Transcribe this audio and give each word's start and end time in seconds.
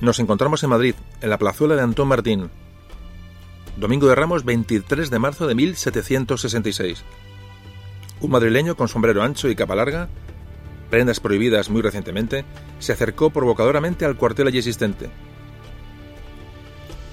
Nos 0.00 0.18
encontramos 0.18 0.62
en 0.62 0.70
Madrid, 0.70 0.94
en 1.20 1.28
la 1.28 1.36
plazuela 1.36 1.76
de 1.76 1.82
Antón 1.82 2.08
Martín. 2.08 2.48
Domingo 3.76 4.08
de 4.08 4.14
Ramos, 4.14 4.46
23 4.46 5.10
de 5.10 5.18
marzo 5.18 5.46
de 5.46 5.54
1766. 5.54 7.04
Un 8.22 8.30
madrileño 8.30 8.76
con 8.76 8.88
sombrero 8.88 9.22
ancho 9.22 9.50
y 9.50 9.54
capa 9.54 9.74
larga, 9.74 10.08
prendas 10.88 11.20
prohibidas 11.20 11.68
muy 11.68 11.82
recientemente, 11.82 12.46
se 12.78 12.92
acercó 12.92 13.28
provocadoramente 13.28 14.06
al 14.06 14.16
cuartel 14.16 14.46
allí 14.46 14.58
existente. 14.58 15.10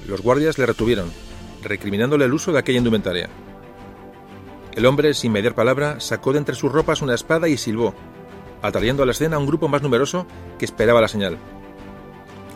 Los 0.07 0.21
guardias 0.21 0.57
le 0.57 0.65
retuvieron, 0.65 1.11
recriminándole 1.63 2.23
el 2.23 2.33
uso 2.33 2.53
de 2.53 2.59
aquella 2.59 2.77
indumentaria. 2.77 3.29
El 4.75 4.85
hombre, 4.85 5.13
sin 5.13 5.33
mediar 5.33 5.55
palabra, 5.55 5.99
sacó 5.99 6.31
de 6.31 6.39
entre 6.39 6.55
sus 6.55 6.71
ropas 6.71 7.01
una 7.01 7.15
espada 7.15 7.49
y 7.49 7.57
silbó, 7.57 7.93
atrayendo 8.61 9.03
a 9.03 9.05
la 9.05 9.11
escena 9.11 9.35
a 9.35 9.39
un 9.39 9.47
grupo 9.47 9.67
más 9.67 9.81
numeroso 9.81 10.25
que 10.57 10.63
esperaba 10.63 11.01
la 11.01 11.09
señal. 11.09 11.37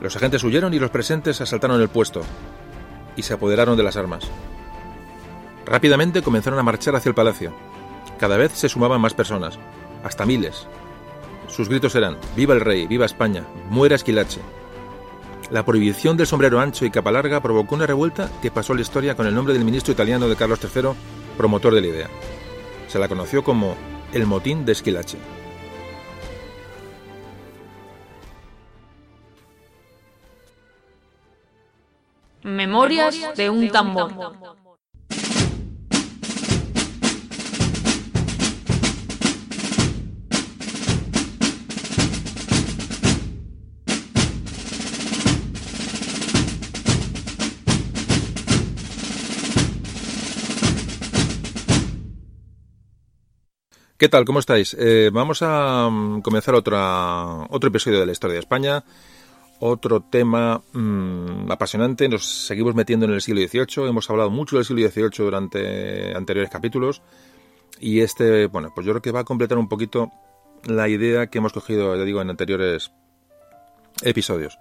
Los 0.01 0.15
agentes 0.15 0.43
huyeron 0.43 0.73
y 0.73 0.79
los 0.79 0.89
presentes 0.89 1.39
asaltaron 1.41 1.79
el 1.79 1.87
puesto 1.87 2.21
y 3.15 3.21
se 3.21 3.33
apoderaron 3.33 3.77
de 3.77 3.83
las 3.83 3.97
armas. 3.97 4.23
Rápidamente 5.65 6.23
comenzaron 6.23 6.57
a 6.57 6.63
marchar 6.63 6.95
hacia 6.95 7.09
el 7.09 7.15
palacio. 7.15 7.53
Cada 8.19 8.35
vez 8.35 8.51
se 8.53 8.67
sumaban 8.67 8.99
más 8.99 9.13
personas, 9.13 9.59
hasta 10.03 10.25
miles. 10.25 10.67
Sus 11.47 11.69
gritos 11.69 11.93
eran 11.95 12.17
Viva 12.35 12.53
el 12.53 12.61
rey, 12.61 12.87
viva 12.87 13.05
España, 13.05 13.45
muera 13.69 13.95
Esquilache. 13.95 14.41
La 15.51 15.65
prohibición 15.65 16.17
del 16.17 16.27
sombrero 16.27 16.59
ancho 16.59 16.85
y 16.85 16.91
capa 16.91 17.11
larga 17.11 17.41
provocó 17.41 17.75
una 17.75 17.85
revuelta 17.85 18.29
que 18.41 18.51
pasó 18.51 18.73
a 18.73 18.77
la 18.77 18.81
historia 18.81 19.15
con 19.15 19.27
el 19.27 19.35
nombre 19.35 19.53
del 19.53 19.65
ministro 19.65 19.91
italiano 19.91 20.27
de 20.27 20.35
Carlos 20.35 20.59
III, 20.63 20.91
promotor 21.37 21.75
de 21.75 21.81
la 21.81 21.87
idea. 21.87 22.07
Se 22.87 22.97
la 22.99 23.07
conoció 23.07 23.43
como 23.43 23.75
el 24.13 24.25
motín 24.25 24.65
de 24.65 24.71
Esquilache. 24.71 25.17
Memorias 32.43 33.35
de 33.35 33.49
un 33.49 33.69
tambor. 33.69 34.13
¿Qué 53.97 54.09
tal? 54.09 54.25
¿Cómo 54.25 54.39
estáis? 54.39 54.75
Eh, 54.79 55.11
vamos 55.13 55.43
a 55.43 55.87
mm, 55.87 56.21
comenzar 56.21 56.55
otra, 56.55 57.45
otro 57.51 57.67
episodio 57.67 57.99
de 57.99 58.07
la 58.07 58.11
historia 58.11 58.33
de 58.33 58.39
España 58.39 58.83
otro 59.61 60.01
tema 60.01 60.61
mm, 60.73 61.51
apasionante. 61.51 62.09
Nos 62.09 62.25
seguimos 62.47 62.75
metiendo 62.75 63.05
en 63.05 63.13
el 63.13 63.21
siglo 63.21 63.41
XVIII. 63.41 63.87
Hemos 63.87 64.09
hablado 64.09 64.29
mucho 64.29 64.57
del 64.57 64.65
siglo 64.65 64.87
XVIII 64.89 65.11
durante 65.17 66.15
anteriores 66.15 66.51
capítulos. 66.51 67.01
Y 67.79 68.01
este, 68.01 68.47
bueno, 68.47 68.71
pues 68.73 68.85
yo 68.85 68.93
creo 68.93 69.01
que 69.01 69.11
va 69.11 69.21
a 69.21 69.23
completar 69.23 69.57
un 69.57 69.69
poquito 69.69 70.11
la 70.65 70.89
idea 70.89 71.27
que 71.27 71.37
hemos 71.37 71.53
cogido, 71.53 71.95
ya 71.95 72.03
digo, 72.03 72.21
en 72.21 72.31
anteriores 72.31 72.91
episodios. 74.03 74.57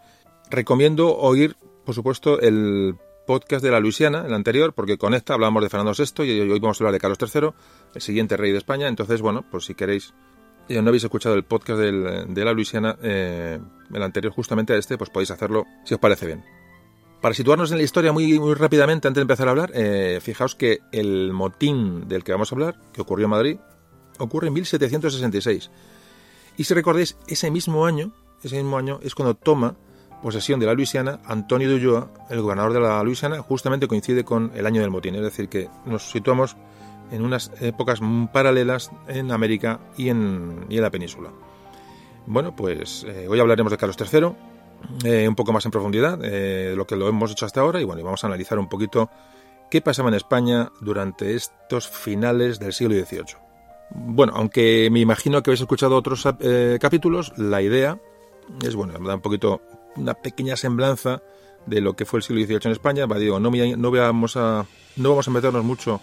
Recomiendo 0.50 1.16
oír, 1.16 1.56
por 1.84 1.94
supuesto, 1.94 2.38
el 2.40 2.94
podcast 3.26 3.64
de 3.64 3.70
la 3.70 3.80
Luisiana, 3.80 4.24
el 4.26 4.34
anterior, 4.34 4.74
porque 4.74 4.98
con 4.98 5.14
esta 5.14 5.32
hablamos 5.34 5.62
de 5.62 5.70
Fernando 5.70 5.92
VI 5.96 6.24
y 6.24 6.40
hoy 6.40 6.60
vamos 6.60 6.78
a 6.78 6.84
hablar 6.84 6.92
de 6.92 7.00
Carlos 7.00 7.18
III, 7.22 7.50
el 7.94 8.02
siguiente 8.02 8.36
rey 8.36 8.52
de 8.52 8.58
España. 8.58 8.88
Entonces, 8.88 9.22
bueno, 9.22 9.44
pues 9.50 9.64
si 9.64 9.74
queréis 9.74 10.12
no 10.68 10.88
habéis 10.88 11.04
escuchado 11.04 11.34
el 11.34 11.42
podcast 11.44 11.80
de 11.80 12.44
la 12.44 12.52
Luisiana, 12.52 12.96
eh, 13.02 13.58
el 13.92 14.02
anterior 14.02 14.32
justamente 14.32 14.72
a 14.72 14.76
este, 14.76 14.98
pues 14.98 15.10
podéis 15.10 15.30
hacerlo 15.30 15.66
si 15.84 15.94
os 15.94 16.00
parece 16.00 16.26
bien. 16.26 16.44
Para 17.20 17.34
situarnos 17.34 17.70
en 17.70 17.78
la 17.78 17.84
historia 17.84 18.12
muy, 18.12 18.38
muy 18.38 18.54
rápidamente, 18.54 19.06
antes 19.06 19.20
de 19.20 19.22
empezar 19.22 19.48
a 19.48 19.50
hablar, 19.50 19.70
eh, 19.74 20.20
fijaos 20.22 20.54
que 20.54 20.78
el 20.90 21.32
motín 21.32 22.08
del 22.08 22.24
que 22.24 22.32
vamos 22.32 22.50
a 22.50 22.54
hablar, 22.54 22.80
que 22.92 23.02
ocurrió 23.02 23.26
en 23.26 23.30
Madrid, 23.30 23.56
ocurre 24.18 24.48
en 24.48 24.54
1766. 24.54 25.70
Y 26.56 26.64
si 26.64 26.74
recordáis, 26.74 27.18
ese 27.26 27.50
mismo 27.50 27.84
año, 27.84 28.12
ese 28.42 28.56
mismo 28.56 28.78
año 28.78 29.00
es 29.02 29.14
cuando 29.14 29.34
toma 29.34 29.76
posesión 30.22 30.60
de 30.60 30.66
la 30.66 30.74
Luisiana 30.74 31.20
Antonio 31.26 31.68
de 31.68 31.74
Ulloa, 31.74 32.10
el 32.30 32.40
gobernador 32.40 32.72
de 32.72 32.80
la 32.80 33.02
Luisiana, 33.02 33.42
justamente 33.42 33.86
coincide 33.86 34.24
con 34.24 34.52
el 34.54 34.66
año 34.66 34.80
del 34.80 34.90
motín. 34.90 35.14
Es 35.14 35.22
decir, 35.22 35.48
que 35.48 35.68
nos 35.84 36.10
situamos 36.10 36.56
en 37.10 37.22
unas 37.22 37.50
épocas 37.60 38.00
paralelas 38.32 38.90
en 39.08 39.30
América 39.30 39.80
y 39.96 40.08
en, 40.08 40.66
y 40.68 40.76
en 40.76 40.82
la 40.82 40.90
península. 40.90 41.30
Bueno, 42.26 42.54
pues 42.54 43.04
eh, 43.08 43.26
hoy 43.28 43.40
hablaremos 43.40 43.70
de 43.70 43.78
Carlos 43.78 43.96
III, 43.98 44.32
eh, 45.04 45.28
un 45.28 45.34
poco 45.34 45.52
más 45.52 45.64
en 45.64 45.70
profundidad, 45.70 46.20
eh, 46.22 46.74
lo 46.76 46.86
que 46.86 46.96
lo 46.96 47.08
hemos 47.08 47.30
hecho 47.32 47.46
hasta 47.46 47.60
ahora, 47.60 47.80
y 47.80 47.84
bueno, 47.84 48.02
vamos 48.04 48.22
a 48.24 48.26
analizar 48.26 48.58
un 48.58 48.68
poquito 48.68 49.10
qué 49.70 49.80
pasaba 49.80 50.08
en 50.08 50.14
España 50.14 50.70
durante 50.80 51.34
estos 51.34 51.88
finales 51.88 52.58
del 52.58 52.72
siglo 52.72 52.94
XVIII. 52.94 53.36
Bueno, 53.90 54.34
aunque 54.36 54.88
me 54.92 55.00
imagino 55.00 55.42
que 55.42 55.50
habéis 55.50 55.62
escuchado 55.62 55.96
otros 55.96 56.26
capítulos, 56.80 57.32
la 57.36 57.60
idea 57.60 57.98
es, 58.64 58.74
bueno, 58.74 58.94
da 58.98 59.14
un 59.16 59.20
poquito, 59.20 59.60
una 59.96 60.14
pequeña 60.14 60.56
semblanza 60.56 61.22
de 61.66 61.80
lo 61.80 61.94
que 61.94 62.04
fue 62.04 62.18
el 62.18 62.22
siglo 62.22 62.44
XVIII 62.44 62.60
en 62.64 62.72
España. 62.72 63.06
Digo, 63.06 63.40
no, 63.40 63.50
no, 63.50 63.90
vamos 63.90 64.36
a, 64.36 64.66
no 64.96 65.08
vamos 65.10 65.28
a 65.28 65.30
meternos 65.30 65.64
mucho 65.64 66.00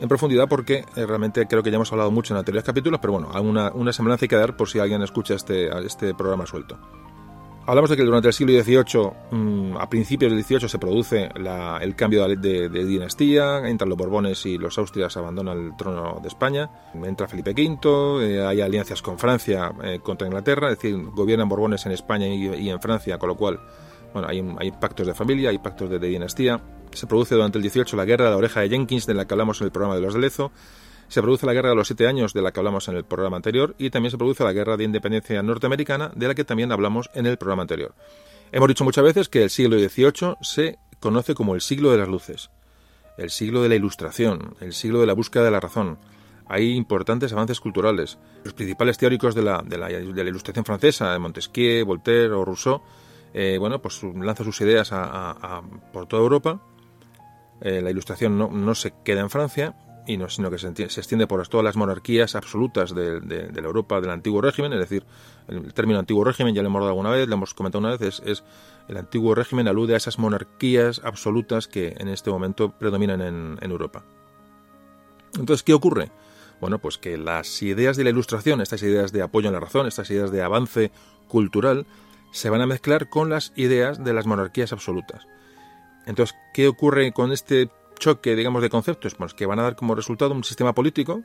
en 0.00 0.08
profundidad 0.08 0.48
porque 0.48 0.84
eh, 0.96 1.06
realmente 1.06 1.46
creo 1.46 1.62
que 1.62 1.70
ya 1.70 1.76
hemos 1.76 1.92
hablado 1.92 2.10
mucho 2.10 2.34
en 2.34 2.38
anteriores 2.38 2.64
capítulos, 2.64 3.00
pero 3.00 3.12
bueno, 3.12 3.30
una, 3.42 3.70
una 3.72 3.92
semblanza 3.92 4.24
hay 4.24 4.28
que 4.28 4.36
dar 4.36 4.56
por 4.56 4.68
si 4.68 4.78
alguien 4.78 5.02
escucha 5.02 5.34
este, 5.34 5.68
este 5.84 6.14
programa 6.14 6.46
suelto. 6.46 6.78
Hablamos 7.66 7.90
de 7.90 7.96
que 7.96 8.02
durante 8.02 8.26
el 8.26 8.34
siglo 8.34 8.52
XVIII, 8.60 9.10
mm, 9.30 9.76
a 9.76 9.88
principios 9.88 10.32
del 10.32 10.42
XVIII, 10.42 10.68
se 10.68 10.78
produce 10.78 11.28
el 11.80 11.94
cambio 11.94 12.26
de, 12.26 12.68
dinastía, 12.68 13.68
entran 13.68 13.88
los 13.88 13.98
Borbones 13.98 14.44
y 14.46 14.58
los 14.58 14.76
Austrias 14.78 15.16
abandonan 15.16 15.56
el 15.56 15.76
trono 15.76 16.18
de 16.20 16.28
España, 16.28 16.68
entra 16.94 17.28
Felipe 17.28 17.52
V, 17.52 18.26
eh, 18.26 18.44
hay 18.44 18.60
alianzas 18.60 19.02
con 19.02 19.18
Francia 19.18 19.72
eh, 19.84 20.00
contra 20.02 20.26
Inglaterra, 20.26 20.72
es 20.72 20.78
decir, 20.78 20.96
gobiernan 21.12 21.48
Borbones 21.48 21.84
en 21.86 21.92
España 21.92 22.26
y, 22.26 22.70
en 22.70 22.80
Francia, 22.80 23.18
con 23.18 23.28
lo 23.28 23.36
cual 23.36 23.60
bueno, 24.12 24.28
hay, 24.28 24.70
pactos 24.72 25.06
de 25.06 25.14
familia, 25.14 25.50
hay 25.50 25.58
pactos 25.58 25.90
de 25.90 25.98
dinastía, 25.98 26.60
se 26.92 27.06
produce 27.06 27.34
durante 27.34 27.58
el 27.58 27.62
18 27.62 27.96
la 27.96 28.04
guerra 28.04 28.26
de 28.26 28.30
la 28.32 28.36
oreja 28.36 28.60
de 28.60 28.68
Jenkins, 28.68 29.06
de 29.06 29.14
la 29.14 29.26
que 29.26 29.34
hablamos 29.34 29.60
en 29.60 29.66
el 29.66 29.72
programa 29.72 29.94
de 29.94 30.02
los 30.02 30.14
de 30.14 30.20
Lezo. 30.20 30.52
Se 31.08 31.22
produce 31.22 31.46
la 31.46 31.52
guerra 31.52 31.70
de 31.70 31.74
los 31.74 31.88
siete 31.88 32.06
años, 32.06 32.32
de 32.32 32.42
la 32.42 32.52
que 32.52 32.60
hablamos 32.60 32.88
en 32.88 32.96
el 32.96 33.04
programa 33.04 33.36
anterior. 33.36 33.74
Y 33.78 33.90
también 33.90 34.10
se 34.10 34.18
produce 34.18 34.44
la 34.44 34.52
guerra 34.52 34.76
de 34.76 34.84
independencia 34.84 35.42
norteamericana, 35.42 36.12
de 36.14 36.28
la 36.28 36.34
que 36.34 36.44
también 36.44 36.70
hablamos 36.72 37.10
en 37.14 37.26
el 37.26 37.36
programa 37.36 37.62
anterior. 37.62 37.94
Hemos 38.52 38.68
dicho 38.68 38.84
muchas 38.84 39.04
veces 39.04 39.28
que 39.28 39.44
el 39.44 39.50
siglo 39.50 39.78
XVIII 39.78 40.36
se 40.40 40.78
conoce 40.98 41.34
como 41.34 41.54
el 41.54 41.60
siglo 41.60 41.90
de 41.90 41.98
las 41.98 42.08
luces, 42.08 42.50
el 43.16 43.30
siglo 43.30 43.62
de 43.62 43.68
la 43.68 43.74
ilustración, 43.76 44.54
el 44.60 44.72
siglo 44.72 45.00
de 45.00 45.06
la 45.06 45.12
búsqueda 45.12 45.44
de 45.44 45.50
la 45.50 45.60
razón. 45.60 45.98
Hay 46.48 46.72
importantes 46.72 47.32
avances 47.32 47.60
culturales. 47.60 48.18
Los 48.42 48.54
principales 48.54 48.98
teóricos 48.98 49.36
de 49.36 49.42
la, 49.42 49.62
de 49.64 49.78
la, 49.78 49.90
ilustración 49.90 50.64
francesa, 50.64 51.16
Montesquieu, 51.18 51.86
Voltaire 51.86 52.32
o 52.32 52.44
Rousseau, 52.44 52.82
eh, 53.34 53.56
bueno, 53.58 53.80
pues 53.80 54.02
lanzan 54.02 54.46
sus 54.46 54.60
ideas 54.60 54.90
por 55.92 56.06
toda 56.06 56.22
Europa 56.22 56.60
eh, 57.60 57.82
la 57.82 57.90
ilustración 57.90 58.38
no, 58.38 58.74
se 58.74 58.92
queda 59.04 59.20
en 59.20 59.28
Francia, 59.28 59.74
y 60.06 60.16
no, 60.16 60.28
sino 60.30 60.50
que 60.50 60.58
se, 60.58 60.68
extiende 60.68 61.26
por 61.26 61.46
todas 61.46 61.62
las 61.62 61.76
monarquías 61.76 62.34
absolutas 62.34 62.94
de, 62.94 63.20
la 63.52 63.66
Europa 63.66 64.00
del 64.00 64.10
antiguo 64.10 64.40
régimen, 64.40 64.72
es 64.72 64.78
decir, 64.78 65.04
el 65.46 65.74
término 65.74 65.98
antiguo 65.98 66.24
régimen 66.24 66.54
ya 66.54 66.62
lo 66.62 66.68
hemos 66.68 66.80
dado 66.80 66.90
alguna 66.90 67.10
vez, 67.10 67.28
lo 67.28 67.34
hemos 67.34 67.52
comentado 67.52 67.80
una 67.80 67.96
vez, 67.96 68.22
es, 68.24 68.44
el 68.88 68.96
antiguo 68.96 69.34
régimen 69.34 69.68
alude 69.68 69.94
a 69.94 69.98
esas 69.98 70.18
monarquías 70.18 71.02
absolutas 71.04 71.68
que 71.68 71.94
en 71.98 72.08
este 72.08 72.30
momento 72.30 72.72
predominan 72.78 73.20
en, 73.20 73.58
en 73.60 73.70
Europa. 73.70 74.04
Entonces, 75.38 75.62
¿qué 75.62 75.74
ocurre? 75.74 76.10
Bueno, 76.60 76.78
pues 76.78 76.98
que 76.98 77.16
las 77.18 77.62
ideas 77.62 77.96
de 77.96 78.04
la 78.04 78.10
ilustración, 78.10 78.60
estas 78.62 78.82
ideas 78.82 79.12
de 79.12 79.22
apoyo 79.22 79.48
en 79.48 79.54
la 79.54 79.60
razón, 79.60 79.86
estas 79.86 80.10
ideas 80.10 80.30
de 80.30 80.42
avance 80.42 80.90
cultural, 81.28 81.86
se 82.32 82.50
van 82.50 82.60
a 82.60 82.66
mezclar 82.66 83.08
con 83.08 83.30
las 83.30 83.52
ideas 83.56 84.02
de 84.02 84.12
las 84.12 84.26
monarquías 84.26 84.72
absolutas. 84.72 85.26
Entonces, 86.06 86.36
¿qué 86.54 86.68
ocurre 86.68 87.12
con 87.12 87.32
este 87.32 87.70
choque, 87.98 88.34
digamos, 88.34 88.62
de 88.62 88.70
conceptos? 88.70 89.14
Pues 89.14 89.34
que 89.34 89.46
van 89.46 89.58
a 89.58 89.62
dar 89.62 89.76
como 89.76 89.94
resultado 89.94 90.34
un 90.34 90.44
sistema 90.44 90.74
político 90.74 91.22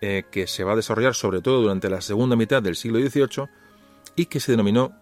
eh, 0.00 0.24
que 0.30 0.46
se 0.46 0.64
va 0.64 0.72
a 0.72 0.76
desarrollar 0.76 1.14
sobre 1.14 1.40
todo 1.40 1.62
durante 1.62 1.88
la 1.88 2.00
segunda 2.00 2.36
mitad 2.36 2.62
del 2.62 2.76
siglo 2.76 2.98
XVIII 2.98 3.48
y 4.14 4.26
que 4.26 4.40
se 4.40 4.52
denominó 4.52 4.94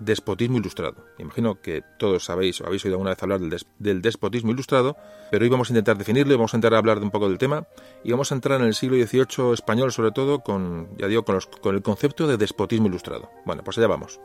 despotismo 0.00 0.58
ilustrado. 0.58 1.06
Imagino 1.18 1.60
que 1.60 1.82
todos 1.98 2.24
sabéis 2.24 2.60
o 2.60 2.66
habéis 2.66 2.84
oído 2.84 2.94
alguna 2.94 3.10
vez 3.10 3.22
hablar 3.22 3.40
del, 3.40 4.02
despotismo 4.02 4.50
ilustrado, 4.50 4.96
pero 5.30 5.44
hoy 5.44 5.48
vamos 5.48 5.68
a 5.68 5.72
intentar 5.72 5.98
definirlo 5.98 6.32
y 6.32 6.36
vamos 6.36 6.54
a 6.54 6.56
intentar 6.56 6.78
hablar 6.78 6.98
de 6.98 7.04
un 7.04 7.10
poco 7.10 7.28
del 7.28 7.38
tema 7.38 7.66
y 8.02 8.10
vamos 8.10 8.32
a 8.32 8.34
entrar 8.34 8.60
en 8.60 8.66
el 8.66 8.74
siglo 8.74 8.96
XVIII 8.96 9.52
español 9.52 9.92
sobre 9.92 10.10
todo 10.10 10.40
con, 10.40 10.96
ya 10.98 11.06
digo, 11.06 11.24
con, 11.24 11.38
con 11.60 11.74
el 11.74 11.82
concepto 11.82 12.26
de 12.26 12.36
despotismo 12.36 12.88
ilustrado. 12.88 13.30
Bueno, 13.44 13.62
pues 13.62 13.78
allá 13.78 13.86
vamos. 13.86 14.20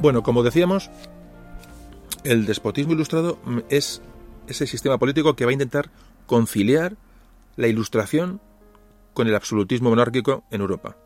Bueno, 0.00 0.22
como 0.22 0.42
decíamos, 0.42 0.90
el 2.24 2.46
despotismo 2.46 2.94
ilustrado 2.94 3.38
es 3.68 4.00
ese 4.46 4.66
sistema 4.66 4.96
político 4.96 5.36
que 5.36 5.44
va 5.44 5.50
a 5.50 5.52
intentar 5.52 5.90
conciliar 6.26 6.96
la 7.56 7.68
ilustración 7.68 8.40
con 9.12 9.28
el 9.28 9.34
absolutismo 9.34 9.90
monárquico 9.90 10.44
en 10.50 10.62
Europa. 10.62 10.96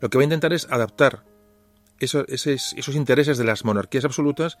Lo 0.00 0.10
que 0.10 0.18
va 0.18 0.22
a 0.22 0.24
intentar 0.24 0.52
es 0.52 0.66
adaptar 0.70 1.22
esos, 2.00 2.26
intereses 2.96 3.38
de 3.38 3.44
las 3.44 3.64
monarquías 3.64 4.04
absolutas 4.04 4.58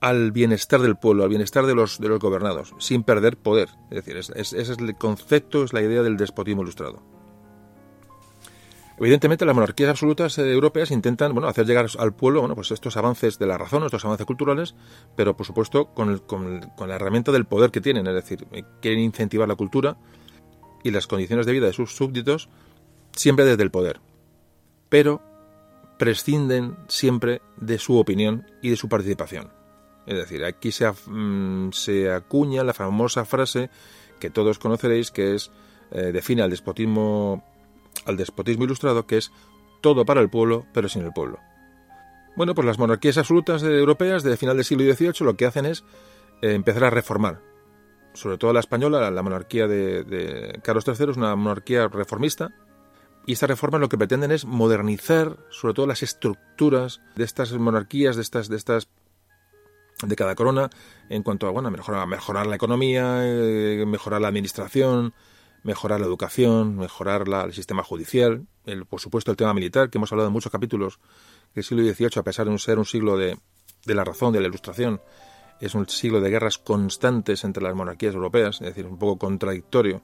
al 0.00 0.32
bienestar 0.32 0.80
del 0.80 0.96
pueblo, 0.96 1.24
al 1.24 1.28
bienestar 1.28 1.66
de 1.66 1.74
los, 1.74 2.00
de 2.00 2.08
los 2.08 2.20
gobernados, 2.20 2.74
sin 2.78 3.02
perder 3.02 3.36
poder. 3.36 3.68
Es 3.90 4.04
decir, 4.04 4.16
ese 4.16 4.60
es 4.60 4.68
el 4.70 4.96
concepto, 4.96 5.62
es 5.62 5.74
la 5.74 5.82
idea 5.82 6.02
del 6.02 6.16
despotismo 6.16 6.62
ilustrado. 6.62 7.21
Evidentemente, 9.02 9.44
las 9.44 9.56
monarquías 9.56 9.90
absolutas 9.90 10.38
eh, 10.38 10.52
europeas 10.52 10.92
intentan 10.92 11.32
bueno, 11.32 11.48
hacer 11.48 11.66
llegar 11.66 11.88
al 11.98 12.14
pueblo 12.14 12.38
bueno, 12.38 12.54
pues 12.54 12.70
estos 12.70 12.96
avances 12.96 13.36
de 13.36 13.46
la 13.48 13.58
razón, 13.58 13.82
estos 13.82 14.04
avances 14.04 14.24
culturales, 14.24 14.76
pero 15.16 15.36
por 15.36 15.44
supuesto 15.44 15.86
con, 15.86 16.18
con, 16.18 16.60
la 16.86 16.94
herramienta 16.94 17.32
del 17.32 17.44
poder 17.44 17.72
que 17.72 17.80
tienen, 17.80 18.06
es 18.06 18.14
decir, 18.14 18.46
eh, 18.52 18.62
quieren 18.80 19.00
incentivar 19.00 19.48
la 19.48 19.56
cultura 19.56 19.96
y 20.84 20.92
las 20.92 21.08
condiciones 21.08 21.46
de 21.46 21.52
vida 21.52 21.66
de 21.66 21.72
sus 21.72 21.96
súbditos 21.96 22.48
siempre 23.10 23.44
desde 23.44 23.64
el 23.64 23.72
poder. 23.72 24.00
Pero 24.88 25.20
prescinden 25.98 26.76
siempre 26.86 27.42
de 27.56 27.78
su 27.78 27.98
opinión 27.98 28.46
y 28.62 28.70
de 28.70 28.76
su 28.76 28.88
participación. 28.88 29.50
Es 30.06 30.14
decir, 30.14 30.44
aquí 30.44 30.70
se, 30.70 30.88
mm, 30.88 31.72
se 31.72 32.12
acuña 32.12 32.62
la 32.62 32.72
famosa 32.72 33.24
frase 33.24 33.68
que 34.20 34.30
todos 34.30 34.60
conoceréis 34.60 35.10
que 35.10 35.34
es 35.34 35.50
eh, 35.90 36.12
define 36.12 36.42
al 36.42 36.50
despotismo 36.50 37.44
al 38.06 38.16
despotismo 38.16 38.64
ilustrado, 38.64 39.06
que 39.06 39.18
es 39.18 39.32
todo 39.80 40.04
para 40.04 40.20
el 40.20 40.30
pueblo, 40.30 40.66
pero 40.72 40.88
sin 40.88 41.02
el 41.02 41.12
pueblo. 41.12 41.38
Bueno, 42.36 42.54
pues 42.54 42.66
las 42.66 42.78
monarquías 42.78 43.18
absolutas 43.18 43.62
europeas 43.62 44.22
de 44.22 44.36
final 44.36 44.56
del 44.56 44.64
siglo 44.64 44.84
XVIII 44.84 45.12
lo 45.20 45.36
que 45.36 45.46
hacen 45.46 45.66
es 45.66 45.84
eh, 46.40 46.54
empezar 46.54 46.84
a 46.84 46.90
reformar. 46.90 47.40
Sobre 48.14 48.38
todo 48.38 48.52
la 48.52 48.60
española, 48.60 49.10
la 49.10 49.22
monarquía 49.22 49.66
de, 49.66 50.58
Carlos 50.62 50.84
III 50.86 51.10
es 51.10 51.16
una 51.16 51.34
monarquía 51.36 51.88
reformista, 51.88 52.50
y 53.26 53.34
esta 53.34 53.46
reforma 53.46 53.78
lo 53.78 53.88
que 53.88 53.98
pretenden 53.98 54.32
es 54.32 54.44
modernizar 54.44 55.38
sobre 55.50 55.74
todo 55.74 55.86
las 55.86 56.02
estructuras 56.02 57.00
de 57.14 57.24
estas 57.24 57.52
monarquías, 57.52 58.16
de 58.16 58.22
estas, 58.22 58.48
de 58.48 58.56
estas 58.56 58.88
de 60.04 60.16
cada 60.16 60.34
corona, 60.34 60.70
en 61.08 61.22
cuanto 61.22 61.46
a 61.46 61.50
bueno, 61.50 61.70
mejorar, 61.70 62.06
mejorar 62.08 62.46
la 62.46 62.56
economía, 62.56 63.20
eh, 63.22 63.84
mejorar 63.86 64.20
la 64.20 64.28
administración, 64.28 65.14
mejorar 65.62 66.00
la 66.00 66.06
educación, 66.06 66.76
mejorar 66.76 67.24
el 67.28 67.52
sistema 67.52 67.82
judicial, 67.82 68.46
el, 68.64 68.86
por 68.86 69.00
supuesto 69.00 69.30
el 69.30 69.36
tema 69.36 69.54
militar, 69.54 69.90
que 69.90 69.98
hemos 69.98 70.12
hablado 70.12 70.28
en 70.28 70.32
muchos 70.32 70.52
capítulos, 70.52 70.98
que 71.54 71.60
el 71.60 71.64
siglo 71.64 71.84
XVIII, 71.84 72.10
a 72.16 72.22
pesar 72.22 72.48
de 72.48 72.58
ser 72.58 72.78
un 72.78 72.84
siglo 72.84 73.16
de, 73.16 73.38
de 73.84 73.94
la 73.94 74.04
razón, 74.04 74.32
de 74.32 74.40
la 74.40 74.48
ilustración, 74.48 75.00
es 75.60 75.74
un 75.74 75.88
siglo 75.88 76.20
de 76.20 76.28
guerras 76.28 76.58
constantes 76.58 77.44
entre 77.44 77.62
las 77.62 77.74
monarquías 77.74 78.14
europeas, 78.14 78.60
es 78.60 78.66
decir, 78.66 78.84
un 78.84 78.98
poco 78.98 79.18
contradictorio. 79.18 80.02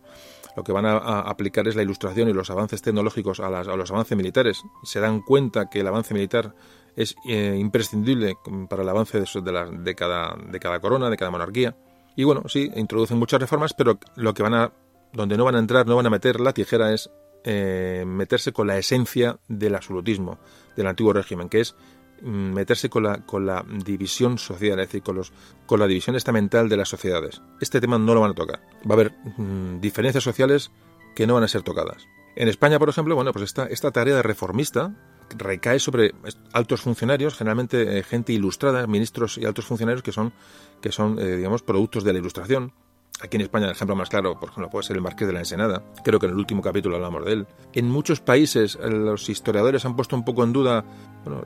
Lo 0.57 0.63
que 0.63 0.73
van 0.73 0.87
a, 0.87 1.21
aplicar 1.21 1.67
es 1.67 1.75
la 1.75 1.83
ilustración 1.83 2.29
y 2.29 2.33
los 2.33 2.51
avances 2.51 2.81
tecnológicos 2.81 3.41
a, 3.41 3.49
los 3.49 3.91
avances 3.91 4.17
militares. 4.17 4.63
Se 4.85 5.01
dan 5.01 5.21
cuenta 5.21 5.69
que 5.69 5.81
el 5.81 5.87
avance 5.87 6.15
militar 6.15 6.55
es 6.97 7.17
eh, 7.29 7.57
imprescindible 7.59 8.37
para 8.69 8.83
el 8.83 8.89
avance 8.89 9.21
de, 9.21 9.53
la, 9.53 9.67
de, 9.67 9.95
cada, 9.95 10.37
de 10.37 10.61
cada 10.61 10.81
corona, 10.81 11.11
de 11.11 11.17
cada 11.17 11.31
monarquía. 11.31 11.77
Y 12.17 12.25
bueno, 12.25 12.43
sí, 12.49 12.71
introducen 12.75 13.19
muchas 13.19 13.41
reformas, 13.41 13.75
pero 13.75 13.99
lo 14.17 14.35
que 14.35 14.43
van 14.43 14.55
a 14.55 14.73
donde 15.13 15.37
no 15.37 15.45
van 15.45 15.57
a 15.57 15.59
entrar, 15.59 15.87
no 15.87 15.97
van 15.97 16.07
a 16.07 16.11
meter 16.11 16.41
la 16.41 16.53
tijera 16.53 16.93
es 16.93 17.11
eh, 17.45 18.05
meterse 18.07 18.53
con 18.53 18.67
la 18.67 18.79
esencia 18.79 19.39
del 19.49 19.75
absolutismo 19.75 20.39
del 20.77 20.87
antiguo 20.87 21.13
régimen, 21.13 21.49
que 21.49 21.61
es 21.61 21.75
mm, 22.23 22.53
meterse 22.53 22.91
con 22.91 23.05
la, 23.05 23.25
con 23.25 23.47
la 23.47 23.65
división 23.85 24.39
social, 24.39 24.79
es 24.81 24.89
decir, 24.89 25.03
con, 25.03 25.17
los, 25.17 25.33
con 25.67 25.81
la 25.81 25.87
división 25.87 26.17
estamental 26.17 26.69
de 26.69 26.77
las 26.77 26.89
sociedades. 26.89 27.43
Este 27.61 27.81
tema 27.81 27.99
no 27.99 28.15
lo 28.15 28.21
van 28.21 28.33
a 28.33 28.35
tocar. 28.35 28.61
Va 28.89 28.91
a 28.91 28.95
haber 28.95 29.13
mm, 29.37 29.81
diferencias 29.81 30.25
sociales 30.25 30.71
que 31.15 31.27
no 31.27 31.35
van 31.35 31.45
a 31.45 31.49
ser 31.49 31.63
tocadas. 31.63 32.07
En 32.37 32.49
España, 32.49 32.79
por 32.79 32.89
ejemplo, 32.89 33.15
bueno, 33.15 33.33
pues 33.33 33.45
esta, 33.45 33.67
esta 33.67 33.91
tarea 33.91 34.17
de 34.17 34.23
reformista 34.23 34.95
recae 35.37 35.79
sobre 35.79 36.15
altos 36.53 36.83
funcionarios, 36.83 37.35
generalmente 37.35 37.99
eh, 37.99 38.03
gente 38.03 38.33
ilustrada, 38.33 38.87
ministros 38.87 39.39
y 39.39 39.45
altos 39.45 39.67
funcionarios 39.67 40.03
que 40.03 40.13
son, 40.13 40.33
que 40.81 40.93
son 40.93 41.19
eh, 41.19 41.37
digamos, 41.37 41.63
productos 41.63 42.05
de 42.05 42.13
la 42.13 42.19
ilustración, 42.19 42.73
Aquí 43.21 43.37
en 43.37 43.43
España 43.43 43.67
el 43.67 43.73
ejemplo 43.73 43.97
más 43.97 44.09
claro, 44.09 44.39
por 44.39 44.51
ejemplo, 44.51 44.71
puede 44.71 44.85
ser 44.85 44.97
el 44.97 45.03
Marqués 45.03 45.27
de 45.27 45.33
la 45.33 45.41
Ensenada. 45.41 45.83
Creo 46.05 46.21
que 46.21 46.27
en 46.27 46.33
el 46.33 46.39
último 46.39 46.63
capítulo 46.63 46.97
hablamos 46.97 47.25
de 47.25 47.33
él. 47.33 47.47
En 47.73 47.91
muchos 47.91 48.21
países 48.21 48.79
eh, 48.81 48.89
los 48.91 49.29
historiadores 49.29 49.85
han 49.85 49.97
puesto 49.97 50.15
un 50.15 50.25
poco 50.25 50.45
en 50.45 50.53
duda 50.53 50.85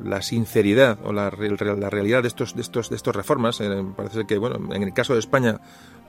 la 0.05 0.21
sinceridad 0.21 0.99
o 1.03 1.13
la, 1.13 1.31
la, 1.31 1.91
realidad 1.91 2.23
de 2.23 2.29
estos, 2.29 2.55
de 2.55 2.61
estos, 2.61 2.91
de 2.91 2.97
estos 2.97 3.17
reformas. 3.17 3.61
Eh, 3.63 3.85
parece 3.97 4.27
que, 4.27 4.37
bueno, 4.37 4.75
en 4.75 4.83
el 4.83 4.93
caso 4.93 5.15
de 5.15 5.21
España 5.21 5.61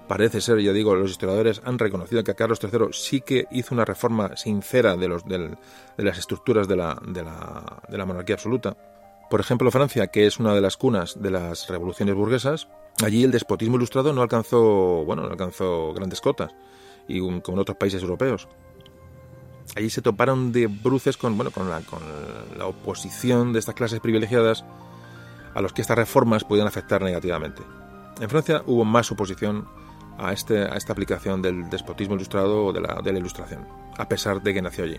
parece 0.07 0.41
ser, 0.41 0.59
ya 0.59 0.73
digo, 0.73 0.95
los 0.95 1.11
historiadores 1.11 1.61
han 1.63 1.79
reconocido 1.79 2.25
que 2.25 2.35
Carlos 2.35 2.59
III 2.61 2.87
sí 2.91 3.21
que 3.21 3.47
hizo 3.51 3.73
una 3.73 3.85
reforma 3.85 4.35
sincera 4.35 4.97
de, 4.97 5.07
los, 5.07 5.25
de 5.25 5.57
las 5.97 6.17
estructuras 6.17 6.67
de 6.67 6.75
la, 6.75 7.01
de, 7.07 7.23
la, 7.23 7.81
de 7.87 7.97
la 7.97 8.05
monarquía 8.05 8.35
absoluta. 8.35 8.75
Por 9.29 9.39
ejemplo, 9.39 9.71
Francia, 9.71 10.07
que 10.07 10.25
es 10.25 10.39
una 10.39 10.53
de 10.53 10.61
las 10.61 10.75
cunas 10.75 11.21
de 11.21 11.31
las 11.31 11.69
revoluciones 11.69 12.15
burguesas, 12.15 12.67
allí 13.01 13.23
el 13.23 13.31
despotismo 13.31 13.77
ilustrado 13.77 14.13
no 14.13 14.21
alcanzó, 14.21 15.03
bueno, 15.05 15.23
no 15.23 15.29
alcanzó 15.29 15.93
grandes 15.93 16.21
cotas, 16.21 16.53
y 17.07 17.19
como 17.19 17.41
en 17.57 17.59
otros 17.59 17.77
países 17.77 18.01
europeos. 18.01 18.47
Allí 19.75 19.89
se 19.89 20.01
toparon 20.01 20.51
de 20.51 20.67
bruces 20.67 21.17
con, 21.17 21.35
bueno, 21.35 21.51
con 21.51 21.69
la, 21.69 21.81
con 21.81 22.01
la 22.57 22.67
oposición 22.67 23.53
de 23.53 23.59
estas 23.59 23.75
clases 23.75 23.99
privilegiadas 23.99 24.63
a 25.53 25.61
los 25.61 25.73
que 25.73 25.81
estas 25.81 25.97
reformas 25.97 26.43
podían 26.43 26.67
afectar 26.67 27.01
negativamente. 27.01 27.63
En 28.19 28.29
Francia 28.29 28.63
hubo 28.67 28.85
más 28.85 29.11
oposición 29.11 29.67
a, 30.17 30.33
este, 30.33 30.59
a 30.59 30.75
esta 30.75 30.93
aplicación 30.93 31.41
del 31.41 31.69
despotismo 31.69 32.15
ilustrado 32.15 32.65
o 32.65 32.73
de 32.73 32.81
la, 32.81 33.01
de 33.03 33.13
la 33.13 33.19
ilustración, 33.19 33.67
a 33.97 34.07
pesar 34.07 34.41
de 34.41 34.53
que 34.53 34.61
nació 34.61 34.83
allí. 34.83 34.97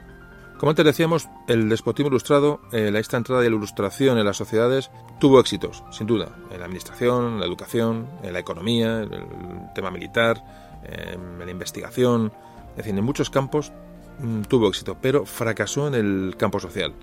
Como 0.59 0.71
antes 0.71 0.85
decíamos, 0.85 1.29
el 1.49 1.69
despotismo 1.69 2.09
ilustrado, 2.09 2.61
eh, 2.73 2.91
la 2.91 3.01
esta 3.01 3.17
entrada 3.17 3.43
de 3.43 3.51
la 3.51 3.57
ilustración 3.57 4.19
en 4.19 4.25
las 4.25 4.37
sociedades, 4.37 4.91
tuvo 5.19 5.41
éxitos, 5.41 5.83
sin 5.91 6.07
duda, 6.07 6.37
en 6.51 6.61
la 6.61 6.67
administración, 6.67 7.35
en 7.35 7.41
la 7.41 7.47
educación, 7.47 8.09
en 8.23 8.33
la 8.33 8.39
economía, 8.39 9.03
en 9.03 9.13
el 9.13 9.27
tema 9.75 9.91
militar, 9.91 10.43
en 10.85 11.39
la 11.45 11.51
investigación, 11.51 12.33
es 12.71 12.77
decir, 12.79 12.97
en 12.97 13.05
muchos 13.05 13.31
campos 13.31 13.73
mm, 14.21 14.43
tuvo 14.43 14.69
éxito, 14.69 14.97
pero 15.01 15.25
fracasó 15.27 15.89
en 15.89 15.95
el 15.95 16.37
campo 16.37 16.61
social. 16.61 16.95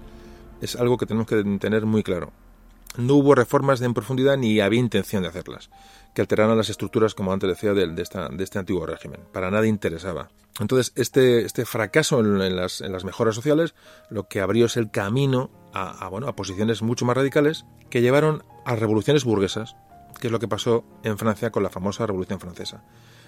Es 0.62 0.76
algo 0.76 0.98
que 0.98 1.06
tenemos 1.06 1.28
que 1.28 1.44
tener 1.60 1.86
muy 1.86 2.04
claro. 2.04 2.32
No 2.98 3.16
hubo 3.16 3.36
reformas 3.36 3.82
en 3.82 3.94
profundidad 3.94 4.38
ni 4.38 4.60
había 4.60 4.80
intención 4.80 5.24
de 5.24 5.30
hacerlas 5.30 5.70
que 6.14 6.22
alteraran 6.22 6.58
las 6.58 6.70
estructuras, 6.70 7.16
como 7.16 7.32
antes 7.32 7.50
decía, 7.50 7.74
de, 7.74 7.88
de, 7.88 8.44
este 8.44 8.60
antiguo 8.60 8.86
régimen. 8.86 9.22
Para 9.32 9.50
nada 9.50 9.68
interesaba. 9.68 10.30
Entonces, 10.60 10.92
este, 10.96 11.46
este 11.46 11.66
fracaso 11.66 12.20
en, 12.20 12.56
las, 12.56 12.82
en, 12.82 12.92
las, 12.92 13.06
mejoras 13.06 13.36
sociales 13.36 13.74
lo 14.10 14.28
que 14.28 14.42
abrió 14.42 14.66
es 14.66 14.76
el 14.76 14.92
camino 14.92 15.50
a, 15.74 16.08
bueno, 16.10 16.28
a 16.28 16.36
posiciones 16.36 16.82
mucho 16.82 17.06
más 17.06 17.16
radicales 17.16 17.66
que 17.90 18.02
llevaron 18.02 18.44
a 18.66 18.76
revoluciones 18.76 19.24
burguesas, 19.24 19.76
que 20.20 20.28
es 20.28 20.32
lo 20.32 20.40
que 20.40 20.50
pasó 20.50 20.84
en 21.04 21.18
Francia 21.18 21.52
con 21.52 21.64
la 21.64 21.70
famosa 21.70 22.06
Revolución 22.06 22.40
Francesa. 22.40 22.84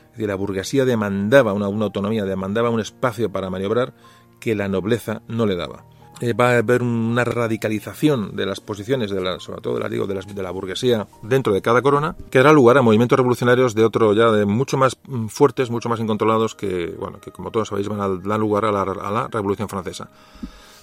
Es 0.05 0.11
decir, 0.11 0.27
la 0.27 0.35
burguesía 0.35 0.85
demandaba 0.85 1.53
una 1.53 1.65
autonomía, 1.65 2.25
demandaba 2.25 2.69
un 2.69 2.81
espacio 2.81 3.31
para 3.31 3.49
maniobrar 3.49 3.93
que 4.39 4.55
la 4.55 4.67
nobleza 4.67 5.21
no 5.27 5.45
le 5.45 5.55
daba. 5.55 5.85
Eh, 6.23 6.31
va 6.31 6.51
a 6.51 6.57
haber 6.59 6.81
una 6.81 7.25
radicalización 7.25 8.33
de 8.33 8.45
las 8.45 8.61
posiciones, 8.61 9.11
de 9.11 9.19
la, 9.19 9.41
sobre 9.41 9.59
todo 9.59 9.73
de 9.73 9.81
la, 9.81 9.89
digo, 9.89 10.07
de, 10.07 10.17
de 10.21 10.41
la 10.41 10.51
burguesía 10.51 11.05
dentro 11.21 11.51
de 11.51 11.61
cada 11.61 11.81
corona, 11.81 12.15
que 12.31 12.37
dará 12.37 12.53
lugar 12.53 12.77
a 12.77 12.81
movimientos 12.81 13.17
revolucionarios 13.17 13.75
de 13.75 13.83
otro 13.83 14.13
ya 14.13 14.31
de 14.31 14.45
mucho 14.45 14.77
más 14.77 14.97
mm, 15.05 15.27
fuertes, 15.27 15.69
mucho 15.69 15.89
más 15.89 15.99
incontrolados 15.99 16.55
que, 16.55 16.95
bueno, 16.97 17.19
que 17.19 17.31
como 17.31 17.51
todos 17.51 17.67
sabéis 17.67 17.89
van 17.89 17.99
a 17.99 18.07
dar 18.07 18.39
lugar 18.39 18.63
a 18.63 18.71
la 18.71 19.27
Revolución 19.27 19.67
Francesa. 19.67 20.09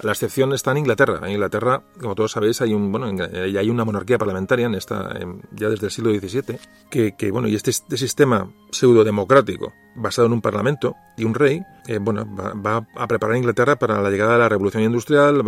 La 0.02 0.12
excepción 0.12 0.52
está 0.54 0.70
en 0.70 0.78
Inglaterra. 0.78 1.20
En 1.22 1.32
Inglaterra, 1.32 1.82
como 2.00 2.14
todos 2.14 2.32
sabéis, 2.32 2.60
hay 2.62 2.72
un 2.72 2.90
bueno, 2.90 3.06
hay 3.32 3.70
una 3.70 3.84
monarquía 3.84 4.18
parlamentaria 4.18 4.66
en 4.66 4.74
esta 4.74 5.18
ya 5.52 5.68
desde 5.68 5.86
el 5.86 5.92
siglo 5.92 6.10
XVII 6.10 6.58
que, 6.90 7.30
bueno 7.30 7.48
y 7.48 7.54
este, 7.54 7.70
este, 7.70 7.96
sistema 7.96 8.50
pseudo 8.70 9.04
democrático 9.04 9.72
basado 9.94 10.26
en 10.26 10.32
un 10.32 10.40
parlamento 10.40 10.96
y 11.16 11.24
un 11.24 11.34
rey, 11.34 11.62
eh, 11.86 11.98
bueno, 12.00 12.26
va, 12.34 12.86
a 12.96 13.06
preparar 13.06 13.34
a 13.34 13.38
Inglaterra 13.38 13.76
para 13.76 14.00
la 14.00 14.10
llegada 14.10 14.34
de 14.34 14.38
la 14.38 14.48
revolución 14.48 14.82
industrial. 14.82 15.42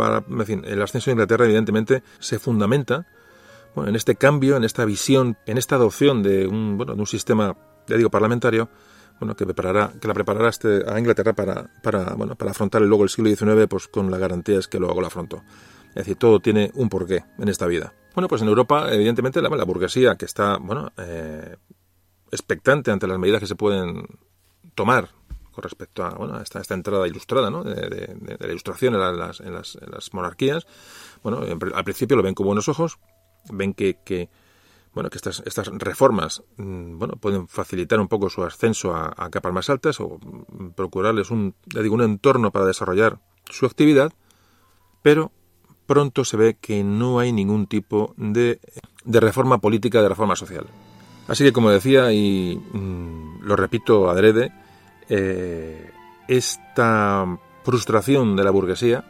El 0.65 0.81
ascenso 0.81 1.09
de 1.09 1.13
Inglaterra 1.13 1.45
evidentemente 1.45 2.03
se 2.19 2.37
fundamenta 2.37 3.07
bueno, 3.73 3.89
en 3.89 3.95
este 3.95 4.15
cambio, 4.15 4.55
en 4.55 4.63
esta 4.63 4.85
visión, 4.85 5.37
en 5.47 5.57
esta 5.57 5.75
adopción 5.75 6.21
de 6.21 6.45
un 6.45 6.77
bueno 6.77 6.93
de 6.93 6.99
un 6.99 7.07
sistema, 7.07 7.55
ya 7.87 7.97
digo, 7.97 8.11
parlamentario 8.11 8.69
que, 9.35 9.45
preparará, 9.45 9.93
que 9.99 10.07
la 10.07 10.13
preparará 10.13 10.49
este, 10.49 10.83
a 10.87 10.99
Inglaterra 10.99 11.33
para, 11.33 11.69
para, 11.81 12.13
bueno, 12.15 12.35
para 12.35 12.51
afrontar 12.51 12.81
luego 12.81 13.03
el 13.03 13.09
siglo 13.09 13.29
XIX 13.29 13.67
pues, 13.67 13.87
con 13.87 14.11
la 14.11 14.17
garantía 14.17 14.59
es 14.59 14.67
que 14.67 14.79
luego 14.79 14.99
lo 15.01 15.07
afrontó. 15.07 15.43
Es 15.89 15.95
decir, 15.95 16.15
todo 16.15 16.39
tiene 16.39 16.71
un 16.75 16.89
porqué 16.89 17.23
en 17.37 17.47
esta 17.47 17.67
vida. 17.67 17.93
Bueno, 18.13 18.27
pues 18.27 18.41
en 18.41 18.47
Europa, 18.47 18.91
evidentemente, 18.91 19.41
la, 19.41 19.49
la 19.49 19.63
burguesía 19.63 20.15
que 20.15 20.25
está, 20.25 20.57
bueno, 20.57 20.91
eh, 20.97 21.55
expectante 22.31 22.91
ante 22.91 23.07
las 23.07 23.19
medidas 23.19 23.39
que 23.39 23.47
se 23.47 23.55
pueden 23.55 24.05
tomar 24.75 25.09
con 25.51 25.63
respecto 25.63 26.03
a, 26.03 26.09
bueno, 26.15 26.39
esta, 26.41 26.59
esta 26.59 26.73
entrada 26.73 27.07
ilustrada 27.07 27.51
¿no? 27.51 27.63
de, 27.63 28.37
la 28.39 28.47
ilustración 28.47 28.95
en 28.95 29.17
las, 29.17 29.39
en, 29.39 29.53
las, 29.53 30.13
monarquías. 30.13 30.65
Bueno, 31.21 31.41
al 31.75 31.83
principio 31.83 32.17
lo 32.17 32.23
ven 32.23 32.33
con 32.33 32.47
buenos 32.47 32.67
ojos, 32.69 32.97
ven 33.51 33.73
que 33.73 34.29
bueno, 34.93 35.09
que 35.09 35.17
estas, 35.17 35.41
estas 35.45 35.67
reformas 35.67 36.43
mm, 36.57 36.97
bueno, 36.99 37.15
pueden 37.15 37.47
facilitar 37.47 37.99
un 37.99 38.07
poco 38.07 38.29
su 38.29 38.43
ascenso 38.43 38.95
a, 38.95 39.29
capas 39.29 39.53
más 39.53 39.69
altas 39.69 39.99
o 39.99 40.19
procurarles 40.75 41.31
un, 41.31 41.55
digo, 41.65 41.95
un 41.95 42.03
entorno 42.03 42.51
para 42.51 42.65
desarrollar 42.65 43.19
su 43.49 43.65
actividad, 43.65 44.13
pero 45.01 45.31
pronto 45.85 46.23
se 46.23 46.37
ve 46.37 46.57
que 46.59 46.83
no 46.83 47.19
hay 47.19 47.31
ningún 47.31 47.67
tipo 47.67 48.13
de, 48.17 48.59
de 49.03 49.19
reforma 49.19 49.57
política, 49.59 50.01
de 50.01 50.09
reforma 50.09 50.35
social. 50.35 50.65
Así 51.27 51.43
que, 51.43 51.53
como 51.53 51.69
decía, 51.71 52.11
y 52.11 52.61
mm, 52.73 53.41
lo 53.43 53.55
repito 53.55 54.09
adrede, 54.09 54.51
eh, 55.09 55.89
esta 56.27 57.39
frustración 57.63 58.35
de 58.35 58.43
la 58.43 58.51
burguesía, 58.51 59.05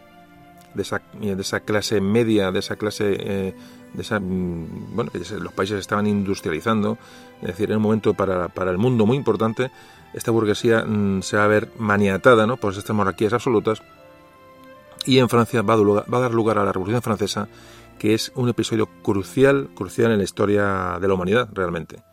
de 0.73 0.81
esa, 0.81 1.01
de 1.19 1.41
esa 1.41 1.59
clase 1.61 2.01
media, 2.01 2.51
de 2.51 2.59
esa 2.59 2.75
clase, 2.75 3.15
eh, 3.19 3.55
de 3.93 4.01
esa, 4.01 4.19
mm, 4.19 4.95
bueno, 4.95 5.11
los 5.39 5.53
países 5.53 5.79
estaban 5.79 6.07
industrializando, 6.07 6.97
es 7.41 7.47
decir, 7.47 7.69
en 7.71 7.77
un 7.77 7.83
momento 7.83 8.13
para, 8.13 8.49
para 8.49 8.71
el 8.71 8.77
mundo 8.77 9.05
muy 9.05 9.17
importante, 9.17 9.71
esta 10.13 10.31
burguesía 10.31 10.83
mm, 10.85 11.21
se 11.21 11.37
va 11.37 11.45
a 11.45 11.47
ver 11.47 11.69
maniatada 11.77 12.45
¿no? 12.47 12.57
por 12.57 12.73
estas 12.73 12.95
monarquías 12.95 13.33
absolutas 13.33 13.81
y 15.05 15.19
en 15.19 15.29
Francia 15.29 15.61
va 15.61 15.73
a, 15.73 16.19
dar 16.21 16.33
lugar 16.33 16.57
a 16.57 16.63
la 16.63 16.71
Revolución 16.71 17.01
Francesa, 17.01 17.47
que 17.99 18.13
es 18.13 18.31
un 18.35 18.49
episodio 18.49 18.87
crucial, 19.01 19.69
crucial 19.75 20.11
en 20.11 20.17
la 20.17 20.23
historia 20.23 20.97
de 20.99 21.07
la 21.07 21.13
humanidad, 21.13 21.49
realmente. 21.51 22.03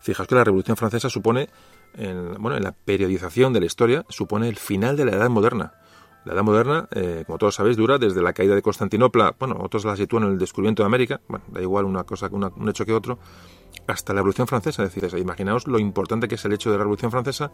Fijaos 0.00 0.26
que 0.26 0.34
la 0.34 0.44
Revolución 0.44 0.76
Francesa 0.76 1.10
supone, 1.10 1.50
en, 1.94 2.34
bueno, 2.38 2.56
en 2.56 2.62
la 2.62 2.72
periodización 2.72 3.52
de 3.52 3.60
la 3.60 3.66
historia, 3.66 4.06
supone 4.08 4.48
el 4.48 4.56
final 4.56 4.96
de 4.96 5.04
la 5.04 5.12
Edad 5.12 5.28
Moderna. 5.28 5.74
La 6.24 6.34
Edad 6.34 6.42
Moderna, 6.42 6.88
eh, 6.90 7.24
como 7.26 7.38
todos 7.38 7.54
sabéis, 7.54 7.78
dura 7.78 7.96
desde 7.96 8.20
la 8.20 8.34
caída 8.34 8.54
de 8.54 8.60
Constantinopla, 8.60 9.36
bueno, 9.38 9.56
otros 9.60 9.86
la 9.86 9.96
sitúan 9.96 10.24
en 10.24 10.32
el 10.32 10.38
descubrimiento 10.38 10.82
de 10.82 10.86
América, 10.86 11.20
bueno, 11.28 11.44
da 11.48 11.62
igual 11.62 11.86
una 11.86 12.04
cosa 12.04 12.28
que 12.28 12.34
un 12.34 12.68
hecho 12.68 12.84
que 12.84 12.92
otro, 12.92 13.18
hasta 13.86 14.12
la 14.12 14.18
Revolución 14.18 14.46
Francesa. 14.46 14.84
Es 14.84 14.94
decir, 14.94 15.18
imaginaos 15.18 15.66
lo 15.66 15.78
importante 15.78 16.28
que 16.28 16.34
es 16.34 16.44
el 16.44 16.52
hecho 16.52 16.70
de 16.70 16.76
la 16.76 16.84
Revolución 16.84 17.10
Francesa, 17.10 17.52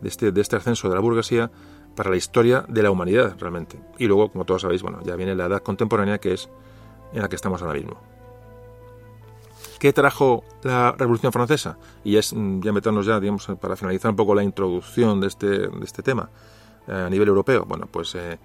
de 0.00 0.08
este, 0.08 0.32
de 0.32 0.40
este 0.40 0.56
ascenso 0.56 0.88
de 0.88 0.94
la 0.94 1.00
burguesía, 1.00 1.50
para 1.94 2.08
la 2.10 2.16
historia 2.16 2.64
de 2.68 2.82
la 2.82 2.90
humanidad 2.90 3.36
realmente. 3.38 3.78
Y 3.98 4.06
luego, 4.06 4.30
como 4.30 4.46
todos 4.46 4.62
sabéis, 4.62 4.82
bueno, 4.82 5.00
ya 5.04 5.14
viene 5.14 5.34
la 5.34 5.46
edad 5.46 5.62
contemporánea 5.62 6.18
que 6.18 6.32
es 6.32 6.48
en 7.12 7.20
la 7.20 7.28
que 7.28 7.36
estamos 7.36 7.60
ahora 7.60 7.74
mismo. 7.74 8.00
¿Qué 9.78 9.92
trajo 9.92 10.44
la 10.62 10.92
Revolución 10.92 11.32
Francesa? 11.32 11.78
Y 12.04 12.16
es 12.16 12.32
mm, 12.32 12.62
ya 12.62 12.72
meternos 12.72 13.04
ya, 13.04 13.20
digamos, 13.20 13.46
para 13.60 13.76
finalizar 13.76 14.10
un 14.10 14.16
poco 14.16 14.34
la 14.34 14.42
introducción 14.42 15.20
de 15.20 15.26
este, 15.26 15.46
de 15.46 15.84
este 15.84 16.02
tema 16.02 16.30
a 16.88 17.08
nivel 17.10 17.28
europeo. 17.28 17.64
Bueno, 17.66 17.86
pues 17.90 18.14
eh, 18.14 18.38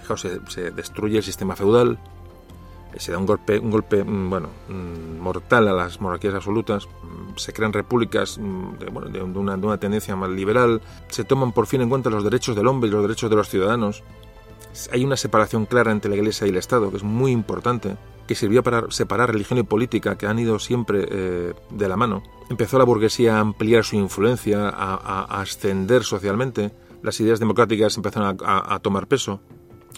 fijaos, 0.00 0.26
se, 0.48 0.70
destruye 0.70 1.18
el 1.18 1.22
sistema 1.22 1.56
feudal, 1.56 1.98
eh, 2.92 3.00
se 3.00 3.12
da 3.12 3.18
un 3.18 3.26
golpe, 3.26 3.58
un 3.58 3.70
golpe 3.70 4.02
mm, 4.02 4.30
bueno, 4.30 4.48
mm, 4.68 5.18
mortal 5.20 5.68
a 5.68 5.72
las 5.72 6.00
monarquías 6.00 6.34
absolutas, 6.34 6.88
se 7.36 7.52
crean 7.52 7.72
repúblicas 7.72 8.38
mm, 8.38 8.78
de, 8.78 9.22
una, 9.22 9.78
tendencia 9.78 10.16
más 10.16 10.30
liberal, 10.30 10.80
se 11.08 11.24
toman 11.24 11.52
por 11.52 11.66
fin 11.66 11.82
en 11.82 11.88
cuenta 11.88 12.10
los 12.10 12.24
derechos 12.24 12.56
del 12.56 12.66
hombre 12.66 12.88
y 12.88 12.92
los 12.92 13.02
derechos 13.02 13.30
de 13.30 13.36
los 13.36 13.48
ciudadanos. 13.48 14.02
Hay 14.92 15.04
una 15.04 15.16
separación 15.16 15.66
clara 15.66 15.90
entre 15.92 16.10
la 16.10 16.16
Iglesia 16.16 16.46
y 16.46 16.50
el 16.50 16.56
Estado, 16.56 16.90
que 16.90 16.98
es 16.98 17.02
muy 17.02 17.32
importante, 17.32 17.96
que 18.28 18.34
sirvió 18.34 18.62
para 18.62 18.90
separar 18.90 19.32
religión 19.32 19.58
y 19.58 19.62
política, 19.62 20.16
que 20.16 20.26
han 20.26 20.38
ido 20.38 20.58
siempre 20.58 21.08
eh, 21.10 21.54
de 21.70 21.88
la 21.88 21.96
mano. 21.96 22.22
Empezó 22.50 22.78
la 22.78 22.84
burguesía 22.84 23.36
a 23.36 23.40
ampliar 23.40 23.84
su 23.84 23.96
influencia, 23.96 24.68
a, 24.68 25.40
ascender 25.40 26.04
socialmente. 26.04 26.70
Las 27.02 27.20
ideas 27.20 27.38
democráticas 27.38 27.96
empezaron 27.96 28.38
a 28.42 28.78
tomar 28.80 29.06
peso 29.06 29.40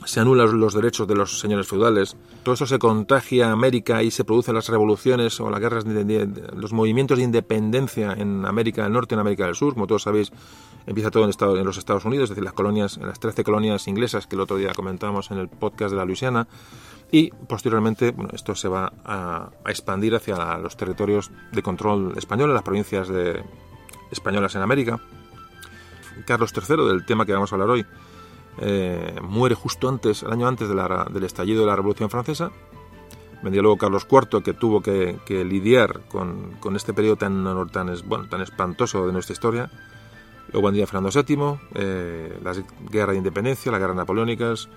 se 0.04 0.20
anulan 0.20 0.58
los 0.58 0.74
derechos 0.74 1.06
de 1.06 1.14
los 1.14 1.40
señores 1.40 1.68
feudales. 1.68 2.16
Todo 2.42 2.54
eso 2.54 2.66
se 2.66 2.78
contagia 2.78 3.48
a 3.48 3.52
América 3.52 4.02
y 4.02 4.10
se 4.10 4.24
producen 4.24 4.54
las 4.54 4.68
revoluciones 4.68 5.38
o 5.40 5.50
las 5.50 5.60
guerras, 5.60 5.84
de, 5.84 6.28
los 6.56 6.72
movimientos 6.72 7.18
de 7.18 7.24
independencia 7.24 8.12
en 8.12 8.46
América 8.46 8.84
del 8.84 8.92
Norte, 8.92 9.14
en 9.14 9.20
América 9.20 9.46
del 9.46 9.54
Sur. 9.54 9.74
Como 9.74 9.86
todos 9.86 10.02
sabéis, 10.02 10.32
empieza 10.86 11.10
todo 11.10 11.24
en, 11.24 11.58
en 11.58 11.66
los 11.66 11.76
Estados 11.76 12.04
Unidos, 12.04 12.24
es 12.24 12.30
decir, 12.30 12.44
las 12.44 12.54
colonias, 12.54 12.96
en 12.96 13.06
las 13.06 13.20
13 13.20 13.44
colonias 13.44 13.86
inglesas 13.88 14.26
que 14.26 14.36
el 14.36 14.40
otro 14.40 14.56
día 14.56 14.72
comentamos 14.74 15.30
en 15.30 15.38
el 15.38 15.48
podcast 15.48 15.90
de 15.90 15.96
la 15.96 16.04
Luisiana. 16.04 16.48
Y 17.12 17.30
posteriormente, 17.30 18.12
bueno, 18.12 18.30
esto 18.32 18.54
se 18.54 18.68
va 18.68 18.92
a, 19.04 19.50
expandir 19.66 20.14
hacia 20.14 20.58
los 20.58 20.76
territorios 20.76 21.30
de 21.52 21.62
control 21.62 22.14
español, 22.16 22.54
las 22.54 22.62
provincias 22.62 23.08
españolas 24.10 24.54
en 24.54 24.62
América. 24.62 25.00
Carlos 26.26 26.52
III, 26.54 26.88
del 26.88 27.04
tema 27.04 27.26
que 27.26 27.32
vamos 27.32 27.52
a 27.52 27.54
hablar 27.56 27.70
hoy, 27.70 27.86
eh, 28.58 29.16
muere 29.22 29.54
justo 29.54 29.88
antes, 29.88 30.22
el 30.22 30.32
año 30.32 30.46
antes 30.46 30.68
del 30.68 31.24
estallido 31.24 31.60
de 31.62 31.66
la 31.66 31.76
Revolución 31.76 32.10
Francesa. 32.10 32.50
Vendría 33.42 33.62
luego 33.62 33.78
Carlos 33.78 34.06
IV, 34.10 34.42
que 34.42 34.52
tuvo 34.52 34.82
que, 34.82 35.18
lidiar 35.28 36.00
con, 36.08 36.76
este 36.76 36.92
periodo 36.92 37.16
tan, 37.16 37.44
tan, 37.70 37.94
bueno, 38.04 38.28
tan 38.28 38.42
espantoso 38.42 39.06
de 39.06 39.12
nuestra 39.12 39.32
historia. 39.32 39.70
Luego 40.52 40.66
vendría 40.66 40.86
Fernando 40.86 41.10
VII, 41.10 41.58
eh, 41.74 42.38
la 42.42 42.52
guerra 42.90 43.12
de 43.12 43.18
independencia, 43.18 43.72
las 43.72 43.80
guerras 43.80 43.96
napoleónicas. 43.96 44.68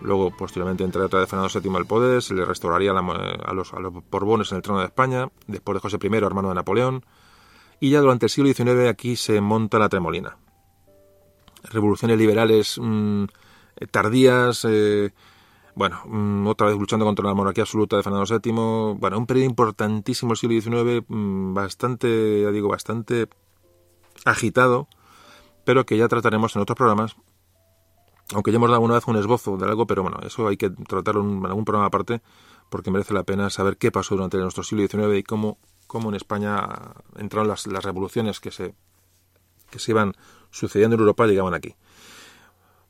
Luego, 0.00 0.34
posteriormente, 0.34 0.84
entraría 0.84 1.06
otra 1.06 1.20
vez 1.20 1.28
Fernando 1.28 1.60
VII 1.60 1.76
al 1.76 1.86
poder, 1.86 2.22
se 2.22 2.34
le 2.34 2.44
restauraría 2.44 2.92
a, 2.92 3.52
los, 3.52 3.74
a 3.74 3.80
los 3.80 3.92
Borbones 4.10 4.50
en 4.52 4.56
el 4.56 4.62
trono 4.62 4.80
de 4.80 4.86
España, 4.86 5.28
después 5.46 5.74
de 5.74 5.80
José 5.80 5.98
I, 6.00 6.16
hermano 6.16 6.48
de 6.48 6.54
Napoleón. 6.54 7.04
Y 7.80 7.90
ya 7.90 8.00
durante 8.00 8.26
el 8.26 8.30
siglo 8.30 8.52
XIX 8.52 8.88
aquí 8.88 9.16
se 9.16 9.42
monta 9.42 9.78
la 9.78 9.90
tremolina 9.90 10.38
revoluciones 11.70 12.18
liberales 12.18 12.78
mm, 12.80 13.24
eh, 13.76 13.86
tardías, 13.90 14.66
eh, 14.68 15.12
bueno, 15.74 16.02
mm, 16.06 16.46
otra 16.46 16.68
vez 16.68 16.76
luchando 16.76 17.04
contra 17.04 17.26
la 17.26 17.34
monarquía 17.34 17.64
absoluta 17.64 17.96
de 17.96 18.02
Fernando 18.02 18.26
VII, 18.26 18.98
bueno, 18.98 19.18
un 19.18 19.26
periodo 19.26 19.46
importantísimo 19.46 20.32
el 20.32 20.38
siglo 20.38 20.60
XIX, 20.60 21.04
mm, 21.08 21.54
bastante, 21.54 22.42
ya 22.42 22.50
digo, 22.50 22.68
bastante 22.68 23.28
agitado, 24.24 24.88
pero 25.64 25.84
que 25.84 25.96
ya 25.96 26.08
trataremos 26.08 26.56
en 26.56 26.62
otros 26.62 26.76
programas, 26.76 27.16
aunque 28.34 28.50
ya 28.50 28.56
hemos 28.56 28.70
dado 28.70 28.82
una 28.82 28.94
vez 28.94 29.06
un 29.06 29.16
esbozo 29.16 29.56
de 29.56 29.66
algo, 29.66 29.86
pero 29.86 30.02
bueno, 30.02 30.18
eso 30.22 30.48
hay 30.48 30.56
que 30.56 30.70
tratarlo 30.70 31.22
en 31.22 31.44
algún 31.46 31.64
programa 31.64 31.86
aparte, 31.86 32.22
porque 32.70 32.90
merece 32.90 33.14
la 33.14 33.22
pena 33.22 33.50
saber 33.50 33.76
qué 33.76 33.92
pasó 33.92 34.16
durante 34.16 34.38
nuestro 34.38 34.64
siglo 34.64 34.86
XIX 34.86 35.18
y 35.18 35.22
cómo, 35.22 35.58
cómo 35.86 36.08
en 36.08 36.16
España 36.16 36.66
entraron 37.16 37.48
las, 37.48 37.66
las 37.66 37.84
revoluciones 37.84 38.40
que 38.40 38.50
se, 38.50 38.74
que 39.70 39.78
se 39.78 39.92
iban 39.92 40.14
sucediendo 40.56 40.94
en 40.94 41.00
Europa 41.00 41.26
llegaban 41.26 41.54
aquí. 41.54 41.74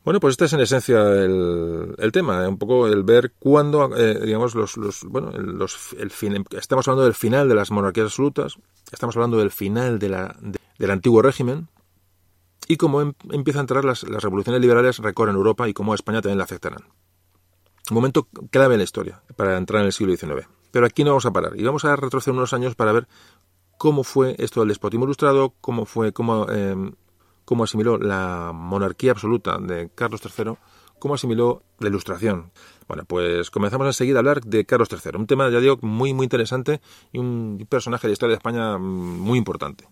Bueno, 0.05 0.21
pues 0.21 0.35
este 0.35 0.45
es 0.45 0.53
en 0.53 0.61
esencia 0.61 1.03
el, 1.03 2.11
tema, 2.13 2.45
¿eh? 2.45 2.47
un 2.47 2.59
poco 2.59 2.87
el 2.87 3.03
ver 3.03 3.33
cuándo, 3.41 3.91
eh, 3.97 4.21
digamos, 4.25 4.55
los, 4.55 4.77
los 4.77 5.03
bueno, 5.03 5.33
los, 5.33 5.97
estamos 6.53 6.87
hablando 6.87 7.03
del 7.03 7.15
final 7.15 7.49
de 7.49 7.57
las 7.57 7.73
monarquías 7.73 8.05
absolutas, 8.05 8.55
estamos 8.93 9.17
hablando 9.17 9.39
del 9.39 9.51
final 9.51 9.99
de 9.99 10.09
la, 10.09 10.37
del 10.79 10.91
antiguo 10.93 11.23
régimen 11.23 11.69
y 12.69 12.77
cómo 12.77 13.03
em, 13.03 13.15
empiezan 13.33 13.61
a 13.61 13.63
entrar 13.63 13.85
las, 13.85 14.05
las 14.05 14.23
revoluciones 14.23 14.63
liberales 14.63 14.99
recorren 14.99 15.35
Europa 15.35 15.69
y 15.69 15.73
cómo 15.73 15.91
a 15.91 15.97
España 15.97 16.23
también 16.23 16.39
la 16.39 16.45
afectarán. 16.45 16.85
Un 17.91 17.95
momento 17.95 18.29
clave 18.51 18.75
en 18.75 18.79
la 18.79 18.85
historia 18.85 19.23
para 19.35 19.57
entrar 19.57 19.81
en 19.81 19.87
el 19.87 19.93
siglo 19.93 20.17
XIX. 20.17 20.49
Pero 20.71 20.87
aquí 20.87 21.03
no 21.03 21.11
vamos 21.11 21.27
a 21.27 21.33
parar 21.33 21.53
y 21.57 21.65
vamos 21.65 21.85
a 21.85 21.97
retroceder 21.97 22.37
unos 22.37 22.53
años 22.53 22.77
para 22.77 22.93
ver 22.93 23.09
cómo 23.77 24.05
fue 24.05 24.37
esto 24.39 24.61
del 24.61 24.69
despotismo 24.69 25.05
ilustrado, 25.05 25.55
cómo 25.61 25.85
fue, 25.85 26.13
cómo 26.13 26.49
em, 26.49 26.93
cómo 27.47 27.65
asimiló 27.65 27.97
la 27.97 28.51
monarquía 28.53 29.13
absoluta 29.13 29.57
de 29.57 29.89
Carlos 29.95 30.21
III, 30.23 30.57
cómo 30.99 31.15
asimiló 31.15 31.63
la 31.79 31.89
ilustración. 31.89 32.51
Bueno, 32.89 33.05
pues 33.07 33.51
comenzamos 33.51 33.87
enseguida 33.87 34.19
a 34.19 34.21
hablar 34.21 34.43
de 34.43 34.67
Carlos 34.67 34.89
III, 34.93 35.19
un 35.19 35.27
tema, 35.27 35.49
ya 35.49 35.61
digo, 35.61 35.79
muy, 35.81 36.13
muy 36.13 36.25
interesante 36.25 36.83
y 37.13 37.19
un 37.19 37.67
personaje 37.71 38.07
de 38.07 38.11
la 38.11 38.13
historia 38.13 38.33
de 38.35 38.39
España 38.39 38.77
mm, 38.77 39.21
muy 39.21 39.39
importante. 39.39 39.89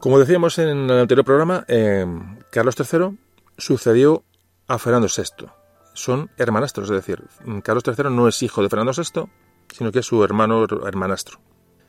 Como 0.00 0.18
decíamos 0.18 0.58
en 0.58 0.90
el 0.90 0.98
anterior 0.98 1.26
programa, 1.26 1.66
eh, 1.68 2.06
Carlos 2.50 2.74
III 2.78 3.18
sucedió 3.58 4.24
a 4.66 4.78
Fernando 4.78 5.08
VI. 5.14 5.46
Son 5.92 6.30
hermanastros, 6.38 6.88
es 6.88 6.96
decir, 6.96 7.22
Carlos 7.62 7.84
III 7.86 8.08
no 8.10 8.26
es 8.26 8.42
hijo 8.42 8.62
de 8.62 8.70
Fernando 8.70 8.92
VI, 8.96 9.30
sino 9.70 9.92
que 9.92 9.98
es 9.98 10.06
su 10.06 10.24
hermano 10.24 10.64
hermanastro. 10.86 11.38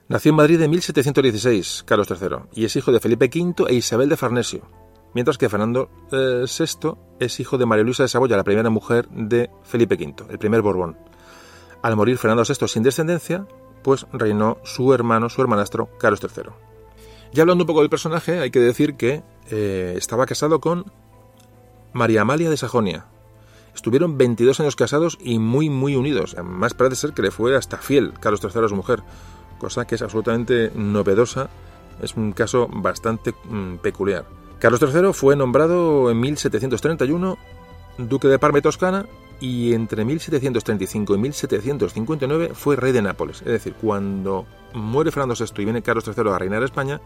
Nació 0.09 0.31
en 0.31 0.35
Madrid 0.35 0.61
en 0.61 0.71
1716, 0.71 1.83
Carlos 1.87 2.09
III, 2.09 2.49
y 2.53 2.65
es 2.65 2.75
hijo 2.75 2.91
de 2.91 2.99
Felipe 2.99 3.31
V 3.33 3.69
e 3.69 3.75
Isabel 3.75 4.09
de 4.09 4.17
Farnesio. 4.17 4.67
mientras 5.13 5.37
que 5.37 5.47
Fernando 5.47 5.89
VI 6.11 6.97
es 7.21 7.39
hijo 7.39 7.57
de 7.57 7.65
María 7.65 7.85
Luisa 7.85 8.03
de 8.03 8.09
Saboya, 8.09 8.35
la 8.35 8.43
primera 8.43 8.69
mujer 8.69 9.07
de 9.09 9.49
Felipe 9.63 9.95
V, 9.95 10.25
el 10.29 10.37
primer 10.37 10.61
Borbón. 10.61 10.97
Al 11.81 11.95
morir 11.95 12.17
Fernando 12.17 12.43
VI 12.43 12.67
sin 12.67 12.83
descendencia, 12.83 13.45
pues 13.83 14.05
reinó 14.11 14.57
su 14.65 14.93
hermano, 14.93 15.29
su 15.29 15.41
hermanastro, 15.41 15.89
Carlos 15.97 16.19
III. 16.21 16.70
Ya 17.33 17.43
hablando 17.43 17.63
un 17.63 17.67
poco 17.67 17.79
del 17.79 17.89
personaje, 17.89 18.39
hay 18.39 18.51
que 18.51 18.59
decir 18.59 18.95
que 18.95 19.23
eh, 19.49 19.93
estaba 19.97 20.25
casado 20.25 20.59
con 20.59 20.91
María 21.93 22.21
Amalia 22.21 22.49
de 22.49 22.57
Sajonia. 22.57 23.05
Estuvieron 23.73 24.17
22 24.17 24.59
años 24.59 24.75
casados 24.75 25.17
y 25.21 25.39
muy, 25.39 25.69
muy 25.69 25.95
unidos. 25.95 26.33
Además, 26.33 26.73
parece 26.73 26.97
ser 26.97 27.13
que 27.13 27.21
le 27.21 27.31
fue 27.31 27.55
hasta 27.55 27.77
fiel 27.77 28.13
Carlos 28.19 28.41
III 28.43 28.65
a 28.65 28.67
su 28.67 28.75
mujer, 28.75 29.01
cosa 29.59 29.85
que 29.85 29.95
es 29.95 30.01
absolutamente 30.01 30.71
novedosa. 30.75 31.49
Es 32.01 32.15
un 32.15 32.33
caso 32.33 32.67
bastante 32.69 33.33
mm, 33.45 33.77
peculiar. 33.77 34.25
Carlos 34.59 34.81
III 34.81 35.13
fue 35.13 35.35
nombrado 35.37 36.11
en 36.11 36.19
1731 36.19 37.37
duque 37.97 38.27
de 38.27 38.39
Parma 38.39 38.59
y 38.59 38.61
Toscana 38.61 39.05
y 39.41 39.73
entre 39.73 40.05
1735 40.05 41.15
y 41.15 41.17
1759 41.17 42.51
fue 42.53 42.75
rey 42.75 42.91
de 42.93 43.01
Nápoles. 43.01 43.41
Es 43.41 43.47
decir, 43.47 43.73
cuando 43.73 44.45
muere 44.73 45.11
Fernando 45.11 45.35
VI 45.37 45.61
y 45.61 45.65
viene 45.65 45.81
Carlos 45.81 46.05
III 46.07 46.29
a 46.29 46.37
reinar 46.37 46.63
España, 46.63 47.01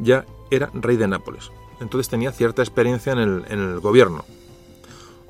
ya 0.00 0.26
era 0.50 0.70
rey 0.74 0.96
de 0.96 1.06
Nápoles. 1.06 1.52
Entonces 1.80 2.08
tenía 2.08 2.32
cierta 2.32 2.62
experiencia 2.62 3.12
en 3.12 3.44
el, 3.48 3.80
gobierno. 3.80 4.24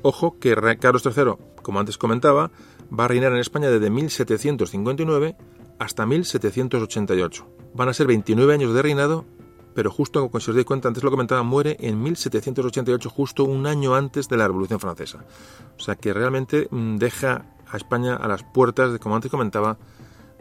Ojo 0.01 0.39
que 0.39 0.55
Carlos 0.79 1.05
III, 1.05 1.33
como 1.61 1.79
antes 1.79 1.99
comentaba, 1.99 2.51
va 2.97 3.05
a 3.05 3.07
reinar 3.07 3.31
en 3.31 3.37
España 3.37 3.69
desde 3.69 3.91
1759 3.91 5.35
hasta 5.77 6.05
1788. 6.07 7.47
Van 7.75 7.89
a 7.89 7.93
ser 7.93 8.07
29 8.07 8.53
años 8.53 8.73
de 8.73 8.81
reinado 8.81 9.25
pero 9.73 9.91
justo, 9.91 10.29
como 10.29 10.39
si 10.39 10.51
os 10.51 10.55
dais 10.55 10.65
cuenta, 10.65 10.87
antes 10.87 11.03
lo 11.03 11.11
comentaba, 11.11 11.43
muere 11.43 11.77
en 11.79 12.01
1788, 12.01 13.09
justo 13.09 13.43
un 13.43 13.67
año 13.67 13.95
antes 13.95 14.27
de 14.27 14.37
la 14.37 14.47
Revolución 14.47 14.79
Francesa. 14.79 15.25
O 15.77 15.81
sea 15.81 15.95
que 15.95 16.13
realmente 16.13 16.67
mm, 16.71 16.97
deja 16.97 17.45
a 17.71 17.77
España 17.77 18.15
a 18.15 18.27
las 18.27 18.43
puertas, 18.43 18.93
de, 18.93 18.99
como 18.99 19.15
antes 19.15 19.31
comentaba, 19.31 19.77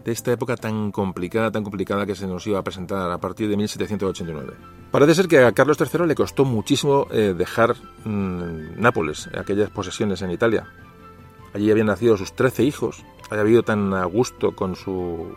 de 0.05 0.13
esta 0.13 0.33
época 0.33 0.57
tan 0.57 0.91
complicada, 0.91 1.51
tan 1.51 1.65
complicada 1.65 2.07
que 2.07 2.15
se 2.15 2.27
nos 2.27 2.47
iba 2.47 2.59
a 2.59 2.63
presentar 2.63 3.11
a 3.11 3.19
partir 3.19 3.49
de 3.49 3.57
1789. 3.57 4.55
Parece 4.91 5.15
ser 5.15 5.29
que 5.29 5.45
a 5.45 5.53
Carlos 5.53 5.77
III 5.79 6.07
le 6.07 6.15
costó 6.15 6.45
muchísimo 6.45 7.07
eh, 7.11 7.35
dejar 7.37 7.77
mm, 8.05 8.81
Nápoles, 8.81 9.29
aquellas 9.37 9.71
posesiones 9.71 10.23
en 10.23 10.31
Italia. 10.31 10.67
Allí 11.53 11.71
habían 11.71 11.89
nacido 11.89 12.17
sus 12.17 12.35
13 12.35 12.65
hijos, 12.65 13.05
había 13.31 13.43
vivido 13.43 13.63
tan 13.63 13.93
a 13.93 14.05
gusto 14.05 14.55
con 14.55 14.77
su, 14.77 15.35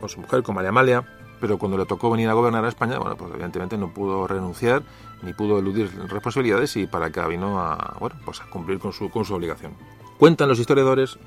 con 0.00 0.08
su 0.08 0.20
mujer, 0.20 0.42
con 0.42 0.54
María 0.54 0.70
Amalia, 0.70 1.04
pero 1.40 1.58
cuando 1.58 1.78
le 1.78 1.86
tocó 1.86 2.10
venir 2.10 2.28
a 2.28 2.34
gobernar 2.34 2.64
a 2.64 2.68
España, 2.68 2.98
bueno, 2.98 3.16
pues 3.16 3.32
evidentemente 3.32 3.78
no 3.78 3.92
pudo 3.92 4.26
renunciar 4.26 4.82
ni 5.22 5.32
pudo 5.32 5.58
eludir 5.58 5.90
responsabilidades 6.08 6.76
y 6.76 6.86
para 6.86 7.06
acá 7.06 7.26
vino 7.26 7.60
a, 7.60 7.96
bueno, 7.98 8.16
pues 8.24 8.40
a 8.40 8.50
cumplir 8.50 8.78
con 8.78 8.92
su, 8.92 9.10
con 9.10 9.24
su 9.24 9.34
obligación. 9.34 9.72
Cuentan 10.18 10.48
los 10.48 10.58
historiadores, 10.58 11.18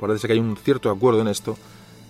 parece 0.00 0.26
que 0.26 0.32
hay 0.32 0.38
un 0.38 0.56
cierto 0.56 0.90
acuerdo 0.90 1.20
en 1.20 1.28
esto, 1.28 1.56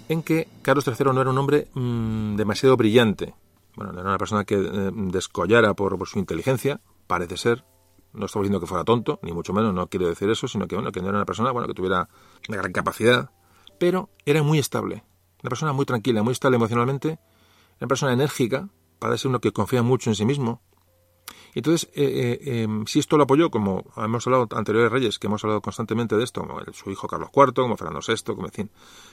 en 0.08 0.22
que 0.22 0.48
Carlos 0.62 0.86
III 0.86 1.12
no 1.12 1.20
era 1.20 1.30
un 1.30 1.38
hombre 1.38 1.68
mm, 1.74 2.36
demasiado 2.36 2.76
brillante. 2.76 3.34
Bueno, 3.76 3.92
no 3.92 4.00
era 4.00 4.10
una 4.10 4.18
persona 4.18 4.44
que 4.44 4.54
eh, 4.54 4.90
descollara 4.92 5.74
por, 5.74 5.98
su 6.06 6.18
inteligencia, 6.18 6.80
parece 7.06 7.36
ser. 7.36 7.64
No 8.12 8.26
estamos 8.26 8.44
diciendo 8.44 8.60
que 8.60 8.66
fuera 8.66 8.84
tonto, 8.84 9.18
ni 9.22 9.32
mucho 9.32 9.52
menos, 9.52 9.74
no 9.74 9.88
quiero 9.88 10.06
decir 10.06 10.30
eso, 10.30 10.46
sino 10.46 10.68
que, 10.68 10.76
bueno, 10.76 10.92
que 10.92 11.00
no 11.00 11.08
era 11.08 11.18
una 11.18 11.26
persona 11.26 11.50
bueno, 11.50 11.66
que 11.66 11.74
tuviera 11.74 12.08
una 12.48 12.58
gran 12.58 12.72
capacidad, 12.72 13.30
pero 13.78 14.08
era 14.24 14.44
muy 14.44 14.60
estable 14.60 15.02
una 15.44 15.50
persona 15.50 15.74
muy 15.74 15.84
tranquila, 15.84 16.22
muy 16.22 16.32
estable 16.32 16.56
emocionalmente, 16.56 17.18
una 17.78 17.86
persona 17.86 18.14
enérgica, 18.14 18.70
para 18.98 19.18
ser 19.18 19.28
uno 19.28 19.40
que 19.40 19.52
confía 19.52 19.82
mucho 19.82 20.08
en 20.08 20.16
sí 20.16 20.24
mismo. 20.24 20.62
Y 21.54 21.58
entonces, 21.58 21.90
eh, 21.94 22.40
eh, 22.40 22.62
em, 22.62 22.86
si 22.86 22.98
esto 22.98 23.18
lo 23.18 23.24
apoyó, 23.24 23.50
como 23.50 23.84
hemos 23.98 24.26
hablado 24.26 24.48
anteriores 24.56 24.90
reyes, 24.90 25.18
que 25.18 25.26
hemos 25.26 25.44
hablado 25.44 25.60
constantemente 25.60 26.16
de 26.16 26.24
esto, 26.24 26.40
como 26.40 26.60
su 26.72 26.90
hijo 26.90 27.06
Carlos 27.06 27.28
IV, 27.34 27.52
como 27.52 27.76
Fernando 27.76 28.00
VI, 28.06 28.34
como 28.34 28.48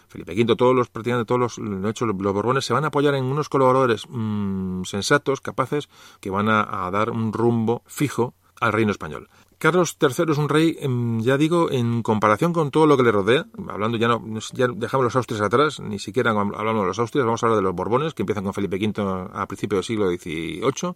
Felipe 0.08 0.34
V, 0.34 0.56
todos 0.56 0.74
los 0.74 0.90
prácticamente 0.90 1.28
todos 1.28 1.40
los, 1.40 1.58
los, 1.58 2.02
los 2.02 2.34
Borbones 2.34 2.64
se 2.64 2.72
van 2.72 2.86
a 2.86 2.88
apoyar 2.88 3.14
en 3.16 3.26
unos 3.26 3.50
colaboradores 3.50 4.06
mm, 4.10 4.84
sensatos, 4.84 5.42
capaces, 5.42 5.90
que 6.22 6.30
van 6.30 6.48
a 6.48 6.90
dar 6.92 7.10
un 7.10 7.34
rumbo 7.34 7.84
fijo 7.88 8.34
al 8.62 8.72
reino 8.72 8.92
español. 8.92 9.28
Carlos 9.62 9.96
III 10.02 10.32
es 10.32 10.40
un 10.40 10.50
rey, 10.50 10.76
em, 10.80 11.22
ya 11.22 11.38
digo, 11.38 11.70
en 11.70 12.02
comparación 12.02 12.52
con 12.52 12.72
todo 12.72 12.88
lo 12.88 12.98
que 12.98 13.04
le 13.04 13.12
rodea, 13.12 13.46
hablando 13.70 13.96
ya 13.96 14.08
no, 14.08 14.20
dejamos 14.76 15.04
los 15.04 15.16
Austrias 15.16 15.40
atrás, 15.40 15.80
ni 15.80 16.00
siquiera 16.00 16.32
hablamos 16.32 16.82
de 16.82 16.88
los 16.88 16.98
Austrias, 16.98 17.28
vamos 17.28 17.44
a 17.44 17.46
hablar 17.46 17.58
de 17.58 17.62
los 17.62 17.76
Borbones, 17.76 18.16
que 18.16 18.24
empiezan 18.24 18.44
con 18.44 18.56
Felipe 18.56 18.78
V 18.78 19.30
a 19.32 19.46
principios 19.46 19.78
del 19.78 19.84
siglo 19.84 20.10
XVIII. 20.10 20.96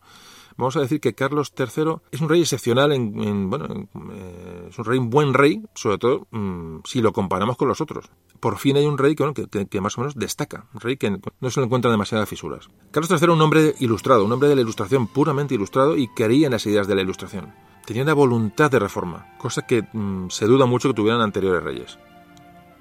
Vamos 0.58 0.76
a 0.78 0.80
decir 0.80 1.00
que 1.00 1.14
Carlos 1.14 1.54
III 1.56 1.98
es 2.10 2.22
un 2.22 2.28
rey 2.28 2.42
excepcional, 2.42 2.92
en, 2.92 3.52
bueno, 3.52 3.88
eh, 4.12 4.68
es 4.72 4.80
un 4.80 4.86
rey, 4.86 4.98
un 4.98 5.12
buen 5.12 5.36
rey, 5.36 5.62
sobre 5.76 6.00
todo 6.00 6.26
mm, 6.32 6.78
si 6.86 7.04
lo 7.04 7.14
comparamos 7.14 7.58
con 7.58 7.68
los 7.68 7.82
otros. 7.82 8.10
Por 8.40 8.58
fin 8.58 8.78
hay 8.78 8.88
un 8.88 8.98
rey 8.98 9.14
que, 9.14 9.68
que, 9.68 9.82
más 9.82 9.96
o 10.00 10.02
menos 10.02 10.16
destaca, 10.16 10.66
un 10.74 10.80
rey 10.80 10.98
que 10.98 11.12
no 11.12 11.50
se 11.52 11.60
le 11.60 11.68
encuentra 11.68 11.92
demasiadas 11.92 12.28
fisuras. 12.28 12.68
Carlos 12.90 13.12
III 13.12 13.26
era 13.26 13.34
un 13.34 13.42
hombre 13.44 13.76
ilustrado, 13.78 14.26
un 14.26 14.32
hombre 14.32 14.50
de 14.50 14.56
la 14.56 14.62
ilustración, 14.62 15.06
puramente 15.06 15.54
ilustrado, 15.54 15.96
y 15.96 16.08
quería 16.16 16.48
en 16.48 16.54
las 16.54 16.66
ideas 16.66 16.88
de 16.88 16.96
la 16.96 17.04
ilustración 17.04 17.54
tenía 17.86 18.04
una 18.04 18.14
voluntad 18.14 18.70
de 18.70 18.80
reforma, 18.80 19.36
cosa 19.38 19.66
que 19.66 19.84
mm, 19.92 20.30
se 20.30 20.46
duda 20.46 20.66
mucho 20.66 20.90
que 20.90 20.96
tuvieran 20.96 21.22
anteriores 21.22 21.64
reyes. 21.64 22.00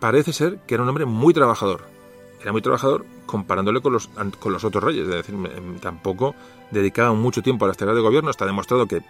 Parece 0.01 0.33
ser 0.33 0.59
que 0.67 0.75
era 0.75 0.83
un 0.83 0.89
hombre 0.89 1.05
muy 1.05 1.33
trabajador. 1.33 1.87
Era 2.41 2.53
muy 2.53 2.61
trabajador 2.61 3.07
comparándole 3.27 3.81
con 3.81 3.93
los, 3.93 4.09
con 4.39 4.53
los 4.53 4.65
otros 4.65 4.85
reyes, 4.85 5.09
es 5.09 5.15
decir, 5.15 5.35
em, 5.35 5.79
tampoco 5.79 6.35
dedicaba 6.71 7.15
mucho 7.15 7.43
tiempo 7.43 7.65
a 7.65 7.69
las 7.69 7.77
tareas 7.77 7.97
de 7.97 8.03
gobierno, 8.03 8.31
está 8.31 8.45
demostrado 8.45 8.87
que, 8.87 9.03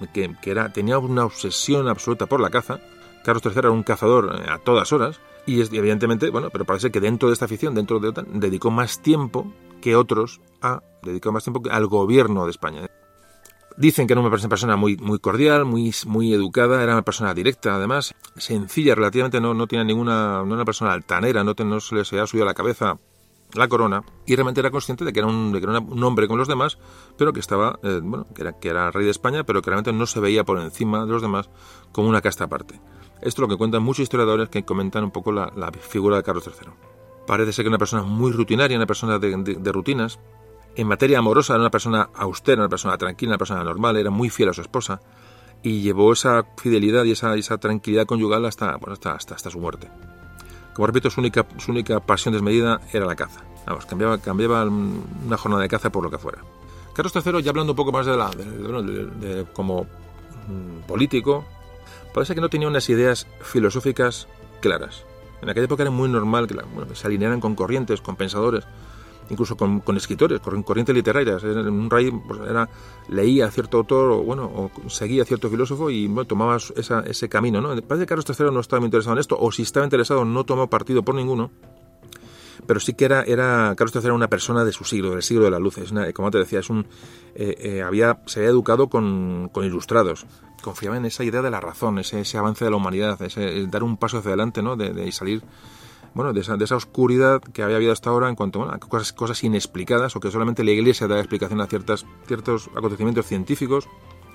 era, 0.44 0.72
tenía 0.72 0.98
una 0.98 1.24
obsesión 1.24 1.88
absoluta 1.88 2.26
por 2.26 2.40
la 2.40 2.50
caza. 2.50 2.80
Carlos 3.24 3.42
III 3.44 3.52
era 3.56 3.70
un 3.70 3.82
cazador 3.82 4.40
eh, 4.40 4.50
a 4.50 4.58
todas 4.58 4.92
horas 4.92 5.20
y, 5.46 5.60
evidentemente, 5.60 6.30
bueno, 6.30 6.50
pero 6.50 6.64
parece 6.64 6.90
que 6.90 7.00
dentro 7.00 7.28
de 7.28 7.32
esta 7.32 7.46
afición, 7.46 7.74
dentro 7.74 7.98
de 7.98 8.08
OTAN, 8.08 8.26
dedicó 8.38 8.70
más 8.70 9.00
tiempo 9.00 9.52
que 9.80 9.96
otros 9.96 10.40
a, 10.62 10.82
dedicó 11.02 11.32
más 11.32 11.44
tiempo 11.44 11.62
al 11.70 11.86
gobierno 11.86 12.44
de 12.44 12.50
España. 12.50 12.88
Dicen 13.76 14.06
que 14.06 14.12
era 14.12 14.20
una 14.20 14.30
persona 14.30 14.76
muy, 14.76 14.96
muy 14.96 15.18
cordial, 15.18 15.64
muy, 15.64 15.92
educada, 16.32 16.82
era 16.82 16.92
una 16.92 17.02
persona 17.02 17.34
directa, 17.34 17.74
además, 17.74 18.14
sencilla 18.36 18.94
relativamente, 18.94 19.40
no, 19.40 19.52
no 19.52 19.66
ninguna, 19.66 20.44
no 20.44 20.54
una 20.54 20.64
persona 20.64 20.92
altanera, 20.92 21.42
no, 21.42 21.54
no 21.58 21.80
se 21.80 21.94
le 21.96 22.02
había 22.02 22.26
subido 22.26 22.44
a 22.44 22.48
la 22.48 22.54
cabeza 22.54 22.98
la 23.54 23.68
corona, 23.68 24.04
y 24.26 24.34
realmente 24.34 24.60
era 24.60 24.70
consciente 24.70 25.04
de 25.04 25.12
que 25.12 25.20
era 25.20 25.28
un, 25.28 25.52
de 25.52 25.60
que 25.60 25.66
era 25.66 25.78
un 25.78 26.02
hombre 26.02 26.28
con 26.28 26.38
los 26.38 26.48
demás, 26.48 26.78
pero 27.16 27.32
que 27.32 27.40
estaba, 27.40 27.78
eh, 27.82 28.00
bueno, 28.02 28.26
que 28.34 28.42
era, 28.42 28.58
que 28.58 28.68
era 28.68 28.90
rey 28.90 29.04
de 29.04 29.10
España, 29.10 29.44
pero 29.44 29.62
que 29.62 29.70
realmente 29.70 29.92
no 29.92 30.06
se 30.06 30.20
veía 30.20 30.44
por 30.44 30.58
encima 30.58 31.04
de 31.04 31.12
los 31.12 31.22
demás 31.22 31.50
como 31.92 32.08
una 32.08 32.20
casta 32.20 32.44
aparte. 32.44 32.80
Esto 33.22 33.28
es 33.28 33.38
lo 33.38 33.48
que 33.48 33.56
cuentan 33.56 33.82
muchos 33.82 34.02
historiadores 34.04 34.48
que 34.48 34.64
comentan 34.64 35.04
un 35.04 35.10
poco 35.10 35.32
la, 35.32 35.50
figura 35.80 36.16
de 36.16 36.22
Carlos 36.22 36.46
III. 36.46 36.72
Parece 37.26 37.52
ser 37.52 37.64
que 37.64 37.68
era 37.68 37.74
una 37.74 37.78
persona 37.78 38.02
muy 38.02 38.32
rutinaria, 38.32 38.76
una 38.76 38.86
persona 38.86 39.18
de 39.18 39.72
rutinas, 39.72 40.18
en 40.76 40.86
materia 40.86 41.18
amorosa 41.18 41.54
era 41.54 41.60
una 41.60 41.70
persona 41.70 42.08
austera, 42.14 42.62
una 42.62 42.68
persona 42.68 42.98
tranquila, 42.98 43.30
una 43.30 43.38
persona 43.38 43.64
normal, 43.64 43.96
era 43.96 44.10
muy 44.10 44.30
fiel 44.30 44.48
a 44.48 44.52
su 44.52 44.60
esposa 44.60 45.00
y 45.62 45.80
llevó 45.80 46.12
esa 46.12 46.44
fidelidad 46.56 47.04
y 47.04 47.12
esa, 47.12 47.58
tranquilidad 47.58 48.06
conyugal 48.06 48.44
hasta, 48.44 48.76
bueno, 48.76 48.96
hasta, 49.02 49.50
su 49.50 49.58
muerte. 49.58 49.88
Como 50.74 50.86
repito, 50.86 51.08
su 51.10 51.20
única, 51.20 51.46
su 51.58 51.70
única 51.70 52.00
pasión 52.00 52.34
desmedida 52.34 52.80
era 52.92 53.06
la 53.06 53.14
caza. 53.14 53.42
Vamos, 53.66 53.86
cambiaba, 53.86 54.18
cambiaba 54.18 54.64
una 54.64 55.36
jornada 55.36 55.62
de 55.62 55.68
caza 55.68 55.90
por 55.90 56.02
lo 56.02 56.10
que 56.10 56.18
fuera. 56.18 56.38
Carlos 56.92 57.14
III, 57.14 57.42
ya 57.42 57.50
hablando 57.50 57.72
un 57.72 57.76
poco 57.76 57.92
más 57.92 58.06
de 58.06 58.16
la, 58.16 58.30
de, 58.30 59.46
como 59.52 59.84
mm, 59.84 60.86
político, 60.86 61.44
parece 62.12 62.34
que 62.34 62.40
no 62.40 62.50
tenía 62.50 62.68
unas 62.68 62.88
ideas 62.90 63.26
filosóficas 63.40 64.28
claras. 64.60 65.04
En 65.40 65.48
aquella 65.48 65.64
época 65.64 65.82
era 65.82 65.90
muy 65.90 66.08
normal 66.08 66.46
que, 66.46 66.56
que 66.56 66.94
se 66.94 67.06
alinearan 67.06 67.40
con 67.40 67.54
corrientes, 67.54 68.00
con 68.00 68.16
pensadores 68.16 68.64
incluso 69.30 69.56
con, 69.56 69.82
escritores, 69.96 70.40
con 70.40 70.62
corrientes 70.62 70.94
literarias. 70.94 71.42
Un 71.42 71.90
rey 71.90 72.10
pues, 72.10 72.40
era, 72.48 72.68
leía 73.08 73.46
a 73.46 73.50
cierto 73.50 73.78
autor 73.78 74.10
o, 74.10 74.22
bueno, 74.22 74.44
o 74.44 74.90
seguía 74.90 75.22
a 75.22 75.26
cierto 75.26 75.48
filósofo 75.48 75.90
y 75.90 76.06
bueno, 76.06 76.26
tomaba 76.26 76.56
ese 76.56 77.28
camino. 77.28 77.60
¿no? 77.60 77.68
Parece 77.82 78.04
que 78.04 78.06
Carlos 78.06 78.26
III 78.28 78.50
no 78.52 78.60
estaba 78.60 78.80
muy 78.80 78.86
interesado 78.86 79.14
en 79.14 79.20
esto, 79.20 79.36
o 79.38 79.50
si 79.52 79.62
estaba 79.62 79.84
interesado 79.84 80.24
no 80.24 80.44
tomó 80.44 80.68
partido 80.68 81.02
por 81.02 81.14
ninguno. 81.14 81.50
Pero 82.66 82.80
sí 82.80 82.94
que 82.94 83.04
era, 83.04 83.74
Carlos 83.76 83.94
III 83.94 84.04
era 84.04 84.14
una 84.14 84.28
persona 84.28 84.64
de 84.64 84.72
su 84.72 84.84
siglo, 84.84 85.10
del 85.10 85.22
siglo 85.22 85.44
de 85.44 85.50
la 85.50 85.58
luz. 85.58 85.76
como 86.14 86.30
te 86.30 86.38
decía, 86.38 86.60
eh, 86.60 87.54
eh, 87.58 87.82
había, 87.82 88.20
se 88.26 88.40
había 88.40 88.50
educado 88.50 88.88
con, 88.88 89.50
ilustrados. 89.56 90.24
Confiaba 90.62 90.96
en 90.96 91.04
esa 91.04 91.24
idea 91.24 91.42
de 91.42 91.50
la 91.50 91.60
razón, 91.60 91.98
ese, 91.98 92.38
avance 92.38 92.64
de 92.64 92.70
la 92.70 92.78
humanidad, 92.78 93.20
ese 93.20 93.66
dar 93.66 93.82
un 93.82 93.98
paso 93.98 94.18
hacia 94.18 94.30
adelante 94.30 94.62
¿no? 94.62 94.76
de 94.76 95.12
salir 95.12 95.42
bueno, 96.14 96.32
de 96.32 96.40
esa, 96.40 96.56
de 96.56 96.64
esa 96.64 96.76
oscuridad 96.76 97.40
que 97.40 97.62
había 97.62 97.76
habido 97.76 97.92
hasta 97.92 98.10
ahora 98.10 98.28
en 98.28 98.36
cuanto 98.36 98.62
a 98.62 98.78
cosas, 98.78 99.12
cosas 99.12 99.42
inexplicadas 99.44 100.14
o 100.16 100.20
que 100.20 100.30
solamente 100.30 100.64
la 100.64 100.70
Iglesia 100.70 101.08
da 101.08 101.18
explicación 101.18 101.60
a 101.60 101.66
ciertas, 101.66 102.06
ciertos 102.26 102.70
acontecimientos 102.74 103.26
científicos 103.26 103.88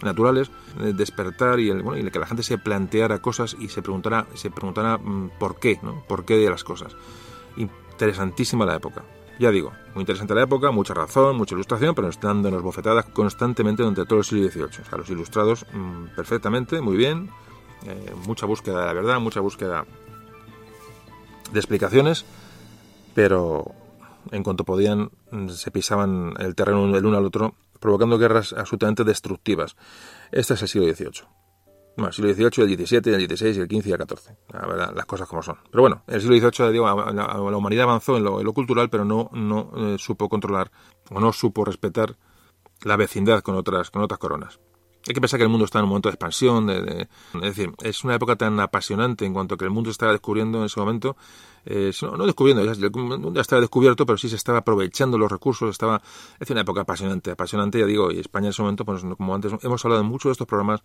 naturales, 0.03 0.51
despertar 0.95 1.59
y, 1.59 1.69
el, 1.69 1.81
bueno, 1.81 2.05
y 2.05 2.11
que 2.11 2.19
la 2.19 2.25
gente 2.25 2.43
se 2.43 2.57
planteara 2.57 3.21
cosas 3.21 3.55
y 3.59 3.69
se 3.69 3.81
preguntara, 3.81 4.27
se 4.33 4.49
preguntara 4.49 4.97
mm, 4.97 5.31
por 5.39 5.59
qué, 5.59 5.79
¿no? 5.81 6.03
por 6.07 6.25
qué 6.25 6.37
de 6.37 6.49
las 6.49 6.63
cosas. 6.63 6.95
Interesantísima 7.57 8.65
la 8.65 8.75
época. 8.75 9.03
Ya 9.39 9.51
digo, 9.51 9.71
muy 9.93 10.01
interesante 10.01 10.35
la 10.35 10.43
época, 10.43 10.71
mucha 10.71 10.93
razón, 10.93 11.37
mucha 11.37 11.55
ilustración, 11.55 11.95
pero 11.95 12.09
dándonos 12.21 12.61
bofetadas 12.61 13.05
constantemente 13.05 13.83
durante 13.83 14.05
todo 14.05 14.19
el 14.19 14.25
siglo 14.25 14.49
XVIII. 14.49 14.83
O 14.91 14.97
los 14.97 15.09
ilustrados 15.09 15.65
mm, 15.73 16.15
perfectamente, 16.15 16.81
muy 16.81 16.97
bien, 16.97 17.29
eh, 17.85 18.13
mucha 18.25 18.45
búsqueda 18.45 18.81
de 18.81 18.85
la 18.87 18.93
verdad, 18.93 19.19
mucha 19.19 19.39
búsqueda 19.39 19.85
de 21.51 21.59
explicaciones, 21.59 22.25
pero 23.13 23.73
en 24.31 24.43
cuanto 24.43 24.63
podían 24.63 25.12
se 25.49 25.71
pisaban 25.71 26.33
el 26.39 26.55
terreno 26.55 26.95
el 26.95 27.05
uno 27.05 27.17
al 27.17 27.25
otro, 27.25 27.55
provocando 27.79 28.17
guerras 28.17 28.53
absolutamente 28.53 29.03
destructivas. 29.03 29.75
Este 30.31 30.53
es 30.53 30.62
el 30.62 30.67
siglo 30.67 30.93
XVIII. 30.93 31.27
Bueno, 31.95 32.07
el 32.07 32.13
siglo 32.13 32.33
XVIII, 32.33 32.63
el 32.63 32.88
XVII, 32.88 33.13
el 33.13 33.38
XVI, 33.38 33.62
el 33.62 33.67
XV 33.67 33.88
y 33.88 33.91
el 33.91 33.99
XIV. 33.99 34.95
las 34.95 35.05
cosas 35.05 35.27
como 35.27 35.43
son. 35.43 35.57
Pero 35.69 35.81
bueno, 35.81 36.03
el 36.07 36.21
siglo 36.21 36.38
XVIII, 36.38 36.79
la, 37.13 37.57
humanidad 37.57 37.83
avanzó 37.83 38.17
en 38.17 38.23
lo, 38.23 38.53
cultural, 38.53 38.89
pero 38.89 39.03
no, 39.03 39.29
no 39.33 39.71
eh, 39.75 39.95
supo 39.97 40.29
controlar 40.29 40.71
o 41.09 41.19
no 41.19 41.33
supo 41.33 41.65
respetar 41.65 42.15
la 42.83 42.95
vecindad 42.95 43.41
con 43.41 43.55
otras, 43.55 43.91
con 43.91 44.01
otras 44.01 44.19
coronas. 44.19 44.59
Hay 45.07 45.13
que 45.13 45.21
pensar 45.21 45.38
que 45.38 45.43
el 45.43 45.49
mundo 45.49 45.65
está 45.65 45.79
en 45.79 45.85
un 45.85 45.89
momento 45.89 46.09
de 46.09 46.13
expansión, 46.13 46.69
es 46.69 47.07
decir, 47.41 47.71
es 47.81 48.03
una 48.03 48.15
época 48.15 48.35
tan 48.35 48.59
apasionante 48.59 49.25
en 49.25 49.33
cuanto 49.33 49.55
que 49.55 49.63
el 49.63 49.71
mundo 49.71 49.89
estaba 49.89 50.12
descubriendo 50.12 50.59
en 50.59 50.65
ese 50.65 50.79
momento, 50.79 51.15
eh, 51.65 51.91
no, 52.01 52.25
descubriendo, 52.25 52.65
ya, 52.65 52.71
el 52.73 52.91
mundo 52.91 53.33
ya 53.33 53.41
estaba 53.41 53.62
descubierto, 53.62 54.05
pero 54.05 54.17
sí 54.17 54.27
se 54.27 54.35
estaba 54.35 54.59
aprovechando 54.59 55.17
los 55.17 55.31
recursos, 55.31 55.69
estaba, 55.69 56.01
es 56.39 56.49
una 56.49 56.62
época 56.62 56.81
apasionante, 56.81 57.31
apasionante, 57.31 57.79
ya 57.79 57.85
digo, 57.85 58.12
y 58.12 58.19
España 58.19 58.47
en 58.47 58.51
ese 58.51 58.62
momento, 58.62 58.83
pues 58.83 59.03
como 59.17 59.33
antes 59.33 59.53
hemos 59.63 59.85
hablado 59.85 60.01
en 60.01 60.07
muchos 60.07 60.29
de 60.29 60.33
estos 60.33 60.47
programas, 60.47 60.81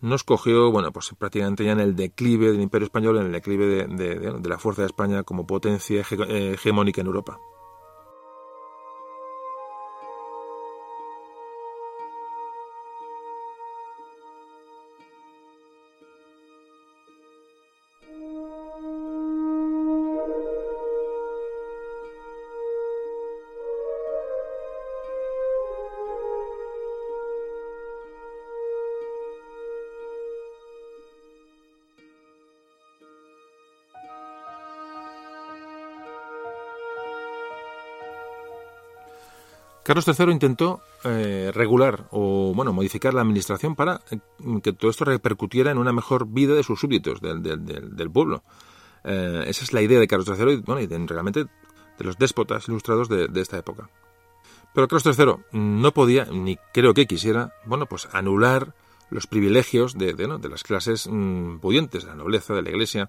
nos 0.00 0.24
cogió, 0.24 0.70
bueno, 0.70 0.92
pues 0.92 1.14
prácticamente 1.16 1.64
ya 1.64 1.72
en 1.72 1.80
el 1.80 1.96
declive 1.96 2.52
del 2.52 2.60
Imperio 2.60 2.86
Español, 2.86 3.16
en 3.18 3.26
el 3.26 3.32
declive 3.32 3.86
de, 3.86 4.48
la 4.48 4.58
fuerza 4.58 4.82
de 4.82 4.86
España 4.86 5.22
como 5.22 5.46
potencia 5.46 6.04
eh, 6.28 6.52
hegemónica 6.54 7.00
en 7.00 7.06
Europa. 7.06 7.38
Carlos 39.86 40.04
III 40.08 40.32
intentó 40.32 40.82
eh, 41.04 41.52
regular 41.54 42.08
o 42.10 42.52
bueno 42.56 42.72
modificar 42.72 43.14
la 43.14 43.20
administración 43.20 43.76
para 43.76 44.00
eh, 44.10 44.18
que 44.60 44.72
todo 44.72 44.90
esto 44.90 45.04
repercutiera 45.04 45.70
en 45.70 45.78
una 45.78 45.92
mejor 45.92 46.26
vida 46.26 46.54
de 46.54 46.64
sus 46.64 46.80
súbditos, 46.80 47.20
del, 47.20 48.10
pueblo. 48.10 48.42
Eh, 49.04 49.44
esa 49.46 49.62
es 49.62 49.72
la 49.72 49.82
idea 49.82 50.00
de 50.00 50.08
Carlos 50.08 50.26
III 50.28 50.54
y, 50.54 50.56
bueno, 50.56 50.80
y 50.80 50.88
realmente 50.88 51.44
de 51.44 52.04
los 52.04 52.18
déspotas 52.18 52.66
ilustrados 52.66 53.08
de, 53.08 53.30
esta 53.40 53.58
época. 53.58 53.88
Pero 54.74 54.88
Carlos 54.88 55.16
III 55.16 55.34
no 55.52 55.92
podía, 55.92 56.24
ni 56.24 56.58
creo 56.74 56.92
que 56.92 57.06
quisiera, 57.06 57.52
bueno, 57.64 57.86
pues 57.86 58.08
anular 58.10 58.74
los 59.10 59.28
privilegios 59.28 59.96
de, 59.96 60.16
las 60.50 60.64
clases 60.64 61.08
mm, 61.08 61.58
pudientes, 61.58 62.02
de 62.02 62.10
la 62.10 62.16
nobleza, 62.16 62.54
de 62.54 62.62
la 62.62 62.70
iglesia, 62.70 63.08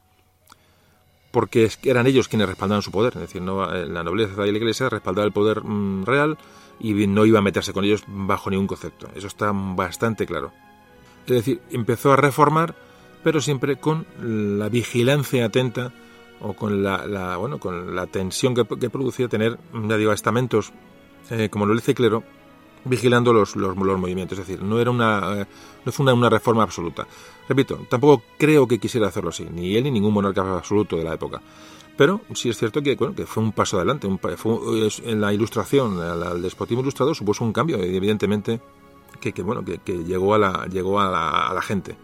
porque 1.31 1.71
eran 1.81 2.05
ellos 2.05 2.27
quienes 2.27 2.47
respaldaban 2.47 2.83
su 2.83 2.91
poder. 2.91 3.13
Es 3.15 3.21
decir, 3.21 3.41
no, 3.41 3.65
la 3.65 4.03
nobleza 4.03 4.45
y 4.45 4.51
la 4.51 4.57
iglesia 4.59 4.89
respaldaban 4.89 5.29
el 5.29 5.33
poder 5.33 5.63
mm, 5.63 6.05
real 6.05 6.37
y 6.79 6.93
no 7.07 7.25
iba 7.25 7.39
a 7.39 7.41
meterse 7.41 7.73
con 7.73 7.85
ellos 7.85 8.03
bajo 8.07 8.49
ningún 8.49 8.67
concepto. 8.67 9.07
Eso 9.15 9.27
está 9.27 9.51
bastante 9.53 10.25
claro. 10.25 10.51
Es 11.25 11.33
decir, 11.33 11.61
empezó 11.71 12.13
a 12.13 12.15
reformar, 12.15 12.75
pero 13.23 13.41
siempre 13.41 13.77
con 13.77 14.05
la 14.21 14.69
vigilancia 14.69 15.45
atenta 15.45 15.91
o 16.39 16.53
con 16.53 16.83
la, 16.83 17.37
bueno, 17.37 17.59
con 17.59 17.95
la 17.95 18.07
tensión 18.07 18.53
que, 18.53 18.89
producía 18.89 19.27
tener, 19.27 19.57
ya 19.73 19.97
digo, 19.97 20.13
estamentos 20.13 20.71
eh, 21.29 21.49
como 21.49 21.65
lo 21.65 21.73
dice 21.73 21.93
clero 21.93 22.23
vigilando 22.85 23.33
los, 23.33 23.55
los, 23.55 23.75
movimientos. 23.75 24.39
Es 24.39 24.47
decir, 24.47 24.63
no 24.63 24.79
era 24.79 24.91
una, 24.91 25.41
eh, 25.41 25.45
no 25.83 25.91
fue 25.91 26.13
una, 26.13 26.29
reforma 26.29 26.63
absoluta. 26.63 27.05
Repito, 27.47 27.85
tampoco 27.89 28.23
creo 28.37 28.67
que 28.67 28.79
quisiera 28.79 29.07
hacerlo 29.07 29.29
así, 29.29 29.45
ni 29.51 29.75
él 29.75 29.83
ni 29.85 29.91
ningún 29.91 30.13
monarca 30.13 30.41
absoluto 30.41 30.95
de 30.95 31.03
la 31.03 31.13
época. 31.13 31.41
Pero 31.97 32.21
sí 32.33 32.49
es 32.49 32.57
cierto 32.57 32.81
que, 32.83 32.95
fue 33.25 33.43
un 33.43 33.51
paso 33.51 33.77
adelante. 33.77 34.07
en 34.07 35.21
la 35.21 35.33
ilustración, 35.33 35.99
al 35.99 36.41
despotismo 36.41 36.81
ilustrado, 36.81 37.15
supuso 37.15 37.43
un 37.43 37.51
cambio, 37.51 37.77
evidentemente, 37.77 38.61
que, 39.19 39.31
bueno, 39.41 39.65
que, 39.65 39.79
llegó, 40.03 40.35
a 40.35 40.37
la, 40.37 40.67
llegó 40.67 40.99
a 40.99 41.53
la, 41.53 41.61
gente. 41.61 41.97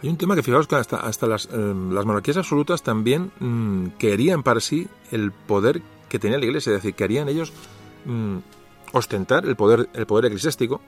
Hay 0.00 0.08
un 0.08 0.16
tema 0.16 0.36
que 0.36 0.44
fijaos 0.44 0.68
que 0.68 0.76
hasta, 0.76 0.98
hasta 0.98 1.26
las, 1.26 1.48
em, 1.52 1.90
las 1.92 2.06
monarquías 2.06 2.36
absolutas 2.36 2.84
también 2.84 3.32
mm, 3.40 3.88
querían 3.98 4.44
para 4.44 4.60
sí 4.60 4.86
el 5.10 5.32
poder 5.32 5.82
que 6.08 6.20
tenía 6.20 6.38
la 6.38 6.44
iglesia, 6.44 6.70
es 6.70 6.76
decir, 6.76 6.94
querían 6.94 7.28
ellos 7.28 7.52
mm, 8.04 8.36
ostentar 8.92 9.44
el 9.44 9.56
poder, 9.56 9.88
el 9.94 10.06
poder 10.06 10.26
eclesiástico 10.26 10.80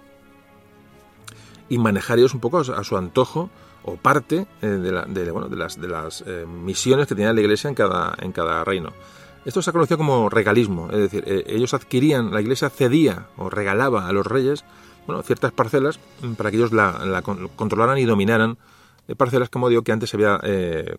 y 1.69 1.79
manejar 1.79 2.21
ellos 2.21 2.35
un 2.35 2.41
poco 2.41 2.59
a 2.59 2.85
su 2.85 2.97
antojo 2.97 3.51
o 3.85 3.97
parte 3.97 4.47
eh, 4.63 4.67
de, 4.67 4.93
la, 4.93 5.05
de, 5.05 5.31
bueno, 5.31 5.49
de, 5.49 5.57
las, 5.57 5.81
de 5.81 5.89
las 5.89 6.23
eh, 6.27 6.45
misiones 6.47 7.07
que 7.07 7.15
tenía 7.15 7.33
la 7.33 7.41
Iglesia 7.41 7.69
en 7.69 7.75
cada, 7.75 8.15
en 8.21 8.33
cada 8.33 8.65
reino. 8.65 8.93
Esto 9.45 9.63
se 9.63 9.71
ha 9.71 9.73
conocido 9.73 9.99
como 9.99 10.29
regalismo, 10.29 10.89
es 10.91 10.99
decir, 10.99 11.25
eh, 11.27 11.45
ellos 11.47 11.73
adquirían, 11.73 12.31
la 12.31 12.41
Iglesia 12.41 12.69
cedía 12.69 13.29
o 13.37 13.49
regalaba 13.49 14.07
a 14.07 14.13
los 14.13 14.27
reyes 14.27 14.65
bueno, 15.07 15.23
ciertas 15.23 15.53
parcelas 15.53 15.99
para 16.37 16.51
que 16.51 16.59
ellos 16.59 16.73
la, 16.73 17.23
controlaran 17.57 17.99
y 17.99 18.05
dominaran 18.05 18.59
parcelas, 19.17 19.49
como 19.49 19.69
digo, 19.69 19.83
que 19.83 19.91
antes 19.91 20.11
se 20.11 20.17
había 20.17 20.41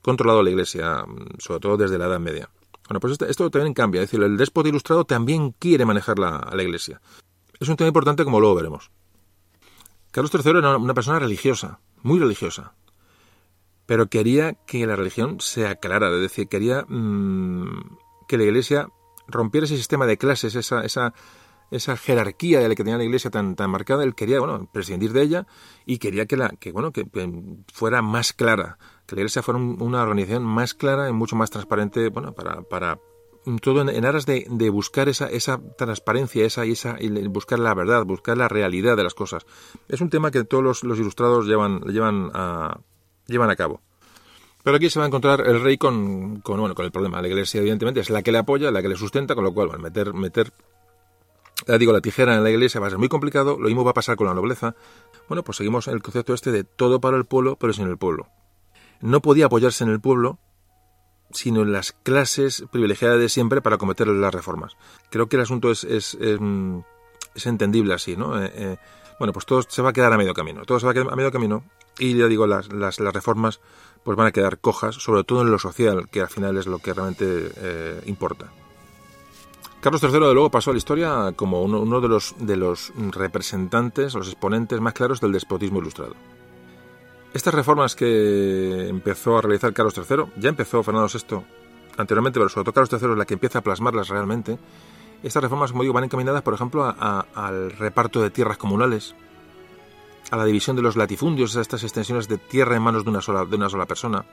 controlado 0.02 0.44
la 0.44 0.50
Iglesia, 0.50 1.06
sobre 1.38 1.60
todo 1.62 1.78
desde 1.78 1.98
la 1.98 2.08
Edad 2.08 2.20
Media. 2.20 2.50
Bueno, 2.90 3.00
pues 3.00 3.14
esto, 3.14 3.26
esto 3.26 3.50
también 3.50 3.74
cambia, 3.74 4.02
es 4.02 4.10
decir, 4.10 4.22
el 4.22 4.36
déspota 4.36 4.68
ilustrado 4.68 5.06
también 5.06 5.52
quiere 5.58 5.86
manejar 5.86 6.20
la, 6.20 6.50
la 6.52 6.62
Iglesia. 6.62 7.00
Es 7.58 7.70
un 7.70 7.78
tema 7.78 7.88
importante 7.88 8.26
como 8.26 8.42
luego 8.42 8.56
veremos. 8.56 8.92
Carlos 10.12 10.32
III 10.34 10.58
era 10.58 10.76
una 10.76 10.94
persona 10.94 11.20
religiosa, 11.20 11.80
muy 12.04 12.20
religiosa, 12.20 12.74
pero 13.86 14.08
quería 14.08 14.54
que 14.66 14.86
la 14.88 14.96
religión 14.96 15.40
se 15.40 15.68
aclarara, 15.68 16.10
es 16.10 16.22
decir, 16.22 16.48
quería 16.48 16.86
mm, 16.88 17.98
que 18.28 18.38
la 18.38 18.44
Iglesia 18.44 18.88
rompiera 19.28 19.66
ese 19.66 19.78
sistema 19.78 20.06
de 20.06 20.18
clases, 20.18 20.56
esa, 20.56 20.84
esa, 20.84 21.14
esa 21.72 21.98
jerarquía 21.98 22.60
de 22.60 22.70
la 22.70 22.76
que 22.76 22.84
tenía 22.84 22.98
la 22.98 23.04
Iglesia 23.04 23.32
tan, 23.32 23.56
tan 23.56 23.70
marcada, 23.70 24.04
él 24.04 24.16
quería, 24.16 24.40
bueno, 24.40 24.70
prescindir 24.72 25.14
de 25.14 25.22
ella 25.24 25.48
y 25.86 25.98
quería 25.98 26.26
que, 26.26 26.38
la, 26.38 26.50
que, 26.50 26.72
bueno, 26.72 26.92
que, 26.92 27.06
fuera 27.74 28.02
más 28.02 28.34
clara, 28.34 28.78
que 29.06 29.16
la 29.16 29.22
Iglesia 29.22 29.42
fuera 29.42 29.60
una 29.60 30.04
organización 30.04 30.44
más 30.44 30.74
clara 30.74 31.10
y 31.10 31.14
mucho 31.14 31.36
más 31.36 31.50
transparente, 31.50 32.10
bueno, 32.10 32.34
para, 32.34 32.62
para 32.62 33.00
todo 33.62 33.82
en, 33.90 34.06
aras 34.06 34.26
de, 34.26 34.46
de, 34.50 34.70
buscar 34.70 35.10
esa, 35.10 35.28
esa 35.28 35.60
transparencia, 35.78 36.46
esa, 36.46 36.64
esa, 36.66 36.98
y 37.00 37.10
buscar 37.28 37.60
la 37.60 37.74
verdad, 37.74 38.06
buscar 38.06 38.38
la 38.38 38.48
realidad 38.48 38.96
de 38.96 39.04
las 39.04 39.14
cosas. 39.14 39.46
Es 39.88 40.02
un 40.02 40.10
tema 40.10 40.32
que 40.32 40.44
todos 40.44 40.64
los, 40.64 40.84
los 40.84 41.00
ilustrados 41.00 41.46
llevan, 41.46 41.82
llevan, 41.82 42.32
a, 42.34 42.80
llevan 43.28 43.50
a 43.50 43.56
cabo. 43.56 43.82
Pero 44.64 44.78
aquí 44.78 44.90
se 44.90 45.00
va 45.00 45.06
a 45.06 45.08
encontrar 45.08 45.48
el 45.48 45.62
rey 45.62 45.78
con, 45.78 46.42
con, 46.42 46.60
bueno, 46.60 46.76
con 46.76 46.86
el 46.86 46.92
problema. 46.92 47.22
La 47.22 47.28
iglesia, 47.28 47.62
evidentemente, 47.62 48.00
es 48.00 48.12
la 48.12 48.22
que 48.22 48.32
le 48.32 48.38
apoya, 48.38 48.70
la 48.70 48.82
que 48.82 48.90
le 48.90 48.96
sustenta, 48.96 49.34
con 49.34 49.44
lo 49.44 49.54
cual, 49.54 49.70
bueno, 49.70 49.82
meter, 49.82 50.14
meter 50.14 50.54
ya 51.68 51.78
digo, 51.78 51.94
la 51.94 52.02
tijera 52.02 52.36
en 52.36 52.44
la 52.44 52.50
iglesia 52.50 52.80
va 52.80 52.88
a 52.88 52.90
ser 52.90 53.00
muy 53.00 53.10
complicado. 53.10 53.58
Lo 53.60 53.68
mismo 53.68 53.84
va 53.84 53.92
a 53.92 53.96
pasar 53.96 54.16
con 54.16 54.28
la 54.28 54.34
nobleza. 54.34 54.76
Bueno, 55.28 55.44
pues 55.44 55.58
seguimos 55.58 55.88
el 55.88 56.02
concepto 56.02 56.34
este 56.34 56.52
de 56.52 56.64
todo 56.64 57.00
para 57.00 57.18
el 57.18 57.26
pueblo, 57.26 57.56
pero 57.56 57.74
sin 57.74 57.88
el 57.88 57.98
pueblo. 57.98 58.28
No 59.00 59.22
podía 59.22 59.46
apoyarse 59.46 59.84
en 59.84 59.90
el 59.90 60.00
pueblo 60.00 60.40
sino 61.34 61.62
en 61.62 61.72
las 61.72 61.92
clases 61.92 62.66
privilegiadas 62.72 63.20
de 63.20 63.30
siempre 63.30 63.62
para 63.62 63.78
cometer 63.78 64.08
las 64.08 64.34
reformas. 64.34 64.76
Creo 65.10 65.28
que 65.28 65.36
el 65.36 65.44
asunto 65.44 65.72
es, 65.72 65.84
es, 65.84 66.16
es, 66.16 67.46
entendible 67.46 67.94
así, 67.94 68.16
¿no? 68.16 68.42
Eh, 68.42 68.52
eh, 68.54 68.78
bueno, 69.20 69.34
pues 69.34 69.46
todo 69.46 69.62
se 69.62 69.82
va 69.82 69.90
a 69.90 69.94
quedar 69.94 70.12
a 70.14 70.18
medio 70.18 70.34
camino, 70.34 70.66
todo 70.66 70.80
se 70.80 70.86
va 70.86 70.92
a 70.92 70.96
quedar 70.96 71.12
a 71.12 71.16
medio 71.16 71.32
camino 71.32 71.64
y 72.00 72.16
ya 72.16 72.28
digo, 72.28 72.48
las, 72.48 72.72
las, 72.74 73.00
las, 73.00 73.14
reformas 73.14 73.60
pues 74.04 74.18
van 74.18 74.28
a 74.28 74.32
quedar 74.32 74.58
cojas, 74.60 74.96
sobre 74.96 75.24
todo 75.24 75.42
en 75.42 75.52
lo 75.52 75.60
social, 75.60 76.10
que 76.10 76.22
al 76.22 76.30
final 76.30 76.58
es 76.58 76.66
lo 76.66 76.80
que 76.80 76.94
realmente 76.94 77.52
eh, 77.58 78.02
importa. 78.08 78.52
Carlos 79.82 80.02
III, 80.04 80.12
de 80.12 80.20
luego, 80.20 80.52
pasó 80.52 80.70
a 80.70 80.74
la 80.74 80.78
historia 80.78 81.34
como 81.36 81.62
uno, 81.64 81.82
uno 81.82 82.02
de, 82.02 82.08
los, 82.08 82.36
de 82.38 82.56
los 82.56 82.94
representantes, 82.96 84.14
los 84.14 84.28
exponentes 84.28 84.80
más 84.80 84.94
claros 84.94 85.22
del 85.22 85.32
despotismo 85.32 85.80
ilustrado. 85.80 86.16
Estas 87.34 87.54
reformas 87.54 87.96
que 87.96 88.90
empezó 88.90 89.38
a 89.38 89.42
realizar 89.42 89.74
Carlos 89.74 89.96
III, 89.98 90.26
ya 90.38 90.50
empezó 90.50 90.84
Fernando 90.84 91.08
VI 91.08 91.42
anteriormente, 91.98 92.40
pero 92.40 92.50
sobre 92.50 92.66
todo 92.66 92.74
Carlos 92.74 93.02
III 93.02 93.12
es 93.12 93.18
la 93.18 93.26
que 93.26 93.36
empieza 93.36 93.60
a 93.60 93.62
plasmarlas 93.62 94.10
realmente. 94.10 94.60
Estas 95.24 95.42
reformas, 95.42 95.72
como 95.72 95.84
digo, 95.84 95.94
van 95.94 96.04
encaminadas, 96.04 96.42
por 96.42 96.54
ejemplo, 96.54 96.84
al 96.84 97.72
reparto 97.72 98.22
de 98.22 98.32
tierras 98.32 98.58
comunales, 98.58 99.16
a 100.30 100.38
la 100.38 100.46
división 100.46 100.76
de 100.76 100.82
los 100.82 100.98
latifundios, 100.98 101.56
a 101.56 101.62
estas 101.62 101.84
extensiones 101.84 102.28
de 102.28 102.38
tierra 102.38 102.76
en 102.76 102.82
manos 102.82 103.06
de 103.06 103.12
una 103.12 103.22
sola, 103.22 103.46
de 103.46 103.56
una 103.56 103.70
sola 103.70 103.86
persona. 103.86 104.26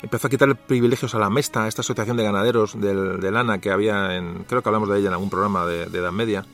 empezó 0.00 0.28
a 0.28 0.30
quitar 0.30 0.54
privilegios 0.56 1.14
a 1.14 1.18
la 1.18 1.28
Mesta, 1.28 1.64
a 1.64 1.68
esta 1.68 1.82
asociación 1.82 2.16
de 2.16 2.24
ganaderos 2.24 2.80
de 2.80 3.30
lana 3.30 3.58
que 3.58 3.70
había 3.70 4.16
en, 4.16 4.44
creo 4.44 4.62
que 4.62 4.68
hablamos 4.68 4.88
de 4.88 4.98
ella 4.98 5.08
en 5.08 5.14
algún 5.14 5.30
programa 5.30 5.66
de, 5.66 5.82
Edad 5.82 6.12
Media, 6.12 6.46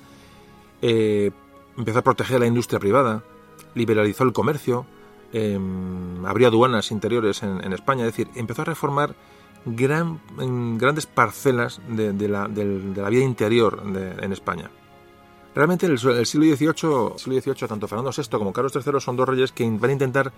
eh, 0.83 1.31
empezó 1.77 2.01
a 2.01 2.03
proteger 2.03 2.40
la 2.40 2.46
industria 2.46 2.81
privada, 2.81 3.22
liberalizó 3.74 4.24
el 4.24 4.33
comercio, 4.33 4.87
em, 5.33 6.25
abrió 6.25 6.49
aduanas 6.49 6.91
interiores 6.91 7.43
en, 7.43 7.73
España, 7.73 8.07
es 8.07 8.12
decir, 8.12 8.29
empezó 8.35 8.62
a 8.62 8.67
reformar 8.67 9.14
gran, 9.64 10.21
grandes 10.79 11.07
parcelas 11.07 11.81
de, 11.88 12.29
la, 12.29 12.47
vida 12.47 13.25
interior 13.25 13.83
en 13.85 14.33
España. 14.33 14.71
Realmente 15.55 15.87
el, 15.87 15.93
el 15.93 16.27
siglo 16.27 16.47
XVIII, 16.57 17.19
siglo 17.19 17.41
XVIII, 17.41 17.69
tanto 17.69 17.88
Fernando 17.88 18.12
VI 18.17 18.29
como 18.31 18.53
Carlos 18.53 18.73
III 18.75 19.01
son 19.01 19.17
dos 19.17 19.29
reyes 19.29 19.51
que 19.51 19.69
van 19.69 19.91
a 19.91 19.93
intentar 19.93 20.33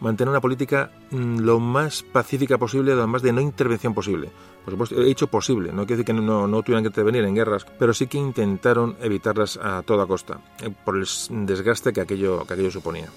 mantener 0.00 0.30
una 0.30 0.40
política 0.40 0.90
mm, 1.10 1.38
lo 1.38 1.60
más 1.60 2.02
pacífica 2.02 2.58
posible, 2.58 2.92
además 2.92 3.22
de 3.22 3.32
no 3.32 3.40
intervención 3.40 3.94
posible. 3.94 4.30
Por 4.64 4.72
supuesto, 4.72 5.00
he 5.00 5.04
dicho 5.04 5.28
posible, 5.28 5.72
no 5.72 5.86
quiere 5.86 6.02
decir 6.02 6.04
que 6.04 6.12
no, 6.12 6.46
no 6.46 6.62
tuvieran 6.62 6.84
que 6.84 6.88
intervenir 6.88 7.24
en 7.24 7.34
guerras, 7.34 7.66
pero 7.78 7.94
sí 7.94 8.06
que 8.06 8.18
intentaron 8.18 8.96
evitarlas 9.00 9.56
a 9.56 9.82
toda 9.82 10.06
costa, 10.06 10.40
eh, 10.62 10.70
por 10.84 10.96
el 10.96 11.06
desgaste 11.46 11.92
que 11.92 12.00
aquello, 12.00 12.44
que 12.44 12.54
aquello 12.54 12.70
suponía. 12.70 13.08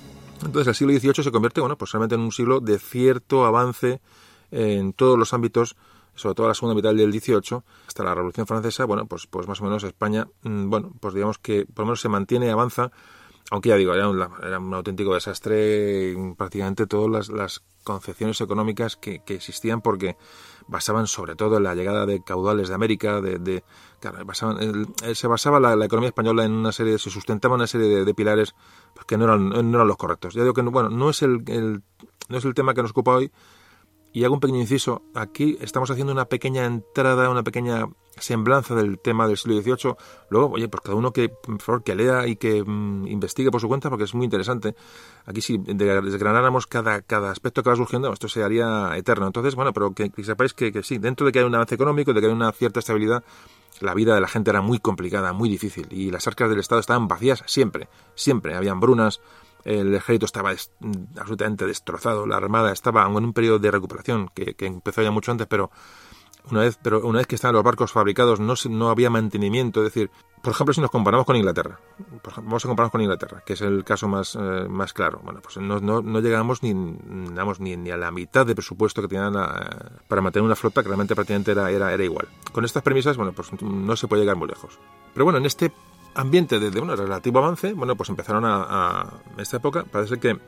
Entonces 0.46 0.68
el 0.68 0.76
siglo 0.76 0.94
XVIII 0.94 1.24
se 1.24 1.32
convierte, 1.32 1.62
bueno, 1.62 1.78
pues 1.78 1.92
realmente 1.92 2.16
en 2.16 2.22
un 2.22 2.32
siglo 2.32 2.60
de 2.60 2.80
cierto 2.80 3.46
avance 3.46 4.02
en 4.52 4.94
todos 4.94 5.18
los 5.18 5.34
ámbitos 5.34 5.76
sobre 6.16 6.36
todo 6.36 6.50
la 6.50 6.54
segunda 6.54 6.76
mitad 6.76 6.94
del 6.94 7.14
XVIII, 7.14 7.62
hasta 7.88 8.04
la 8.04 8.14
Revolución 8.14 8.46
Francesa, 8.46 8.84
bueno, 8.84 9.06
pues, 9.06 9.26
pues 9.26 9.48
más 9.48 9.62
o 9.62 9.64
menos 9.64 9.86
España, 9.86 10.28
mm, 10.44 10.70
bueno, 10.70 10.92
pues 11.00 11.14
digamos 11.14 11.38
que 11.38 11.66
por 11.66 11.84
lo 11.84 11.86
menos 11.86 12.02
se 12.02 12.10
mantiene 12.10 12.48
y 12.48 12.50
avanza 12.50 12.92
aunque 13.52 13.70
ya 13.70 13.76
digo, 13.76 13.94
era 13.94 14.10
un, 14.10 14.74
auténtico 14.74 15.14
desastre 15.14 16.16
prácticamente 16.38 16.86
todas 16.88 17.30
las, 17.30 17.64
concepciones 17.84 18.40
económicas 18.42 18.98
que, 18.98 19.24
existían 19.28 19.82
porque 19.82 20.16
basaban 20.68 21.08
sobre 21.08 21.36
todo 21.36 21.58
en 21.58 21.64
la 21.64 21.74
llegada 21.74 22.06
de 22.06 22.22
caudales 22.22 22.68
de 22.68 22.76
América, 22.76 23.20
de, 23.22 23.64
se 25.14 25.28
basaba 25.28 25.60
la, 25.60 25.86
economía 25.86 26.10
española 26.10 26.46
en 26.46 26.52
una 26.52 26.72
serie, 26.72 27.00
se 27.00 27.10
sustentaba 27.10 27.56
una 27.56 27.66
serie 27.66 28.06
de, 28.06 28.14
pilares 28.14 28.54
que 29.10 29.18
no 29.18 29.24
eran, 29.24 29.50
no 29.50 29.78
eran 29.78 29.88
los 29.88 29.98
correctos. 29.98 30.36
Ya 30.36 30.44
digo 30.44 30.54
que 30.54 30.62
bueno, 30.62 30.90
no 30.90 31.10
es 31.10 31.24
el, 31.24 31.44
no 32.30 32.38
es 32.38 32.46
el 32.46 32.54
tema 32.54 32.76
que 32.76 32.84
nos 32.84 32.92
ocupa 32.92 33.16
hoy, 33.16 33.32
y 34.14 34.24
hago 34.24 34.36
un 34.36 34.40
pequeño 34.40 34.60
inciso. 34.60 35.02
Aquí 35.16 35.58
estamos 35.62 35.90
haciendo 35.90 36.14
una 36.14 36.26
pequeña 36.26 36.66
entrada, 36.66 37.28
una 37.32 37.42
pequeña 37.42 37.88
semblanza 38.18 38.76
del 38.76 39.00
tema 39.00 39.28
del 39.28 39.38
siglo 39.38 39.60
XVIII. 39.60 39.96
Luego, 40.30 40.52
oye, 40.54 40.68
pues 40.68 40.82
cada 40.84 40.96
uno 40.96 41.12
que, 41.12 41.30
por 41.30 41.84
que 41.84 41.96
lea 41.96 42.28
y 42.28 42.36
que 42.36 42.64
mm, 42.64 43.08
investigue 43.08 43.50
por 43.50 43.62
su 43.62 43.68
cuenta, 43.68 43.90
porque 43.90 44.04
es 44.04 44.14
muy 44.14 44.26
interesante. 44.26 44.76
Aquí 45.26 45.42
si 45.42 45.58
desgranáramos 45.58 46.68
cada, 46.68 47.02
cada 47.02 47.32
aspecto 47.32 47.64
que 47.64 47.72
va 47.72 47.76
surgiendo, 47.76 48.14
esto 48.14 48.28
se 48.28 48.44
haría 48.44 48.96
eterno. 48.96 49.26
Entonces, 49.26 49.56
bueno, 49.56 49.74
pero 49.74 49.92
que, 49.92 50.12
sepáis 50.24 50.54
que, 50.54 50.72
que, 50.72 50.84
sí, 50.84 51.00
dentro 51.00 51.26
de 51.26 51.32
que 51.32 51.40
hay 51.40 51.46
un 51.46 51.56
avance 51.56 51.74
económico, 51.74 52.14
de 52.14 52.22
que 52.22 52.28
hay 52.28 52.34
una 52.34 52.52
cierta 52.52 52.80
estabilidad, 52.80 53.24
la 53.82 53.94
vida 53.94 54.16
de 54.16 54.22
la 54.22 54.28
gente 54.28 54.50
era 54.50 54.62
muy 54.62 54.80
complicada, 54.80 55.34
muy 55.34 55.50
difícil. 55.50 55.88
Y 55.92 56.12
las 56.12 56.28
arcas 56.28 56.50
del 56.50 56.60
Estado 56.60 56.82
estaban 56.82 57.08
vacías 57.08 57.44
siempre, 57.46 57.90
siempre. 58.16 58.56
Habían 58.56 58.80
brunas, 58.80 59.22
el 59.66 59.94
ejército 59.94 60.26
estaba 60.26 60.52
absolutamente 61.18 61.66
destrozado, 61.66 62.26
la 62.26 62.38
armada 62.38 62.72
estaba 62.72 63.06
en 63.06 63.16
un 63.16 63.34
periodo 63.34 63.60
de 63.60 63.72
recuperación 63.72 64.30
que, 64.34 64.56
empezó 64.60 65.02
ya 65.02 65.12
mucho 65.12 65.32
antes, 65.32 65.48
pero 65.48 65.72
una 66.52 66.62
vez, 66.62 66.80
pero 66.82 67.06
una 67.06 67.20
vez 67.20 67.28
que 67.28 67.36
estaban 67.36 67.56
los 67.56 67.64
barcos 67.64 67.92
fabricados 67.92 68.40
no, 68.40 68.54
no 68.70 68.90
había 68.90 69.10
mantenimiento, 69.10 69.82
es 69.82 69.94
decir, 69.94 70.10
por 70.42 70.54
ejemplo, 70.54 70.74
si 70.74 70.82
nos 70.82 70.90
comparamos 70.90 71.26
con 71.26 71.36
Inglaterra, 71.36 71.80
vamos 72.38 72.64
a 72.64 72.68
compararnos 72.68 72.92
con 72.92 73.02
Inglaterra, 73.02 73.44
que 73.46 73.54
es 73.54 73.62
el 73.62 73.84
caso 73.84 74.08
más, 74.08 74.36
eh, 74.36 74.68
más 74.70 74.94
claro, 74.94 75.20
bueno, 75.24 75.42
pues 75.42 75.58
no, 75.58 75.80
no, 75.80 76.02
no 76.02 76.20
llegamos 76.22 76.64
ni, 76.64 76.74
ni, 76.74 77.78
ni, 77.78 77.92
a 77.92 77.98
la 77.98 78.12
mitad 78.12 78.46
de 78.46 78.56
presupuesto 78.56 79.02
que 79.02 79.10
tenían 79.10 79.36
eh, 79.36 79.48
para 80.08 80.22
mantener 80.22 80.46
una 80.46 80.56
flota 80.56 80.82
que 80.82 80.88
realmente 80.88 81.14
prácticamente 81.14 81.52
era, 81.52 81.70
era, 81.70 81.94
era 81.94 82.04
igual. 82.04 82.28
Con 82.52 82.64
estas 82.64 82.84
premisas, 82.84 83.18
bueno, 83.18 83.34
pues 83.34 83.50
no 83.62 83.96
se 83.96 84.08
puede 84.08 84.22
llegar 84.22 84.38
muy 84.38 84.48
lejos. 84.48 84.80
Pero 85.14 85.26
bueno, 85.26 85.40
en 85.40 85.46
este 85.46 85.72
ambiente 86.16 86.60
de, 86.60 86.80
un 86.80 86.96
relativo 86.96 87.40
avance, 87.40 87.74
bueno, 87.74 87.96
pues 87.96 88.10
empezaron 88.10 88.44
a, 88.46 89.06
en 89.34 89.40
esta 89.40 89.58
época, 89.58 89.84
parece 89.84 90.20
que 90.20 90.40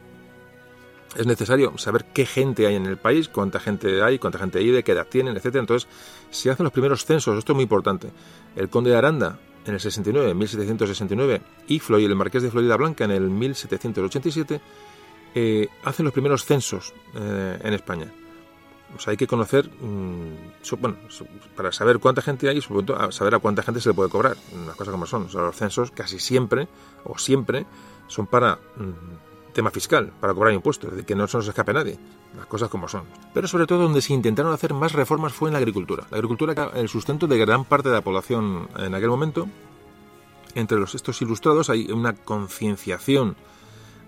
es 1.15 1.27
necesario 1.27 1.77
saber 1.77 2.05
qué 2.13 2.25
gente 2.25 2.67
hay 2.67 2.75
en 2.75 2.85
el 2.85 2.97
país, 2.97 3.27
cuánta 3.27 3.59
gente 3.59 4.01
hay, 4.01 4.19
cuánta 4.19 4.39
gente 4.39 4.59
vive, 4.59 4.83
qué 4.83 4.93
edad 4.93 5.07
tienen, 5.07 5.35
etcétera. 5.35 5.61
Entonces, 5.61 5.89
se 6.29 6.49
hacen 6.49 6.63
los 6.63 6.73
primeros 6.73 7.05
censos, 7.05 7.37
esto 7.37 7.53
es 7.53 7.55
muy 7.55 7.63
importante. 7.63 8.09
El 8.55 8.69
conde 8.69 8.91
de 8.91 8.97
Aranda 8.97 9.39
en 9.65 9.73
el 9.73 9.79
69, 9.79 10.33
1769, 10.33 11.41
y 11.67 11.79
Floyd, 11.79 12.05
el 12.05 12.15
marqués 12.15 12.43
de 12.43 12.49
Florida 12.49 12.75
Blanca 12.77 13.05
en 13.05 13.11
el 13.11 13.29
1787, 13.29 14.61
eh, 15.35 15.67
hacen 15.83 16.05
los 16.05 16.13
primeros 16.13 16.45
censos 16.45 16.93
eh, 17.15 17.59
en 17.63 17.73
España 17.73 18.11
hay 19.07 19.17
que 19.17 19.27
conocer, 19.27 19.69
mm, 19.69 20.79
bueno, 20.79 20.97
para 21.55 21.71
saber 21.71 21.99
cuánta 21.99 22.21
gente 22.21 22.49
hay 22.49 22.61
sobre 22.61 22.85
saber 23.11 23.35
a 23.35 23.39
cuánta 23.39 23.63
gente 23.63 23.81
se 23.81 23.89
le 23.89 23.95
puede 23.95 24.09
cobrar. 24.09 24.37
Las 24.65 24.75
cosas 24.75 24.91
como 24.91 25.05
son. 25.05 25.27
los 25.33 25.55
censos 25.55 25.91
casi 25.91 26.19
siempre 26.19 26.67
o 27.03 27.17
siempre 27.17 27.65
son 28.07 28.27
para 28.27 28.55
mm, 28.55 29.30
tema 29.53 29.71
fiscal, 29.71 30.11
para 30.19 30.33
cobrar 30.33 30.53
impuestos, 30.53 30.89
es 30.89 30.91
decir, 30.91 31.05
que 31.05 31.15
no 31.15 31.27
se 31.27 31.37
nos 31.37 31.47
escape 31.47 31.73
nadie. 31.73 31.97
Las 32.35 32.45
cosas 32.45 32.69
como 32.69 32.87
son. 32.87 33.03
Pero 33.33 33.47
sobre 33.47 33.67
todo 33.67 33.83
donde 33.83 34.01
se 34.01 34.13
intentaron 34.13 34.53
hacer 34.53 34.73
más 34.73 34.93
reformas 34.93 35.33
fue 35.33 35.49
en 35.49 35.53
la 35.53 35.59
agricultura. 35.59 36.05
La 36.09 36.17
agricultura 36.17 36.53
era 36.53 36.71
el 36.75 36.89
sustento 36.89 37.27
de 37.27 37.37
gran 37.37 37.65
parte 37.65 37.89
de 37.89 37.95
la 37.95 38.01
población 38.01 38.69
en 38.77 38.95
aquel 38.95 39.09
momento. 39.09 39.47
Entre 40.55 40.77
los, 40.77 40.95
estos 40.95 41.21
ilustrados 41.21 41.69
hay 41.69 41.91
una 41.91 42.13
concienciación 42.13 43.35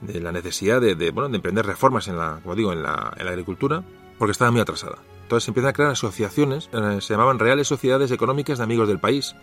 de 0.01 0.19
la 0.19 0.31
necesidad 0.31 0.81
de, 0.81 1.11
bueno, 1.11 1.29
de 1.29 1.37
emprender 1.37 1.65
reformas 1.65 2.07
en 2.07 2.17
la, 2.17 2.39
como 2.41 2.55
digo, 2.55 2.73
en 2.73 2.83
la, 2.83 3.13
en 3.17 3.25
la 3.25 3.31
agricultura 3.31 3.83
porque 4.17 4.31
estaba 4.31 4.51
muy 4.51 4.61
atrasada. 4.61 4.97
Entonces 5.23 5.45
se 5.45 5.51
empiezan 5.51 5.69
a 5.69 5.73
crear 5.73 5.91
asociaciones, 5.91 6.69
eh, 6.73 6.97
se 7.01 7.13
llamaban 7.13 7.39
Reales 7.39 7.67
Sociedades 7.67 8.11
Económicas 8.11 8.57
de 8.57 8.63
Amigos 8.63 8.87
del 8.87 8.99
País, 8.99 9.35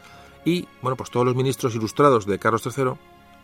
y 0.45 0.69
bueno, 0.83 0.97
pues 0.97 1.11
todos 1.11 1.27
los 1.27 1.35
ministros 1.35 1.75
ilustrados 1.75 2.27
de 2.27 2.39
Carlos 2.39 2.63
III 2.65 2.93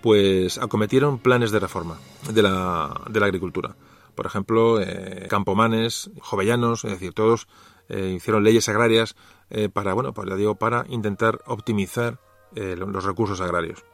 pues 0.02 0.58
acometieron 0.58 1.18
planes 1.18 1.50
de 1.50 1.60
reforma 1.60 1.98
de 2.30 2.42
la, 2.42 3.02
de 3.08 3.20
la 3.20 3.26
agricultura. 3.26 3.76
Por 4.14 4.26
ejemplo, 4.26 4.80
eh, 4.80 5.26
campomanes, 5.28 6.10
jovellanos, 6.20 6.84
es 6.84 6.92
decir, 6.92 7.12
todos 7.12 7.48
eh, 7.88 8.14
hicieron 8.16 8.44
leyes 8.44 8.68
agrarias 8.68 9.16
para, 9.72 9.94
bueno, 9.94 10.12
pues 10.12 10.28
ya 10.28 10.34
digo, 10.34 10.56
para 10.56 10.84
intentar 10.88 11.38
optimizar 11.46 12.18
los 12.52 13.04
recursos 13.04 13.40
agrarios 13.40 13.84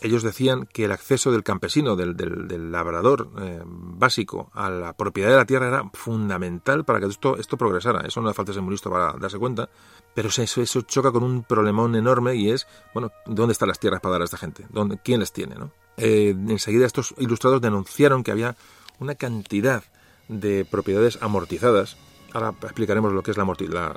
ellos 0.00 0.22
decían 0.22 0.66
que 0.66 0.84
el 0.84 0.92
acceso 0.92 1.32
del 1.32 1.42
campesino, 1.42 1.96
del, 1.96 2.16
del, 2.16 2.70
labrador 2.70 3.30
eh, 3.40 3.62
básico 3.64 4.50
a 4.52 4.68
la 4.68 4.92
propiedad 4.92 5.30
de 5.30 5.36
la 5.36 5.46
tierra 5.46 5.68
era 5.68 5.90
fundamental 5.94 6.84
para 6.84 7.00
que 7.00 7.06
esto, 7.06 7.56
progresara. 7.56 8.06
Eso 8.06 8.20
no 8.20 8.28
hace 8.28 8.36
falta 8.36 8.52
ser 8.52 8.62
muy 8.62 8.72
listo 8.72 8.90
para 8.90 9.14
darse 9.14 9.38
cuenta, 9.38 9.70
pero 10.14 10.28
eso, 10.28 10.42
eso 10.42 10.82
choca 10.82 11.12
con 11.12 11.22
un 11.22 11.44
problemón 11.44 11.94
enorme 11.96 12.34
y 12.34 12.50
es, 12.50 12.66
bueno, 12.92 13.10
¿dónde 13.24 13.52
están 13.52 13.68
las 13.68 13.78
tierras 13.78 14.00
para 14.00 14.12
dar 14.12 14.22
a 14.22 14.24
esta 14.24 14.36
gente? 14.36 14.66
¿Dónde, 14.68 14.98
¿Quién 15.02 15.20
les 15.20 15.32
tiene? 15.32 15.54
¿no? 15.54 15.70
Eh, 15.96 16.34
enseguida 16.48 16.86
estos 16.86 17.14
ilustrados 17.18 17.60
denunciaron 17.62 18.22
que 18.22 18.32
había 18.32 18.56
una 18.98 19.14
cantidad 19.14 19.82
de 20.28 20.64
propiedades 20.64 21.18
amortizadas. 21.22 21.96
Ahora 22.32 22.54
explicaremos 22.62 23.12
lo 23.12 23.22
que 23.22 23.30
es 23.30 23.38
la, 23.38 23.46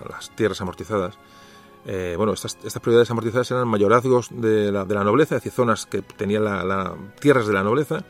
las 0.10 0.34
tierras 0.36 0.62
amortizadas 0.62 1.18
eh, 1.86 2.16
bueno, 2.18 2.34
estas, 2.34 2.58
estas 2.58 2.82
propiedades 2.82 3.10
amortizadas 3.10 3.50
eran 3.52 3.68
mayorazgos 3.68 4.30
de 4.32 4.72
la, 4.72 4.86
de 4.86 4.96
la 4.96 5.04
nobleza, 5.04 5.36
es 5.36 5.44
decir, 5.44 5.56
zonas 5.56 5.86
que 5.86 6.02
tenían 6.02 6.44
la, 6.44 6.96
tierras 7.20 7.48
de 7.48 7.54
la 7.54 7.64
nobleza, 7.64 8.04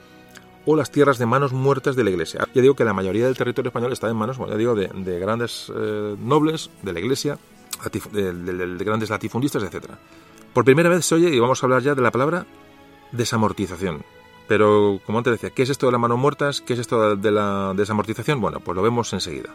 o 0.65 0.75
las 0.75 0.91
tierras 0.91 1.17
de 1.17 1.25
manos 1.25 1.53
muertas 1.53 1.95
de 1.95 2.03
la 2.03 2.09
iglesia. 2.09 2.47
Ya 2.53 2.61
digo 2.61 2.75
que 2.75 2.83
la 2.83 2.93
mayoría 2.93 3.25
del 3.25 3.37
territorio 3.37 3.69
español 3.69 3.93
está 3.93 4.09
en 4.09 4.15
manos, 4.15 4.37
ya 4.37 4.55
digo, 4.55 4.75
de, 4.75 5.19
grandes 5.19 5.71
eh, 5.75 6.15
nobles, 6.19 6.69
de 6.81 6.93
la 6.93 6.99
iglesia, 6.99 7.37
de, 8.11 8.83
grandes 8.83 9.09
latifundistas, 9.09 9.63
etc. 9.63 9.85
Por 10.53 10.65
primera 10.65 10.89
vez 10.89 11.05
se 11.05 11.15
oye, 11.15 11.29
y 11.29 11.39
vamos 11.39 11.63
a 11.63 11.65
hablar 11.65 11.81
ya 11.81 11.95
de 11.95 12.01
la 12.01 12.11
palabra 12.11 12.45
desamortización. 13.11 14.03
Pero, 14.47 14.99
como 15.05 15.19
antes 15.19 15.31
decía, 15.31 15.51
¿qué 15.51 15.61
es 15.61 15.69
esto 15.69 15.85
de 15.85 15.91
las 15.91 16.01
manos 16.01 16.17
muertas? 16.17 16.61
¿Qué 16.61 16.73
es 16.73 16.79
esto 16.79 17.15
de 17.15 17.31
la 17.31 17.73
desamortización? 17.75 18.41
Bueno, 18.41 18.59
pues 18.59 18.75
lo 18.75 18.81
vemos 18.81 19.13
enseguida. 19.13 19.53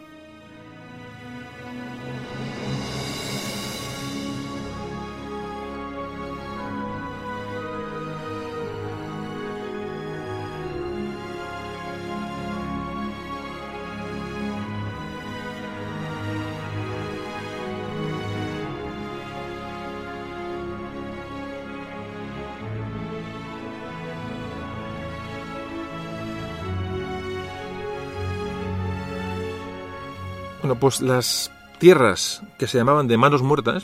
Pues 30.79 31.01
las 31.01 31.51
tierras 31.79 32.41
que 32.59 32.67
se 32.67 32.77
llamaban 32.77 33.07
de 33.07 33.17
manos 33.17 33.41
muertas 33.41 33.83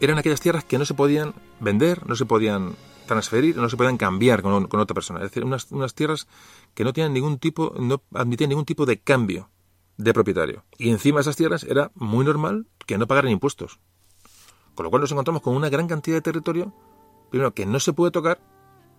eran 0.00 0.18
aquellas 0.18 0.40
tierras 0.40 0.64
que 0.64 0.78
no 0.78 0.84
se 0.84 0.94
podían 0.94 1.34
vender, 1.60 2.06
no 2.06 2.16
se 2.16 2.26
podían 2.26 2.74
transferir, 3.06 3.56
no 3.56 3.68
se 3.68 3.76
podían 3.76 3.98
cambiar 3.98 4.42
con, 4.42 4.54
otra 4.54 4.94
persona. 4.94 5.20
Es 5.20 5.30
decir, 5.30 5.44
unas, 5.44 5.94
tierras 5.94 6.26
que 6.74 6.84
no 6.84 6.92
tienen 6.92 7.12
ningún 7.12 7.38
tipo, 7.38 7.74
no 7.78 8.02
admitían 8.14 8.50
ningún 8.50 8.64
tipo 8.64 8.86
de 8.86 9.00
cambio 9.00 9.50
de 9.96 10.14
propietario. 10.14 10.64
Y 10.78 10.90
encima 10.90 11.18
de 11.18 11.22
esas 11.22 11.36
tierras 11.36 11.64
era 11.64 11.90
muy 11.94 12.24
normal 12.24 12.66
que 12.86 12.98
no 12.98 13.06
pagaran 13.06 13.30
impuestos. 13.30 13.78
Con 14.74 14.84
lo 14.84 14.90
cual 14.90 15.02
nos 15.02 15.12
encontramos 15.12 15.42
con 15.42 15.54
una 15.54 15.68
gran 15.68 15.86
cantidad 15.86 16.16
de 16.16 16.22
territorio, 16.22 16.72
primero, 17.30 17.52
que 17.54 17.66
no 17.66 17.78
se 17.78 17.92
puede 17.92 18.10
tocar, 18.10 18.40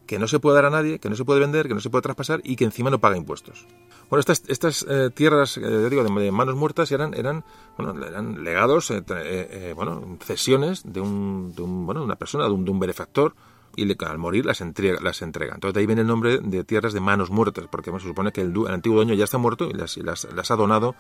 que 0.05 0.19
no 0.19 0.27
se 0.27 0.39
puede 0.39 0.55
dar 0.55 0.65
a 0.65 0.69
nadie, 0.69 0.99
que 0.99 1.09
no 1.09 1.15
se 1.15 1.25
puede 1.25 1.39
vender, 1.39 1.67
que 1.67 1.73
no 1.73 1.79
se 1.79 1.89
puede 1.89 2.01
traspasar 2.01 2.41
y 2.43 2.55
que 2.55 2.65
encima 2.65 2.89
no 2.89 2.99
paga 2.99 3.17
impuestos. 3.17 3.65
Bueno, 4.09 4.19
estas, 4.19 4.43
estas 4.47 4.85
eh, 4.89 5.09
tierras, 5.13 5.57
eh, 5.57 5.89
digo, 5.89 6.03
de, 6.03 6.31
manos 6.31 6.55
muertas 6.55 6.91
eran, 6.91 7.13
eran, 7.13 7.43
bueno, 7.77 8.05
eran 8.05 8.43
legados, 8.43 8.91
eh, 8.91 9.73
bueno, 9.75 10.17
cesiones 10.23 10.83
de, 10.85 11.01
un, 11.01 11.53
de 11.55 11.61
un, 11.61 11.85
bueno, 11.85 12.03
una 12.03 12.15
persona, 12.15 12.45
de 12.45 12.51
un, 12.51 12.65
de 12.65 12.71
un 12.71 12.79
benefactor, 12.79 13.33
y 13.75 14.05
al 14.05 14.17
morir 14.17 14.45
las 14.45 14.61
entrega, 14.61 14.99
las 15.01 15.21
entrega. 15.21 15.55
Entonces 15.55 15.73
de 15.73 15.79
ahí 15.79 15.85
viene 15.85 16.01
el 16.01 16.07
nombre 16.07 16.39
de 16.39 16.63
tierras 16.63 16.93
de 16.93 16.99
manos 16.99 17.29
muertas, 17.31 17.65
porque 17.71 17.91
se 17.91 17.99
supone 17.99 18.31
que 18.31 18.41
el, 18.41 18.53
antiguo 18.67 18.97
dueño 18.97 19.13
ya 19.13 19.23
está 19.23 19.37
muerto 19.37 19.67
y 19.69 19.73
las, 19.73 19.97
las, 19.97 20.51
ha 20.51 20.55
donado 20.55 20.95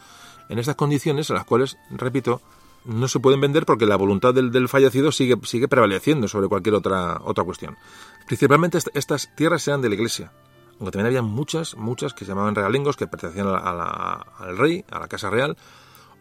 en 0.49 0.59
estas 0.59 0.75
condiciones 0.75 1.29
a 1.29 1.35
las 1.35 1.45
cuales, 1.45 1.77
repito, 1.91 2.41
no 2.85 3.07
se 3.07 3.19
pueden 3.19 3.39
vender 3.39 3.65
porque 3.65 3.85
la 3.85 3.95
voluntad 3.95 4.33
del, 4.33 4.67
fallecido 4.67 5.11
sigue, 5.11 5.37
sigue 5.43 5.67
prevaleciendo 5.67 6.27
sobre 6.27 6.47
cualquier 6.47 6.75
otra, 6.75 7.21
otra 7.23 7.43
cuestión. 7.43 7.77
Principalmente 8.25 8.79
estas 8.93 9.33
tierras 9.35 9.67
eran 9.67 9.81
de 9.81 9.89
la 9.89 9.95
iglesia, 9.95 10.31
aunque 10.79 10.91
también 10.91 11.07
había 11.07 11.21
muchas, 11.21 11.75
muchas 11.75 12.13
que 12.13 12.25
se 12.25 12.29
llamaban 12.29 12.55
realingos, 12.55 12.97
que 12.97 13.07
pertenecían 13.07 13.47
al 13.47 14.57
rey, 14.57 14.85
a 14.89 14.99
la 14.99 15.07
casa 15.07 15.29
real, 15.29 15.57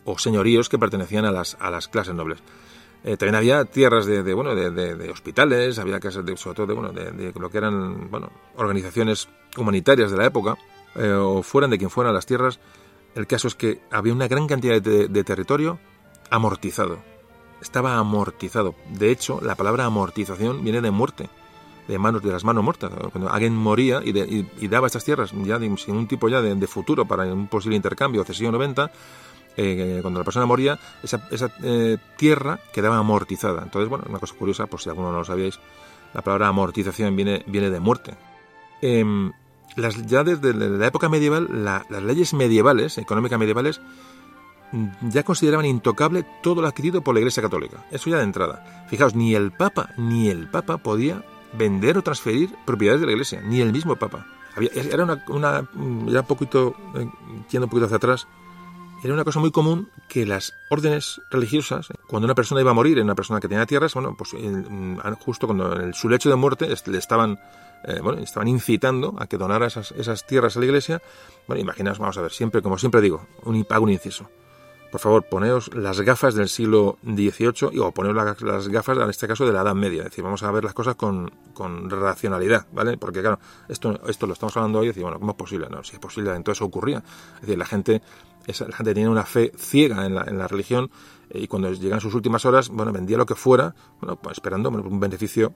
o 0.05 0.19
señoríos 0.19 0.69
que 0.69 0.79
pertenecían 0.79 1.25
a 1.25 1.33
las, 1.33 1.57
a 1.61 1.71
las 1.71 1.89
clases 1.89 2.15
nobles. 2.15 2.43
Eh, 3.05 3.17
también 3.17 3.35
había 3.35 3.65
tierras 3.65 4.07
de, 4.07 4.33
bueno 4.33 4.55
de, 4.55 5.11
hospitales, 5.11 5.79
había 5.79 5.99
casas 5.99 6.25
de, 6.25 6.37
sobre 6.37 6.57
todo 6.57 6.67
de, 6.69 6.75
bueno, 6.75 6.93
de, 6.93 7.33
lo 7.33 7.51
que 7.51 7.59
eran 7.59 8.11
bueno 8.11 8.31
organizaciones 8.57 9.29
humanitarias 9.57 10.11
de 10.13 10.17
la 10.17 10.27
época, 10.27 10.57
eh, 10.95 11.11
o 11.11 11.43
fueran 11.43 11.71
de 11.71 11.79
quien 11.79 11.91
fueran 11.91 12.15
las 12.15 12.27
tierras. 12.27 12.61
El 13.15 13.27
caso 13.27 13.49
es 13.49 13.55
que 13.55 13.81
había 13.91 14.13
una 14.13 14.29
gran 14.29 14.47
cantidad 14.47 14.81
de, 14.81 15.25
territorio 15.25 15.79
amortizado. 16.31 16.99
Estaba 17.61 17.99
amortizado. 17.99 18.75
De 18.91 19.11
hecho, 19.11 19.41
la 19.43 19.55
palabra 19.57 19.85
amortización 19.85 20.63
viene 20.63 20.81
de 20.81 20.91
muerte, 20.91 21.29
de 21.89 21.99
manos 21.99 22.23
de 22.23 22.31
las 22.31 22.45
manos 22.45 22.65
muertas. 22.65 22.93
Cuando 23.11 23.31
alguien 23.31 23.55
moría 23.55 24.01
y, 24.05 24.69
daba 24.69 24.87
estas 24.87 25.05
tierras 25.05 25.33
ya 25.45 25.59
sin 25.59 25.97
un 25.97 26.07
tipo 26.07 26.29
ya 26.29 26.41
de, 26.41 26.67
futuro 26.67 27.05
para 27.07 27.25
un 27.25 27.49
posible 27.49 27.77
intercambio, 27.77 28.25
cesión 28.25 28.55
o 28.55 28.59
venta, 28.59 28.93
eh, 29.57 29.99
cuando 30.01 30.21
la 30.21 30.25
persona 30.25 30.47
moría, 30.47 30.79
esa, 31.03 31.27
esa 31.31 31.53
eh, 31.63 31.99
tierra 32.17 32.59
quedaba 32.73 32.99
amortizada. 32.99 33.63
Entonces, 33.63 33.89
bueno, 33.89 34.05
una 34.09 34.19
cosa 34.19 34.35
curiosa, 34.35 34.67
por 34.67 34.81
si 34.81 34.89
alguno 34.89 35.13
no 35.13 35.19
lo 35.19 35.25
sabíais, 35.25 35.59
la 36.15 36.23
palabra 36.23 36.49
amortización 36.49 37.17
viene, 37.17 37.45
viene 37.47 37.71
de 37.71 37.81
muerte. 37.81 38.15
Em, 38.81 39.33
ya 40.07 40.25
desde 40.25 40.53
la 40.55 40.87
época 40.87 41.09
medieval, 41.09 41.49
las 41.65 42.03
leyes 42.03 42.35
medievales, 42.35 42.99
económicas 42.99 43.39
medievales, 43.39 43.81
ya 45.03 45.23
consideraban 45.23 45.67
intocable 45.67 46.25
todo 46.43 46.63
lo 46.63 46.69
adquirido 46.69 47.03
por 47.03 47.15
la 47.15 47.21
Iglesia 47.21 47.43
Católica. 47.43 47.85
Eso 47.91 48.11
ya 48.11 48.19
de 48.19 48.25
entrada. 48.25 48.87
Fijaos, 48.89 49.15
ni 49.15 49.35
el 49.35 49.53
Papa, 49.53 49.91
ni 49.97 50.29
el 50.29 50.49
Papa 50.49 50.79
podía 50.79 51.23
vender 51.53 51.99
o 51.99 52.03
transferir 52.03 52.55
propiedades 52.65 53.01
de 53.01 53.07
la 53.07 53.13
Iglesia, 53.13 53.41
ni 53.43 53.61
el 53.61 53.73
mismo 53.73 53.97
Papa. 53.97 54.27
era 54.57 55.05
una, 55.05 55.25
una, 55.29 55.69
ya 56.07 56.21
un 56.21 56.27
poquito, 56.27 56.75
eh, 56.95 57.09
un 57.59 57.69
poquito 57.69 57.87
hacia 57.87 57.97
atrás, 57.97 58.27
era 59.03 59.15
una 59.15 59.25
cosa 59.25 59.41
muy 59.41 59.51
común 59.51 59.89
que 60.09 60.25
las 60.25 60.55
órdenes 60.69 61.21
religiosas, 61.31 61.89
cuando 62.07 62.27
una 62.27 62.37
persona 62.37 62.61
iba 62.61 62.71
a 62.71 62.75
morir, 62.75 63.01
una 63.01 63.17
persona 63.17 63.41
que 63.41 63.49
tenía 63.49 63.67
tierras, 63.67 63.95
bueno, 63.95 64.17
pues 64.17 64.31
justo 65.21 65.47
cuando 65.47 65.81
en 65.81 65.93
su 65.93 66.09
lecho 66.09 66.31
de 66.31 66.37
muerte 66.37 66.69
le 66.87 66.99
estaban, 66.99 67.41
eh, 67.85 67.99
bueno, 68.01 68.21
estaban 68.21 68.47
incitando 68.47 69.17
a 69.19 69.27
que 69.27 69.39
donara 69.39 69.67
esas, 69.67 69.91
esas 69.93 70.25
tierras 70.25 70.57
a 70.57 70.61
la 70.61 70.67
iglesia. 70.67 71.03
Bueno, 71.49 71.61
imaginaos, 71.61 71.99
vamos 71.99 72.17
a 72.17 72.23
ver, 72.23 72.31
siempre, 72.31 72.63
como 72.63 72.79
siempre 72.79 73.01
digo, 73.01 73.27
un, 73.43 73.67
hago 73.71 73.85
un 73.85 73.91
inciso 73.91 74.31
por 74.93 75.01
favor, 75.01 75.25
poneos 75.25 75.75
las 75.75 76.03
gafas 76.03 76.35
del 76.35 76.51
siglo 76.51 76.99
XVIII 77.03 77.79
o 77.81 77.93
poneos 77.93 78.15
las, 78.15 78.69
gafas, 78.69 78.99
en 78.99 79.09
este 79.09 79.27
caso, 79.27 79.47
de 79.47 79.53
la 79.55 79.63
Edad 79.63 79.75
Media. 79.75 80.03
Es 80.03 80.11
decir, 80.11 80.23
vamos 80.23 80.43
a 80.43 80.51
ver 80.53 80.65
las 80.65 80.75
cosas 80.75 80.97
con, 80.97 81.33
racionalidad, 81.89 82.67
¿vale? 82.73 82.99
Porque, 82.99 83.23
claro, 83.23 83.41
esto, 83.71 83.99
esto 84.07 84.27
lo 84.27 84.35
estamos 84.35 84.55
hablando 84.55 84.81
hoy 84.81 84.85
y 84.85 84.89
decir, 84.89 85.03
bueno, 85.03 85.19
¿cómo 85.19 85.33
es 85.33 85.39
posible? 85.39 85.69
No, 85.71 85.83
si 85.83 85.95
es 85.95 85.99
posible, 85.99 86.35
entonces 86.35 86.61
ocurría. 86.61 87.03
Es 87.37 87.41
decir, 87.41 87.57
la 87.57 87.65
gente, 87.65 88.03
esa, 88.47 88.69
la 88.69 88.77
gente 88.77 88.93
tenía 88.93 89.09
una 89.09 89.25
fe 89.25 89.51
ciega 89.57 90.05
en 90.05 90.15
la, 90.15 90.25
en 90.25 90.37
la 90.37 90.47
religión 90.47 90.91
eh, 91.31 91.41
y 91.41 91.47
cuando 91.49 91.73
llegan 91.73 92.03
sus 92.03 92.15
últimas 92.15 92.45
horas, 92.45 92.69
bueno, 92.69 92.93
vendía 92.93 93.17
lo 93.17 93.25
que 93.25 93.35
fuera, 93.35 93.75
bueno, 93.99 94.17
pues 94.17 94.37
esperando 94.37 94.69
un 94.69 95.01
beneficio 95.01 95.55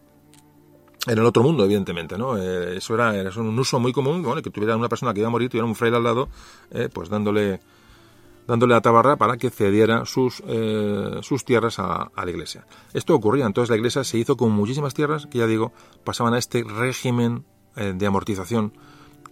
en 1.07 1.19
el 1.19 1.27
otro 1.27 1.43
mundo, 1.43 1.65
evidentemente, 1.65 2.17
¿no? 2.17 2.39
Eh, 2.39 2.79
eso 2.79 2.95
era, 2.95 3.15
era 3.15 3.31
un 3.37 3.59
uso 3.59 3.79
muy 3.79 3.93
común, 3.93 4.23
bueno, 4.23 4.41
que 4.41 4.51
tuviera 4.51 4.77
una 4.77 4.89
persona 4.89 5.13
que 5.13 5.21
iba 5.21 5.29
a 5.29 5.31
morir, 5.31 5.51
tuviera 5.51 5.67
un 5.67 5.75
fraile 5.75 5.99
al 5.99 6.05
lado, 6.05 6.29
eh, 6.71 6.89
pues 6.93 7.11
dándole 7.11 7.61
dándole 8.47 8.75
a 8.75 8.81
Tabarra 8.81 9.17
para 9.17 9.37
que 9.37 9.51
cediera 9.51 10.05
sus, 10.05 10.43
eh, 10.47 11.19
sus 11.23 11.45
tierras 11.45 11.79
a, 11.79 12.11
la 12.17 12.31
iglesia. 12.31 12.67
Esto 12.93 13.15
ocurría, 13.15 13.47
entonces 13.47 13.71
la 13.71 13.77
iglesia 13.77 14.05
se 14.05 14.19
hizo 14.19 14.37
con 14.37 14.53
muchísimas 14.53 14.95
tierras 14.95 15.27
que 15.27 15.39
ya 15.39 15.47
digo, 15.47 15.73
pasaban 16.05 16.35
a 16.35 16.39
este 16.39 16.65
régimen 16.65 17.45
eh, 17.77 17.93
de 17.95 18.07
amortización 18.07 18.73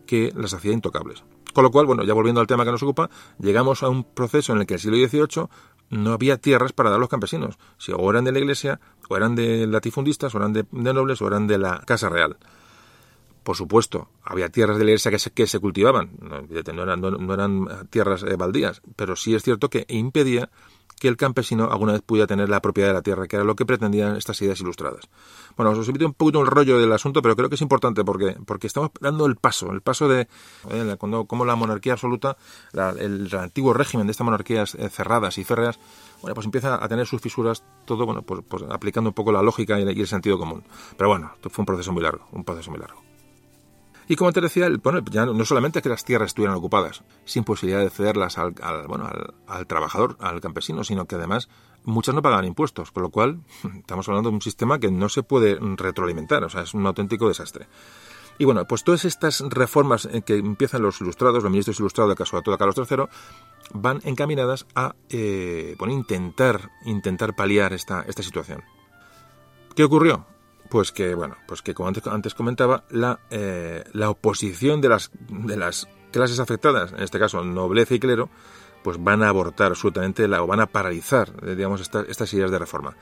que 0.06 0.32
las 0.36 0.54
hacía 0.54 0.72
intocables. 0.72 1.24
Con 1.52 1.62
lo 1.62 1.70
cual, 1.70 1.86
bueno, 1.86 2.02
ya 2.02 2.14
volviendo 2.14 2.40
al 2.40 2.48
tema 2.48 2.64
que 2.64 2.72
nos 2.72 2.82
ocupa, 2.82 3.08
llegamos 3.38 3.82
a 3.82 3.88
un 3.88 4.02
proceso 4.02 4.52
en 4.52 4.60
el 4.60 4.66
que 4.66 4.74
en 4.74 4.76
el 4.76 4.80
siglo 4.80 4.96
XVIII 4.96 5.48
no 5.90 6.12
había 6.12 6.36
tierras 6.36 6.72
para 6.72 6.90
dar 6.90 6.98
a 6.98 7.00
los 7.00 7.08
campesinos. 7.08 7.56
Si 7.78 7.92
o 7.92 8.10
eran 8.10 8.24
de 8.24 8.32
la 8.32 8.40
iglesia, 8.40 8.80
o 9.08 9.16
eran 9.16 9.36
de 9.36 9.66
latifundistas, 9.66 10.34
o 10.34 10.38
eran 10.38 10.52
de 10.52 10.66
nobles, 10.72 11.22
o 11.22 11.28
eran 11.28 11.46
de 11.46 11.58
la 11.58 11.80
Casa 11.86 12.08
Real. 12.08 12.36
Por 13.44 13.56
supuesto, 13.56 14.08
había 14.24 14.48
tierras 14.48 14.78
de 14.78 14.84
la 14.84 14.90
iglesia 14.90 15.10
que 15.10 15.18
se, 15.18 15.30
que 15.30 15.46
se 15.46 15.60
cultivaban, 15.60 16.12
no, 16.18 16.36
eran, 16.82 17.00
no, 17.00 17.34
eran, 17.34 17.88
tierras 17.90 18.22
eh, 18.22 18.36
baldías, 18.36 18.80
pero 18.96 19.16
sí 19.16 19.34
es 19.34 19.42
cierto 19.42 19.68
que 19.68 19.84
impedía 19.88 20.50
que 20.98 21.08
el 21.08 21.18
campesino 21.18 21.70
alguna 21.70 21.92
vez 21.92 22.00
pudiera 22.00 22.26
tener 22.26 22.48
la 22.48 22.62
propiedad 22.62 22.88
de 22.88 22.94
la 22.94 23.02
tierra, 23.02 23.26
que 23.26 23.36
era 23.36 23.44
lo 23.44 23.54
que 23.54 23.66
pretendían 23.66 24.16
estas 24.16 24.40
ideas 24.40 24.58
ilustradas. 24.60 25.10
Bueno, 25.58 25.72
os 25.72 25.86
invito 25.86 26.06
un 26.06 26.14
poquito 26.14 26.40
el 26.40 26.46
rollo 26.46 26.78
del 26.78 26.90
asunto, 26.92 27.20
pero 27.20 27.36
creo 27.36 27.50
que 27.50 27.56
es 27.56 27.60
importante 27.60 28.02
porque, 28.02 28.34
porque 28.46 28.66
estamos 28.66 28.90
dando 28.98 29.26
el 29.26 29.36
paso, 29.36 29.72
el 29.72 29.82
paso 29.82 30.08
de 30.08 30.26
eh, 30.70 30.96
cuando, 30.98 31.26
como 31.26 31.44
la 31.44 31.54
monarquía 31.54 31.92
absoluta, 31.92 32.38
el, 32.72 33.28
antiguo 33.36 33.74
régimen 33.74 34.06
de 34.06 34.12
estas 34.12 34.24
monarquías 34.24 34.74
eh, 34.76 34.88
cerradas 34.88 35.36
y 35.36 35.44
férreas, 35.44 35.78
bueno, 36.22 36.34
pues 36.34 36.46
empieza 36.46 36.82
a 36.82 36.88
tener 36.88 37.06
sus 37.06 37.20
fisuras, 37.20 37.62
todo, 37.84 38.06
bueno, 38.06 38.22
pues, 38.22 38.40
pues 38.48 38.62
aplicando 38.70 39.10
un 39.10 39.14
poco 39.14 39.32
la 39.32 39.42
lógica 39.42 39.78
y 39.78 39.82
el 39.82 40.06
sentido 40.06 40.38
común. 40.38 40.64
Pero 40.96 41.10
bueno, 41.10 41.32
fue 41.50 41.60
un 41.60 41.66
proceso 41.66 41.92
muy 41.92 42.02
largo, 42.02 42.26
un 42.32 42.44
proceso 42.44 42.70
muy 42.70 42.80
largo. 42.80 43.03
Y 44.08 44.16
como 44.16 44.32
te 44.32 44.40
decía, 44.40 44.68
bueno, 44.82 45.00
ya 45.10 45.26
no 45.26 45.44
solamente 45.44 45.80
que 45.82 45.88
las 45.88 46.04
tierras 46.04 46.28
estuvieran 46.28 46.56
ocupadas, 46.56 47.02
sin 47.24 47.44
posibilidad 47.44 47.80
de 47.82 47.90
cederlas 47.90 48.38
al, 48.38 48.54
bueno, 48.86 49.08
al, 49.46 49.66
trabajador, 49.66 50.16
al 50.20 50.40
campesino, 50.40 50.84
sino 50.84 51.06
que 51.06 51.14
además 51.14 51.48
muchas 51.84 52.14
no 52.14 52.22
pagaban 52.22 52.44
impuestos, 52.44 52.90
con 52.90 53.02
lo 53.02 53.10
cual 53.10 53.40
estamos 53.78 54.08
hablando 54.08 54.30
de 54.30 54.36
un 54.36 54.42
sistema 54.42 54.78
que 54.78 54.90
no 54.90 55.08
se 55.08 55.22
puede 55.22 55.58
retroalimentar, 55.76 56.44
o 56.44 56.50
sea, 56.50 56.62
es 56.62 56.74
un 56.74 56.86
auténtico 56.86 57.28
desastre. 57.28 57.66
Y 58.38 58.44
bueno, 58.44 58.66
pues 58.66 58.82
todas 58.82 59.04
estas 59.04 59.40
reformas 59.48 60.08
que 60.26 60.36
empiezan 60.36 60.82
los 60.82 61.00
ilustrados, 61.00 61.42
los 61.42 61.50
ministros 61.50 61.78
ilustrados 61.78 62.10
del 62.10 62.18
caso 62.18 62.36
de 62.36 62.42
todo 62.42 62.58
Carlos 62.58 62.76
III, 62.76 63.04
van 63.72 64.00
encaminadas 64.04 64.66
a 64.74 64.96
eh, 65.08 65.76
intentar, 65.88 66.70
intentar 66.84 67.36
paliar 67.36 67.72
esta, 67.72 68.02
esta 68.02 68.24
situación. 68.24 68.62
¿Qué 69.76 69.84
ocurrió? 69.84 70.26
Pues 70.70 70.92
que, 70.92 71.14
bueno, 71.14 71.36
pues 71.46 71.62
que 71.62 71.74
como 71.74 71.88
antes, 71.88 72.34
comentaba, 72.34 72.84
la, 72.90 73.20
eh, 73.30 73.84
la 73.92 74.10
oposición 74.10 74.80
de 74.80 74.88
las, 74.88 75.10
de 75.28 75.56
las 75.56 75.88
clases 76.10 76.40
afectadas, 76.40 76.92
en 76.92 77.02
este 77.02 77.18
caso 77.18 77.44
nobleza 77.44 77.94
y 77.94 78.00
clero, 78.00 78.30
pues 78.84 79.02
van 79.02 79.22
a 79.22 79.28
abortar 79.28 79.68
absolutamente 79.68 80.28
la, 80.28 80.42
o 80.42 80.46
van 80.46 80.60
a 80.60 80.66
paralizar, 80.66 81.32
eh, 81.42 81.54
digamos, 81.54 81.80
estas 81.80 82.34
ideas 82.34 82.50
de 82.50 82.58
reforma. 82.58 82.94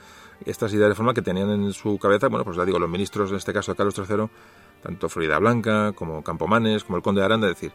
Estas 0.46 0.72
ideas 0.72 0.84
de 0.84 0.88
reforma 0.90 1.12
que 1.12 1.22
tenían 1.22 1.50
en 1.50 1.72
su 1.72 1.98
cabeza, 1.98 2.28
bueno, 2.28 2.44
pues 2.44 2.56
ya 2.56 2.64
digo, 2.64 2.78
los 2.78 2.88
ministros, 2.88 3.30
en 3.30 3.36
este 3.36 3.52
caso 3.52 3.74
Carlos 3.74 3.96
III, 3.98 4.28
tanto 4.82 5.08
Florida 5.08 5.38
Blanca 5.38 5.92
como 5.92 6.22
Campomanes, 6.22 6.84
como 6.84 6.96
el 6.96 7.02
conde 7.02 7.20
de 7.20 7.24
Aranda, 7.24 7.48
decir, 7.48 7.72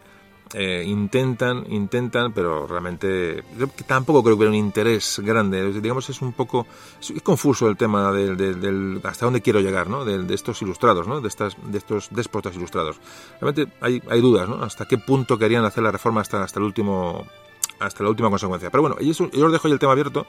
eh, 0.53 0.83
intentan, 0.87 1.65
intentan, 1.69 2.31
pero 2.31 2.65
realmente 2.67 3.43
tampoco 3.85 4.23
creo 4.23 4.35
que 4.35 4.37
hubiera 4.39 4.51
un 4.51 4.55
interés 4.55 5.19
grande. 5.23 5.73
Digamos, 5.81 6.09
es 6.09 6.21
un 6.21 6.31
poco 6.31 6.65
es, 7.01 7.21
confuso 7.21 7.67
el 7.67 7.75
tema 7.75 8.11
del, 8.13 9.01
hasta 9.03 9.25
dónde 9.25 9.41
quiero 9.41 9.59
llegar, 9.59 9.89
¿no? 9.89 10.05
De, 10.05 10.33
estos 10.33 10.61
ilustrados, 10.61 11.07
¿no? 11.07 11.19
De 11.19 11.27
estas, 11.27 11.57
de 11.63 11.77
estos 11.77 12.09
déspotas 12.11 12.55
ilustrados. 12.55 12.97
Realmente 13.41 13.73
hay, 13.81 14.01
hay 14.09 14.21
dudas, 14.21 14.47
¿no? 14.47 14.63
Hasta 14.63 14.85
qué 14.85 14.97
punto 14.97 15.37
querían 15.37 15.65
hacer 15.65 15.83
la 15.83 15.91
reforma 15.91 16.21
hasta, 16.21 16.41
hasta 16.43 16.59
el 16.59 16.65
último, 16.65 17.27
hasta 17.79 18.03
la 18.03 18.09
última 18.09 18.29
consecuencia. 18.29 18.69
Pero 18.69 18.83
bueno, 18.83 18.97
yo, 18.99 19.45
os 19.45 19.51
dejo 19.51 19.67
ahí 19.67 19.73
el 19.73 19.79
tema 19.79 19.91
abierto. 19.91 20.25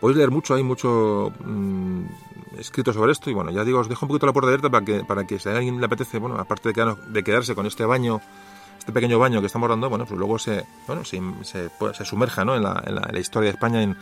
Podéis 0.00 0.16
leer 0.16 0.30
mucho, 0.30 0.54
hay 0.54 0.62
mucho 0.62 1.30
mm, 1.44 2.04
escrito 2.58 2.92
sobre 2.92 3.12
esto 3.12 3.28
y 3.28 3.34
bueno, 3.34 3.50
ya 3.50 3.64
digo, 3.64 3.80
os 3.80 3.88
dejo 3.88 4.06
un 4.06 4.08
poquito 4.08 4.24
la 4.24 4.32
puerta 4.32 4.48
abierta 4.48 4.70
para 4.70 4.84
que, 4.84 5.04
para 5.04 5.26
que 5.26 5.38
si 5.38 5.48
a 5.50 5.56
alguien 5.56 5.78
le 5.78 5.84
apetece, 5.84 6.18
bueno, 6.18 6.36
aparte 6.38 6.72
de, 6.72 6.96
de 7.08 7.22
quedarse 7.22 7.54
con 7.54 7.66
este 7.66 7.84
baño 7.84 8.22
este 8.80 8.92
pequeño 8.92 9.18
baño 9.18 9.40
que 9.40 9.46
estamos 9.46 9.68
dando, 9.68 9.90
bueno, 9.90 10.06
pues 10.06 10.18
luego 10.18 10.38
se, 10.38 10.64
bueno, 10.86 11.04
se, 11.04 11.20
se, 11.42 12.04
sumerja 12.04 12.44
¿no? 12.46 12.56
en, 12.56 12.62
la, 12.62 12.82
en, 12.86 12.94
la, 12.94 13.20
historia 13.20 13.50
de 13.50 13.52
España. 13.52 13.82
En, 13.82 13.94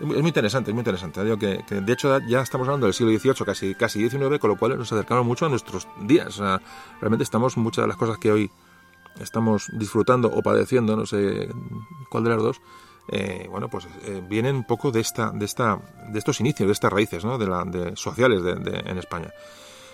es 0.00 0.06
muy 0.06 0.28
interesante, 0.28 0.70
es 0.70 0.74
muy 0.74 0.80
interesante. 0.80 1.22
Digo 1.22 1.38
que, 1.38 1.62
de 1.68 1.92
hecho 1.92 2.18
ya 2.26 2.40
estamos 2.40 2.66
hablando 2.66 2.86
del 2.86 2.94
siglo 2.94 3.16
XVIII, 3.16 3.44
casi, 3.44 3.74
casi 3.74 4.08
XIX, 4.08 4.38
con 4.38 4.50
lo 4.50 4.56
cual 4.56 4.78
nos 4.78 4.90
acercamos 4.90 5.26
mucho 5.26 5.44
a 5.46 5.48
nuestros 5.50 5.86
días. 6.00 6.38
realmente 7.00 7.22
estamos, 7.22 7.58
muchas 7.58 7.84
de 7.84 7.88
las 7.88 7.98
cosas 7.98 8.16
que 8.16 8.32
hoy 8.32 8.50
estamos 9.20 9.68
disfrutando 9.74 10.28
o 10.34 10.42
padeciendo, 10.42 10.96
no 10.96 11.04
sé 11.04 11.48
cuál 12.08 12.24
de 12.24 12.30
las 12.30 12.42
dos, 12.42 12.60
eh, 13.08 13.46
bueno, 13.50 13.68
pues 13.68 13.86
eh, 14.04 14.22
vienen 14.26 14.56
un 14.56 14.64
poco 14.64 14.90
de 14.90 15.00
esta, 15.00 15.30
de 15.30 15.44
esta, 15.44 15.78
de 16.08 16.18
estos 16.18 16.40
inicios, 16.40 16.66
de 16.66 16.72
estas 16.72 16.90
raíces, 16.90 17.22
¿no? 17.22 17.36
De, 17.36 17.46
la, 17.46 17.64
de 17.64 17.96
sociales 17.96 18.42
de, 18.42 18.52
en 18.86 18.96
España. 18.96 19.30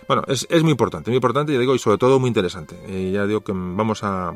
Bueno, 0.09 0.25
es, 0.27 0.47
es, 0.51 0.63
muy 0.63 0.73
importante, 0.73 1.11
muy 1.11 1.17
importante, 1.17 1.53
ya 1.53 1.59
digo, 1.59 1.75
y 1.75 1.79
sobre 1.79 1.99
todo 1.99 2.19
muy 2.19 2.29
interesante. 2.29 2.77
Y 2.89 3.13
ya 3.13 3.27
digo 3.27 3.43
que 3.43 3.53
vamos 3.55 4.03
a 4.03 4.33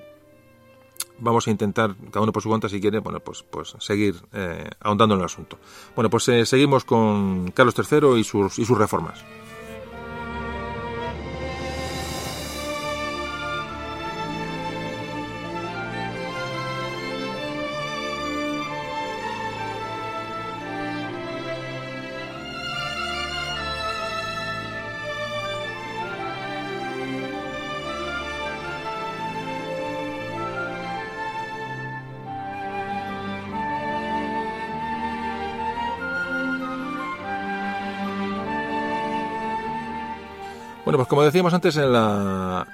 vamos 1.22 1.46
a 1.46 1.50
intentar, 1.50 1.94
cada 2.10 2.22
uno 2.22 2.32
por 2.32 2.42
su 2.42 2.48
cuenta, 2.48 2.68
si 2.68 2.80
quiere, 2.80 2.98
bueno, 2.98 3.20
pues, 3.20 3.42
pues 3.42 3.74
seguir 3.78 4.16
eh, 4.32 4.68
ahondando 4.80 5.14
en 5.14 5.20
el 5.20 5.24
asunto. 5.24 5.56
Bueno, 5.94 6.10
pues 6.10 6.24
seguimos 6.24 6.84
con 6.84 7.50
Carlos 7.52 7.74
III 7.78 8.18
y 8.18 8.24
sus, 8.24 8.58
y 8.58 8.64
sus 8.64 8.76
reformas. 8.76 9.24
Como 41.12 41.24
decíamos 41.24 41.52
antes, 41.52 41.78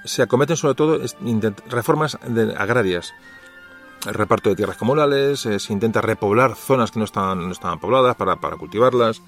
se 0.04 0.22
acometen 0.22 0.56
sobre 0.56 0.76
todo 0.76 1.00
reformas 1.66 2.16
agrarias. 2.56 3.12
El 4.06 4.14
reparto 4.14 4.48
de 4.48 4.54
tierras 4.54 4.76
comunales, 4.76 5.44
eh, 5.44 5.58
se 5.58 5.72
intenta 5.72 6.00
repoblar 6.00 6.54
zonas 6.54 6.92
que 6.92 7.00
no 7.00 7.04
estaban, 7.04 7.46
no 7.46 7.50
estaban 7.50 7.80
pobladas 7.80 8.14
para, 8.14 8.36
cultivarlas. 8.36 9.22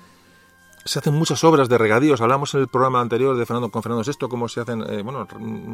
Se 0.84 1.00
hacen 1.00 1.14
muchas 1.14 1.42
obras 1.42 1.68
de 1.68 1.76
regadíos. 1.76 2.20
Hablamos 2.20 2.54
en 2.54 2.60
el 2.60 2.68
programa 2.68 3.00
anterior 3.00 3.36
de 3.36 3.44
Fernando 3.46 3.72
con 3.72 3.82
Fernando 3.82 4.04
VI 4.06 4.28
cómo 4.28 4.48
se 4.48 4.60
hacen 4.60 4.84
eh, 4.88 5.02
bueno, 5.02 5.26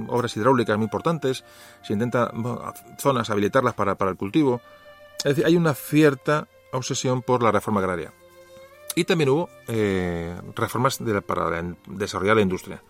obras 0.09 0.35
hidráulicas 0.35 0.79
muy 0.79 0.85
importantes. 0.85 1.45
Se 1.83 1.93
intenta 1.93 2.33
zonas 2.99 3.29
habilitarlas 3.29 3.75
para, 3.75 3.99
el 4.01 4.17
cultivo. 4.17 4.63
Es 5.23 5.45
hay 5.45 5.57
una 5.57 5.75
cierta 5.75 6.49
obsesión 6.73 7.21
por 7.21 7.43
la 7.43 7.53
reforma 7.53 7.81
agraria. 7.81 8.15
Y 8.95 9.05
también 9.05 9.29
hubo 9.29 9.51
eh, 9.69 10.41
reformas 10.55 11.01
para 11.27 11.63
desarrollar 11.87 12.37
la 12.37 12.43
industria 12.43 12.81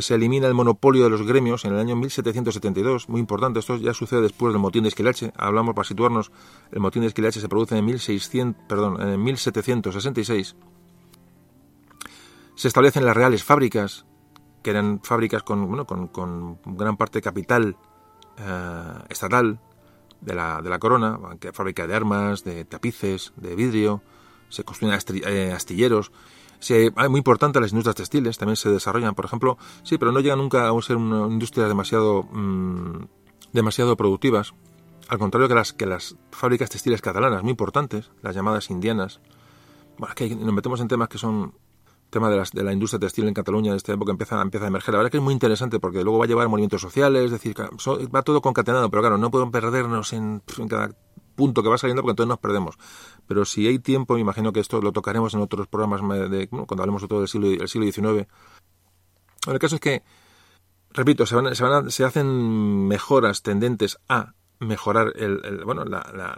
se 0.00 0.14
elimina 0.14 0.46
el 0.46 0.54
monopolio 0.54 1.04
de 1.04 1.10
los 1.10 1.26
gremios 1.26 1.64
en 1.64 1.72
el 1.72 1.78
año 1.78 1.96
1772, 1.96 3.08
muy 3.08 3.20
importante, 3.20 3.58
esto 3.58 3.76
ya 3.76 3.94
sucede 3.94 4.22
después 4.22 4.52
del 4.52 4.60
motín 4.60 4.82
de 4.82 4.88
Esquilache, 4.88 5.32
hablamos 5.36 5.74
para 5.74 5.86
situarnos, 5.86 6.30
el 6.72 6.80
motín 6.80 7.02
de 7.02 7.08
Esquilache 7.08 7.40
se 7.40 7.48
produce 7.48 7.76
en, 7.76 7.84
1600, 7.84 8.64
perdón, 8.68 9.00
en 9.00 9.22
1766. 9.22 10.56
Se 12.54 12.68
establecen 12.68 13.04
las 13.04 13.16
reales 13.16 13.44
fábricas, 13.44 14.04
que 14.62 14.70
eran 14.70 15.00
fábricas 15.02 15.42
con, 15.42 15.66
bueno, 15.66 15.86
con, 15.86 16.58
gran 16.64 16.96
parte 16.96 17.22
capital 17.22 17.76
eh, 18.36 18.92
estatal 19.08 19.60
de 20.20 20.34
la, 20.34 20.60
de 20.60 20.68
la 20.68 20.78
corona, 20.78 21.18
fábrica 21.52 21.86
de 21.86 21.94
armas, 21.94 22.44
de 22.44 22.64
tapices, 22.64 23.32
de 23.36 23.54
vidrio, 23.54 24.02
se 24.50 24.64
construyen 24.64 24.98
eh, 25.24 25.52
astilleros, 26.60 26.94
Sí, 26.94 27.08
muy 27.08 27.18
importante 27.18 27.60
las 27.60 27.72
industrias 27.72 27.96
textiles, 27.96 28.38
también 28.38 28.56
se 28.56 28.70
desarrollan, 28.70 29.14
por 29.14 29.24
ejemplo, 29.24 29.58
sí, 29.82 29.98
pero 29.98 30.12
no 30.12 30.20
llegan 30.20 30.38
nunca 30.38 30.68
a 30.68 30.82
ser 30.82 30.96
una 30.96 31.26
industria 31.26 31.66
demasiado, 31.66 32.24
mm, 32.24 33.06
demasiado 33.52 33.96
productivas. 33.96 34.54
Al 35.08 35.18
contrario 35.18 35.48
que 35.48 35.54
las, 35.54 35.72
que 35.72 35.86
las 35.86 36.16
fábricas 36.30 36.70
textiles 36.70 37.00
catalanas, 37.00 37.42
muy 37.42 37.50
importantes, 37.50 38.10
las 38.22 38.34
llamadas 38.34 38.70
indianas. 38.70 39.20
Bueno, 39.98 40.14
que 40.14 40.34
nos 40.36 40.54
metemos 40.54 40.80
en 40.80 40.88
temas 40.88 41.08
que 41.08 41.18
son 41.18 41.54
tema 42.10 42.28
de, 42.28 42.36
las, 42.36 42.52
de 42.52 42.62
la 42.62 42.72
industria 42.72 42.98
textil 42.98 43.28
en 43.28 43.34
Cataluña 43.34 43.70
en 43.70 43.76
esta 43.76 43.92
época 43.92 44.10
empieza, 44.10 44.40
empieza 44.42 44.66
a 44.66 44.68
emerger. 44.68 44.92
La 44.92 44.98
verdad 44.98 45.10
que 45.10 45.18
es 45.18 45.22
muy 45.22 45.32
interesante 45.32 45.78
porque 45.78 46.02
luego 46.02 46.18
va 46.18 46.24
a 46.24 46.28
llevar 46.28 46.48
movimientos 46.48 46.82
sociales, 46.82 47.26
es 47.26 47.30
decir, 47.30 47.54
va 47.58 48.22
todo 48.22 48.42
concatenado, 48.42 48.90
pero 48.90 49.02
claro, 49.02 49.18
no 49.18 49.30
podemos 49.30 49.52
perdernos 49.52 50.12
en, 50.12 50.42
en 50.58 50.68
cada 50.68 50.90
punto 51.40 51.62
que 51.62 51.70
va 51.70 51.78
saliendo 51.78 52.02
porque 52.02 52.12
entonces 52.12 52.28
nos 52.28 52.38
perdemos. 52.38 52.76
Pero 53.26 53.46
si 53.46 53.66
hay 53.66 53.78
tiempo, 53.78 54.14
me 54.14 54.20
imagino 54.20 54.52
que 54.52 54.60
esto 54.60 54.82
lo 54.82 54.92
tocaremos 54.92 55.32
en 55.32 55.40
otros 55.40 55.68
programas 55.68 56.02
de, 56.30 56.48
cuando 56.48 56.82
hablemos 56.82 57.08
todo 57.08 57.20
del 57.20 57.28
siglo, 57.28 57.48
del 57.48 57.66
siglo 57.66 57.90
XIX. 57.90 58.28
el 59.48 59.58
caso 59.58 59.76
es 59.76 59.80
que, 59.80 60.02
repito, 60.92 61.24
se, 61.24 61.34
van, 61.34 61.54
se, 61.54 61.64
van 61.64 61.90
se 61.90 62.04
hacen 62.04 62.86
mejoras 62.88 63.40
tendentes 63.40 63.98
a 64.06 64.34
mejorar 64.58 65.14
el, 65.16 65.64
bueno, 65.64 65.84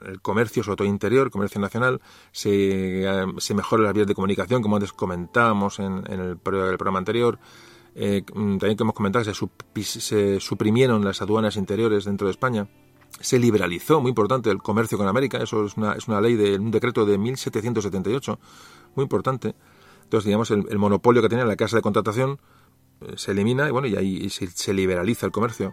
el 0.07 0.23
comercio, 0.23 0.63
sobre 0.63 0.77
todo 0.77 0.87
interior, 0.87 1.33
comercio 1.33 1.61
nacional, 1.61 2.01
se, 2.31 3.03
eh, 3.03 3.27
se 3.39 3.55
mejoran 3.55 3.87
las 3.87 3.95
vías 3.95 4.07
de 4.07 4.15
comunicación, 4.15 4.63
como 4.63 4.77
antes 4.77 4.93
comentábamos 4.93 5.81
en, 5.81 6.05
en 6.09 6.21
el, 6.21 6.37
programa 6.39 7.01
anterior. 7.01 7.41
Eh, 7.97 8.23
también 8.25 8.77
que 8.77 8.85
hemos 8.85 8.95
comentado 8.95 9.25
que 9.25 9.35
se, 9.83 10.01
se 10.01 10.39
suprimieron 10.39 11.05
las 11.05 11.21
aduanas 11.21 11.57
interiores 11.57 12.05
dentro 12.05 12.29
de 12.29 12.31
España 12.31 12.69
se 13.21 13.39
liberalizó, 13.39 14.01
muy 14.01 14.11
importante, 14.11 14.51
el 14.51 14.59
comercio 14.59 14.99
con 14.99 15.07
América, 15.07 15.39
eso 15.39 15.65
es 15.65 15.77
una, 15.77 15.93
es 15.93 16.09
una 16.09 16.21
ley 16.21 16.35
de 16.35 16.59
un 16.59 16.71
decreto 16.71 17.05
de 17.05 17.19
1778, 17.19 18.39
muy 18.95 19.05
importante. 19.05 19.55
Entonces, 20.05 20.27
digamos, 20.27 20.51
el, 20.51 20.79
monopolio 20.79 21.23
que 21.23 21.29
tenía 21.29 21.45
la 21.45 21.57
casa 21.57 21.77
de 21.77 21.83
contratación 21.83 22.39
eh, 23.01 23.15
se 23.17 23.31
elimina 23.31 23.69
y 23.69 23.71
bueno, 23.71 23.89
y 23.89 23.97
ahí 23.97 24.29
se, 24.29 24.75
liberaliza 24.75 25.27
el 25.27 25.33
comercio. 25.33 25.73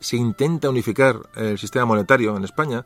Se 0.00 0.16
intenta 0.16 0.68
unificar 0.68 1.20
el 1.36 1.58
sistema 1.58 1.84
monetario 1.84 2.36
en 2.36 2.44
España, 2.44 2.84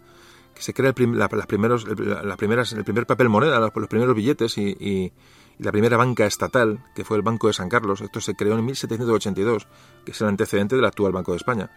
que 0.55 0.63
se 0.63 0.73
crea 0.73 0.95
el 0.97 1.19
las 1.19 1.47
primeros, 1.47 1.85
las 1.99 2.37
primeras, 2.37 2.73
el 2.73 2.85
primer 2.85 3.07
papel 3.07 3.29
moneda, 3.29 3.59
los, 3.59 3.89
primeros 3.89 4.15
billetes 4.15 4.57
y, 4.59 4.69
y, 4.79 5.13
la 5.59 5.73
primera 5.73 5.97
banca 5.97 6.27
estatal, 6.27 6.85
que 6.95 7.05
fue 7.05 7.17
el 7.17 7.23
Banco 7.23 7.47
de 7.47 7.55
San 7.55 7.69
Carlos. 7.69 8.01
Esto 8.01 8.21
se 8.21 8.35
creó 8.35 8.59
en 8.59 8.65
1782, 8.65 9.67
que 10.05 10.11
es 10.13 10.21
el 10.21 10.29
antecedente 10.29 10.77
del 10.77 10.85
actual 10.85 11.13
Banco 11.13 11.33
de 11.33 11.39
España. 11.39 11.71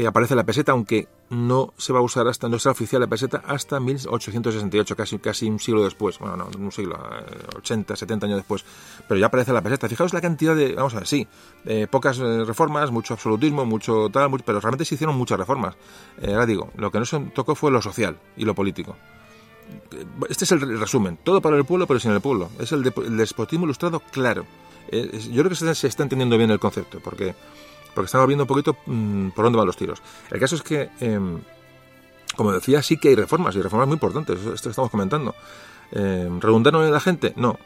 Eh, 0.00 0.06
aparece 0.06 0.34
la 0.34 0.44
peseta, 0.44 0.72
aunque 0.72 1.08
no 1.28 1.74
se 1.76 1.92
va 1.92 1.98
a 1.98 2.02
usar 2.02 2.26
hasta, 2.26 2.48
no 2.48 2.58
será 2.58 2.72
oficial 2.72 3.02
la 3.02 3.06
peseta 3.06 3.42
hasta 3.46 3.78
1868, 3.78 4.96
casi, 4.96 5.18
casi 5.18 5.46
un 5.46 5.58
siglo 5.58 5.84
después, 5.84 6.18
bueno, 6.18 6.38
no, 6.38 6.48
un 6.58 6.72
siglo, 6.72 6.98
80, 7.54 7.92
eh, 7.92 7.96
70 7.98 8.24
años 8.24 8.38
después, 8.38 8.64
pero 9.06 9.20
ya 9.20 9.26
aparece 9.26 9.52
la 9.52 9.60
peseta. 9.60 9.90
Fijaos 9.90 10.14
la 10.14 10.22
cantidad 10.22 10.56
de, 10.56 10.72
vamos 10.72 10.94
a 10.94 11.00
ver, 11.00 11.06
sí, 11.06 11.28
eh, 11.66 11.86
pocas 11.86 12.16
reformas, 12.16 12.90
mucho 12.90 13.12
absolutismo, 13.12 13.66
mucho 13.66 14.08
tal, 14.08 14.30
pero 14.42 14.58
realmente 14.58 14.86
se 14.86 14.94
hicieron 14.94 15.18
muchas 15.18 15.38
reformas. 15.38 15.76
ahora 16.26 16.46
digo, 16.46 16.70
lo 16.78 16.90
que 16.90 16.98
no 16.98 17.04
se 17.04 17.20
tocó 17.34 17.54
fue 17.54 17.70
lo 17.70 17.82
social 17.82 18.18
y 18.38 18.46
lo 18.46 18.54
político. 18.54 18.96
Este 20.30 20.46
es 20.46 20.52
el 20.52 20.80
resumen, 20.80 21.18
todo 21.22 21.42
para 21.42 21.58
el 21.58 21.66
pueblo, 21.66 21.86
pero 21.86 22.00
sin 22.00 22.12
el 22.12 22.22
pueblo. 22.22 22.48
Es 22.58 22.72
el, 22.72 22.82
despotismo 23.18 23.66
ilustrado 23.66 24.00
claro. 24.10 24.46
yo 24.90 25.42
creo 25.42 25.50
que 25.50 25.74
se 25.74 25.86
está 25.86 26.04
entendiendo 26.04 26.38
bien 26.38 26.50
el 26.50 26.58
concepto, 26.58 27.00
porque 27.04 27.34
porque 27.94 28.06
estamos 28.06 28.26
viendo 28.26 28.44
un 28.44 28.48
poquito 28.48 28.76
mm, 28.86 29.28
por 29.30 29.44
dónde 29.44 29.58
van 29.58 29.66
los 29.66 29.76
tiros. 29.76 30.02
El 30.30 30.40
caso 30.40 30.56
es 30.56 30.62
que, 30.62 30.90
em, 31.00 31.40
como 32.36 32.52
decía, 32.52 32.82
sí 32.82 32.96
que 32.96 33.08
hay 33.08 33.14
reformas, 33.14 33.54
y 33.56 33.62
reformas 33.62 33.88
muy 33.88 33.94
importantes, 33.94 34.38
esto 34.44 34.70
estamos 34.70 34.90
comentando. 34.90 35.34
Eh, 35.92 36.28
¿Redundaron 36.40 36.84
en 36.84 36.92
la 36.92 37.00
gente? 37.00 37.32
No. 37.36 37.58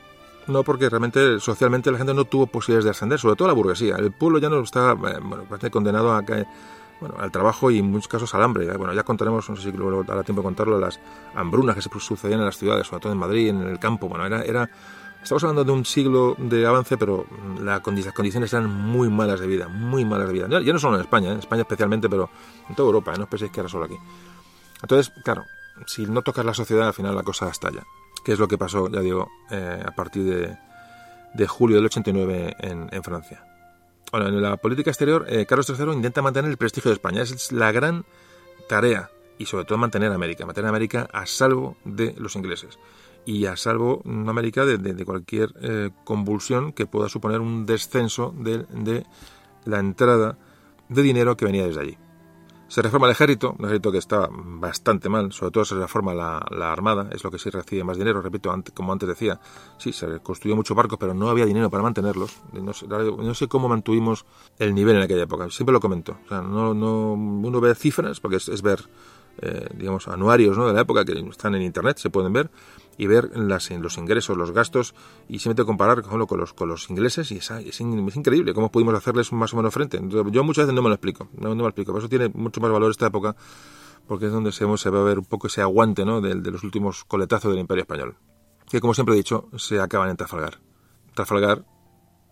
No, 0.46 0.62
porque 0.62 0.90
realmente 0.90 1.40
socialmente 1.40 1.90
la 1.90 1.96
gente 1.96 2.12
no 2.12 2.26
tuvo 2.26 2.46
posibilidades 2.46 2.84
de 2.84 2.90
ascender, 2.90 3.18
sobre 3.18 3.36
todo 3.36 3.48
la 3.48 3.54
burguesía. 3.54 3.96
El 3.96 4.12
pueblo 4.12 4.38
ya 4.38 4.50
no 4.50 4.60
está 4.60 4.92
eh, 4.92 5.18
bueno, 5.22 5.44
condenado 5.70 6.12
a 6.12 6.22
bueno, 7.00 7.16
al 7.18 7.30
trabajo 7.30 7.70
y 7.70 7.78
en 7.78 7.90
muchos 7.90 8.08
casos 8.08 8.34
al 8.34 8.42
hambre. 8.42 8.66
Bueno, 8.76 8.92
ya 8.92 9.02
contaremos, 9.02 9.48
no 9.48 9.56
sé 9.56 9.62
si 9.62 9.72
luego 9.72 10.04
dará 10.04 10.22
tiempo 10.22 10.42
de 10.42 10.46
contarlo, 10.46 10.78
las 10.78 11.00
hambrunas 11.34 11.74
que 11.74 11.82
se 11.82 11.90
sucedían 11.98 12.40
en 12.40 12.46
las 12.46 12.56
ciudades, 12.56 12.86
sobre 12.86 13.02
todo 13.02 13.12
en 13.12 13.18
Madrid, 13.18 13.48
en 13.48 13.62
el 13.62 13.78
campo. 13.78 14.08
Bueno, 14.08 14.26
era, 14.26 14.42
era 14.42 14.70
Estamos 15.24 15.42
hablando 15.42 15.64
de 15.64 15.72
un 15.72 15.86
siglo 15.86 16.36
de 16.36 16.66
avance, 16.66 16.98
pero 16.98 17.24
las 17.58 17.80
condiciones 17.80 18.52
eran 18.52 18.68
muy 18.68 19.08
malas 19.08 19.40
de 19.40 19.46
vida, 19.46 19.68
muy 19.68 20.04
malas 20.04 20.26
de 20.26 20.34
vida. 20.34 20.48
Ya, 20.50 20.70
no 20.70 20.78
solo 20.78 20.96
en 20.96 21.00
España, 21.00 21.30
¿eh? 21.30 21.32
en 21.32 21.38
España 21.38 21.62
especialmente, 21.62 22.10
pero 22.10 22.28
en 22.68 22.74
toda 22.74 22.88
Europa, 22.88 23.14
¿eh? 23.14 23.18
no 23.18 23.26
penséis 23.26 23.50
que 23.50 23.60
era 23.60 23.68
solo 23.70 23.86
aquí. 23.86 23.96
Entonces, 24.82 25.14
claro, 25.24 25.46
si 25.86 26.04
no 26.04 26.20
tocas 26.20 26.44
la 26.44 26.52
sociedad, 26.52 26.88
al 26.88 26.92
final 26.92 27.14
la 27.14 27.22
cosa 27.22 27.48
estalla. 27.48 27.84
Que 28.22 28.32
es 28.32 28.38
lo 28.38 28.46
que 28.46 28.58
pasó, 28.58 28.90
ya 28.90 29.00
digo, 29.00 29.30
eh, 29.50 29.82
a 29.82 29.92
partir 29.92 30.58
de, 31.34 31.46
julio 31.46 31.76
del 31.76 31.86
89 31.86 32.56
en, 32.58 32.90
en 32.92 33.02
Francia. 33.02 33.46
Bueno, 34.12 34.28
en 34.28 34.42
la 34.42 34.58
política 34.58 34.90
exterior, 34.90 35.26
Carlos 35.48 35.70
III 35.70 35.94
intenta 35.94 36.20
mantener 36.20 36.50
el 36.50 36.58
prestigio 36.58 36.90
de 36.90 36.96
España. 36.96 37.22
Es 37.22 37.50
la 37.50 37.72
gran 37.72 38.04
tarea 38.68 39.08
y 39.38 39.46
sobre 39.46 39.64
todo 39.64 39.78
mantener 39.78 40.12
a 40.12 40.16
América, 40.16 40.44
mantener 40.44 40.66
a 40.66 40.68
América 40.68 41.08
a 41.10 41.24
salvo 41.24 41.78
de 41.86 42.14
los 42.18 42.36
ingleses 42.36 42.78
y 43.26 43.46
a 43.46 43.56
salvo 43.56 44.02
América 44.04 44.64
de, 44.64 45.04
cualquier 45.04 45.54
eh, 45.62 45.90
convulsión 46.04 46.72
que 46.72 46.86
pueda 46.86 47.08
suponer 47.08 47.40
un 47.40 47.66
descenso 47.66 48.34
de, 48.36 49.04
la 49.64 49.78
entrada 49.78 50.38
de 50.88 51.02
dinero 51.02 51.36
que 51.36 51.44
venía 51.44 51.66
desde 51.66 51.80
allí. 51.80 51.98
Se 52.66 52.82
reforma 52.82 53.06
el 53.06 53.12
ejército, 53.12 53.54
un 53.58 53.66
ejército 53.66 53.92
que 53.92 53.98
estaba 53.98 54.28
bastante 54.32 55.08
mal, 55.08 55.32
sobre 55.32 55.52
todo 55.52 55.64
se 55.64 55.74
reforma 55.74 56.14
la, 56.14 56.38
armada, 56.72 57.08
es 57.12 57.22
lo 57.22 57.30
que 57.30 57.38
sí 57.38 57.50
recibe 57.50 57.84
más 57.84 57.98
dinero, 57.98 58.20
repito, 58.20 58.52
como 58.72 58.92
antes 58.92 59.08
decía, 59.08 59.38
sí, 59.78 59.92
se 59.92 60.18
construyó 60.20 60.56
muchos 60.56 60.76
barcos, 60.76 60.98
pero 60.98 61.14
no 61.14 61.28
había 61.28 61.46
dinero 61.46 61.70
para 61.70 61.82
mantenerlos. 61.82 62.42
No 62.52 63.34
sé, 63.34 63.48
cómo 63.48 63.68
mantuvimos 63.68 64.24
el 64.58 64.74
nivel 64.74 64.96
en 64.96 65.02
aquella 65.02 65.22
época, 65.22 65.48
siempre 65.50 65.72
lo 65.72 65.80
comento. 65.80 66.18
No, 66.30 66.74
no, 66.74 67.12
uno 67.12 67.60
ve 67.60 67.74
cifras, 67.74 68.18
porque 68.18 68.36
es, 68.36 68.62
ver, 68.62 68.80
eh, 69.38 69.68
digamos, 69.74 70.08
anuarios 70.08 70.56
¿no? 70.56 70.66
de 70.66 70.72
la 70.72 70.80
época 70.80 71.04
que 71.04 71.12
están 71.12 71.54
en 71.54 71.62
internet, 71.62 71.98
se 71.98 72.10
pueden 72.10 72.32
ver, 72.32 72.50
y 72.96 73.06
ver 73.06 73.36
las, 73.36 73.70
los 73.70 73.98
ingresos, 73.98 74.36
los 74.36 74.52
gastos 74.52 74.94
y 75.28 75.38
simplemente 75.38 75.64
comparar 75.64 76.02
con, 76.02 76.18
los, 76.18 76.52
con 76.52 76.68
los 76.68 76.90
ingleses 76.90 77.30
y 77.32 77.38
es, 77.38 77.50
es, 77.50 77.80
increíble 77.80 78.54
cómo 78.54 78.70
pudimos 78.70 78.94
hacerles 78.94 79.32
más 79.32 79.52
o 79.52 79.56
menos 79.56 79.72
frente. 79.74 80.00
Yo 80.08 80.44
muchas 80.44 80.66
veces 80.66 80.74
no 80.74 80.82
me 80.82 80.88
lo 80.88 80.94
explico, 80.94 81.28
no, 81.36 81.54
me 81.54 81.62
lo 81.62 81.68
explico, 81.68 81.92
por 81.92 82.00
eso 82.00 82.08
tiene 82.08 82.28
mucho 82.28 82.60
más 82.60 82.70
valor 82.70 82.90
esta 82.90 83.06
época 83.06 83.36
porque 84.06 84.26
es 84.26 84.32
donde 84.32 84.52
se, 84.52 84.64
se 84.76 84.90
va 84.90 85.00
a 85.00 85.04
ver 85.04 85.18
un 85.18 85.24
poco 85.24 85.46
ese 85.46 85.62
aguante 85.62 86.04
¿no? 86.04 86.20
de, 86.20 86.34
los 86.34 86.62
últimos 86.62 87.04
coletazos 87.04 87.50
del 87.50 87.60
Imperio 87.60 87.82
Español, 87.82 88.16
que 88.68 88.80
como 88.80 88.94
siempre 88.94 89.14
he 89.14 89.18
dicho, 89.18 89.48
se 89.56 89.80
acaban 89.80 90.10
en 90.10 90.16
Trafalgar. 90.16 90.60
Trafalgar, 91.14 91.64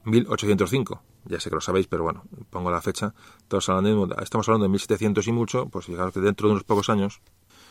1805 0.05 1.03
ya 1.25 1.39
sé 1.39 1.51
que 1.51 1.55
lo 1.55 1.61
sabéis, 1.61 1.87
pero 1.87 2.03
bueno, 2.03 2.25
pongo 2.51 2.71
la 2.71 2.81
fecha. 2.83 3.15
Estamos 3.45 3.69
hablando 3.69 4.65
de 4.65 4.69
1700 4.69 5.27
y 5.27 5.33
mucho, 5.33 5.69
pues 5.69 5.87
fijaros 5.87 6.13
que 6.13 6.21
dentro 6.21 6.49
de 6.49 6.53
unos 6.53 6.65
pocos 6.65 6.91
años 6.91 7.21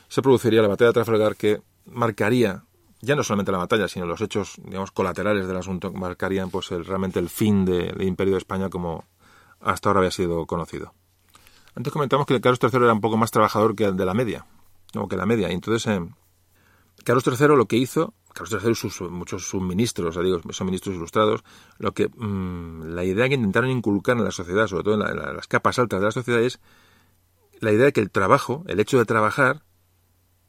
se 0.07 0.21
produciría 0.21 0.61
la 0.61 0.67
batalla 0.67 0.89
de 0.89 0.93
Trafalgar 0.93 1.35
que 1.35 1.61
marcaría 1.85 2.63
ya 3.01 3.15
no 3.15 3.23
solamente 3.23 3.51
la 3.51 3.57
batalla, 3.57 3.87
sino 3.87 4.05
los 4.05 4.21
hechos, 4.21 4.55
digamos, 4.63 4.91
colaterales 4.91 5.47
del 5.47 5.57
asunto 5.57 5.91
marcarían 5.91 6.49
pues 6.49 6.71
el, 6.71 6.85
realmente 6.85 7.19
el 7.19 7.29
fin 7.29 7.65
del 7.65 8.01
Imperio 8.01 8.33
de 8.33 8.39
España 8.39 8.69
como 8.69 9.05
hasta 9.59 9.89
ahora 9.89 9.99
había 9.99 10.11
sido 10.11 10.45
conocido. 10.45 10.93
Antes 11.75 11.91
comentamos 11.93 12.25
que 12.25 12.39
Carlos 12.41 12.59
III 12.61 12.83
era 12.83 12.93
un 12.93 13.01
poco 13.01 13.17
más 13.17 13.31
trabajador 13.31 13.75
que 13.75 13.85
el 13.85 13.95
de 13.95 14.05
la 14.05 14.13
media, 14.13 14.45
o 14.95 15.07
que 15.07 15.15
la 15.15 15.25
media, 15.25 15.49
y 15.49 15.53
entonces 15.53 15.87
eh, 15.87 16.05
Carlos 17.03 17.23
III 17.25 17.47
lo 17.55 17.65
que 17.65 17.77
hizo, 17.77 18.13
Carlos 18.33 18.63
III 18.63 18.71
y 18.71 18.75
sus, 18.75 19.01
muchos 19.01 19.47
suministros, 19.47 20.17
digo, 20.21 20.41
son 20.51 20.65
ministros 20.65 20.95
ilustrados, 20.95 21.43
lo 21.77 21.93
que 21.93 22.09
mm, 22.09 22.93
la 22.93 23.03
idea 23.03 23.29
que 23.29 23.35
intentaron 23.35 23.69
inculcar 23.69 24.17
en 24.17 24.25
la 24.25 24.31
sociedad, 24.31 24.67
sobre 24.67 24.83
todo 24.83 24.95
en, 24.95 25.19
en 25.19 25.35
las 25.35 25.47
capas 25.47 25.79
altas 25.79 25.99
de 25.99 26.05
la 26.05 26.11
sociedad, 26.11 26.41
es 26.41 26.59
la 27.59 27.71
idea 27.71 27.85
de 27.85 27.93
que 27.93 28.01
el 28.01 28.11
trabajo, 28.11 28.63
el 28.67 28.79
hecho 28.79 28.97
de 28.97 29.05
trabajar, 29.05 29.63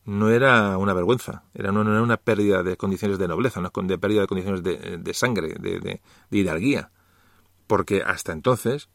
no 0.04 0.30
era 0.30 0.76
una 0.78 0.94
vergüenza, 0.94 1.44
era, 1.54 1.70
no, 1.70 1.82
era 1.82 2.02
una 2.02 2.16
pérdida 2.16 2.62
de 2.62 2.76
condiciones 2.76 3.18
de 3.18 3.28
nobleza, 3.28 3.60
no 3.60 3.70
de 3.74 3.98
pérdida 3.98 4.22
de 4.22 4.26
condiciones 4.26 4.62
de, 4.62 5.14
sangre, 5.14 5.54
de, 5.58 5.78
de, 5.80 6.00
hidalguía. 6.30 6.90
Porque 7.66 8.02
hasta 8.02 8.32
entonces 8.32 8.88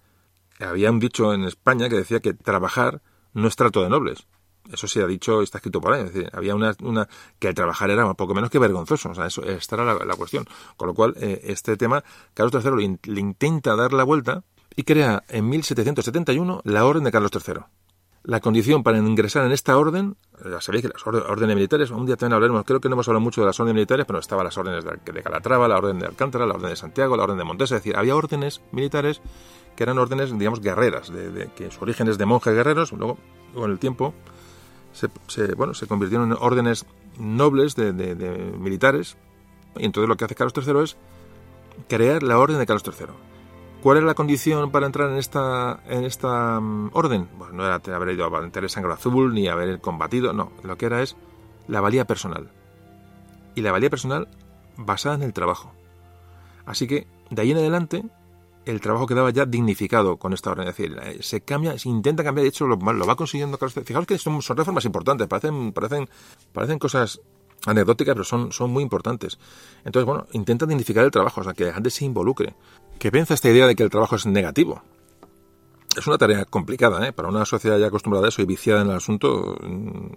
había 0.59 0.91
un 0.91 0.99
dicho 0.99 1.33
en 1.33 1.45
España 1.45 1.89
que 1.89 1.95
decía 1.95 2.19
que 2.19 2.33
trabajar 2.33 3.01
no 3.33 3.47
es 3.47 3.55
trato 3.55 3.83
de 3.83 3.89
nobles. 3.89 4.27
Eso 4.71 4.87
se 4.87 5.01
ha 5.01 5.07
dicho, 5.07 5.41
está 5.41 5.59
escrito 5.59 5.79
por 5.79 5.93
ahí. 5.93 6.03
Es 6.03 6.13
decir, 6.13 6.29
había 6.33 6.53
una, 6.53 6.75
una 6.81 7.07
que 7.39 7.47
el 7.47 7.55
trabajar 7.55 7.89
era 7.89 8.13
poco 8.15 8.33
menos 8.33 8.49
que 8.49 8.59
vergonzoso. 8.59 9.11
O 9.11 9.15
sea, 9.15 9.27
eso, 9.27 9.43
esta 9.43 9.75
era 9.75 9.93
la, 9.93 10.15
cuestión. 10.15 10.45
Con 10.75 10.87
lo 10.87 10.93
cual, 10.93 11.15
eh, 11.21 11.39
este 11.45 11.77
tema, 11.77 12.03
Carlos 12.33 12.65
III 12.65 12.99
le 13.03 13.21
intenta 13.21 13.77
dar 13.77 13.93
la 13.93 14.03
vuelta 14.03 14.43
y 14.75 14.83
crea 14.83 15.23
en 15.29 15.47
1771 15.47 16.61
la 16.65 16.85
Orden 16.85 17.05
de 17.05 17.11
Carlos 17.11 17.31
III 17.33 17.63
la 18.27 18.41
condición 18.41 18.83
para 18.83 18.97
ingresar 18.97 19.45
en 19.45 19.53
esta 19.53 19.77
orden, 19.77 20.17
ya 20.43 20.59
sabéis 20.59 20.83
que 20.83 20.89
las 20.89 21.07
órdenes 21.07 21.55
militares, 21.55 21.91
un 21.91 22.05
día 22.05 22.17
también 22.17 22.33
hablaremos, 22.33 22.65
creo 22.65 22.81
que 22.81 22.89
no 22.89 22.95
hemos 22.95 23.07
hablado 23.07 23.23
mucho 23.23 23.39
de 23.39 23.47
las 23.47 23.57
órdenes 23.57 23.75
militares, 23.75 24.05
pero 24.05 24.19
estaban 24.19 24.43
las 24.43 24.57
órdenes 24.57 24.83
de, 24.83 25.23
Calatrava, 25.23 25.65
la 25.69 25.77
orden 25.77 25.97
de 25.97 26.07
Alcántara, 26.07 26.45
la 26.45 26.55
orden 26.55 26.69
de 26.69 26.75
Santiago, 26.75 27.15
la 27.15 27.23
orden 27.23 27.37
de 27.37 27.45
Montes, 27.45 27.71
es 27.71 27.77
decir, 27.77 27.95
había 27.95 28.17
órdenes 28.17 28.61
militares 28.73 29.21
que 29.77 29.83
eran 29.83 29.97
órdenes, 29.97 30.37
digamos, 30.37 30.59
guerreras, 30.59 31.09
de, 31.09 31.49
que 31.55 31.71
su 31.71 31.81
origen 31.81 32.09
es 32.09 32.17
de 32.17 32.25
monjes 32.25 32.53
guerreros, 32.53 32.91
luego, 32.91 33.17
con 33.55 33.71
el 33.71 33.79
tiempo, 33.79 34.13
se, 34.91 35.07
bueno, 35.55 35.73
se 35.73 35.87
convirtieron 35.87 36.29
en 36.29 36.37
órdenes 36.37 36.85
nobles 37.17 37.77
de, 37.77 37.93
militares, 38.59 39.15
y 39.77 39.85
entonces 39.85 40.09
lo 40.09 40.17
que 40.17 40.25
hace 40.25 40.35
Carlos 40.35 40.53
III 40.53 40.83
es 40.83 40.97
crear 41.87 42.23
la 42.23 42.39
orden 42.39 42.59
de 42.59 42.65
Carlos 42.65 42.83
III 42.85 43.36
¿Cuál 43.87 43.99
era 43.99 44.07
la 44.07 44.15
condición 44.15 44.69
para 44.69 44.85
entrar 44.85 45.09
en 45.09 45.15
esta, 45.15 45.79
en 45.87 46.03
esta 46.03 46.59
mm, 46.59 46.89
orden? 46.91 47.29
Bueno, 47.37 47.53
no 47.53 47.65
era 47.65 47.79
haber 47.95 48.15
ido 48.15 48.25
a 48.25 48.49
tener 48.49 48.69
sangre 48.69 48.91
azul 48.91 49.33
ni 49.33 49.47
haber 49.47 49.79
combatido, 49.79 50.33
no. 50.33 50.51
Lo 50.63 50.77
que 50.77 50.87
era 50.87 51.01
es 51.01 51.15
la 51.69 51.79
valía 51.79 52.03
personal. 52.03 52.49
Y 53.55 53.61
la 53.61 53.71
valía 53.71 53.89
personal 53.89 54.27
basada 54.75 55.15
en 55.15 55.21
el 55.21 55.31
trabajo. 55.31 55.71
Así 56.65 56.85
que, 56.85 57.07
de 57.29 57.41
ahí 57.41 57.51
en 57.51 57.59
adelante, 57.59 58.03
el 58.65 58.81
trabajo 58.81 59.07
quedaba 59.07 59.29
ya 59.29 59.45
dignificado 59.45 60.17
con 60.17 60.33
esta 60.33 60.51
orden. 60.51 60.67
Es 60.67 60.75
decir, 60.75 60.99
eh, 61.01 61.19
se 61.21 61.39
cambia, 61.39 61.79
se 61.79 61.87
intenta 61.87 62.25
cambiar, 62.25 62.43
de 62.43 62.49
hecho 62.49 62.67
lo, 62.67 62.77
va 62.77 63.15
consiguiendo. 63.15 63.57
Fijaos 63.57 64.05
que 64.05 64.17
son, 64.17 64.41
reformas 64.41 64.83
importantes, 64.83 65.27
parecen, 65.27 65.71
parecen, 65.71 66.09
parecen 66.51 66.77
cosas 66.77 67.21
anecdóticas, 67.65 68.15
pero 68.15 68.25
son, 68.25 68.51
son 68.51 68.69
muy 68.69 68.83
importantes. 68.83 69.39
Entonces, 69.85 70.05
bueno, 70.05 70.27
intenta 70.33 70.65
dignificar 70.65 71.05
el 71.05 71.11
trabajo, 71.11 71.39
o 71.39 71.43
sea, 71.45 71.53
que 71.53 71.63
la 71.63 71.73
gente 71.73 71.89
se 71.89 72.03
involucre 72.03 72.53
que 72.97 73.11
piensa 73.11 73.33
esta 73.33 73.49
idea 73.49 73.67
de 73.67 73.75
que 73.75 73.83
el 73.83 73.89
trabajo 73.89 74.15
es 74.15 74.25
negativo. 74.25 74.81
Es 75.95 76.05
una 76.07 76.17
tarea 76.17 76.45
complicada, 76.45 77.07
¿eh? 77.07 77.13
Para 77.13 77.29
una 77.29 77.45
sociedad 77.45 77.77
ya 77.77 77.87
acostumbrada 77.87 78.27
a 78.27 78.29
eso 78.29 78.41
y 78.41 78.45
viciada 78.45 78.81
en 78.81 78.89
el 78.89 78.97
asunto, 78.97 79.57
mm, 79.61 80.13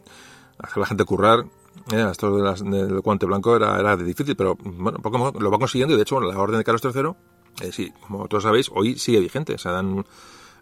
hacer 0.59 0.77
a 0.77 0.81
la 0.81 0.87
gente 0.87 1.05
currar, 1.05 1.47
¿eh? 1.93 2.07
esto 2.11 2.37
del 2.37 3.01
guante 3.01 3.27
blanco 3.27 3.57
era, 3.57 3.79
era 3.79 3.97
difícil, 3.97 4.37
pero 4.37 4.57
bueno, 4.61 4.99
poco 4.99 5.33
lo 5.39 5.51
va 5.51 5.59
consiguiendo 5.59 5.95
y 5.95 5.97
de 5.97 6.03
hecho 6.03 6.21
la 6.21 6.39
orden 6.39 6.59
de 6.59 6.65
Carlos 6.65 6.83
III, 6.85 7.15
eh, 7.61 7.73
sí, 7.73 7.93
como 8.07 8.27
todos 8.29 8.45
sabéis, 8.45 8.71
hoy 8.73 8.99
sigue 8.99 9.21
vigente. 9.21 9.59
Se 9.59 9.69
dan, 9.69 10.05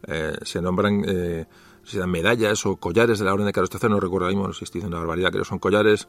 eh, 0.06 0.36
se 0.42 0.60
nombran, 0.60 1.04
eh, 1.06 1.46
se 1.84 1.98
dan 1.98 2.10
medallas 2.10 2.64
o 2.66 2.76
collares 2.76 3.18
de 3.18 3.24
la 3.24 3.34
orden 3.34 3.46
de 3.46 3.52
Carlos 3.52 3.70
III, 3.72 3.90
no 3.90 4.00
recuerdo 4.00 4.28
mismo 4.28 4.52
si 4.52 4.64
estoy 4.64 4.80
diciendo 4.80 4.96
una 4.96 5.06
barbaridad, 5.06 5.32
que 5.32 5.44
son 5.44 5.58
collares 5.58 6.08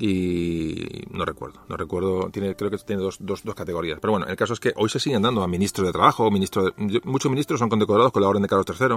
y 0.00 1.04
no 1.10 1.26
recuerdo, 1.26 1.60
no 1.68 1.76
recuerdo, 1.76 2.30
tiene, 2.30 2.56
creo 2.56 2.70
que 2.70 2.78
tiene 2.78 3.02
dos, 3.02 3.18
dos, 3.20 3.44
dos, 3.44 3.54
categorías. 3.54 3.98
Pero 4.00 4.12
bueno, 4.12 4.26
el 4.26 4.34
caso 4.34 4.54
es 4.54 4.60
que 4.60 4.72
hoy 4.76 4.88
se 4.88 4.98
siguen 4.98 5.20
dando 5.20 5.42
a 5.42 5.46
ministros 5.46 5.86
de 5.86 5.92
trabajo, 5.92 6.30
ministro 6.30 6.72
muchos 7.04 7.30
ministros 7.30 7.60
son 7.60 7.68
condecorados 7.68 8.10
con 8.10 8.22
la 8.22 8.28
orden 8.28 8.42
de 8.42 8.48
Carlos 8.48 8.66
III, 8.66 8.96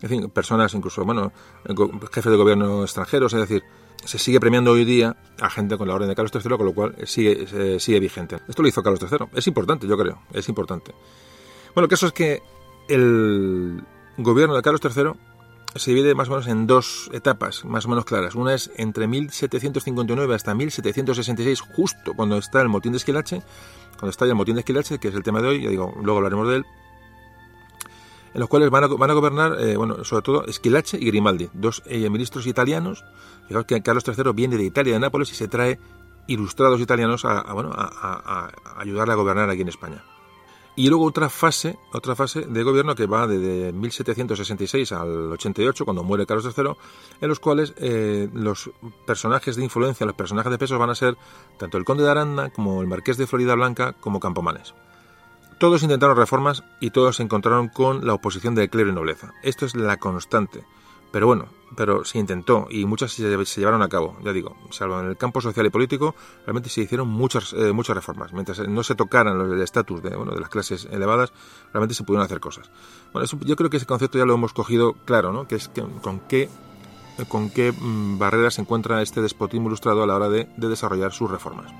en 0.00 0.08
fin, 0.08 0.30
personas 0.30 0.72
incluso, 0.74 1.04
bueno, 1.04 1.32
jefes 2.12 2.30
de 2.30 2.36
gobierno 2.36 2.84
extranjeros, 2.84 3.32
es 3.32 3.40
decir, 3.40 3.64
se 4.04 4.16
sigue 4.16 4.38
premiando 4.38 4.70
hoy 4.70 4.84
día 4.84 5.16
a 5.40 5.50
gente 5.50 5.76
con 5.76 5.88
la 5.88 5.94
orden 5.94 6.08
de 6.08 6.14
Carlos 6.14 6.30
III, 6.32 6.56
con 6.56 6.66
lo 6.66 6.72
cual 6.72 6.94
sigue, 7.04 7.80
sigue 7.80 7.98
vigente. 7.98 8.38
Esto 8.46 8.62
lo 8.62 8.68
hizo 8.68 8.80
Carlos 8.80 9.00
III, 9.02 9.26
es 9.34 9.46
importante, 9.48 9.88
yo 9.88 9.98
creo, 9.98 10.22
es 10.32 10.48
importante. 10.48 10.94
Bueno, 11.74 11.86
el 11.86 11.90
caso 11.90 12.06
es 12.06 12.12
que 12.12 12.42
el 12.88 13.82
gobierno 14.16 14.54
de 14.54 14.62
Carlos 14.62 14.80
III 14.84 15.12
se 15.74 15.90
divide 15.90 16.14
más 16.14 16.28
o 16.28 16.32
menos 16.32 16.46
en 16.46 16.66
dos 16.66 17.10
etapas 17.12 17.64
más 17.64 17.86
o 17.86 17.88
menos 17.88 18.04
claras. 18.04 18.34
Una 18.34 18.54
es 18.54 18.70
entre 18.76 19.06
1759 19.06 20.34
hasta 20.34 20.54
1766, 20.54 21.60
justo 21.60 22.14
cuando 22.14 22.38
está 22.38 22.60
el 22.60 22.68
motín 22.68 22.92
de 22.92 22.98
Esquilache, 22.98 23.42
cuando 23.98 24.10
está 24.10 24.24
el 24.24 24.34
motín 24.34 24.54
de 24.54 24.60
Esquilache, 24.60 24.98
que 24.98 25.08
es 25.08 25.14
el 25.14 25.22
tema 25.22 25.42
de 25.42 25.48
hoy, 25.48 25.62
ya 25.62 25.70
digo, 25.70 25.94
luego 26.02 26.18
hablaremos 26.18 26.48
de 26.48 26.56
él, 26.56 26.66
en 28.34 28.40
los 28.40 28.48
cuales 28.48 28.70
van 28.70 28.84
a, 28.84 28.86
van 28.88 29.10
a 29.10 29.14
gobernar, 29.14 29.60
eh, 29.60 29.76
bueno, 29.76 30.04
sobre 30.04 30.22
todo 30.22 30.46
Esquilache 30.46 30.98
y 31.00 31.06
Grimaldi, 31.06 31.50
dos 31.52 31.82
eh, 31.86 32.08
ministros 32.10 32.46
italianos. 32.46 33.04
Fijaos 33.48 33.64
que 33.64 33.82
Carlos 33.82 34.04
III 34.06 34.32
viene 34.34 34.56
de 34.56 34.64
Italia, 34.64 34.92
de 34.92 35.00
Nápoles, 35.00 35.32
y 35.32 35.34
se 35.34 35.48
trae 35.48 35.78
ilustrados 36.26 36.80
italianos 36.80 37.24
a, 37.24 37.50
bueno, 37.54 37.72
a 37.74 38.50
ayudarle 38.76 39.14
a 39.14 39.16
gobernar 39.16 39.48
aquí 39.48 39.62
en 39.62 39.68
España. 39.68 40.04
Y 40.78 40.88
luego 40.90 41.06
otra 41.06 41.28
fase, 41.28 41.76
otra 41.92 42.14
fase 42.14 42.42
de 42.42 42.62
gobierno 42.62 42.94
que 42.94 43.06
va 43.06 43.26
desde 43.26 43.72
1766 43.72 44.92
al 44.92 45.32
88, 45.32 45.84
cuando 45.84 46.04
muere 46.04 46.24
Carlos 46.24 46.54
III, 46.56 46.70
en 47.20 47.28
los 47.28 47.40
cuales 47.40 47.74
eh, 47.78 48.28
los 48.32 48.70
personajes 49.04 49.56
de 49.56 49.64
influencia, 49.64 50.06
los 50.06 50.14
personajes 50.14 50.52
de 50.52 50.56
peso 50.56 50.78
van 50.78 50.90
a 50.90 50.94
ser 50.94 51.16
tanto 51.56 51.78
el 51.78 51.84
conde 51.84 52.04
de 52.04 52.10
Aranda 52.12 52.50
como 52.50 52.80
el 52.80 52.86
marqués 52.86 53.16
de 53.16 53.26
Florida 53.26 53.56
Blanca 53.56 53.94
como 53.94 54.20
Campomanes. 54.20 54.72
Todos 55.58 55.82
intentaron 55.82 56.16
reformas 56.16 56.62
y 56.80 56.90
todos 56.90 57.16
se 57.16 57.24
encontraron 57.24 57.70
con 57.70 58.06
la 58.06 58.14
oposición 58.14 58.54
del 58.54 58.70
clero 58.70 58.90
y 58.90 58.94
nobleza. 58.94 59.34
Esto 59.42 59.66
es 59.66 59.74
la 59.74 59.96
constante. 59.96 60.62
Pero 61.10 61.26
bueno, 61.26 61.46
pero 61.76 62.04
se 62.04 62.18
intentó 62.18 62.66
y 62.70 62.84
muchas 62.84 63.12
se, 63.12 63.22
llevaron 63.56 63.82
a 63.82 63.88
cabo, 63.88 64.16
ya 64.24 64.32
digo, 64.32 64.56
salvo 64.70 65.00
en 65.00 65.06
el 65.06 65.16
campo 65.16 65.40
social 65.40 65.66
y 65.66 65.70
político, 65.70 66.14
realmente 66.44 66.68
se 66.68 66.82
hicieron 66.82 67.08
muchas, 67.08 67.52
eh, 67.52 67.72
muchas 67.72 67.96
reformas. 67.96 68.32
Mientras 68.32 68.66
no 68.68 68.82
se 68.82 68.94
tocaran 68.94 69.40
el 69.40 69.60
estatus 69.60 70.02
de, 70.02 70.16
bueno, 70.16 70.32
de 70.32 70.40
las 70.40 70.48
clases 70.48 70.86
elevadas, 70.90 71.32
realmente 71.72 71.94
se 71.94 72.04
pudieron 72.04 72.24
hacer 72.24 72.40
cosas. 72.40 72.70
Bueno, 73.12 73.28
yo 73.40 73.56
creo 73.56 73.70
que 73.70 73.78
ese 73.78 73.86
concepto 73.86 74.18
ya 74.18 74.24
lo 74.24 74.34
hemos 74.34 74.52
cogido 74.52 74.94
claro, 75.04 75.32
¿no? 75.32 75.48
Que 75.48 75.56
es 75.56 75.68
que, 75.68 75.82
con 76.02 76.20
qué 76.20 76.48
con 77.28 77.50
qué 77.50 77.72
mm, 77.72 78.16
barreras 78.18 78.54
se 78.54 78.60
encuentra 78.60 79.02
este 79.02 79.20
despotismo 79.20 79.66
ilustrado 79.66 80.04
a 80.04 80.06
la 80.06 80.14
hora 80.14 80.28
de 80.28 80.46
desarrollar 80.56 81.12
sus 81.12 81.28
reformas. 81.28 81.72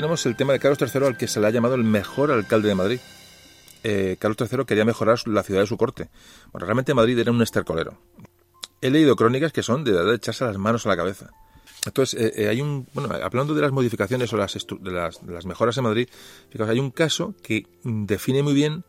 Tenemos 0.00 0.24
el 0.24 0.34
tema 0.34 0.54
de 0.54 0.58
Carlos 0.60 0.78
III, 0.80 1.08
al 1.08 1.16
que 1.18 1.28
se 1.28 1.40
le 1.40 1.46
ha 1.46 1.50
llamado 1.50 1.74
el 1.74 1.84
mejor 1.84 2.30
alcalde 2.30 2.68
de 2.68 2.74
Madrid. 2.74 3.00
Eh, 3.84 4.16
Carlos 4.18 4.50
III 4.50 4.64
quería 4.64 4.86
mejorar 4.86 5.18
la 5.28 5.42
ciudad 5.42 5.60
de 5.60 5.66
su 5.66 5.76
corte. 5.76 6.08
Bueno, 6.52 6.64
realmente 6.64 6.94
Madrid 6.94 7.18
era 7.18 7.30
un 7.30 7.42
estercolero. 7.42 7.98
He 8.80 8.88
leído 8.88 9.14
crónicas 9.14 9.52
que 9.52 9.62
son 9.62 9.84
de, 9.84 9.92
de 9.92 10.14
echarse 10.14 10.46
las 10.46 10.56
manos 10.56 10.86
a 10.86 10.88
la 10.88 10.96
cabeza. 10.96 11.32
Entonces, 11.84 12.18
eh, 12.18 12.32
eh, 12.34 12.48
hay 12.48 12.62
un. 12.62 12.86
Bueno, 12.94 13.14
hablando 13.22 13.52
de 13.52 13.60
las 13.60 13.72
modificaciones 13.72 14.32
o 14.32 14.38
las, 14.38 14.54
de 14.54 14.90
las, 14.90 15.26
de 15.26 15.34
las 15.34 15.44
mejoras 15.44 15.76
en 15.76 15.84
Madrid, 15.84 16.08
fijaos, 16.48 16.70
hay 16.70 16.78
un 16.78 16.92
caso 16.92 17.34
que 17.42 17.66
define 17.84 18.42
muy 18.42 18.54
bien 18.54 18.84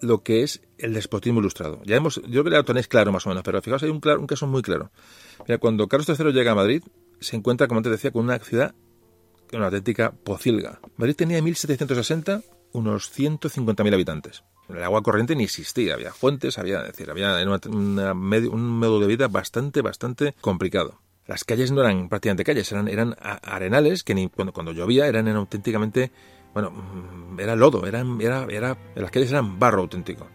lo 0.00 0.24
que 0.24 0.42
es 0.42 0.62
el 0.78 0.94
despotismo 0.94 1.38
ilustrado. 1.38 1.80
Ya 1.84 1.94
hemos, 1.94 2.16
yo 2.16 2.42
creo 2.42 2.44
que 2.44 2.50
lo 2.50 2.64
tenéis 2.64 2.88
claro 2.88 3.12
más 3.12 3.24
o 3.26 3.28
menos, 3.28 3.44
pero 3.44 3.62
fijaos, 3.62 3.84
hay 3.84 3.90
un, 3.90 4.00
claro, 4.00 4.18
un 4.18 4.26
caso 4.26 4.48
muy 4.48 4.62
claro. 4.62 4.90
Mira, 5.46 5.58
cuando 5.58 5.86
Carlos 5.86 6.08
III 6.08 6.32
llega 6.32 6.50
a 6.50 6.56
Madrid, 6.56 6.82
se 7.20 7.36
encuentra, 7.36 7.68
como 7.68 7.78
antes 7.78 7.92
decía, 7.92 8.10
con 8.10 8.24
una 8.24 8.40
ciudad, 8.40 8.74
una 9.56 9.66
auténtica 9.66 10.12
pocilga. 10.12 10.80
Madrid 10.96 11.16
tenía 11.16 11.38
en 11.38 11.44
1760 11.44 12.42
unos 12.72 13.10
150.000 13.16 13.94
habitantes. 13.94 14.44
El 14.68 14.82
agua 14.82 15.02
corriente 15.02 15.36
ni 15.36 15.44
existía, 15.44 15.94
había 15.94 16.12
fuentes, 16.12 16.58
había, 16.58 16.82
decir, 16.82 17.10
había 17.10 17.36
una, 17.46 18.14
medio, 18.14 18.98
de 18.98 19.06
vida 19.06 19.28
bastante, 19.28 19.82
bastante 19.82 20.34
complicado. 20.40 21.00
Las 21.26 21.44
calles 21.44 21.70
no 21.70 21.80
eran 21.80 22.08
prácticamente 22.08 22.44
calles, 22.44 22.70
eran, 22.72 22.88
eran 22.88 23.16
arenales 23.20 24.02
que 24.02 24.14
ni, 24.14 24.28
cuando, 24.28 24.72
llovía 24.72 25.06
eran, 25.06 25.28
eran 25.28 25.38
auténticamente 25.38 26.10
bueno, 26.52 26.70
mm, 26.70 27.40
era 27.40 27.56
lodo, 27.56 27.86
era, 27.86 28.04
era, 28.48 28.78
las 28.94 29.10
calles 29.10 29.30
eran 29.30 29.58
barro 29.58 29.82
auténtico. 29.82 30.28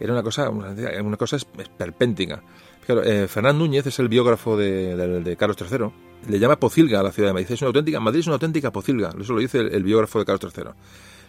Era 0.00 0.12
una 0.12 0.22
cosa, 0.22 0.50
una, 0.50 1.16
cosa 1.16 1.36
esperpéntica. 1.36 2.42
Claro, 2.84 3.02
eh, 3.02 3.28
Fernán 3.28 3.58
Núñez 3.58 3.86
es 3.86 3.98
el 3.98 4.08
biógrafo 4.08 4.56
de, 4.56 5.36
Carlos 5.38 5.56
III. 5.60 5.90
Le 6.28 6.38
llama 6.38 6.58
Pocilga 6.58 7.00
a 7.00 7.02
la 7.02 7.12
ciudad 7.12 7.28
de 7.30 7.34
Madrid. 7.34 7.52
Es 7.52 7.62
una 7.62 7.68
auténtica, 7.68 8.00
Madrid 8.00 8.20
es 8.20 8.26
una 8.26 8.34
auténtica 8.34 8.72
Pocilga. 8.72 9.12
Eso 9.20 9.32
lo 9.32 9.40
dice 9.40 9.58
el, 9.58 9.82
biógrafo 9.82 10.18
de 10.18 10.24
Carlos 10.24 10.52
III. 10.56 10.64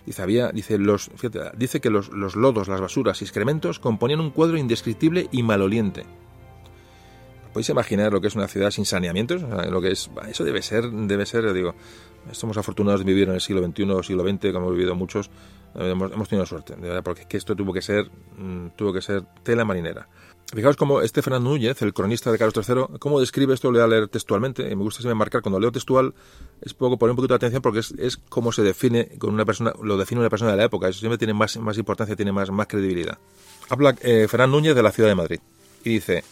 Dice, 0.05 0.21
había, 0.21 0.49
dice, 0.51 0.77
los, 0.77 1.11
dice 1.57 1.81
que 1.81 1.89
los, 1.89 2.09
los, 2.09 2.35
lodos, 2.35 2.67
las 2.67 2.81
basuras 2.81 3.21
y 3.21 3.25
excrementos 3.25 3.79
componían 3.79 4.21
un 4.21 4.31
cuadro 4.31 4.57
indescriptible 4.57 5.27
y 5.31 5.43
maloliente. 5.43 6.05
¿Podéis 7.53 7.69
imaginar 7.69 8.13
lo 8.13 8.21
que 8.21 8.27
es 8.27 8.35
una 8.35 8.47
ciudad 8.47 8.71
sin 8.71 8.85
saneamientos? 8.85 9.41
lo 9.41 9.81
que 9.81 9.91
es, 9.91 10.09
eso 10.29 10.43
debe 10.43 10.61
ser, 10.61 10.89
debe 10.89 11.25
ser, 11.25 11.51
digo, 11.53 11.75
somos 12.31 12.57
afortunados 12.57 13.01
de 13.01 13.05
vivir 13.05 13.27
en 13.29 13.35
el 13.35 13.41
siglo 13.41 13.65
XXI 13.65 13.83
o 13.91 14.03
siglo 14.03 14.23
XX, 14.23 14.51
como 14.53 14.67
hemos 14.67 14.73
vivido 14.73 14.95
muchos, 14.95 15.29
eh, 15.75 15.91
hemos, 15.91 16.29
tenido 16.29 16.45
suerte, 16.45 16.75
de 16.75 16.81
verdad, 16.87 17.03
porque 17.03 17.25
esto 17.37 17.55
tuvo 17.55 17.73
que 17.73 17.81
ser, 17.81 18.09
mm, 18.37 18.67
tuvo 18.75 18.93
que 18.93 19.01
ser 19.01 19.23
tela 19.43 19.65
marinera. 19.65 20.07
Fijaos 20.53 20.77
cómo 20.77 21.01
este 21.01 21.21
Núñez, 21.41 21.81
el 21.81 21.93
cronista 21.93 22.31
de 22.31 22.37
Carlos 22.37 22.67
III, 22.67 22.99
cómo 22.99 23.19
describe 23.19 23.53
esto, 23.53 23.69
lo 23.69 23.79
voy 23.79 23.85
a 23.85 23.87
leer 23.87 24.07
textualmente, 24.07 24.63
me 24.63 24.81
gusta 24.81 25.01
siempre 25.01 25.15
marcar, 25.15 25.41
cuando 25.41 25.59
leo 25.59 25.73
textual, 25.73 26.13
es 26.61 26.73
poco 26.73 26.97
poner 26.97 27.11
un 27.11 27.15
poquito 27.17 27.33
de 27.33 27.35
atención 27.35 27.61
porque 27.61 27.79
es, 27.79 27.91
es 27.97 28.15
cómo 28.15 28.53
se 28.53 28.61
define 28.61 29.09
con 29.17 29.33
una 29.33 29.43
persona, 29.43 29.73
lo 29.83 29.97
define 29.97 30.21
una 30.21 30.29
persona 30.29 30.51
de 30.51 30.57
la 30.57 30.63
época, 30.63 30.87
eso 30.87 30.99
siempre 30.99 31.17
tiene 31.17 31.33
más, 31.33 31.57
más 31.57 31.77
importancia, 31.77 32.15
tiene 32.15 32.31
más, 32.31 32.49
más 32.49 32.67
credibilidad. 32.67 33.17
Habla 33.67 33.95
eh, 34.01 34.27
Fernando 34.29 34.55
Núñez 34.55 34.73
de 34.73 34.83
la 34.83 34.91
ciudad 34.93 35.09
de 35.09 35.15
Madrid 35.15 35.39
y 35.83 35.89
dice, 35.89 36.23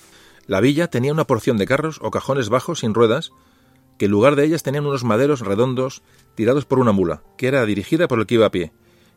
la 0.47 0.61
villa 0.61 0.88
tenía 0.88 1.11
una 1.11 1.28
porción 1.28 1.57
de 1.57 1.68
carros 1.68 1.99
o 2.01 2.09
cajones 2.09 2.47
bajos 2.47 2.80
sin 2.80 2.93
ruedas 2.93 3.32
que 3.97 4.05
en 4.05 4.11
lugar 4.11 4.38
de 4.38 4.45
ellas 4.45 4.63
tenían 4.63 4.86
unos 4.86 5.03
maderos 5.03 5.41
redondos 5.41 6.03
tirados 6.36 6.66
por 6.66 6.80
una 6.80 6.93
mula, 6.93 7.22
que 7.38 7.47
era 7.47 7.66
dirigida 7.66 8.07
por 8.07 8.20
el 8.20 8.26
que 8.26 8.36
iba 8.36 8.45
a 8.45 8.51
pie, 8.51 8.72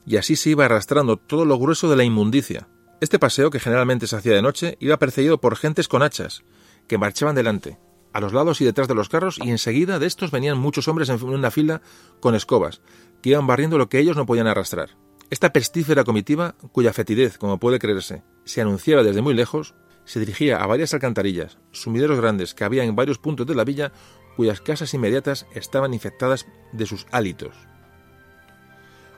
y 0.07 0.16
así 0.16 0.34
se 0.34 0.51
iba 0.51 0.64
arrastrando 0.64 1.16
todo 1.16 1.44
lo 1.44 1.57
grueso 1.57 1.88
de 1.88 1.96
la 1.96 2.05
inmundicia. 2.05 2.66
Este 3.01 3.20
paseo, 3.20 3.51
que 3.51 3.61
generalmente 3.61 4.09
se 4.09 4.16
hacía 4.16 4.34
de 4.34 4.42
noche, 4.42 4.76
iba 4.80 4.99
perseguido 4.99 5.40
por 5.40 5.55
gentes 5.55 5.86
con 5.86 6.03
hachas, 6.03 6.42
que 6.88 6.99
marchaban 6.99 7.36
delante, 7.36 7.78
a 8.12 8.20
los 8.20 8.32
lados 8.32 8.61
y 8.61 8.64
detrás 8.64 8.88
de 8.88 8.96
los 8.96 9.09
carros, 9.09 9.38
y 9.40 9.51
enseguida 9.51 10.01
de 10.01 10.07
estos 10.07 10.32
venían 10.32 10.59
muchos 10.59 10.88
hombres 10.88 11.09
en 11.09 11.22
una 11.22 11.53
fila 11.53 11.80
con 12.18 12.34
escobas, 12.34 12.80
que 13.22 13.30
iban 13.30 13.46
barriendo 13.46 13.78
lo 13.78 13.88
que 13.88 14.01
ellos 14.01 14.16
no 14.16 14.26
podían 14.26 14.49
arrastrar. 14.49 14.96
Esta 15.30 15.53
pestífera 15.53 16.03
comitiva, 16.03 16.57
cuya 16.72 16.92
fetidez, 16.92 17.38
como 17.38 17.59
puede 17.59 17.78
creerse, 17.78 18.24
se 18.44 18.62
anunciaba 18.62 19.05
desde 19.05 19.22
muy 19.22 19.34
lejos, 19.34 19.74
se 20.05 20.18
dirigía 20.18 20.57
a 20.57 20.66
varias 20.66 20.92
alcantarillas, 20.92 21.59
sumideros 21.70 22.18
grandes 22.18 22.55
que 22.55 22.64
había 22.64 22.82
en 22.82 22.96
varios 22.96 23.18
puntos 23.18 23.46
de 23.46 23.55
la 23.55 23.64
villa 23.64 23.92
cuyas 24.36 24.61
casas 24.61 24.94
inmediatas 24.94 25.46
estaban 25.55 25.94
infectadas 25.94 26.46
de 26.72 26.86
sus 26.86 27.07
hálitos. 27.12 27.55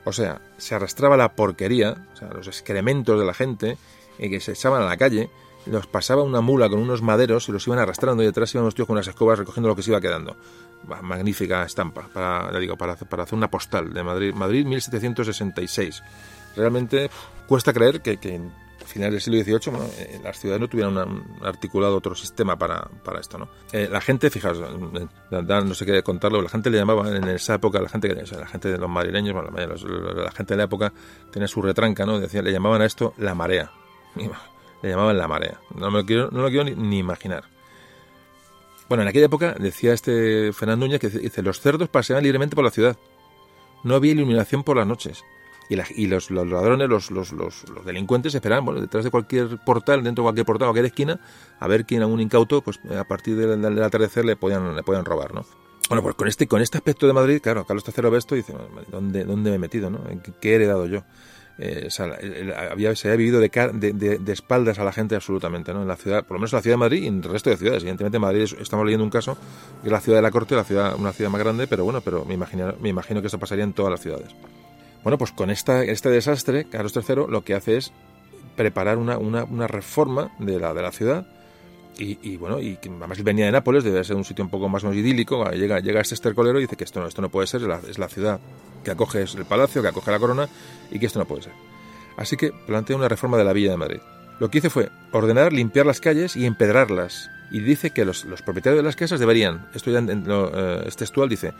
O 0.05 0.13
sea, 0.13 0.41
se 0.57 0.75
arrastraba 0.75 1.17
la 1.17 1.33
porquería, 1.33 1.97
o 2.13 2.17
sea, 2.17 2.29
los 2.29 2.47
excrementos 2.47 3.19
de 3.19 3.27
la 3.27 3.35
gente, 3.35 3.77
y 4.19 4.31
que 4.31 4.41
se 4.41 4.53
echaban 4.53 4.83
a 4.83 4.87
la 4.87 4.97
calle, 4.97 5.31
los 5.67 5.87
pasaba 5.87 6.23
una 6.23 6.41
mula 6.41 6.69
con 6.69 6.79
unos 6.79 7.03
maderos 7.03 7.49
y 7.49 7.53
los 7.53 7.67
iban 7.67 7.79
arrastrando 7.79 8.23
y 8.23 8.27
detrás 8.27 8.55
iban 8.55 8.65
los 8.65 8.75
tíos 8.75 8.87
con 8.87 8.95
unas 8.95 9.09
escobas 9.09 9.39
recogiendo 9.39 9.69
lo 9.69 9.77
que 9.77 9.83
se 9.83 9.91
iba 9.91 10.01
quedando. 10.01 10.37
Magnífica 11.03 11.63
estampa, 11.65 12.09
para, 12.13 12.59
digo, 12.59 12.77
para, 12.77 12.97
para 12.97 13.25
hacer 13.25 13.37
una 13.37 13.51
postal 13.51 13.93
de 13.93 14.03
Madrid, 14.03 14.35
Madrid 14.35 14.65
1766. 14.65 16.03
Realmente 16.57 17.11
cuesta 17.47 17.73
creer 17.73 18.01
que, 18.01 18.17
que 18.17 18.41
finales 18.85 19.25
del 19.25 19.45
siglo 19.45 19.59
XVIII, 19.59 19.79
eh, 19.99 20.21
las 20.23 20.39
ciudades 20.39 20.61
no 20.61 20.69
tuvieran 20.69 20.97
un, 20.97 21.39
articulado 21.43 21.97
otro 21.97 22.15
sistema 22.15 22.57
para, 22.57 22.89
para 23.05 23.21
esto, 23.21 23.39
¿no? 23.39 23.49
Eh, 23.73 23.89
la 23.91 24.01
gente, 24.01 24.31
fijaos, 24.31 24.59
eh, 24.59 25.07
no 25.31 25.75
sé 25.75 25.87
qué 25.87 26.03
contarlo, 26.03 26.43
la 26.43 26.49
gente 26.49 26.71
le 26.71 26.79
llamaba 26.79 27.09
en 27.15 27.25
esa 27.29 27.55
época, 27.55 27.81
la 27.81 27.89
gente, 27.89 28.15
la 28.15 28.47
gente 28.47 28.71
de 28.71 28.79
los 28.79 28.89
madrileños, 28.89 29.35
la, 29.35 30.33
gente 30.33 30.55
de 30.55 30.59
la 30.59 30.65
época 30.65 30.93
tenía 31.31 31.49
su 31.49 31.63
retranca, 31.63 32.05
¿no? 32.07 32.19
Decían, 32.19 32.45
le 32.45 32.53
llamaban 32.53 32.83
a 32.83 32.87
esto 32.87 33.15
la 33.19 33.35
marea. 33.35 33.71
Le 34.83 34.89
llamaban 34.89 35.19
la 35.19 35.29
marea. 35.29 35.61
No, 35.75 35.91
me 35.91 35.99
lo 35.99 36.07
quiero, 36.07 36.31
no 36.31 36.49
quiero 36.49 36.65
ni, 36.65 36.99
imaginar. 36.99 37.45
Bueno, 38.89 39.03
en 39.03 39.09
aquella 39.09 39.27
época, 39.27 39.55
decía 39.59 39.93
este 39.93 40.55
Fernando 40.55 40.87
Núñez, 40.87 41.01
que 41.01 41.11
dice, 41.11 41.43
los 41.43 41.61
cerdos 41.61 41.91
paseaban 41.91 42.25
libremente 42.25 42.57
por 42.57 42.65
la 42.65 42.71
ciudad. 42.71 42.97
No 43.85 43.95
había 43.95 44.13
iluminación 44.13 44.65
por 44.65 44.79
las 44.79 44.87
noches 44.87 45.23
y, 45.71 46.07
los, 46.07 46.31
ladrones, 46.31 46.89
los, 46.89 47.11
los, 47.13 47.33
los, 47.33 47.65
delincuentes 47.85 48.35
esperaban 48.35 48.65
bueno, 48.65 48.81
detrás 48.81 49.05
de 49.05 49.11
cualquier 49.11 49.57
portal, 49.59 50.03
dentro 50.03 50.23
de 50.23 50.27
cualquier 50.27 50.47
portal, 50.47 50.67
cualquier 50.67 50.87
esquina, 50.87 51.21
a 51.61 51.69
ver 51.69 51.85
quién 51.85 52.03
a 52.03 52.07
un 52.07 52.21
incauto, 52.21 52.61
pues 52.61 52.81
a 52.99 53.05
partir 53.05 53.37
del, 53.37 53.83
atardecer 53.83 54.25
le 54.25 54.35
podían, 54.35 54.75
le 54.75 54.83
podían 54.83 55.05
robar, 55.05 55.33
¿no? 55.33 55.45
Bueno, 55.89 56.03
pues 56.03 56.17
con 56.17 56.29
este, 56.29 56.47
con 56.47 56.61
este 56.61 56.79
aspecto 56.79 57.07
de 57.07 57.13
Madrid, 57.13 57.41
claro, 57.41 57.65
Carlos 57.65 57.85
III 57.87 58.11
ve 58.11 58.19
esto 58.19 58.35
y 58.35 58.39
dice, 58.39 58.55
¿dónde, 58.91 59.25
dónde 59.25 59.51
me 59.51 59.57
he 59.57 59.59
metido, 59.61 59.91
no? 59.91 60.01
¿Qué 60.41 60.53
he 60.53 60.55
heredado 60.57 60.87
yo? 60.87 61.05
Eh, 61.63 61.89
había, 62.71 62.97
se 62.97 63.09
había 63.09 63.17
vivido 63.17 63.39
de, 63.39 63.51
de, 63.75 64.19
de, 64.19 64.33
espaldas 64.33 64.79
a 64.79 64.85
la 64.85 64.93
gente 64.93 65.15
absolutamente, 65.15 65.75
¿no? 65.75 65.83
En 65.83 65.89
la 65.89 65.97
ciudad, 65.97 66.25
por 66.25 66.37
lo 66.37 66.41
menos 66.41 66.53
en 66.53 66.57
la 66.57 66.63
ciudad 66.63 66.75
de 66.75 66.79
Madrid 66.79 67.03
y 67.03 67.07
en 67.07 67.17
el 67.17 67.25
resto 67.25 67.51
de 67.51 67.57
ciudades. 67.57 67.83
Evidentemente, 67.83 68.19
Madrid 68.19 68.49
estamos 68.59 68.85
leyendo 68.87 69.05
un 69.05 69.11
caso 69.11 69.37
que 69.83 69.89
es 69.89 69.93
la 69.93 70.01
ciudad 70.01 70.19
de 70.19 70.23
la 70.23 70.31
corte, 70.31 70.57
la 70.57 70.65
ciudad, 70.65 70.97
una 70.99 71.13
ciudad 71.13 71.31
más 71.31 71.41
grande, 71.41 71.67
pero 71.67 71.85
bueno, 71.85 72.01
pero 72.01 72.25
me 72.25 72.35
imagino, 72.35 72.75
me 72.81 72.89
imagino 72.89 73.21
que 73.21 73.27
esto 73.27 73.39
pasaría 73.39 73.65
en 73.65 73.73
todas 73.73 73.91
las 73.91 74.01
ciudades. 74.01 74.35
Bueno, 75.03 75.19
pues 75.19 75.33
con 75.33 75.51
esta, 75.51 75.83
este 75.85 76.11
desastre, 76.11 76.67
Carlos 76.67 76.95
III 76.95 77.27
lo 77.29 77.43
que 77.43 77.55
hace 77.55 77.79
es 77.79 77.93
preparar 78.57 78.99
una, 78.99 79.67
reforma 79.67 80.33
de 80.39 80.59
la, 80.59 80.75
de 80.75 80.83
la 80.83 80.93
ciudad. 80.93 81.27
Y, 81.99 82.39
bueno, 82.39 82.61
y 82.61 82.79
además 82.83 83.23
venía 83.23 83.45
de 83.45 83.53
Nápoles, 83.53 83.85
debe 83.85 84.03
ser 84.05 84.17
un 84.17 84.25
sitio 84.25 84.43
un 84.43 84.51
poco 84.51 84.71
más, 84.71 84.85
más 84.85 84.95
idílico. 84.95 85.45
Llega, 85.51 85.81
llega 85.81 86.01
este 86.01 86.15
estercolero 86.15 86.59
y 86.59 86.63
dice 86.63 86.77
que 86.77 86.85
esto 86.85 86.99
no, 86.99 87.07
esto 87.07 87.21
no 87.21 87.29
puede 87.29 87.47
ser, 87.47 87.61
es 87.89 87.99
la, 87.99 88.09
ciudad 88.09 88.41
que 88.83 88.91
acoge 88.91 89.21
el 89.23 89.45
palacio, 89.45 89.83
que 89.83 89.89
acoge 89.89 90.11
la 90.11 90.19
corona, 90.19 90.49
y 90.91 90.99
que 90.99 91.05
esto 91.05 91.19
no 91.19 91.27
puede 91.27 91.43
ser. 91.43 91.53
Así 92.17 92.39
que 92.39 92.53
plantea 92.67 92.97
una 92.97 93.09
reforma 93.09 93.37
de 93.37 93.45
la 93.45 93.53
Villa 93.53 93.73
de 93.73 93.77
Madrid. 93.77 94.01
Lo 94.39 94.51
que 94.51 94.59
hizo 94.59 94.71
fue 94.71 94.89
ordenar 95.13 95.53
limpiar 95.53 95.85
las 95.85 96.01
calles 96.01 96.37
y 96.37 96.47
empedrarlas. 96.47 97.29
Y 97.51 97.61
dice 97.61 97.91
que 97.91 98.07
los, 98.07 98.25
propietarios 98.45 98.79
de 98.79 98.83
las 98.83 98.97
casas 98.97 99.21
deberían, 99.21 99.69
esto 99.75 99.91
ya 99.91 100.01
eh, 100.01 100.85
es 100.87 100.97
textual, 100.97 101.29
dice, 101.29 101.53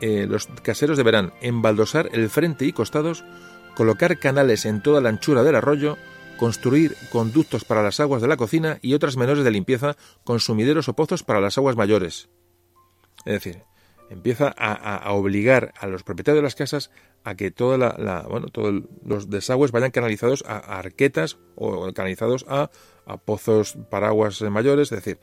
eh, 0.00 0.26
los 0.28 0.46
caseros 0.62 0.96
deberán 0.96 1.32
embaldosar 1.40 2.10
el 2.12 2.28
frente 2.28 2.64
y 2.64 2.72
costados, 2.72 3.24
colocar 3.74 4.18
canales 4.18 4.66
en 4.66 4.82
toda 4.82 5.00
la 5.00 5.08
anchura 5.08 5.42
del 5.42 5.56
arroyo, 5.56 5.96
construir 6.36 6.96
conductos 7.10 7.64
para 7.64 7.82
las 7.82 8.00
aguas 8.00 8.22
de 8.22 8.28
la 8.28 8.36
cocina 8.36 8.78
y 8.82 8.94
otras 8.94 9.16
menores 9.16 9.44
de 9.44 9.50
limpieza 9.50 9.96
con 10.24 10.40
sumideros 10.40 10.88
o 10.88 10.94
pozos 10.94 11.22
para 11.22 11.40
las 11.40 11.56
aguas 11.56 11.76
mayores. 11.76 12.28
Es 13.24 13.32
decir, 13.32 13.62
empieza 14.10 14.54
a, 14.56 15.10
obligar 15.12 15.72
a 15.78 15.86
los 15.86 16.02
propietarios 16.02 16.40
de 16.40 16.46
las 16.46 16.54
casas 16.54 16.90
a 17.24 17.34
que 17.34 17.50
toda 17.50 17.78
la, 17.78 18.26
todos 18.52 18.82
los 19.04 19.30
desagües 19.30 19.72
vayan 19.72 19.90
canalizados 19.90 20.44
a, 20.46 20.58
arquetas 20.78 21.38
o 21.54 21.92
canalizados 21.92 22.44
a, 22.48 22.70
a 23.06 23.16
pozos 23.16 23.76
para 23.90 24.08
aguas 24.08 24.40
mayores, 24.42 24.92
es 24.92 25.02
decir, 25.02 25.18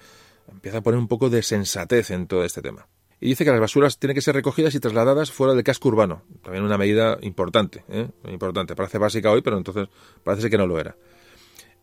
empieza 0.51 0.80
a 0.80 0.82
poner 0.82 0.99
un 0.99 1.07
poco 1.07 1.30
de 1.30 1.43
sensatez 1.43 2.11
en 2.11 2.28
todo 2.28 2.43
este 2.43 2.61
tema 2.61 2.88
y 3.24 3.28
dice 3.30 3.45
que 3.45 3.51
las 3.51 3.61
basuras 3.61 3.97
tienen 3.99 4.15
que 4.15 4.21
ser 4.21 4.36
recogidas 4.36 4.76
y 4.76 4.82
trasladadas 4.82 5.32
fuera 5.32 5.53
del 5.53 5.63
casco 5.63 5.88
urbano. 5.88 6.24
También 6.41 6.65
una 6.65 6.78
medida 6.78 7.17
importante, 7.21 7.86
¿eh? 7.88 8.09
importante. 8.28 8.76
Parece 8.76 8.97
básica 8.97 9.32
hoy, 9.32 9.41
pero 9.41 9.57
entonces 9.57 9.88
parece 10.26 10.49
que 10.49 10.57
no 10.57 10.67
lo 10.67 10.78
era. 10.78 10.97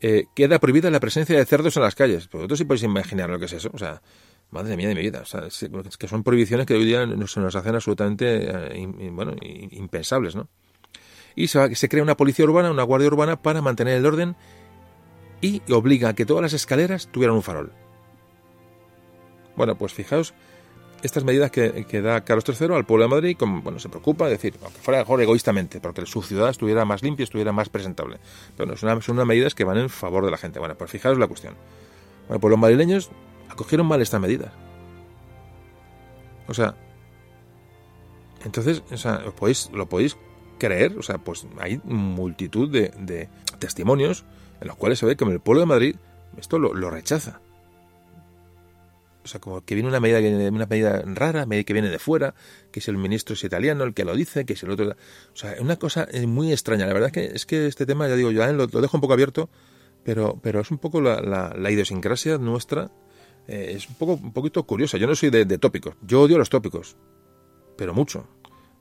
Eh, 0.03 0.27
queda 0.37 0.59
prohibida 0.59 0.91
la 0.91 1.01
presencia 1.01 1.39
de 1.39 1.47
cerdos 1.47 1.79
en 1.79 1.83
las 1.83 1.95
calles. 1.95 2.29
Pues 2.29 2.41
vosotros 2.41 2.59
sí 2.59 2.65
podéis 2.67 2.83
imaginar 2.83 3.31
lo 3.31 3.39
que 3.39 3.47
es 3.47 3.55
eso. 3.55 3.71
O 3.73 3.79
sea, 3.79 4.03
madre 4.51 4.77
mía 4.77 4.89
de 4.89 4.95
mi 4.95 5.01
vida. 5.01 5.23
Que 5.99 6.09
son 6.09 6.23
prohibiciones 6.25 6.67
que 6.67 6.75
hoy 6.75 6.85
día 6.85 7.09
se 7.27 7.41
nos 7.41 7.57
hacen 7.57 7.75
absolutamente 7.75 8.77
eh, 8.77 9.11
bueno, 9.11 9.35
impensables, 9.41 10.37
¿no? 10.37 10.47
Y 11.35 11.47
se, 11.47 11.75
se 11.75 11.89
crea 11.89 12.03
una 12.03 12.19
policía 12.19 12.45
urbana, 12.45 12.71
una 12.71 12.83
guardia 12.83 13.09
urbana 13.09 13.41
para 13.41 13.63
mantener 13.63 13.97
el 13.97 14.05
orden 14.05 14.37
y 15.41 15.63
obliga 15.73 16.11
a 16.11 16.15
que 16.15 16.27
todas 16.27 16.43
las 16.43 16.53
escaleras 16.53 17.09
tuvieran 17.11 17.37
un 17.37 17.43
farol. 17.43 17.73
Bueno, 19.57 19.79
pues 19.79 19.95
fijaos 19.95 20.35
estas 21.03 21.25
medidas 21.25 21.51
que, 21.51 22.01
da 22.03 22.23
Carlos 22.23 22.45
III 22.49 22.75
al 22.75 22.87
pueblo 22.87 23.05
de 23.05 23.11
Madrid, 23.11 23.37
como, 23.39 23.63
bueno, 23.63 23.79
se 23.79 23.89
preocupa 23.89 24.27
de 24.27 24.33
decir, 24.33 24.55
aunque 24.63 24.79
fuera 24.81 25.01
mejor 25.01 25.21
egoístamente, 25.23 25.81
porque 25.81 26.05
su 26.07 26.23
ciudad 26.23 26.51
estuviera 26.51 26.85
más 26.85 27.03
limpia, 27.03 27.25
estuviera 27.25 27.53
más 27.53 27.69
presentable. 27.69 28.19
Pero 28.57 28.71
no, 28.71 28.77
son, 28.77 29.03
unas 29.15 29.27
medidas 29.27 29.55
que 29.55 29.65
van 29.65 29.79
en 29.79 29.89
favor 29.89 30.25
de 30.25 30.31
la 30.31 30.37
gente. 30.37 30.59
Bueno, 30.59 30.77
pues 30.77 30.91
fijaros 30.91 31.19
la 31.19 31.27
cuestión. 31.27 31.55
Bueno, 32.29 32.41
pues 32.41 32.51
los 32.51 32.59
madrileños 32.59 33.11
acogieron 33.49 33.87
mal 33.87 34.01
estas 34.01 34.21
medidas. 34.21 34.53
O 36.49 36.55
sea, 36.55 36.75
entonces, 38.45 38.83
o 38.91 38.97
sea, 38.97 39.21
¿lo 39.21 39.35
podéis, 39.35 39.71
lo 39.73 39.89
podéis 39.89 40.17
creer? 40.59 40.99
O 40.99 41.03
sea, 41.03 41.19
pues 41.19 41.47
hay 41.59 41.81
multitud 41.85 42.71
de, 42.71 42.93
de 42.99 43.29
testimonios 43.59 44.25
en 44.61 44.69
los 44.69 44.77
cuales 44.77 44.99
se 44.99 45.07
ve 45.07 45.17
que 45.17 45.25
el 45.25 45.41
pueblo 45.41 45.61
de 45.61 45.67
Madrid 45.67 45.97
esto 46.37 46.59
lo 46.59 46.91
rechaza. 46.91 47.41
O 49.23 49.29
sea, 49.29 49.41
como 49.41 49.65
que 49.65 49.75
viene 49.75 49.89
una 49.89 50.01
medida, 50.01 50.19
una 50.51 50.67
medida 50.67 51.03
rara, 51.05 51.47
que 51.47 51.73
viene 51.73 51.91
de 51.91 51.99
fuera, 51.99 52.35
que 52.71 52.81
es 52.81 52.89
el 52.89 52.97
ministro 52.97 53.35
es 53.35 53.45
italiano 53.45 53.85
el 53.85 53.93
que 53.93 54.05
lo 54.05 54.17
dice, 54.17 54.47
que 54.47 54.55
es 54.55 54.63
el 54.63 54.71
otro. 54.71 54.89
O 54.89 55.37
sea, 55.37 55.53
es 55.53 55.61
una 55.61 55.77
cosa 55.77 56.09
muy 56.27 56.53
extraña. 56.53 56.87
La 56.87 56.95
verdad 56.95 57.09
es 57.09 57.13
que, 57.13 57.37
es 57.37 57.47
que 57.47 57.67
este 57.67 57.85
tema, 57.85 58.09
ya 58.09 58.17
digo, 58.17 58.31
yo 58.31 58.47
lo, 58.53 58.67
lo 58.67 58.81
dejo 58.81 58.97
un 58.97 59.01
poco 59.01 59.13
abierto, 59.13 59.51
pero, 60.05 60.39
pero 60.43 60.61
es 60.61 60.71
un 60.71 60.79
poco 60.79 61.01
la, 61.01 61.71
idiosincrasia 61.71 62.39
nuestra. 62.39 62.91
Eh, 63.47 63.73
es 63.77 63.89
un 63.89 63.95
poco 63.97 64.15
un 64.15 64.33
poquito 64.33 64.63
curiosa. 64.65 64.97
Yo 64.97 65.07
no 65.07 65.15
soy 65.15 65.31
de, 65.31 65.59
tópicos. 65.59 65.95
Yo 66.03 66.23
odio 66.23 66.39
los 66.39 66.51
tópicos, 66.51 66.97
pero 67.77 67.95
mucho. 67.95 68.27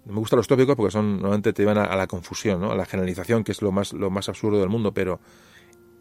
No 0.05 0.13
me 0.13 0.19
gustan 0.19 0.37
los 0.37 0.47
tópicos 0.47 0.75
porque 0.75 0.91
son 0.91 1.17
normalmente 1.17 1.53
te 1.53 1.61
llevan 1.61 1.77
a, 1.77 1.95
la 1.95 2.07
confusión, 2.07 2.61
¿no? 2.61 2.71
a 2.71 2.75
la 2.75 2.85
generalización, 2.85 3.43
que 3.43 3.51
es 3.51 3.61
lo 3.61 3.71
más, 3.71 3.93
lo 3.93 4.09
más 4.09 4.29
absurdo 4.29 4.59
del 4.59 4.69
mundo. 4.69 4.93
Pero 4.93 5.19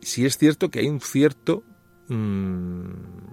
sí 0.00 0.24
es 0.24 0.38
cierto 0.38 0.70
que 0.70 0.80
hay 0.80 0.88
un 0.88 1.00
cierto 1.00 1.64
mmm, 2.08 2.92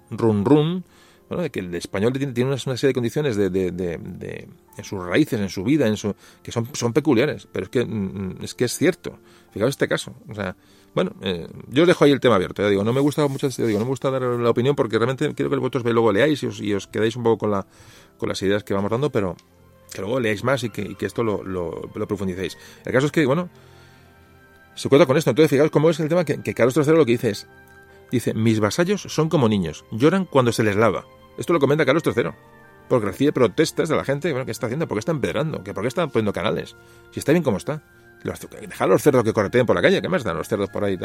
run 0.10 0.43
run 0.43 0.86
bueno, 1.30 1.43
de 1.43 1.49
que 1.49 1.59
el 1.59 1.73
español 1.73 2.13
tiene, 2.13 2.43
una, 2.45 2.57
serie 2.57 2.89
de 2.89 2.93
condiciones 2.93 3.36
de, 3.36 4.47
en 4.78 4.84
sus 4.84 5.03
raíces, 5.03 5.39
en 5.39 5.49
su 5.49 5.63
vida, 5.63 5.88
en 5.88 5.97
su, 5.97 6.13
que 6.43 6.51
son, 6.51 6.69
son 6.73 6.93
peculiares, 6.93 7.47
pero 7.51 7.65
es 7.65 7.69
que, 7.69 7.84
mm, 7.84 8.43
es 8.43 8.53
que 8.53 8.65
es 8.65 8.78
cierto. 8.78 9.17
Fijaos 9.51 9.71
este 9.71 9.88
caso. 9.88 10.13
O 10.30 10.36
sea, 10.36 10.55
bueno, 10.93 11.13
eh, 11.21 11.47
yo 11.69 11.84
os 11.84 11.88
dejo 11.88 12.05
ahí 12.05 12.11
el 12.11 12.19
tema 12.19 12.36
abierto. 12.36 12.61
Ya 12.61 12.69
digo, 12.69 12.84
no 12.84 12.93
me 12.93 13.01
gusta 13.01 13.28
mucho, 13.28 13.49
digo, 13.49 13.80
no 13.80 13.86
me 13.86 13.89
gusta 13.89 14.11
dar 14.11 14.21
la 14.21 14.49
opinión 14.49 14.76
porque 14.76 14.97
realmente 14.97 15.34
quiero 15.34 15.49
que 15.49 15.57
vosotros 15.57 15.84
luego 15.86 16.11
leáis 16.11 16.43
y 16.43 16.73
os, 16.73 16.88
quedáis 16.88 17.15
un 17.15 17.23
poco 17.23 17.39
con, 17.39 17.51
la, 17.51 17.65
con 18.17 18.30
las 18.30 18.41
ideas 18.41 18.63
que 18.63 18.73
vamos 18.73 18.91
dando, 18.91 19.11
pero 19.11 19.36
que 19.93 20.01
luego 20.01 20.19
leáis 20.19 20.43
más 20.43 20.63
y 20.63 20.69
que, 20.69 20.82
y 20.82 20.95
que 20.95 21.05
esto 21.05 21.23
lo, 21.23 21.43
lo, 21.43 22.07
profundicéis. 22.07 22.57
El 22.86 22.93
caso 22.93 23.07
es 23.07 23.11
que, 23.11 23.26
bueno, 23.26 23.49
se 24.76 24.89
cuenta 24.89 25.05
con 25.05 25.17
esto. 25.17 25.32
Entonces, 25.32 25.49
fijaos 25.49 25.71
cómo 25.71 25.89
es 25.89 25.99
el 25.99 26.07
tema 26.07 26.23
que, 26.23 26.41
que 26.41 26.53
Carlos 26.53 26.76
III 26.78 26.95
lo 26.95 27.05
que 27.05 27.13
dice 27.13 27.32
es, 27.32 27.47
dice, 28.11 28.34
mis 28.34 28.59
vasallos 28.59 29.01
son 29.01 29.30
como 29.30 29.49
niños, 29.49 29.84
lloran 29.91 30.26
cuando 30.26 30.51
se 30.51 30.63
les 30.63 30.76
lava. 30.76 31.05
Esto 31.38 31.53
lo 31.53 31.59
comenta 31.59 31.86
Carlos 31.86 32.03
III. 32.05 32.31
Porque 32.88 33.07
recibe 33.07 33.31
protestas 33.33 33.89
de 33.89 33.95
la 33.95 34.03
gente, 34.03 34.31
bueno, 34.31 34.45
¿qué 34.45 34.51
está 34.51 34.67
haciendo? 34.67 34.88
¿Por 34.88 34.97
qué 34.97 34.99
está 34.99 35.11
empedrando? 35.11 35.63
¿Por 35.63 35.81
qué 35.81 35.88
está 35.88 36.05
poniendo 36.07 36.33
canales? 36.33 36.75
Si 37.11 37.19
está 37.19 37.31
bien 37.31 37.43
como 37.43 37.57
está. 37.57 37.81
Dejar 38.23 38.88
a 38.88 38.91
los 38.91 39.01
cerdos 39.01 39.23
que 39.23 39.33
correteen 39.33 39.65
por 39.65 39.75
la 39.75 39.81
calle, 39.81 40.01
¿qué 40.01 40.09
más 40.09 40.23
dan 40.23 40.38
los 40.38 40.47
cerdos 40.47 40.69
por 40.69 40.83
ahí? 40.83 40.93
Y? 40.93 41.03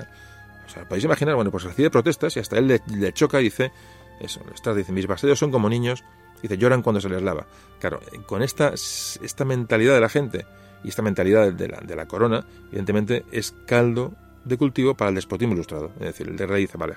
O 0.71 0.73
sea, 0.73 0.87
podéis 0.89 1.05
imaginar, 1.05 1.35
bueno, 1.35 1.51
pues 1.51 1.65
recibe 1.65 1.91
protestas 1.91 2.37
y 2.37 2.41
hasta 2.41 2.57
él 2.57 2.81
le, 2.87 3.13
choca 3.13 3.41
y 3.41 3.45
dice, 3.45 3.73
eso, 4.21 4.41
está, 4.55 4.73
mis 4.73 5.07
vasallos 5.07 5.39
son 5.39 5.51
como 5.51 5.69
niños, 5.69 6.05
dice, 6.43 6.57
lloran 6.57 6.83
cuando 6.83 7.01
se 7.01 7.09
les 7.09 7.23
lava. 7.23 7.47
Claro, 7.79 8.01
con 8.27 8.43
esta, 8.43 8.73
esta 8.75 9.45
mentalidad 9.45 9.95
de 9.95 10.01
la 10.01 10.09
gente 10.09 10.47
y 10.85 10.89
esta 10.89 11.03
mentalidad 11.03 11.53
de 11.53 11.69
la, 11.69 11.81
de 11.81 11.97
la 11.97 12.07
corona, 12.07 12.47
evidentemente 12.69 13.25
es 13.33 13.53
caldo 13.67 14.15
de 14.45 14.57
cultivo 14.57 14.95
para 14.95 15.11
el 15.11 15.17
despotismo 15.17 15.55
ilustrado. 15.55 15.93
Es 16.01 16.07
decir, 16.07 16.29
el 16.29 16.37
de 16.37 16.47
dice, 16.57 16.79
vale, 16.79 16.95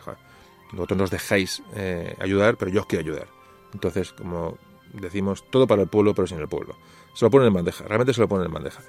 vosotros 0.74 0.99
nos 0.99 1.11
dejáis 1.11 1.63
eh, 1.76 2.15
ayudar, 2.19 2.57
pero 2.57 2.71
yo 2.71 2.82
os 2.82 2.88
quiero 2.88 3.01
ayudar. 3.01 3.28
Entonces, 3.74 4.13
como 4.13 4.57
decimos, 4.93 5.45
todo 5.49 5.67
para 5.67 5.82
el 5.82 5.88
pueblo, 5.88 6.13
pero 6.13 6.28
sin 6.28 6.39
el 6.39 6.47
pueblo. 6.47 6.76
Se 7.15 7.26
lo 7.26 7.32
ponen 7.32 7.47
en 7.47 7.53
bandeja, 7.53 7.86
realmente 7.86 8.13
se 8.13 8.21
lo 8.21 8.28
ponen 8.28 8.47
en 8.47 8.53
bandeja. 8.53 8.82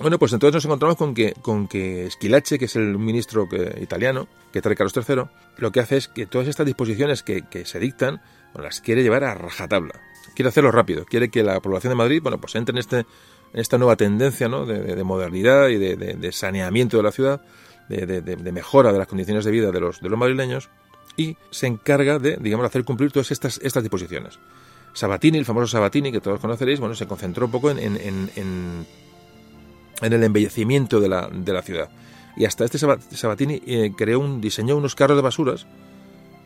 Bueno, 0.00 0.18
pues 0.18 0.32
entonces 0.32 0.54
nos 0.54 0.64
encontramos 0.64 0.96
con 0.96 1.14
que, 1.14 1.34
con 1.40 1.68
que 1.68 2.06
Esquilache, 2.06 2.58
que 2.58 2.64
es 2.64 2.74
el 2.74 2.98
ministro 2.98 3.48
italiano 3.80 4.26
que 4.52 4.60
trae 4.60 4.74
Carlos 4.74 4.94
III, 4.96 5.24
lo 5.56 5.72
que 5.72 5.80
hace 5.80 5.96
es 5.96 6.08
que 6.08 6.26
todas 6.26 6.48
estas 6.48 6.66
disposiciones 6.66 7.22
que, 7.22 7.44
se 7.64 7.78
dictan, 7.78 8.20
las 8.54 8.80
quiere 8.80 9.02
llevar 9.02 9.22
a 9.24 9.34
rajatabla. 9.34 10.00
Quiere 10.34 10.48
hacerlo 10.48 10.72
rápido, 10.72 11.04
quiere 11.04 11.30
que 11.30 11.44
la 11.44 11.60
población 11.60 11.92
de 11.92 11.96
Madrid, 11.96 12.20
bueno, 12.22 12.40
pues 12.40 12.56
entre 12.56 12.72
en, 12.72 12.78
este, 12.78 12.98
en 12.98 13.06
esta 13.52 13.78
nueva 13.78 13.94
tendencia 13.94 14.48
¿no? 14.48 14.66
de, 14.66 15.04
modernidad 15.04 15.68
y 15.68 15.78
de, 15.78 16.32
saneamiento 16.32 16.96
de 16.96 17.02
la 17.04 17.12
ciudad, 17.12 17.42
de, 17.88 18.52
mejora 18.52 18.92
de 18.92 18.98
las 18.98 19.06
condiciones 19.06 19.44
de 19.44 19.50
vida 19.50 19.70
de 19.70 19.80
los, 19.80 20.00
de 20.00 20.08
los 20.08 20.18
madrileños 20.18 20.70
y 21.16 21.36
se 21.50 21.66
encarga 21.66 22.18
de, 22.18 22.36
digamos, 22.36 22.66
hacer 22.66 22.84
cumplir 22.84 23.12
todas 23.12 23.30
estas, 23.30 23.58
estas 23.62 23.82
disposiciones. 23.82 24.38
Sabatini, 24.92 25.38
el 25.38 25.44
famoso 25.44 25.66
Sabatini, 25.66 26.12
que 26.12 26.20
todos 26.20 26.40
conoceréis, 26.40 26.80
bueno, 26.80 26.94
se 26.94 27.06
concentró 27.06 27.46
un 27.46 27.52
poco 27.52 27.70
en, 27.70 27.78
en, 27.78 27.96
en, 27.96 28.86
en 30.00 30.12
el 30.12 30.22
embellecimiento 30.22 31.00
de 31.00 31.08
la, 31.08 31.28
de 31.28 31.52
la, 31.52 31.62
ciudad. 31.62 31.88
Y 32.36 32.44
hasta 32.44 32.64
este 32.64 32.78
Sabatini 32.78 33.60
eh, 33.66 33.92
creó 33.96 34.20
un, 34.20 34.40
diseñó 34.40 34.76
unos 34.76 34.94
carros 34.94 35.16
de 35.16 35.22
basuras 35.22 35.66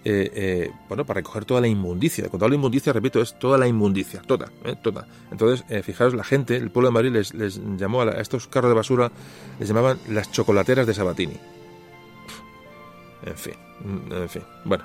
eh, 0.05 0.31
eh, 0.35 0.71
bueno, 0.89 1.05
para 1.05 1.19
recoger 1.19 1.45
toda 1.45 1.61
la 1.61 1.69
inmundicia. 1.69 2.29
Cuando 2.29 2.47
hablo 2.47 2.55
de 2.55 2.59
inmundicia, 2.59 2.93
repito, 2.93 3.21
es 3.21 3.39
toda 3.39 3.59
la 3.59 3.67
inmundicia, 3.67 4.23
toda, 4.23 4.51
eh, 4.65 4.77
toda. 4.81 5.07
Entonces, 5.31 5.65
fijaros, 5.85 6.15
la 6.15 6.25
gente, 6.25 6.57
el 6.57 6.71
pueblo 6.71 6.89
de 6.89 6.93
Madrid 6.93 7.27
les, 7.33 7.61
llamó 7.77 8.03
a, 8.03 8.21
estos 8.21 8.47
carros 8.47 8.71
de 8.71 8.77
basura, 8.77 9.11
les 9.59 9.69
llamaban 9.69 9.99
las 10.09 10.31
chocolateras 10.31 10.87
de 10.87 10.95
Sabatini. 10.95 11.37
En 13.25 13.37
fin, 13.37 13.55
en 14.11 14.29
fin. 14.29 14.43
Bueno, 14.65 14.85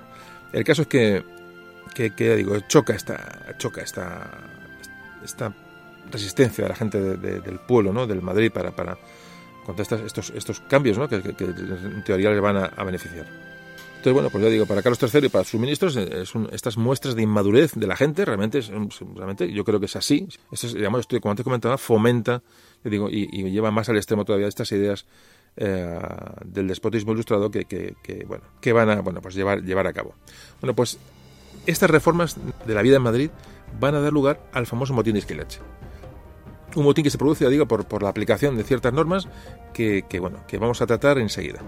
el 0.51 0.63
caso 0.63 0.81
es 0.81 0.87
que, 0.87 1.23
que, 1.93 2.35
digo, 2.35 2.59
choca 2.67 2.93
esta, 2.93 3.55
choca 3.59 3.81
esta, 3.81 4.31
esta 5.23 5.53
resistencia 6.11 6.63
de 6.63 6.69
la 6.69 6.75
gente 6.75 6.99
del 7.17 7.59
pueblo, 7.59 7.93
¿no? 7.93 8.07
Del 8.07 8.21
Madrid 8.21 8.51
para, 8.51 8.71
para 8.71 8.97
contra 9.65 9.83
estos, 9.83 10.31
estos 10.31 10.59
cambios, 10.61 10.97
¿no? 10.97 11.07
Que, 11.07 11.17
en 11.17 12.03
teoría 12.03 12.31
les 12.31 12.41
van 12.41 12.57
a 12.57 12.83
beneficiar. 12.83 13.52
Entonces, 14.03 14.15
bueno, 14.15 14.29
pues 14.31 14.43
ya 14.43 14.49
digo, 14.49 14.65
para 14.65 14.81
Carlos 14.81 14.99
III 15.01 15.27
y 15.27 15.29
para 15.29 15.45
sus 15.45 15.61
ministros, 15.61 15.95
eh, 15.95 16.23
es 16.23 16.33
estas 16.51 16.75
muestras 16.75 17.15
de 17.15 17.21
inmadurez 17.21 17.71
de 17.73 17.87
la 17.87 17.95
gente, 17.95 18.25
realmente, 18.25 18.57
es, 18.57 18.69
realmente 19.15 19.49
yo 19.53 19.63
creo 19.63 19.79
que 19.79 19.85
es 19.85 19.95
así. 19.95 20.27
Esto 20.51 20.67
es, 20.67 20.73
digamos, 20.73 20.99
esto, 20.99 21.17
como 21.21 21.31
antes 21.31 21.45
comentaba, 21.45 21.77
fomenta, 21.77 22.43
digo, 22.83 23.07
y, 23.09 23.49
lleva 23.49 23.71
más 23.71 23.87
al 23.87 23.95
extremo 23.95 24.25
todavía 24.25 24.49
estas 24.49 24.69
ideas 24.73 25.05
eh, 25.55 25.97
del 26.43 26.67
despotismo 26.67 27.13
ilustrado 27.13 27.49
que, 27.49 27.95
bueno, 28.27 28.43
que 28.59 28.73
van 28.73 28.89
a 28.89 28.99
bueno, 28.99 29.21
pues 29.21 29.35
llevar, 29.35 29.63
llevar 29.63 29.87
a 29.87 29.93
cabo. 29.93 30.15
Bueno, 30.59 30.75
pues 30.75 30.99
estas 31.65 31.89
reformas 31.89 32.35
de 32.67 32.73
la 32.73 32.81
vida 32.81 32.97
en 32.97 33.03
Madrid 33.03 33.29
van 33.79 33.95
a 33.95 34.01
dar 34.01 34.11
lugar 34.11 34.41
al 34.51 34.67
famoso 34.67 34.93
motín 34.93 35.13
de 35.13 35.19
Esquilache. 35.19 35.61
Un 36.75 36.83
motín 36.83 37.05
que 37.05 37.09
se 37.09 37.17
produce, 37.17 37.45
ya 37.45 37.49
digo, 37.49 37.69
por, 37.69 38.03
la 38.03 38.09
aplicación 38.09 38.57
de 38.57 38.65
ciertas 38.65 38.91
normas 38.91 39.29
que, 39.73 40.03
bueno, 40.19 40.39
que 40.45 40.57
vamos 40.57 40.81
a 40.81 40.87
tratar 40.87 41.19
enseguida. 41.19 41.61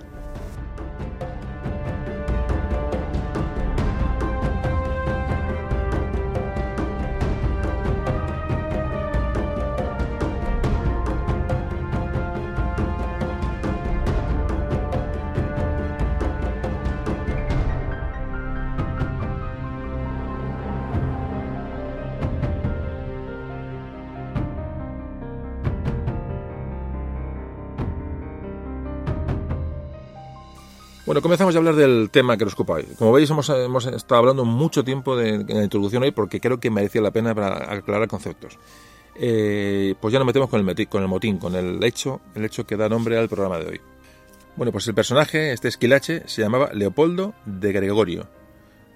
Bueno, 31.15 31.23
comenzamos 31.23 31.55
a 31.55 31.59
hablar 31.59 31.75
del 31.77 32.09
tema 32.11 32.35
que 32.35 32.43
nos 32.43 32.55
ocupa 32.55 32.73
hoy. 32.73 32.83
Como 32.99 33.13
veis, 33.13 33.29
hemos, 33.29 33.47
hemos 33.47 33.85
estado 33.85 34.19
hablando 34.19 34.43
mucho 34.43 34.83
tiempo 34.83 35.15
de, 35.15 35.29
en 35.29 35.47
la 35.47 35.63
introducción 35.63 36.03
hoy 36.03 36.11
porque 36.11 36.41
creo 36.41 36.59
que 36.59 36.69
merecía 36.69 37.01
la 37.01 37.11
pena 37.11 37.33
para 37.33 37.71
aclarar 37.71 38.09
conceptos. 38.09 38.59
Eh, 39.15 39.95
pues 40.01 40.11
ya 40.11 40.19
nos 40.19 40.25
metemos 40.25 40.49
con 40.49 40.67
el, 40.67 40.87
con 40.89 41.01
el 41.03 41.07
motín, 41.07 41.37
con 41.37 41.55
el 41.55 41.81
hecho, 41.85 42.19
el 42.35 42.43
hecho 42.43 42.67
que 42.67 42.75
da 42.75 42.89
nombre 42.89 43.17
al 43.17 43.29
programa 43.29 43.59
de 43.59 43.65
hoy. 43.65 43.81
Bueno, 44.57 44.73
pues 44.73 44.89
el 44.89 44.93
personaje, 44.93 45.53
este 45.53 45.69
Esquilache, 45.69 46.23
se 46.25 46.41
llamaba 46.41 46.71
Leopoldo 46.73 47.33
de 47.45 47.71
Gregorio. 47.71 48.27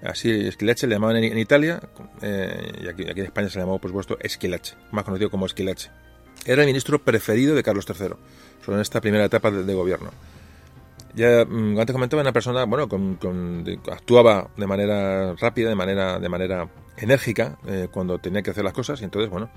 Así 0.02 0.30
Esquilache 0.30 0.86
le 0.86 0.96
llamaban 0.96 1.16
en, 1.24 1.38
Italia, 1.38 1.80
eh, 2.20 2.82
y 2.84 2.88
aquí, 2.88 3.04
en 3.04 3.18
España 3.24 3.48
se 3.48 3.56
le 3.56 3.62
llamaba, 3.62 3.78
por 3.78 3.92
supuesto, 3.92 4.18
Esquilache, 4.20 4.76
más 4.90 5.04
conocido 5.04 5.30
como 5.30 5.46
Esquilache. 5.46 5.90
Era 6.44 6.64
el 6.64 6.66
ministro 6.66 6.98
preferido 7.02 7.54
de 7.54 7.62
Carlos 7.62 7.86
III, 7.88 8.08
solo 8.62 8.76
en 8.76 8.82
esta 8.82 9.00
primera 9.00 9.24
etapa 9.24 9.50
de 9.50 9.74
gobierno. 9.74 10.10
Ya 11.14 11.44
mm, 11.44 11.78
antes 11.78 11.92
comentaba 11.92 12.22
una 12.22 12.32
persona, 12.32 12.64
bueno, 12.64 12.88
con, 12.88 13.64
actuaba 13.90 14.50
de 14.56 14.66
manera 14.66 15.34
rápida, 15.34 15.68
de 15.68 15.74
manera, 15.74 16.18
de 16.18 16.28
manera 16.28 16.68
enérgica 16.96 17.58
eh, 17.66 17.88
cuando 17.90 18.18
tenía 18.18 18.42
que 18.42 18.50
hacer 18.50 18.64
las 18.64 18.72
cosas 18.72 19.00
y 19.00 19.04
entonces, 19.04 19.30
bueno, 19.30 19.50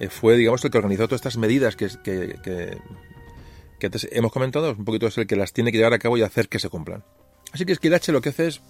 eh, 0.00 0.08
fue, 0.08 0.36
digamos, 0.36 0.64
el 0.64 0.70
que 0.70 0.78
organizó 0.78 1.06
todas 1.06 1.20
estas 1.20 1.36
medidas 1.36 1.76
que, 1.76 1.88
que, 2.02 2.36
que, 3.78 3.86
antes 3.86 4.08
hemos 4.10 4.32
comentado, 4.32 4.72
un 4.72 4.84
poquito 4.84 5.06
es 5.06 5.16
el 5.18 5.26
que 5.26 5.36
las 5.36 5.52
tiene 5.52 5.70
que 5.70 5.78
llevar 5.78 5.92
a 5.92 5.98
cabo 5.98 6.16
y 6.16 6.22
hacer 6.22 6.48
que 6.48 6.58
se 6.58 6.68
cumplan. 6.68 7.04
Así 7.52 7.64
que 7.64 7.72
Esquilache 7.72 8.10
lo 8.10 8.20
que 8.20 8.30
hace 8.30 8.48
es 8.48 8.62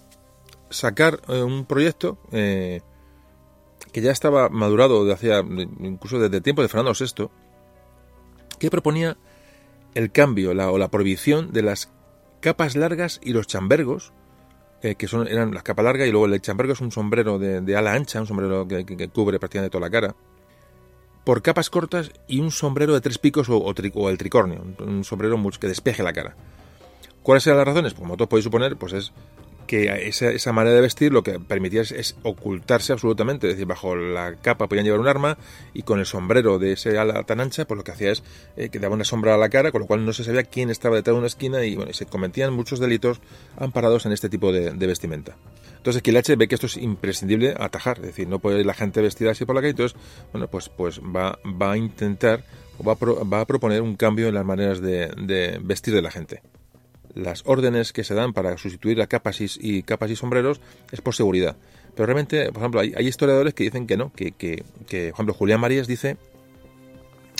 sacar 0.69 1.21
eh, 1.29 1.43
un 1.43 1.65
proyecto 1.65 2.19
que 2.31 2.83
ya 4.03 4.11
estaba 4.11 4.51
madurado 4.51 5.07
de 5.07 5.15
hacía, 5.15 5.39
incluso 5.39 6.19
desde 6.19 6.37
el 6.37 6.43
tiempo 6.43 6.61
de 6.61 6.69
Fernando 6.69 6.93
VI, 6.99 7.31
que 8.59 8.71
proponía 8.71 9.17
el 9.95 10.13
cambio 10.13 10.51
o 10.51 10.79
la 10.79 10.89
prohibición 10.91 11.53
de 11.53 11.63
las 11.63 11.91
capas 12.47 12.77
largas 12.77 13.19
y 13.25 13.33
los 13.33 13.49
chambergos, 13.49 14.13
eh, 14.81 14.95
que 14.95 15.09
son, 15.09 15.27
eran 15.27 15.53
la 15.53 15.63
capa 15.63 15.83
larga 15.83 16.07
y 16.07 16.13
luego 16.13 16.27
el 16.27 16.41
chambergo 16.41 16.75
es 16.75 16.81
un 16.81 16.93
sombrero 16.93 17.41
de, 17.41 17.77
ala 17.77 17.93
ancha, 17.93 18.21
un 18.21 18.29
sombrero 18.29 18.69
que, 18.69 19.09
cubre 19.09 19.41
prácticamente 19.41 19.73
toda 19.73 19.81
la 19.81 19.91
cara, 19.91 20.15
por 21.25 21.43
capas 21.43 21.71
cortas 21.71 22.13
y 22.29 22.39
un 22.39 22.53
sombrero 22.53 22.95
de 22.95 23.01
tres 23.01 23.19
picos 23.19 23.49
o, 23.49 23.75
el 24.09 24.17
tricornio, 24.17 24.63
un, 24.79 25.03
sombrero 25.03 25.43
que 25.59 25.67
despeje 25.67 26.05
la 26.05 26.13
cara. 26.13 26.37
¿Cuáles 27.25 27.45
eran 27.49 27.59
las 27.59 27.67
razones? 27.67 27.95
Pues 27.95 28.03
como 28.03 28.17
todos 28.17 28.29
podéis 28.29 28.45
suponer, 28.45 28.77
pues 28.77 28.93
es 28.93 29.13
que 29.67 30.09
esa, 30.09 30.31
esa, 30.31 30.53
manera 30.53 30.77
de 30.77 30.83
vestir 30.83 31.13
lo 31.13 31.23
que 31.23 31.39
permitía 31.39 31.83
es, 31.83 32.17
ocultarse 32.23 32.93
absolutamente, 32.93 33.49
es 33.49 33.55
decir, 33.55 33.67
bajo 33.67 33.95
la 33.95 34.37
capa 34.37 34.69
podían 34.69 34.85
llevar 34.85 35.01
un 35.01 35.09
arma 35.09 35.39
y 35.75 35.83
con 35.83 35.99
el 35.99 36.07
sombrero 36.07 36.59
de 36.59 36.73
ese 36.73 36.99
ala 36.99 37.23
tan 37.25 37.41
ancha, 37.41 37.67
pues 37.67 37.77
lo 37.77 37.85
que 37.85 37.93
hacía 37.93 38.13
es 38.13 38.23
eh, 38.57 38.69
que 38.69 38.79
daba 38.79 38.95
una 38.95 39.05
sombra 39.05 39.35
a 39.35 39.39
la 39.39 39.49
cara, 39.49 39.73
con 39.73 39.83
lo 39.83 39.87
cual 39.87 40.05
no 40.05 40.13
se 40.13 40.25
sabía 40.25 40.45
quién 40.45 40.71
estaba 40.71 40.97
detrás 40.97 41.15
de 41.15 41.19
una 41.19 41.27
esquina 41.27 41.65
y 41.65 41.77
bueno, 41.77 41.93
se 41.93 42.07
cometían 42.07 42.53
muchos 42.53 42.81
delitos 42.81 43.21
amparados 43.57 44.07
en 44.07 44.13
este 44.13 44.29
tipo 44.29 44.53
de, 44.53 44.71
vestimenta. 44.87 45.37
Entonces 45.77 46.03
Quilache 46.03 46.37
ve 46.37 46.49
que 46.49 46.55
esto 46.55 46.67
es 46.67 46.77
imprescindible 46.77 47.55
atajar, 47.59 47.99
es 47.99 48.07
decir, 48.07 48.29
no 48.29 48.39
puede 48.39 48.61
ir 48.61 48.67
la 48.67 48.75
gente 48.75 49.01
vestida 49.01 49.33
así 49.33 49.45
por 49.45 49.55
la 49.55 49.61
calle, 49.61 49.71
entonces, 49.71 49.99
bueno, 50.33 50.49
pues, 50.49 50.69
pues 50.69 51.01
va, 51.01 51.39
a 51.61 51.77
intentar 51.77 52.45
o 52.79 52.85
va 52.85 52.93
a, 52.93 53.25
va 53.25 53.41
a 53.41 53.47
proponer 53.47 53.83
un 53.83 53.97
cambio 53.97 54.29
en 54.29 54.35
las 54.35 54.45
maneras 54.45 54.81
de 54.81 55.61
vestir 55.63 55.95
de 55.95 56.03
la 56.03 56.11
gente 56.11 56.43
las 57.17 57.43
órdenes 57.47 57.93
que 57.93 58.05
se 58.05 58.15
dan 58.15 58.33
para 58.33 58.57
sustituir 58.59 59.01
a 59.01 59.07
capas 59.07 59.41
y, 59.41 59.83
capas 59.83 60.11
y 60.11 60.17
sombreros 60.17 60.61
es 60.93 61.01
por 61.01 61.15
seguridad. 61.15 61.57
Pero 61.95 62.07
realmente, 62.07 62.53
por 62.53 62.59
ejemplo, 62.59 62.81
hay, 62.81 62.95
historiadores 62.99 63.55
que 63.55 63.65
dicen 63.65 63.87
que 63.87 63.97
no, 63.97 64.13
que, 64.13 64.33
que, 64.33 64.63
que, 64.87 65.09
por 65.09 65.15
ejemplo, 65.15 65.35
Julián 65.35 65.61
Marías 65.61 65.87
dice 65.87 66.19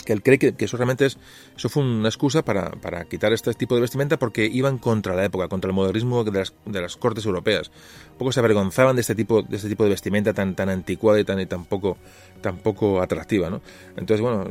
que 0.07 0.13
él 0.13 0.23
cree 0.23 0.39
que, 0.39 0.55
eso 0.57 0.77
realmente 0.77 1.05
es, 1.05 1.17
eso 1.57 1.67
fue 1.67 1.83
una 1.83 2.07
excusa 2.07 2.41
para, 2.41 2.71
para, 2.71 3.03
quitar 3.03 3.33
este 3.33 3.53
tipo 3.55 3.75
de 3.75 3.81
vestimenta 3.81 4.17
porque 4.17 4.45
iban 4.45 4.77
contra 4.77 5.13
la 5.13 5.25
época, 5.25 5.49
contra 5.49 5.67
el 5.67 5.75
modernismo 5.75 6.23
de 6.23 6.31
las, 6.31 6.53
de 6.65 6.81
las 6.81 6.95
cortes 6.95 7.25
europeas. 7.25 7.71
Poco 8.17 8.31
se 8.31 8.39
avergonzaban 8.39 8.95
de 8.95 9.01
este 9.01 9.15
tipo 9.15 9.41
de, 9.41 9.57
este 9.57 9.67
tipo 9.67 9.83
de 9.83 9.89
vestimenta 9.89 10.33
tan, 10.33 10.55
tan 10.55 10.69
anticuada 10.69 11.19
y 11.19 11.25
tan, 11.25 11.41
y 11.41 11.45
tan, 11.45 11.65
poco, 11.65 11.97
atractiva. 13.01 13.49
¿no? 13.49 13.61
Entonces, 13.97 14.21
bueno, 14.21 14.45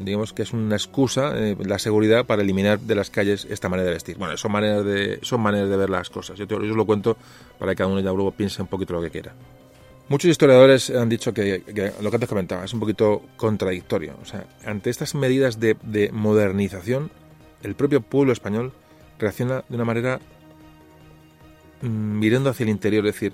digamos 0.00 0.32
que 0.32 0.44
es 0.44 0.54
una 0.54 0.76
excusa, 0.76 1.32
eh, 1.36 1.58
la 1.62 1.78
seguridad, 1.78 2.24
para 2.24 2.40
eliminar 2.40 2.80
de 2.80 2.94
las 2.94 3.10
calles 3.10 3.46
esta 3.50 3.68
manera 3.68 3.88
de 3.88 3.92
vestir. 3.92 4.16
Bueno, 4.16 4.38
son 4.38 4.50
maneras 4.50 4.82
de, 4.82 5.18
son 5.20 5.42
maneras 5.42 5.68
de 5.68 5.76
ver 5.76 5.90
las 5.90 6.08
cosas. 6.08 6.38
Yo 6.38 6.46
os 6.56 6.62
lo 6.62 6.86
cuento 6.86 7.18
para 7.58 7.72
que 7.72 7.76
cada 7.76 7.90
uno 7.90 8.00
ya 8.00 8.12
luego 8.12 8.30
piense 8.30 8.62
un 8.62 8.68
poquito 8.68 8.94
lo 8.94 9.02
que 9.02 9.10
quiera. 9.10 9.34
Muchos 10.12 10.28
historiadores 10.28 10.90
han 10.90 11.08
dicho 11.08 11.32
que, 11.32 11.62
lo 12.02 12.10
que 12.10 12.16
antes 12.16 12.28
comentaba 12.28 12.66
es 12.66 12.74
un 12.74 12.80
poquito 12.80 13.22
contradictorio. 13.38 14.14
O 14.20 14.26
sea, 14.26 14.44
ante 14.62 14.90
estas 14.90 15.14
medidas 15.14 15.58
de, 15.58 16.10
modernización, 16.12 17.10
el 17.62 17.74
propio 17.74 18.02
pueblo 18.02 18.34
español 18.34 18.74
reacciona 19.18 19.64
de 19.66 19.74
una 19.74 19.86
manera 19.86 20.20
mm, 21.80 22.18
mirando 22.18 22.50
hacia 22.50 22.64
el 22.64 22.68
interior, 22.68 23.06
es 23.06 23.14
decir, 23.14 23.32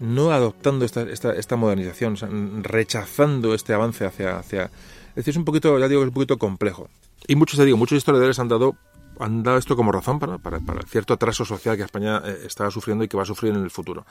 no 0.00 0.32
adoptando 0.32 0.84
esta, 0.84 1.00
esta, 1.00 1.56
modernización, 1.56 2.62
rechazando 2.62 3.54
este 3.54 3.72
avance 3.72 4.04
hacia, 4.04 4.36
hacia... 4.36 4.64
Es 4.64 5.14
decir, 5.14 5.30
es 5.30 5.38
un 5.38 5.46
poquito, 5.46 5.78
ya 5.78 5.88
digo, 5.88 6.02
es 6.02 6.08
un 6.08 6.14
poquito 6.14 6.36
complejo. 6.36 6.90
Y 7.26 7.36
muchos, 7.36 7.58
te 7.58 7.64
digo, 7.64 7.78
muchos 7.78 7.96
historiadores 7.96 8.38
han 8.38 8.48
dado 8.48 8.76
han 9.18 9.42
dado 9.42 9.58
esto 9.58 9.76
como 9.76 9.92
razón 9.92 10.18
para, 10.18 10.38
para, 10.38 10.60
cierto 10.86 11.14
atraso 11.14 11.44
social 11.44 11.76
que 11.76 11.82
España 11.82 12.22
eh, 12.24 12.42
está 12.44 12.70
sufriendo 12.70 13.04
y 13.04 13.08
que 13.08 13.16
va 13.16 13.22
a 13.22 13.26
sufrir 13.26 13.52
en 13.52 13.62
el 13.62 13.70
futuro. 13.70 14.06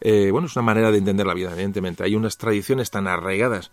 Eh, 0.00 0.30
bueno, 0.30 0.46
es 0.46 0.56
una 0.56 0.64
manera 0.64 0.90
de 0.90 0.98
entender 0.98 1.26
la 1.26 1.34
vida, 1.34 1.52
evidentemente. 1.52 2.04
Hay 2.04 2.14
unas 2.14 2.36
tradiciones 2.36 2.90
tan 2.90 3.06
arraigadas, 3.06 3.70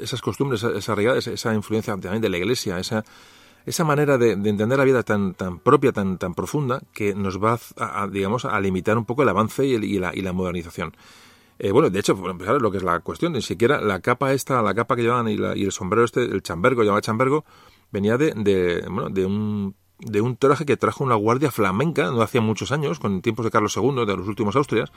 esas 0.00 0.20
costumbres, 0.20 0.62
esa 0.62 0.92
arraigadas, 0.92 1.26
esa 1.26 1.54
influencia 1.54 1.96
también 1.96 2.20
de 2.20 2.28
la 2.28 2.38
Iglesia, 2.38 2.78
esa, 2.78 3.04
esa 3.64 3.84
manera 3.84 4.18
de, 4.18 4.32
entender 4.32 4.78
la 4.78 4.84
vida 4.84 5.02
tan, 5.02 5.34
tan 5.34 5.58
propia, 5.60 5.92
tan, 5.92 6.18
tan 6.18 6.34
profunda, 6.34 6.82
que 6.92 7.14
nos 7.14 7.42
va 7.42 7.58
a, 7.76 8.06
digamos, 8.08 8.44
a 8.44 8.58
limitar 8.60 8.98
un 8.98 9.04
poco 9.04 9.22
el 9.22 9.28
avance 9.28 9.64
y, 9.64 9.98
la, 9.98 10.14
y 10.14 10.20
la 10.20 10.32
modernización. 10.32 10.96
Eh, 11.58 11.72
bueno, 11.72 11.90
de 11.90 11.98
hecho, 11.98 12.12
empezar, 12.30 12.62
lo 12.62 12.70
que 12.70 12.78
es 12.78 12.84
la 12.84 13.00
cuestión, 13.00 13.32
ni 13.32 13.42
siquiera 13.42 13.80
la 13.80 14.00
capa 14.00 14.32
esta, 14.32 14.62
la 14.62 14.74
capa 14.74 14.94
que 14.94 15.02
llevaban 15.02 15.28
y, 15.28 15.34
y 15.34 15.64
el 15.64 15.72
sombrero 15.72 16.04
este, 16.04 16.22
el 16.22 16.42
chambergo, 16.42 16.82
llamaba 16.82 17.00
chambergo, 17.00 17.44
venía 17.90 18.16
de, 18.16 18.32
de, 18.36 18.84
bueno, 18.88 19.10
de 19.10 19.26
un 19.26 19.74
de 19.98 20.20
un 20.20 20.36
traje 20.36 20.64
que 20.64 20.76
trajo 20.76 21.02
una 21.04 21.16
guardia 21.16 21.50
flamenca 21.50 22.10
no 22.10 22.22
hacía 22.22 22.40
muchos 22.40 22.72
años, 22.72 22.98
con 22.98 23.20
tiempos 23.20 23.44
de 23.44 23.50
Carlos 23.50 23.76
II, 23.76 24.06
de 24.06 24.16
los 24.16 24.28
últimos 24.28 24.54
Austrias, 24.56 24.92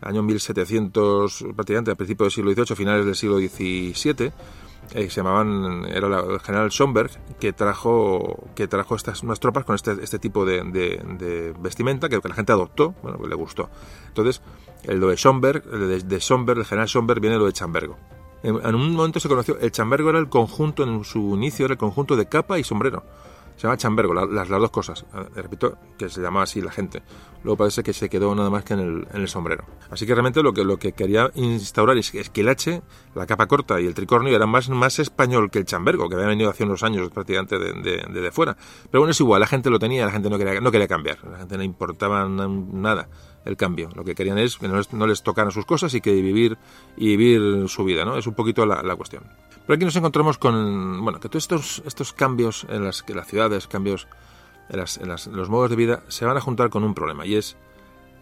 año 0.00 0.22
1700, 0.22 1.44
prácticamente 1.54 1.90
a 1.90 1.94
principios 1.94 2.26
del 2.26 2.32
siglo 2.32 2.52
XVIII, 2.52 2.76
finales 2.76 3.06
del 3.06 3.14
siglo 3.14 3.38
XVII, 3.38 4.32
eh, 4.94 5.08
se 5.08 5.16
llamaban, 5.16 5.86
era 5.86 6.20
el 6.20 6.40
general 6.40 6.70
Schomberg, 6.70 7.10
que 7.38 7.52
trajo, 7.52 8.44
que 8.54 8.68
trajo 8.68 8.94
estas 8.94 9.22
unas 9.22 9.40
tropas 9.40 9.64
con 9.64 9.74
este, 9.74 9.92
este 10.02 10.18
tipo 10.18 10.44
de, 10.44 11.54
vestimenta 11.58 12.08
que, 12.08 12.20
la 12.22 12.34
gente 12.34 12.52
adoptó, 12.52 12.94
bueno, 13.02 13.16
pues 13.16 13.30
le 13.30 13.36
gustó. 13.36 13.70
Entonces, 14.08 14.42
el 14.84 14.98
lo 14.98 15.08
de 15.08 15.16
Schomberg, 15.16 15.64
de, 15.64 16.00
de 16.00 16.20
Schomberg, 16.20 16.58
el 16.58 16.66
general 16.66 16.88
Schomberg 16.88 17.20
viene 17.20 17.38
lo 17.38 17.46
de 17.46 17.52
Chambergo. 17.52 17.96
En, 18.42 18.56
en, 18.56 18.74
un 18.74 18.94
momento 18.94 19.20
se 19.20 19.28
conoció, 19.28 19.56
el 19.60 19.70
Chambergo 19.70 20.10
era 20.10 20.18
el 20.18 20.28
conjunto, 20.28 20.82
en 20.82 21.04
su 21.04 21.36
inicio 21.36 21.64
era 21.64 21.74
el 21.74 21.78
conjunto 21.78 22.16
de 22.16 22.26
capa 22.26 22.58
y 22.58 22.64
sombrero. 22.64 23.04
Se 23.56 23.62
llama 23.62 23.76
chambergo, 23.76 24.14
las, 24.14 24.48
las 24.48 24.60
dos 24.60 24.70
cosas. 24.70 25.04
Eh, 25.14 25.42
repito, 25.42 25.78
que 25.98 26.08
se 26.08 26.20
llamaba 26.20 26.44
así 26.44 26.60
la 26.60 26.70
gente. 26.70 27.02
Luego 27.44 27.56
parece 27.56 27.82
que 27.82 27.92
se 27.92 28.08
quedó 28.08 28.34
nada 28.34 28.50
más 28.50 28.64
que 28.64 28.74
en 28.74 29.06
el, 29.12 29.28
sombrero. 29.28 29.64
Así 29.90 30.06
que 30.06 30.14
realmente 30.14 30.42
lo 30.42 30.52
que, 30.52 30.64
lo 30.64 30.78
que 30.78 30.92
quería 30.92 31.30
instaurar 31.34 31.96
es, 31.96 32.10
que 32.10 32.40
el 32.40 32.48
H, 32.48 32.82
la 33.14 33.26
capa 33.26 33.46
corta 33.46 33.80
y 33.80 33.86
el 33.86 33.94
tricornio 33.94 34.34
eran 34.34 34.48
más, 34.48 34.68
más 34.68 34.98
español 34.98 35.50
que 35.50 35.58
el 35.58 35.64
chambergo, 35.64 36.08
que 36.08 36.14
había 36.14 36.28
venido 36.28 36.50
hace 36.50 36.64
unos 36.64 36.82
años 36.82 37.10
prácticamente 37.10 37.58
de, 37.58 37.72
de, 37.72 38.32
fuera. 38.32 38.56
Pero 38.90 39.00
bueno, 39.00 39.10
es 39.10 39.20
igual, 39.20 39.40
la 39.40 39.46
gente 39.46 39.70
lo 39.70 39.78
tenía, 39.78 40.06
la 40.06 40.12
gente 40.12 40.30
no 40.30 40.38
quería, 40.38 40.60
no 40.60 40.70
quería 40.70 40.88
cambiar. 40.88 41.18
La 41.24 41.38
gente 41.38 41.56
no 41.56 41.62
importaba 41.64 42.28
nada 42.28 43.08
el 43.44 43.56
cambio. 43.56 43.90
Lo 43.94 44.04
que 44.04 44.14
querían 44.14 44.38
es 44.38 44.56
que 44.56 44.68
no 44.68 44.76
les, 44.76 44.92
no 44.92 45.06
les 45.06 45.22
tocaran 45.22 45.50
sus 45.50 45.66
cosas 45.66 45.92
y 45.94 46.00
que 46.00 46.12
vivir 46.12 46.58
y 46.96 47.16
vivir 47.16 47.68
su 47.68 47.84
vida, 47.84 48.04
¿no? 48.04 48.16
Es 48.16 48.26
un 48.26 48.34
poquito 48.34 48.66
la, 48.66 48.82
la 48.82 48.94
cuestión. 48.94 49.24
Pero 49.66 49.76
aquí 49.76 49.84
nos 49.84 49.96
encontramos 49.96 50.38
con, 50.38 51.04
bueno, 51.04 51.20
que 51.20 51.28
todos 51.28 51.44
estos, 51.44 51.82
estos 51.86 52.12
cambios 52.12 52.66
en 52.68 52.84
las, 52.84 53.04
las 53.08 53.26
ciudades, 53.26 53.66
cambios 53.68 54.08
en, 54.68 55.08
los 55.08 55.48
modos 55.48 55.70
de 55.70 55.76
vida, 55.76 56.02
se 56.08 56.24
van 56.24 56.36
a 56.36 56.40
juntar 56.40 56.70
con 56.70 56.84
un 56.84 56.94
problema 56.94 57.26
y 57.26 57.36
es 57.36 57.56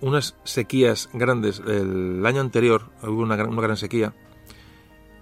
unas 0.01 0.37
sequías 0.45 1.09
grandes. 1.13 1.61
El 1.61 2.25
año 2.27 2.41
anterior 2.41 2.91
hubo 3.03 3.23
una, 3.23 3.37
una 3.45 3.63
gran 3.63 3.77
sequía. 3.77 4.15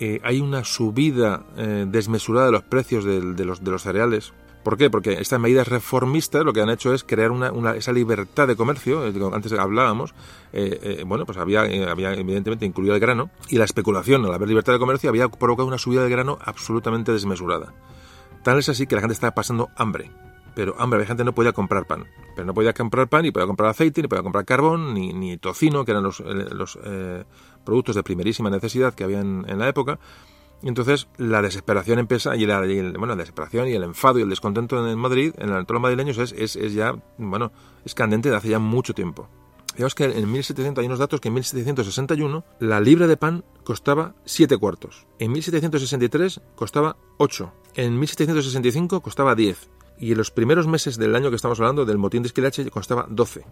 Eh, 0.00 0.20
hay 0.22 0.40
una 0.40 0.64
subida 0.64 1.44
eh, 1.56 1.84
desmesurada 1.88 2.46
de 2.46 2.52
los 2.52 2.62
precios 2.62 3.04
de, 3.04 3.20
los, 3.44 3.64
de 3.64 3.70
los 3.70 3.82
cereales 3.82 4.32
¿Por 4.68 4.76
qué? 4.76 4.90
Porque 4.90 5.14
estas 5.14 5.40
medidas 5.40 5.66
reformistas 5.66 6.44
lo 6.44 6.52
que 6.52 6.60
han 6.60 6.68
hecho 6.68 6.92
es 6.92 7.02
crear 7.02 7.30
una, 7.30 7.74
esa 7.74 7.90
libertad 7.90 8.46
de 8.46 8.54
comercio, 8.54 9.06
eh, 9.06 9.14
antes 9.32 9.50
hablábamos, 9.54 10.12
eh, 10.52 10.78
eh, 10.82 11.04
bueno, 11.06 11.24
pues 11.24 11.38
había, 11.38 11.62
había 11.62 12.12
evidentemente 12.12 12.66
incluido 12.66 12.94
el 12.94 13.00
grano, 13.00 13.30
y 13.48 13.56
la 13.56 13.64
especulación 13.64 14.26
al 14.26 14.34
haber 14.34 14.46
libertad 14.46 14.74
de 14.74 14.78
comercio 14.78 15.08
había 15.08 15.26
provocado 15.30 15.66
una 15.66 15.78
subida 15.78 16.04
de 16.04 16.10
grano 16.10 16.38
absolutamente 16.44 17.12
desmesurada. 17.12 17.72
Tal 18.42 18.58
es 18.58 18.68
así 18.68 18.86
que 18.86 18.94
la 18.94 19.00
gente 19.00 19.14
estaba 19.14 19.34
pasando 19.34 19.70
hambre. 19.74 20.10
Pero 20.54 20.74
hambre, 20.78 21.00
la 21.00 21.06
gente 21.06 21.24
no 21.24 21.34
podía 21.34 21.52
comprar 21.54 21.86
pan. 21.86 22.04
Pero 22.36 22.44
no 22.44 22.52
podía 22.52 22.74
comprar 22.74 23.08
pan, 23.08 23.22
ni 23.22 23.30
podía 23.30 23.46
comprar 23.46 23.70
aceite, 23.70 24.02
ni 24.02 24.08
podía 24.08 24.22
comprar 24.22 24.44
carbón, 24.44 24.92
ni, 24.92 25.14
ni 25.14 25.38
tocino, 25.38 25.86
que 25.86 25.92
eran 25.92 26.02
los, 26.02 26.20
los 26.20 26.78
productos 27.64 27.94
de 27.94 28.02
primerísima 28.02 28.50
necesidad 28.50 28.92
que 28.92 29.04
había 29.04 29.20
en 29.20 29.58
la 29.58 29.66
época 29.66 29.98
y 30.62 30.68
entonces 30.68 31.08
la 31.16 31.42
desesperación 31.42 31.98
empieza, 31.98 32.36
y, 32.36 32.46
la, 32.46 32.58
bueno, 32.60 33.08
la 33.08 33.16
desesperación 33.16 33.68
y 33.68 33.72
el 33.72 33.84
enfado 33.84 34.18
y 34.18 34.22
el 34.22 34.30
descontento 34.30 34.88
en 34.88 34.98
Madrid, 34.98 35.32
en 35.38 35.50
el 35.50 35.58
entorno 35.58 35.80
madrileños, 35.80 36.18
es, 36.18 36.32
es, 36.32 36.56
es, 36.56 36.74
ya, 36.74 36.96
bueno, 37.16 37.52
es 37.84 37.94
candente 37.94 38.30
de 38.30 38.36
hace 38.36 38.48
ya 38.48 38.58
mucho 38.58 38.94
tiempo. 38.94 39.28
Digamos 39.74 39.94
que 39.94 40.06
en 40.06 40.32
1700 40.32 40.82
hay 40.82 40.86
unos 40.86 40.98
datos 40.98 41.20
que 41.20 41.28
en 41.28 41.34
1761 41.34 42.44
la 42.58 42.80
libra 42.80 43.06
de 43.06 43.16
pan 43.16 43.44
costaba 43.62 44.16
7 44.24 44.56
cuartos. 44.58 45.06
En 45.20 45.30
1763 45.30 46.40
costaba 46.56 46.96
8. 47.18 47.52
En 47.76 47.96
1765 47.96 49.00
costaba 49.00 49.36
10. 49.36 49.70
Y 50.00 50.10
en 50.10 50.18
los 50.18 50.32
primeros 50.32 50.66
meses 50.66 50.96
del 50.96 51.14
año 51.14 51.30
que 51.30 51.36
estamos 51.36 51.60
hablando, 51.60 51.84
del 51.84 51.96
motín 51.96 52.22
de 52.22 52.26
Esquilache, 52.26 52.68
costaba 52.70 53.06
12. 53.08 53.44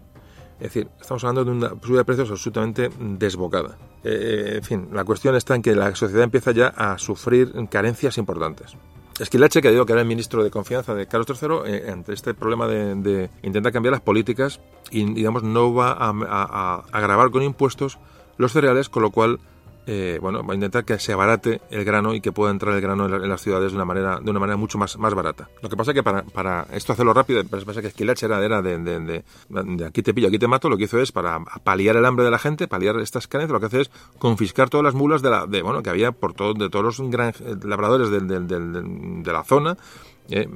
Es 0.59 0.73
decir, 0.73 0.87
estamos 0.99 1.23
hablando 1.23 1.45
de 1.45 1.51
una 1.51 1.69
subida 1.69 1.99
de 1.99 2.05
precios 2.05 2.31
absolutamente 2.31 2.89
desbocada. 2.99 3.77
Eh, 4.03 4.53
en 4.55 4.63
fin, 4.63 4.89
la 4.91 5.03
cuestión 5.03 5.35
está 5.35 5.55
en 5.55 5.61
que 5.61 5.75
la 5.75 5.93
sociedad 5.95 6.23
empieza 6.23 6.51
ya 6.51 6.67
a 6.69 6.97
sufrir 6.97 7.53
carencias 7.69 8.17
importantes. 8.17 8.75
Esquilache, 9.19 9.61
que 9.61 9.71
digo 9.71 9.85
que 9.85 9.93
era 9.93 10.01
el 10.01 10.07
ministro 10.07 10.43
de 10.43 10.51
confianza 10.51 10.93
de 10.93 11.07
Carlos 11.07 11.41
III, 11.41 11.49
eh, 11.65 11.89
ante 11.91 12.13
este 12.13 12.33
problema 12.33 12.67
de, 12.67 12.95
de, 12.95 13.29
intentar 13.41 13.71
cambiar 13.71 13.91
las 13.91 14.01
políticas 14.01 14.59
y, 14.91 15.11
digamos, 15.13 15.43
no 15.43 15.73
va 15.73 15.91
a, 15.91 16.09
a, 16.09 16.83
a, 16.91 17.01
grabar 17.01 17.31
con 17.31 17.41
impuestos 17.41 17.97
los 18.37 18.51
cereales, 18.51 18.89
con 18.89 19.01
lo 19.01 19.11
cual 19.11 19.39
eh, 19.89 20.19
bueno, 20.21 20.45
va 20.45 20.51
a 20.51 20.55
intentar 20.55 20.83
que 20.83 20.99
se 20.99 21.13
abarate 21.13 21.61
el 21.71 21.85
grano 21.85 22.13
y 22.13 22.19
que 22.19 22.33
pueda 22.33 22.51
entrar 22.51 22.75
el 22.75 22.81
grano 22.81 23.05
en, 23.05 23.29
las 23.29 23.41
ciudades 23.41 23.71
de 23.71 23.77
una 23.77 23.85
manera, 23.85 24.19
de 24.21 24.29
una 24.29 24.39
manera 24.39 24.57
mucho 24.57 24.77
más, 24.77 24.97
más 24.97 25.13
barata. 25.13 25.47
Lo 25.61 25.69
que 25.69 25.77
pasa 25.77 25.91
es 25.91 25.95
que 25.95 26.03
para, 26.03 26.23
para 26.23 26.67
esto 26.73 26.91
hacerlo 26.91 27.13
rápido, 27.13 27.41
pasa 27.45 27.81
que 27.81 27.87
Esquilache 27.87 28.25
era, 28.25 28.43
era 28.43 28.61
de, 28.61 28.77
de, 28.79 29.23
de, 29.49 29.85
aquí 29.85 30.03
te 30.03 30.13
pillo, 30.13 30.27
aquí 30.27 30.37
te 30.37 30.47
mato, 30.47 30.69
lo 30.69 30.75
que 30.75 30.83
hizo 30.83 30.99
es 30.99 31.13
para 31.13 31.39
paliar 31.63 31.95
el 31.95 32.05
hambre 32.05 32.25
de 32.25 32.31
la 32.31 32.37
gente, 32.37 32.67
paliar 32.67 32.99
estas 32.99 33.27
carencias, 33.27 33.53
lo 33.53 33.61
que 33.61 33.67
hace 33.67 33.81
es 33.81 33.91
confiscar 34.19 34.69
todas 34.69 34.83
las 34.83 34.93
mulas 34.93 35.21
de 35.21 35.29
la, 35.29 35.47
de, 35.47 35.61
bueno, 35.61 35.81
que 35.81 35.89
había 35.89 36.11
por 36.11 36.33
todo, 36.33 36.53
de 36.53 36.69
todos 36.69 36.83
los 36.83 37.09
gran, 37.09 37.33
labradores 37.63 38.11
de 38.11 39.31
la 39.31 39.43
zona 39.45 39.77
eh, 40.29 40.47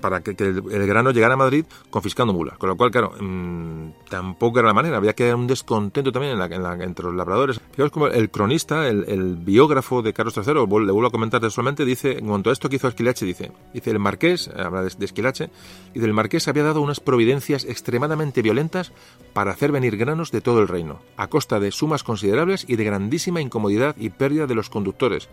para 0.00 0.22
que, 0.22 0.34
el, 0.38 0.86
grano 0.86 1.10
llegara 1.10 1.34
a 1.34 1.36
Madrid 1.36 1.64
confiscando 1.90 2.32
mulas. 2.32 2.58
Con 2.58 2.68
lo 2.68 2.76
cual, 2.76 2.90
claro, 2.90 3.12
mmm, 3.20 3.90
tampoco 4.08 4.58
era 4.58 4.68
la 4.68 4.74
manera. 4.74 4.96
Había 4.96 5.14
que 5.14 5.32
un 5.34 5.46
descontento 5.46 6.12
también 6.12 6.40
en 6.40 6.62
la, 6.62 6.74
entre 6.74 7.04
los 7.04 7.14
labradores. 7.14 7.60
Fijaos 7.72 7.90
como 7.90 8.06
el 8.06 8.30
cronista, 8.30 8.88
el, 8.88 9.36
biógrafo 9.36 10.02
de 10.02 10.12
Carlos 10.12 10.36
III, 10.36 10.54
le 10.54 10.92
vuelvo 10.92 11.06
a 11.06 11.10
comentar 11.10 11.40
textualmente, 11.40 11.84
dice, 11.84 12.18
en 12.18 12.26
cuanto 12.26 12.50
a 12.50 12.52
esto 12.52 12.68
que 12.68 12.76
hizo 12.76 12.88
Esquilache, 12.88 13.26
dice, 13.26 13.52
dice 13.72 13.90
el 13.90 13.98
marqués, 13.98 14.48
habla 14.48 14.82
de, 14.82 14.88
Esquilache, 14.88 15.50
dice, 15.94 16.06
el 16.06 16.12
marqués 16.12 16.48
había 16.48 16.62
dado 16.62 16.80
unas 16.80 17.00
providencias 17.00 17.64
extremadamente 17.64 18.42
violentas 18.42 18.92
para 19.32 19.52
hacer 19.52 19.72
venir 19.72 19.96
granos 19.96 20.30
de 20.30 20.40
todo 20.40 20.60
el 20.60 20.68
reino, 20.68 21.00
a 21.16 21.28
costa 21.28 21.60
de 21.60 21.72
sumas 21.72 22.04
considerables 22.04 22.64
y 22.68 22.76
de 22.76 22.84
grandísima 22.84 23.40
incomodidad 23.40 23.96
y 23.98 24.10
pérdida 24.10 24.46
de 24.46 24.54
los 24.54 24.70
conductores 24.70 25.28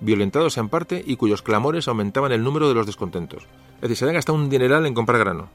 violentados 0.00 0.56
en 0.58 0.68
parte 0.68 1.02
y 1.06 1.16
cuyos 1.16 1.42
clamores 1.42 1.88
aumentaban 1.88 2.32
el 2.32 2.42
número 2.42 2.68
de 2.68 2.74
los 2.74 2.86
descontentos. 2.86 3.44
Es 3.76 3.82
decir, 3.82 3.96
se 3.96 4.04
había 4.04 4.14
gastado 4.14 4.38
un 4.38 4.50
dineral 4.50 4.86
en 4.86 4.94
comprar 4.94 5.18
grano. 5.18 5.48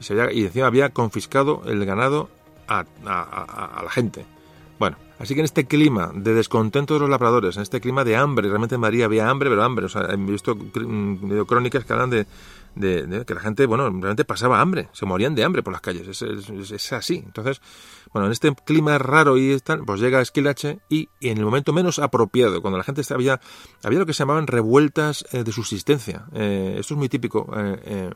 Se 0.00 0.12
había, 0.12 0.32
y 0.32 0.44
encima 0.44 0.66
había 0.66 0.90
confiscado 0.90 1.62
el 1.66 1.84
ganado 1.84 2.28
a, 2.68 2.84
la 3.04 3.90
gente. 3.90 4.24
Bueno, 4.78 4.96
así 5.18 5.34
que 5.34 5.40
en 5.40 5.44
este 5.46 5.66
clima 5.66 6.12
de 6.14 6.34
descontento 6.34 6.94
de 6.94 7.00
los 7.00 7.10
labradores, 7.10 7.56
en 7.56 7.62
este 7.62 7.80
clima 7.80 8.04
de 8.04 8.16
hambre, 8.16 8.48
realmente 8.48 8.76
en 8.76 8.80
María 8.80 9.06
había 9.06 9.28
hambre, 9.28 9.50
pero 9.50 9.64
hambre. 9.64 9.86
O 9.86 9.88
sea, 9.88 10.02
he 10.10 10.16
visto 10.16 10.54
mm, 10.54 11.40
crónicas 11.46 11.84
que 11.84 11.92
hablan 11.92 12.10
de, 12.10 12.26
de, 12.74 13.24
que 13.26 13.34
la 13.34 13.40
gente, 13.40 13.66
bueno, 13.66 13.84
realmente 13.84 14.24
pasaba 14.24 14.60
hambre, 14.60 14.88
se 14.92 15.06
morían 15.06 15.34
de 15.34 15.44
hambre 15.44 15.62
por 15.62 15.72
las 15.72 15.80
calles. 15.80 16.22
Es, 16.22 16.92
así. 16.92 17.22
Entonces, 17.24 17.60
bueno, 18.12 18.26
en 18.26 18.32
este 18.32 18.54
clima 18.54 18.98
raro 18.98 19.36
y 19.36 19.58
tal, 19.60 19.84
pues 19.84 20.00
llega 20.00 20.20
Esquilache 20.20 20.80
y, 20.88 21.08
en 21.20 21.38
el 21.38 21.44
momento 21.44 21.72
menos 21.72 21.98
apropiado, 21.98 22.60
cuando 22.62 22.78
la 22.78 22.84
gente 22.84 23.02
había, 23.12 23.40
había 23.82 23.98
lo 23.98 24.06
que 24.06 24.12
se 24.12 24.20
llamaban 24.20 24.46
revueltas 24.46 25.24
eh, 25.32 25.44
de 25.44 25.52
subsistencia. 25.52 26.26
Eh, 26.32 26.76
esto 26.78 26.94
es 26.94 26.98
muy 26.98 27.08
típico. 27.08 27.48
Eh, 27.54 28.10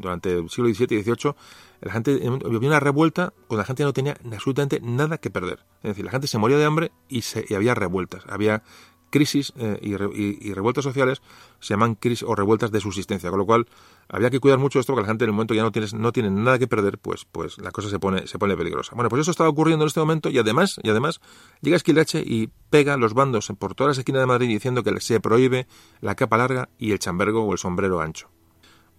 durante 0.00 0.32
el 0.32 0.50
siglo 0.50 0.68
XVII 0.74 0.98
y 0.98 1.02
XVIII, 1.02 1.34
la 1.82 1.92
gente 1.92 2.20
había 2.44 2.68
una 2.68 2.80
revuelta 2.80 3.32
cuando 3.46 3.62
la 3.62 3.64
gente 3.64 3.84
no 3.84 3.92
tenía 3.92 4.16
absolutamente 4.32 4.80
nada 4.82 5.18
que 5.18 5.30
perder. 5.30 5.60
Es 5.82 5.90
decir, 5.90 6.04
la 6.04 6.10
gente 6.10 6.26
se 6.26 6.38
moría 6.38 6.58
de 6.58 6.64
hambre 6.64 6.90
y, 7.08 7.22
se, 7.22 7.44
y 7.48 7.54
había 7.54 7.76
revueltas. 7.76 8.24
Había 8.28 8.64
crisis 9.10 9.52
eh, 9.56 9.78
y, 9.80 10.52
revueltas 10.52 10.84
sociales 10.84 11.22
se 11.60 11.74
llaman 11.74 11.94
crisis 11.94 12.22
o 12.22 12.34
revueltas 12.34 12.70
de 12.70 12.80
subsistencia, 12.80 13.30
con 13.30 13.38
lo 13.38 13.46
cual 13.46 13.66
había 14.08 14.30
que 14.30 14.40
cuidar 14.40 14.58
mucho 14.58 14.80
esto 14.80 14.92
porque 14.92 15.02
la 15.02 15.08
gente 15.08 15.24
en 15.24 15.30
el 15.30 15.34
momento 15.34 15.54
ya 15.54 15.62
no 15.62 15.72
tiene, 15.72 15.88
no 15.94 16.12
tiene 16.12 16.30
nada 16.30 16.58
que 16.58 16.66
perder, 16.66 16.98
pues, 16.98 17.24
pues 17.24 17.58
la 17.58 17.70
cosa 17.70 17.88
se 17.88 17.98
pone, 17.98 18.26
se 18.26 18.38
pone 18.38 18.56
peligrosa. 18.56 18.94
Bueno, 18.94 19.08
pues 19.08 19.20
eso 19.20 19.30
estaba 19.30 19.48
ocurriendo 19.48 19.84
en 19.84 19.88
este 19.88 20.00
momento 20.00 20.30
y 20.30 20.38
además, 20.38 20.80
y 20.82 20.90
además 20.90 21.20
llega 21.60 21.76
Esquilache 21.76 22.22
y 22.24 22.50
pega 22.70 22.96
los 22.96 23.14
bandos 23.14 23.52
por 23.58 23.74
todas 23.74 23.90
las 23.90 23.98
esquinas 23.98 24.20
de 24.22 24.26
Madrid 24.26 24.48
diciendo 24.48 24.82
que 24.82 25.00
se 25.00 25.20
prohíbe 25.20 25.66
la 26.00 26.14
capa 26.14 26.36
larga 26.36 26.68
y 26.78 26.92
el 26.92 26.98
chambergo 26.98 27.42
o 27.42 27.52
el 27.52 27.58
sombrero 27.58 28.00
ancho. 28.00 28.28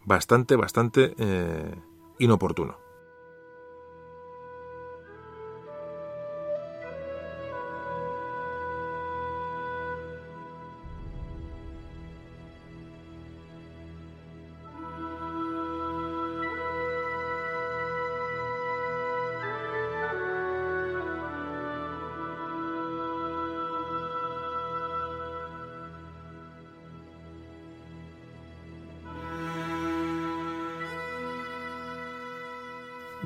Bastante, 0.05 0.55
bastante 0.55 1.13
eh, 1.17 1.75
inoportuno. 2.19 2.88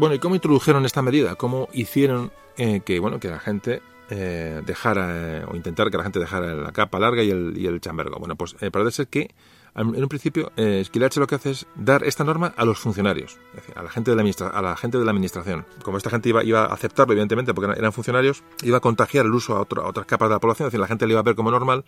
Bueno, 0.03 0.15
¿y 0.15 0.19
cómo 0.19 0.35
introdujeron 0.35 0.85
esta 0.85 1.01
medida? 1.01 1.35
¿Cómo 1.35 1.69
hicieron 1.71 2.33
eh, 2.57 2.81
que, 2.83 2.99
bueno, 2.99 3.21
que 3.21 3.29
la 3.29 3.39
gente 3.39 3.81
eh, 4.09 4.61
dejara, 4.65 5.37
eh, 5.39 5.45
o 5.49 5.55
intentar 5.55 5.89
que 5.89 5.95
la 5.95 6.03
gente 6.03 6.19
dejara 6.19 6.53
la 6.55 6.73
capa 6.73 6.99
larga 6.99 7.23
y 7.23 7.31
el, 7.31 7.53
y 7.57 7.67
el 7.67 7.79
chambergo? 7.79 8.19
Bueno, 8.19 8.35
pues 8.35 8.53
parece 8.69 8.91
ser 8.91 9.07
que 9.07 9.33
en 9.73 10.03
un 10.03 10.09
principio 10.09 10.51
Esquilache 10.57 11.21
lo 11.21 11.27
que 11.27 11.35
hace 11.35 11.51
es 11.51 11.67
dar 11.75 12.03
esta 12.03 12.25
norma 12.25 12.53
a 12.57 12.65
los 12.65 12.79
funcionarios, 12.79 13.37
es 13.51 13.61
decir, 13.61 13.77
a 13.77 13.81
la 13.81 13.89
gente 13.89 14.13
de 14.13 14.21
la, 14.21 14.47
a 14.49 14.61
la 14.61 14.75
gente 14.75 14.97
de 14.97 15.05
la 15.05 15.11
administración. 15.11 15.65
Como 15.83 15.95
esta 15.95 16.09
gente 16.09 16.27
iba, 16.27 16.43
iba 16.43 16.65
a 16.65 16.73
aceptarlo, 16.73 17.13
evidentemente, 17.13 17.53
porque 17.53 17.71
eran 17.71 17.93
funcionarios, 17.93 18.43
iba 18.61 18.79
a 18.79 18.81
contagiar 18.81 19.25
el 19.25 19.31
uso 19.31 19.55
a, 19.55 19.59
a 19.59 19.87
otras 19.87 20.05
capas 20.05 20.27
de 20.27 20.35
la 20.35 20.39
población, 20.41 20.67
es 20.67 20.73
decir, 20.73 20.81
la 20.81 20.87
gente 20.87 21.07
le 21.07 21.13
iba 21.13 21.21
a 21.21 21.23
ver 21.23 21.35
como 21.35 21.49
normal, 21.49 21.85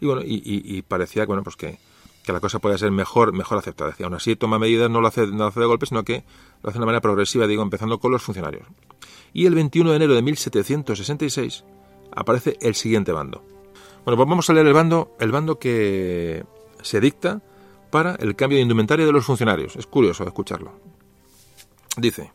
y 0.00 0.06
bueno, 0.06 0.22
y, 0.22 0.42
y 0.44 0.82
parecía 0.82 1.26
bueno, 1.26 1.44
pues 1.44 1.54
que 1.54 1.78
que 2.22 2.32
la 2.32 2.40
cosa 2.40 2.58
pueda 2.58 2.78
ser 2.78 2.90
mejor, 2.90 3.32
mejor 3.32 3.58
aceptada. 3.58 3.90
Decía, 3.90 4.06
aún 4.06 4.14
así 4.14 4.36
toma 4.36 4.58
medidas, 4.58 4.90
no 4.90 5.00
lo, 5.00 5.08
hace, 5.08 5.26
no 5.26 5.38
lo 5.38 5.46
hace 5.46 5.60
de 5.60 5.66
golpe, 5.66 5.86
sino 5.86 6.04
que 6.04 6.24
lo 6.62 6.68
hace 6.68 6.74
de 6.74 6.78
una 6.78 6.86
manera 6.86 7.00
progresiva, 7.00 7.46
digo, 7.46 7.62
empezando 7.62 7.98
con 7.98 8.12
los 8.12 8.22
funcionarios. 8.22 8.66
Y 9.32 9.46
el 9.46 9.54
21 9.54 9.90
de 9.90 9.96
enero 9.96 10.14
de 10.14 10.22
1766 10.22 11.64
aparece 12.14 12.58
el 12.60 12.74
siguiente 12.74 13.12
bando. 13.12 13.42
Bueno, 14.04 14.16
pues 14.16 14.28
vamos 14.28 14.50
a 14.50 14.52
leer 14.52 14.66
el 14.66 14.72
bando, 14.72 15.16
el 15.20 15.32
bando 15.32 15.58
que 15.58 16.44
se 16.82 17.00
dicta 17.00 17.40
para 17.90 18.14
el 18.16 18.36
cambio 18.36 18.56
de 18.56 18.62
indumentaria 18.62 19.06
de 19.06 19.12
los 19.12 19.24
funcionarios. 19.24 19.76
Es 19.76 19.86
curioso 19.86 20.24
escucharlo. 20.24 20.72
Dice, 21.96 22.32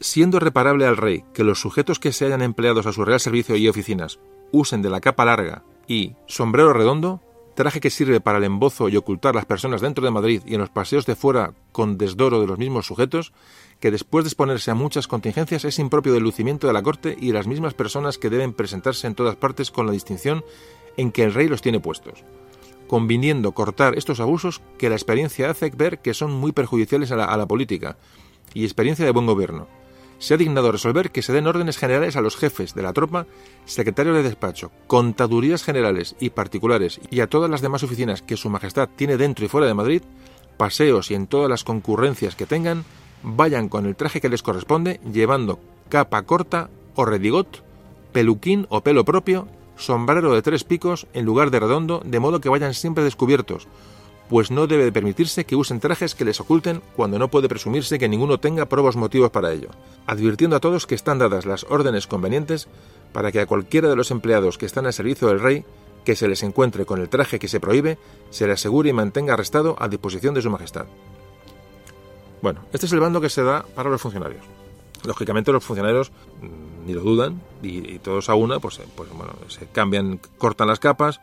siendo 0.00 0.40
reparable 0.40 0.86
al 0.86 0.96
rey 0.96 1.24
que 1.32 1.44
los 1.44 1.60
sujetos 1.60 1.98
que 1.98 2.12
se 2.12 2.26
hayan 2.26 2.42
empleados 2.42 2.86
a 2.86 2.92
su 2.92 3.04
real 3.04 3.20
servicio 3.20 3.56
y 3.56 3.68
oficinas 3.68 4.18
usen 4.50 4.82
de 4.82 4.90
la 4.90 5.00
capa 5.00 5.24
larga 5.24 5.64
y 5.86 6.16
sombrero 6.26 6.72
redondo, 6.72 7.20
traje 7.54 7.80
que 7.80 7.90
sirve 7.90 8.20
para 8.20 8.38
el 8.38 8.44
embozo 8.44 8.88
y 8.88 8.96
ocultar 8.96 9.34
las 9.34 9.44
personas 9.44 9.80
dentro 9.80 10.04
de 10.04 10.10
Madrid 10.10 10.42
y 10.46 10.54
en 10.54 10.60
los 10.60 10.70
paseos 10.70 11.06
de 11.06 11.16
fuera 11.16 11.52
con 11.72 11.98
desdoro 11.98 12.40
de 12.40 12.46
los 12.46 12.58
mismos 12.58 12.86
sujetos, 12.86 13.32
que 13.80 13.90
después 13.90 14.24
de 14.24 14.28
exponerse 14.28 14.70
a 14.70 14.74
muchas 14.74 15.08
contingencias 15.08 15.64
es 15.64 15.78
impropio 15.78 16.12
del 16.12 16.22
lucimiento 16.22 16.66
de 16.66 16.72
la 16.72 16.82
corte 16.82 17.16
y 17.18 17.28
de 17.28 17.32
las 17.34 17.46
mismas 17.46 17.74
personas 17.74 18.18
que 18.18 18.30
deben 18.30 18.52
presentarse 18.52 19.06
en 19.06 19.14
todas 19.14 19.36
partes 19.36 19.70
con 19.70 19.86
la 19.86 19.92
distinción 19.92 20.44
en 20.96 21.12
que 21.12 21.24
el 21.24 21.34
rey 21.34 21.48
los 21.48 21.62
tiene 21.62 21.80
puestos, 21.80 22.24
conviniendo 22.86 23.52
cortar 23.52 23.96
estos 23.96 24.20
abusos 24.20 24.60
que 24.78 24.88
la 24.88 24.94
experiencia 24.94 25.50
hace 25.50 25.70
ver 25.70 26.00
que 26.00 26.14
son 26.14 26.32
muy 26.32 26.52
perjudiciales 26.52 27.10
a 27.12 27.16
la, 27.16 27.24
a 27.24 27.36
la 27.36 27.46
política 27.46 27.96
y 28.54 28.64
experiencia 28.64 29.04
de 29.04 29.12
buen 29.12 29.26
gobierno 29.26 29.81
se 30.22 30.34
ha 30.34 30.36
dignado 30.36 30.70
resolver 30.70 31.10
que 31.10 31.20
se 31.20 31.32
den 31.32 31.48
órdenes 31.48 31.76
generales 31.76 32.14
a 32.14 32.20
los 32.20 32.36
jefes 32.36 32.76
de 32.76 32.82
la 32.82 32.92
tropa, 32.92 33.26
secretarios 33.64 34.14
de 34.14 34.22
despacho, 34.22 34.70
contadurías 34.86 35.64
generales 35.64 36.14
y 36.20 36.30
particulares 36.30 37.00
y 37.10 37.18
a 37.18 37.26
todas 37.26 37.50
las 37.50 37.60
demás 37.60 37.82
oficinas 37.82 38.22
que 38.22 38.36
Su 38.36 38.48
Majestad 38.48 38.88
tiene 38.94 39.16
dentro 39.16 39.44
y 39.44 39.48
fuera 39.48 39.66
de 39.66 39.74
Madrid, 39.74 40.02
paseos 40.56 41.10
y 41.10 41.14
en 41.14 41.26
todas 41.26 41.50
las 41.50 41.64
concurrencias 41.64 42.36
que 42.36 42.46
tengan, 42.46 42.84
vayan 43.24 43.68
con 43.68 43.84
el 43.84 43.96
traje 43.96 44.20
que 44.20 44.28
les 44.28 44.44
corresponde, 44.44 45.00
llevando 45.12 45.58
capa 45.88 46.22
corta 46.22 46.70
o 46.94 47.04
redigot, 47.04 47.64
peluquín 48.12 48.68
o 48.68 48.82
pelo 48.82 49.04
propio, 49.04 49.48
sombrero 49.74 50.32
de 50.32 50.42
tres 50.42 50.62
picos 50.62 51.08
en 51.14 51.24
lugar 51.24 51.50
de 51.50 51.58
redondo, 51.58 52.00
de 52.04 52.20
modo 52.20 52.40
que 52.40 52.48
vayan 52.48 52.74
siempre 52.74 53.02
descubiertos, 53.02 53.66
pues 54.32 54.50
no 54.50 54.66
debe 54.66 54.90
permitirse 54.90 55.44
que 55.44 55.56
usen 55.56 55.78
trajes 55.78 56.14
que 56.14 56.24
les 56.24 56.40
oculten 56.40 56.80
cuando 56.96 57.18
no 57.18 57.28
puede 57.28 57.50
presumirse 57.50 57.98
que 57.98 58.08
ninguno 58.08 58.40
tenga 58.40 58.64
probos 58.64 58.96
motivos 58.96 59.30
para 59.30 59.52
ello, 59.52 59.68
advirtiendo 60.06 60.56
a 60.56 60.60
todos 60.60 60.86
que 60.86 60.94
están 60.94 61.18
dadas 61.18 61.44
las 61.44 61.66
órdenes 61.68 62.06
convenientes 62.06 62.66
para 63.12 63.30
que 63.30 63.40
a 63.40 63.46
cualquiera 63.46 63.90
de 63.90 63.96
los 63.96 64.10
empleados 64.10 64.56
que 64.56 64.64
están 64.64 64.86
al 64.86 64.94
servicio 64.94 65.28
del 65.28 65.38
rey 65.38 65.66
que 66.06 66.16
se 66.16 66.28
les 66.28 66.42
encuentre 66.44 66.86
con 66.86 66.98
el 66.98 67.10
traje 67.10 67.38
que 67.38 67.46
se 67.46 67.60
prohíbe, 67.60 67.98
se 68.30 68.46
le 68.46 68.54
asegure 68.54 68.88
y 68.88 68.94
mantenga 68.94 69.34
arrestado 69.34 69.76
a 69.78 69.88
disposición 69.88 70.32
de 70.32 70.40
su 70.40 70.48
majestad. 70.48 70.86
Bueno, 72.40 72.62
este 72.72 72.86
es 72.86 72.92
el 72.94 73.00
bando 73.00 73.20
que 73.20 73.28
se 73.28 73.42
da 73.42 73.66
para 73.74 73.90
los 73.90 74.00
funcionarios. 74.00 74.46
Lógicamente 75.04 75.52
los 75.52 75.62
funcionarios 75.62 76.10
mm, 76.40 76.86
ni 76.86 76.94
lo 76.94 77.02
dudan 77.02 77.42
y, 77.62 77.98
todos 77.98 78.30
a 78.30 78.34
una 78.34 78.60
pues, 78.60 78.80
pues 78.96 79.10
bueno, 79.12 79.34
se 79.48 79.66
cambian, 79.66 80.18
cortan 80.38 80.68
las 80.68 80.80
capas, 80.80 81.20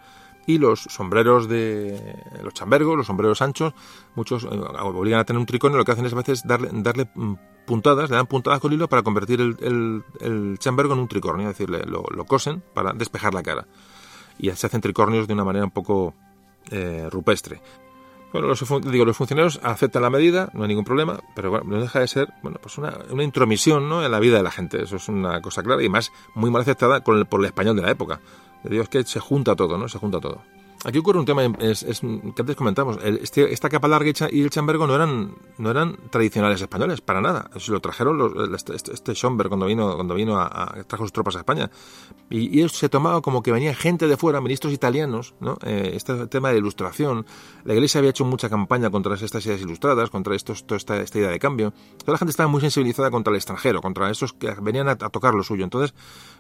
y 0.50 0.58
los 0.58 0.80
sombreros 0.82 1.48
de 1.48 2.16
los 2.42 2.56
chambergos, 2.56 2.98
los 2.98 3.06
sombreros 3.06 3.40
anchos, 3.44 3.76
muchos 4.16 4.46
eh, 4.46 4.48
obligan 4.82 5.20
a 5.20 5.24
tener 5.24 5.40
un 5.40 5.46
tricornio, 5.46 5.78
lo 5.78 5.86
que 5.86 5.92
hacen 5.92 6.08
es 6.08 6.14
a 6.14 6.16
veces 6.16 6.42
darle, 6.44 6.70
darle 6.74 7.08
mm, 7.14 7.34
puntadas, 7.68 8.10
le 8.10 8.16
dan 8.16 8.26
puntadas 8.26 8.60
con 8.60 8.74
hilo 8.74 8.90
para 8.90 9.04
convertir 9.04 9.42
el, 9.42 10.04
el, 10.20 10.58
chambergo 10.58 10.94
en 10.94 11.02
un 11.02 11.08
tricornio, 11.08 11.48
es 11.48 11.56
decir, 11.56 11.70
lo, 11.70 12.04
cosen 12.26 12.64
para 12.74 12.94
despejar 12.94 13.36
la 13.36 13.44
cara. 13.44 13.68
Y 14.40 14.50
se 14.50 14.66
hacen 14.66 14.82
tricornios 14.82 15.28
de 15.28 15.36
una 15.36 15.44
manera 15.44 15.66
un 15.66 15.72
poco 15.72 16.16
eh, 16.72 17.08
rupestre. 17.12 17.62
Bueno, 18.34 18.48
los, 18.48 18.64
digo, 18.92 19.06
los 19.06 19.18
funcionarios 19.18 19.60
aceptan 19.62 20.02
la 20.02 20.10
medida, 20.10 20.50
no 20.54 20.64
hay 20.64 20.70
ningún 20.70 20.86
problema, 20.86 21.20
pero 21.36 21.52
bueno, 21.52 21.66
no 21.68 21.80
deja 21.80 22.00
de 22.00 22.08
ser 22.08 22.34
bueno, 22.42 22.58
pues 22.60 22.76
una, 22.80 22.98
una 23.12 23.24
intromisión 23.24 23.88
¿no? 23.88 24.04
en 24.04 24.10
la 24.10 24.20
vida 24.20 24.38
de 24.38 24.44
la 24.44 24.52
gente. 24.52 24.82
Eso 24.82 24.96
es 24.96 25.10
una 25.10 25.42
cosa 25.42 25.62
clara 25.62 25.84
y 25.84 25.90
más 25.90 26.12
muy 26.34 26.50
mal 26.50 26.64
aceptada 26.64 27.04
por 27.04 27.40
el 27.40 27.46
español 27.46 27.76
de 27.76 27.84
la 27.84 27.92
época. 27.92 28.20
De 28.64 28.70
Dios 28.70 28.90
que 28.90 29.04
se 29.04 29.20
junta 29.20 29.56
todo, 29.56 29.78
¿no? 29.78 29.88
Se 29.88 29.98
junta 29.98 30.20
todo. 30.20 30.42
Aquí 30.86 30.98
ocurre 30.98 31.20
un 31.20 31.26
tema 31.26 31.44
es, 31.60 31.84
que 31.84 32.42
antes 32.42 32.56
comentamos. 32.56 32.98
Este, 33.04 33.52
esta 33.52 33.68
capa 33.68 33.90
larga 33.90 34.12
y 34.32 34.42
el 34.42 34.50
chambergo 34.50 34.88
no 34.88 34.96
eran, 34.96 35.36
no 35.58 35.72
eran 35.72 35.98
tradicionales 36.10 36.62
españoles, 36.62 37.02
para 37.02 37.20
nada. 37.20 37.50
Se 37.58 37.74
lo 37.74 37.82
trajeron 37.82 38.18
los, 38.18 38.32
este, 38.56 38.76
este, 38.76 38.94
este 38.94 39.14
Schomberg 39.14 39.50
cuando 39.50 39.66
vino, 39.66 39.96
cuando 39.96 40.16
vino 40.16 40.40
a, 40.40 40.78
trajo 40.88 41.04
sus 41.04 41.12
tropas 41.12 41.36
a 41.36 41.40
España. 41.40 41.70
Y, 42.30 42.62
y 42.62 42.70
se 42.70 42.88
tomaba 42.88 43.22
como 43.22 43.44
que 43.44 43.52
venía 43.52 43.76
gente 43.76 44.08
de 44.08 44.16
fuera, 44.16 44.40
ministros 44.40 44.72
italianos, 44.72 45.34
¿no? 45.42 45.58
Eh, 45.66 45.92
este 45.96 46.28
tema 46.28 46.52
de 46.52 46.60
ilustración. 46.60 47.26
La 47.66 47.74
iglesia 47.74 48.00
había 48.00 48.12
hecho 48.12 48.24
mucha 48.24 48.50
campaña 48.50 48.90
contra 48.90 49.16
estas 49.16 49.46
ideas 49.46 49.60
ilustradas, 49.60 50.10
contra 50.10 50.34
estos, 50.34 50.66
toda 50.66 50.78
esta, 50.78 51.02
esta, 51.02 51.20
idea 51.20 51.30
de 51.30 51.40
cambio. 51.40 51.74
Toda 51.98 52.14
la 52.14 52.20
gente 52.20 52.32
estaba 52.32 52.48
muy 52.48 52.62
sensibilizada 52.62 53.12
contra 53.12 53.32
el 53.32 53.36
extranjero, 53.36 53.82
contra 53.82 54.10
esos 54.10 54.32
que 54.32 54.50
venían 54.62 54.88
a, 54.88 54.96
tocar 54.96 55.34
lo 55.34 55.44
suyo. 55.44 55.66
Entonces, 55.66 55.94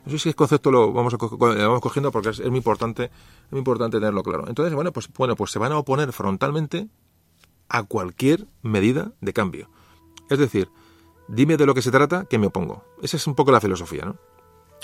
eso 0.05 0.17
sí 0.17 0.29
es 0.29 0.35
concepto 0.35 0.71
lo 0.71 0.93
vamos, 0.93 1.13
a, 1.13 1.17
vamos 1.17 1.81
cogiendo 1.81 2.09
porque 2.09 2.29
es, 2.29 2.39
es 2.39 2.47
muy 2.47 2.57
importante, 2.57 3.03
es 3.05 3.51
muy 3.51 3.59
importante 3.59 3.97
tenerlo 3.97 4.23
claro. 4.29 4.47
Entonces, 4.47 4.73
bueno, 4.73 4.91
pues, 4.91 5.09
bueno, 5.17 5.35
pues 5.35 5.51
se 5.51 5.59
van 5.59 5.71
a 5.71 5.77
oponer 5.77 6.11
frontalmente 6.13 6.87
a 7.67 7.83
cualquier 7.83 8.47
medida 8.61 9.11
de 9.21 9.33
cambio. 9.33 9.69
Es 10.29 10.39
decir, 10.39 10.69
dime 11.27 11.57
de 11.57 11.65
lo 11.65 11.73
que 11.73 11.81
se 11.81 11.91
trata, 11.91 12.25
que 12.25 12.37
me 12.37 12.47
opongo. 12.47 12.83
Esa 13.01 13.17
es 13.17 13.27
un 13.27 13.35
poco 13.35 13.51
la 13.51 13.61
filosofía, 13.61 14.05
¿no? 14.05 14.17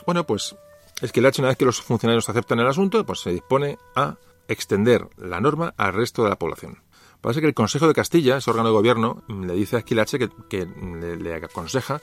Bueno, 0.06 0.26
pues 0.26 0.56
es 1.02 1.12
que 1.12 1.22
la 1.22 1.32
una 1.38 1.50
vez 1.50 1.58
que 1.58 1.66
los 1.66 1.82
funcionarios 1.82 2.30
aceptan 2.30 2.60
el 2.60 2.68
asunto, 2.68 3.06
pues 3.06 3.20
se 3.20 3.32
dispone 3.32 3.78
a 3.96 4.18
extender 4.48 5.08
la 5.18 5.41
norma 5.41 5.74
al 5.78 5.93
resto 5.93 6.24
de 6.24 6.30
la 6.30 6.38
población. 6.38 6.84
Parece 7.22 7.41
que 7.41 7.48
el 7.48 7.54
Consejo 7.54 7.88
de 7.88 7.93
Castilla, 7.93 8.38
ese 8.38 8.52
órgano 8.52 8.70
de 8.70 8.76
gobierno, 8.76 9.24
le 9.28 9.54
dice 9.54 9.76
a 9.76 9.80
Esquilache 9.80 10.20
que, 10.20 10.30
que 10.48 10.66
le, 10.66 11.34
aconseja 11.34 12.02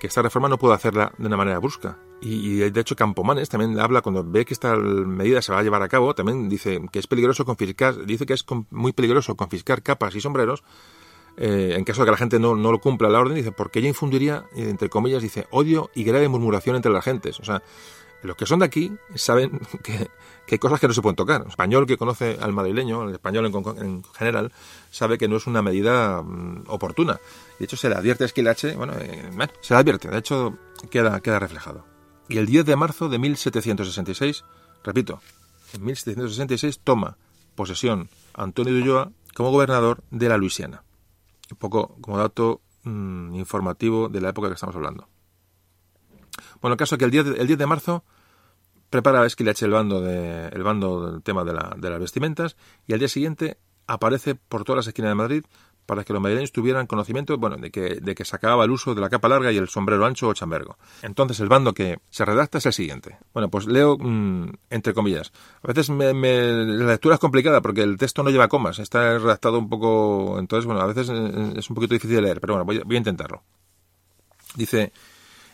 que 0.00 0.08
esta 0.08 0.22
reforma 0.22 0.48
no 0.48 0.58
puede 0.58 0.74
hacerla 0.74 1.12
de 1.16 1.26
una 1.26 1.36
manera 1.36 1.60
brusca. 1.60 1.98
Y, 2.20 2.56
de 2.56 2.80
hecho 2.80 2.96
Campomanes 2.96 3.48
también 3.48 3.78
habla 3.78 4.02
cuando 4.02 4.24
ve 4.24 4.44
que 4.44 4.52
esta 4.52 4.74
medida 4.76 5.40
se 5.40 5.52
va 5.52 5.60
a 5.60 5.62
llevar 5.62 5.82
a 5.82 5.88
cabo, 5.88 6.14
también 6.14 6.48
dice 6.48 6.80
que 6.90 6.98
es 6.98 7.06
peligroso 7.06 7.44
confiscar, 7.44 8.04
dice 8.04 8.26
que 8.26 8.34
es 8.34 8.44
muy 8.70 8.92
peligroso 8.92 9.36
confiscar 9.36 9.82
capas 9.82 10.14
y 10.16 10.20
sombreros 10.20 10.64
eh, 11.36 11.74
en 11.76 11.84
caso 11.84 12.02
de 12.02 12.06
que 12.06 12.10
la 12.10 12.16
gente 12.16 12.38
no, 12.38 12.56
no, 12.56 12.72
lo 12.72 12.80
cumpla 12.80 13.08
la 13.08 13.20
orden, 13.20 13.36
dice, 13.36 13.52
porque 13.52 13.78
ella 13.78 13.88
infundiría, 13.88 14.44
entre 14.54 14.88
comillas, 14.88 15.22
dice, 15.22 15.46
odio 15.50 15.90
y 15.94 16.04
grave 16.04 16.28
murmuración 16.28 16.76
entre 16.76 16.92
las 16.92 17.04
gentes. 17.04 17.40
O 17.40 17.44
sea, 17.44 17.62
los 18.22 18.36
que 18.36 18.46
son 18.46 18.58
de 18.58 18.66
aquí 18.66 18.92
saben 19.14 19.60
que, 19.82 20.08
hay 20.54 20.58
cosas 20.58 20.80
que 20.80 20.88
no 20.88 20.94
se 20.94 21.02
pueden 21.02 21.16
tocar. 21.16 21.42
El 21.42 21.48
español 21.48 21.86
que 21.86 21.96
conoce 21.96 22.38
al 22.40 22.52
madrileño, 22.52 23.08
el 23.08 23.14
español 23.14 23.46
en, 23.46 24.02
general, 24.14 24.52
sabe 24.90 25.18
que 25.18 25.28
no 25.28 25.36
es 25.36 25.46
una 25.46 25.62
medida 25.62 26.22
mm, 26.22 26.64
oportuna. 26.68 27.20
De 27.58 27.64
hecho, 27.64 27.76
se 27.76 27.88
le 27.88 27.94
advierte 27.94 28.24
a 28.24 28.26
Esquilache, 28.26 28.74
bueno, 28.74 28.94
eh, 28.98 29.30
se 29.60 29.74
le 29.74 29.80
advierte, 29.80 30.08
de 30.08 30.18
hecho, 30.18 30.56
queda, 30.90 31.20
queda 31.20 31.38
reflejado. 31.38 31.84
Y 32.28 32.38
el 32.38 32.46
10 32.46 32.64
de 32.64 32.76
marzo 32.76 33.08
de 33.08 33.18
1766, 33.18 34.44
repito, 34.84 35.20
en 35.72 35.84
1766 35.84 36.80
toma 36.82 37.16
posesión 37.54 38.08
Antonio 38.34 38.72
de 38.74 38.82
Ulloa 38.82 39.12
como 39.34 39.50
gobernador 39.50 40.02
de 40.10 40.28
la 40.28 40.36
Luisiana. 40.36 40.82
Un 41.50 41.56
poco 41.56 41.96
como 42.00 42.18
dato 42.18 42.60
mm, 42.84 43.34
informativo 43.34 44.08
de 44.08 44.20
la 44.20 44.30
época 44.30 44.48
que 44.48 44.54
estamos 44.54 44.76
hablando. 44.76 45.08
Bueno, 46.60 46.74
el 46.74 46.78
caso 46.78 46.98
que 46.98 47.04
el 47.04 47.10
10 47.10 47.24
de, 47.24 47.40
el 47.40 47.46
10 47.46 47.58
de 47.58 47.66
marzo 47.66 48.04
prepara 48.90 49.24
Esquilache 49.24 49.64
el 49.64 49.72
bando, 49.72 50.00
de, 50.00 50.48
el 50.48 50.62
bando 50.62 51.12
del 51.12 51.22
tema 51.22 51.44
de, 51.44 51.54
la, 51.54 51.74
de 51.76 51.90
las 51.90 52.00
vestimentas 52.00 52.56
y 52.86 52.92
al 52.92 52.98
día 52.98 53.08
siguiente 53.08 53.58
aparece 53.86 54.34
por 54.34 54.64
todas 54.64 54.78
las 54.78 54.86
esquinas 54.88 55.12
de 55.12 55.14
Madrid 55.14 55.44
para 55.86 56.04
que 56.04 56.12
los 56.12 56.22
madrileños 56.22 56.52
tuvieran 56.52 56.86
conocimiento 56.86 57.36
bueno, 57.38 57.56
de, 57.56 57.70
que, 57.70 57.96
de 58.00 58.14
que 58.14 58.24
se 58.24 58.36
acababa 58.36 58.64
el 58.64 58.70
uso 58.70 58.94
de 58.94 59.00
la 59.00 59.08
capa 59.08 59.28
larga 59.28 59.50
y 59.50 59.56
el 59.56 59.68
sombrero 59.68 60.04
ancho 60.04 60.28
o 60.28 60.34
chambergo. 60.34 60.76
Entonces 61.02 61.40
el 61.40 61.48
bando 61.48 61.74
que 61.74 61.98
se 62.10 62.24
redacta 62.24 62.58
es 62.58 62.66
el 62.66 62.72
siguiente. 62.72 63.18
Bueno, 63.32 63.50
pues 63.50 63.66
leo 63.66 63.96
mm, 63.98 64.52
entre 64.70 64.94
comillas. 64.94 65.32
A 65.62 65.66
veces 65.66 65.88
la 65.88 66.12
lectura 66.12 67.14
es 67.14 67.20
complicada 67.20 67.60
porque 67.60 67.82
el 67.82 67.96
texto 67.96 68.22
no 68.22 68.30
lleva 68.30 68.46
comas, 68.46 68.78
está 68.78 69.18
redactado 69.18 69.58
un 69.58 69.68
poco... 69.68 70.36
Entonces, 70.38 70.66
bueno, 70.66 70.80
a 70.80 70.86
veces 70.86 71.08
es 71.08 71.70
un 71.70 71.74
poquito 71.74 71.94
difícil 71.94 72.16
de 72.16 72.22
leer, 72.22 72.40
pero 72.40 72.54
bueno, 72.54 72.84
voy 72.86 72.94
a 72.94 72.98
intentarlo. 72.98 73.42
Dice, 74.54 74.92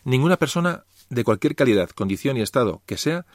Ninguna 0.06 0.36
persona 0.36 0.84
de 1.08 1.24
cualquier 1.24 1.54
calidad, 1.54 1.90
condición 1.90 2.36
y 2.36 2.42
estado 2.42 2.82
que 2.86 2.96
sea 2.96 3.26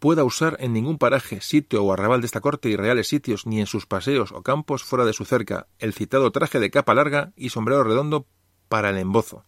pueda 0.00 0.24
usar 0.24 0.56
en 0.60 0.72
ningún 0.72 0.98
paraje, 0.98 1.42
sitio 1.42 1.84
o 1.84 1.92
arrabal 1.92 2.22
de 2.22 2.26
esta 2.26 2.40
corte 2.40 2.70
y 2.70 2.76
reales 2.76 3.06
sitios, 3.06 3.46
ni 3.46 3.60
en 3.60 3.66
sus 3.66 3.86
paseos 3.86 4.32
o 4.32 4.42
campos 4.42 4.82
fuera 4.82 5.04
de 5.04 5.12
su 5.12 5.26
cerca, 5.26 5.68
el 5.78 5.92
citado 5.92 6.32
traje 6.32 6.58
de 6.58 6.70
capa 6.70 6.94
larga 6.94 7.32
y 7.36 7.50
sombrero 7.50 7.84
redondo 7.84 8.26
para 8.68 8.90
el 8.90 8.96
embozo. 8.96 9.44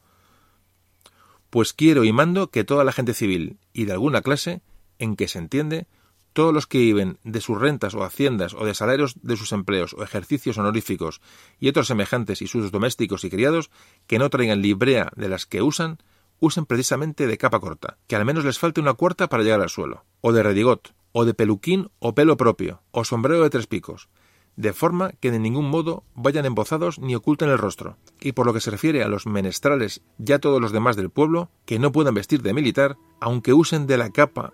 Pues 1.49 1.73
quiero 1.73 2.05
y 2.05 2.13
mando 2.13 2.51
que 2.51 2.65
toda 2.65 2.85
la 2.85 2.93
gente 2.93 3.15
civil 3.15 3.59
y 3.73 3.87
de 3.87 3.93
alguna 3.93 4.21
clase, 4.21 4.61
en 4.99 5.17
que 5.17 5.27
se 5.27 5.39
entiende, 5.39 5.87
todos 6.35 6.53
los 6.53 6.67
que 6.67 6.79
viven 6.79 7.19
de 7.25 7.41
sus 7.41 7.59
rentas 7.59 7.95
o 7.95 8.05
haciendas 8.05 8.55
o 8.55 8.65
de 8.65 8.75
salarios 8.75 9.17
de 9.23 9.37
sus 9.37 9.53
empleos 9.53 9.95
o 9.95 10.03
ejercicios 10.03 10.59
honoríficos 10.59 11.21
y 11.59 11.69
otros 11.69 11.87
semejantes 11.87 12.43
y 12.43 12.47
sus 12.47 12.71
domésticos 12.71 13.25
y 13.25 13.31
criados, 13.31 13.71
que 14.07 14.19
no 14.19 14.31
traigan 14.31 14.63
librea 14.63 15.11
de 15.17 15.29
las 15.29 15.47
que 15.47 15.63
usan, 15.63 15.99
usen 16.43 16.67
precisamente 16.67 17.29
de 17.29 17.39
capa 17.39 17.61
corta, 17.61 17.99
que 18.09 18.17
al 18.17 18.25
menos 18.25 18.45
les 18.45 18.59
falte 18.59 18.81
una 18.81 18.95
cuarta 18.95 19.29
para 19.29 19.45
llegar 19.45 19.61
al 19.61 19.71
suelo, 19.71 20.05
o 20.21 20.33
de 20.33 20.43
redigot, 20.43 20.93
o 21.13 21.25
de 21.25 21.35
peluquín 21.35 21.93
o 22.01 22.17
pelo 22.17 22.37
propio, 22.37 22.83
o 22.91 23.05
sombrero 23.05 23.45
de 23.45 23.51
tres 23.51 23.69
picos, 23.69 24.09
de 24.57 24.73
forma 24.73 25.13
que 25.21 25.31
de 25.31 25.39
ningún 25.39 25.71
modo 25.71 26.03
vayan 26.17 26.45
embozados 26.45 26.99
ni 26.99 27.15
oculten 27.15 27.49
el 27.49 27.59
rostro, 27.59 27.97
y 28.21 28.33
por 28.33 28.45
lo 28.45 28.53
que 28.53 28.61
se 28.61 28.73
refiere 28.73 29.05
a 29.05 29.09
los 29.09 29.25
menestrales 29.27 30.03
ya 30.19 30.41
todos 30.41 30.61
los 30.61 30.73
demás 30.73 30.97
del 30.97 31.11
pueblo, 31.11 31.49
que 31.65 31.79
no 31.79 31.93
puedan 31.93 32.15
vestir 32.15 32.43
de 32.43 32.55
militar, 32.55 32.97
aunque 33.21 33.53
usen 33.53 33.87
de 33.87 33.99
la 33.99 34.11
capa, 34.11 34.53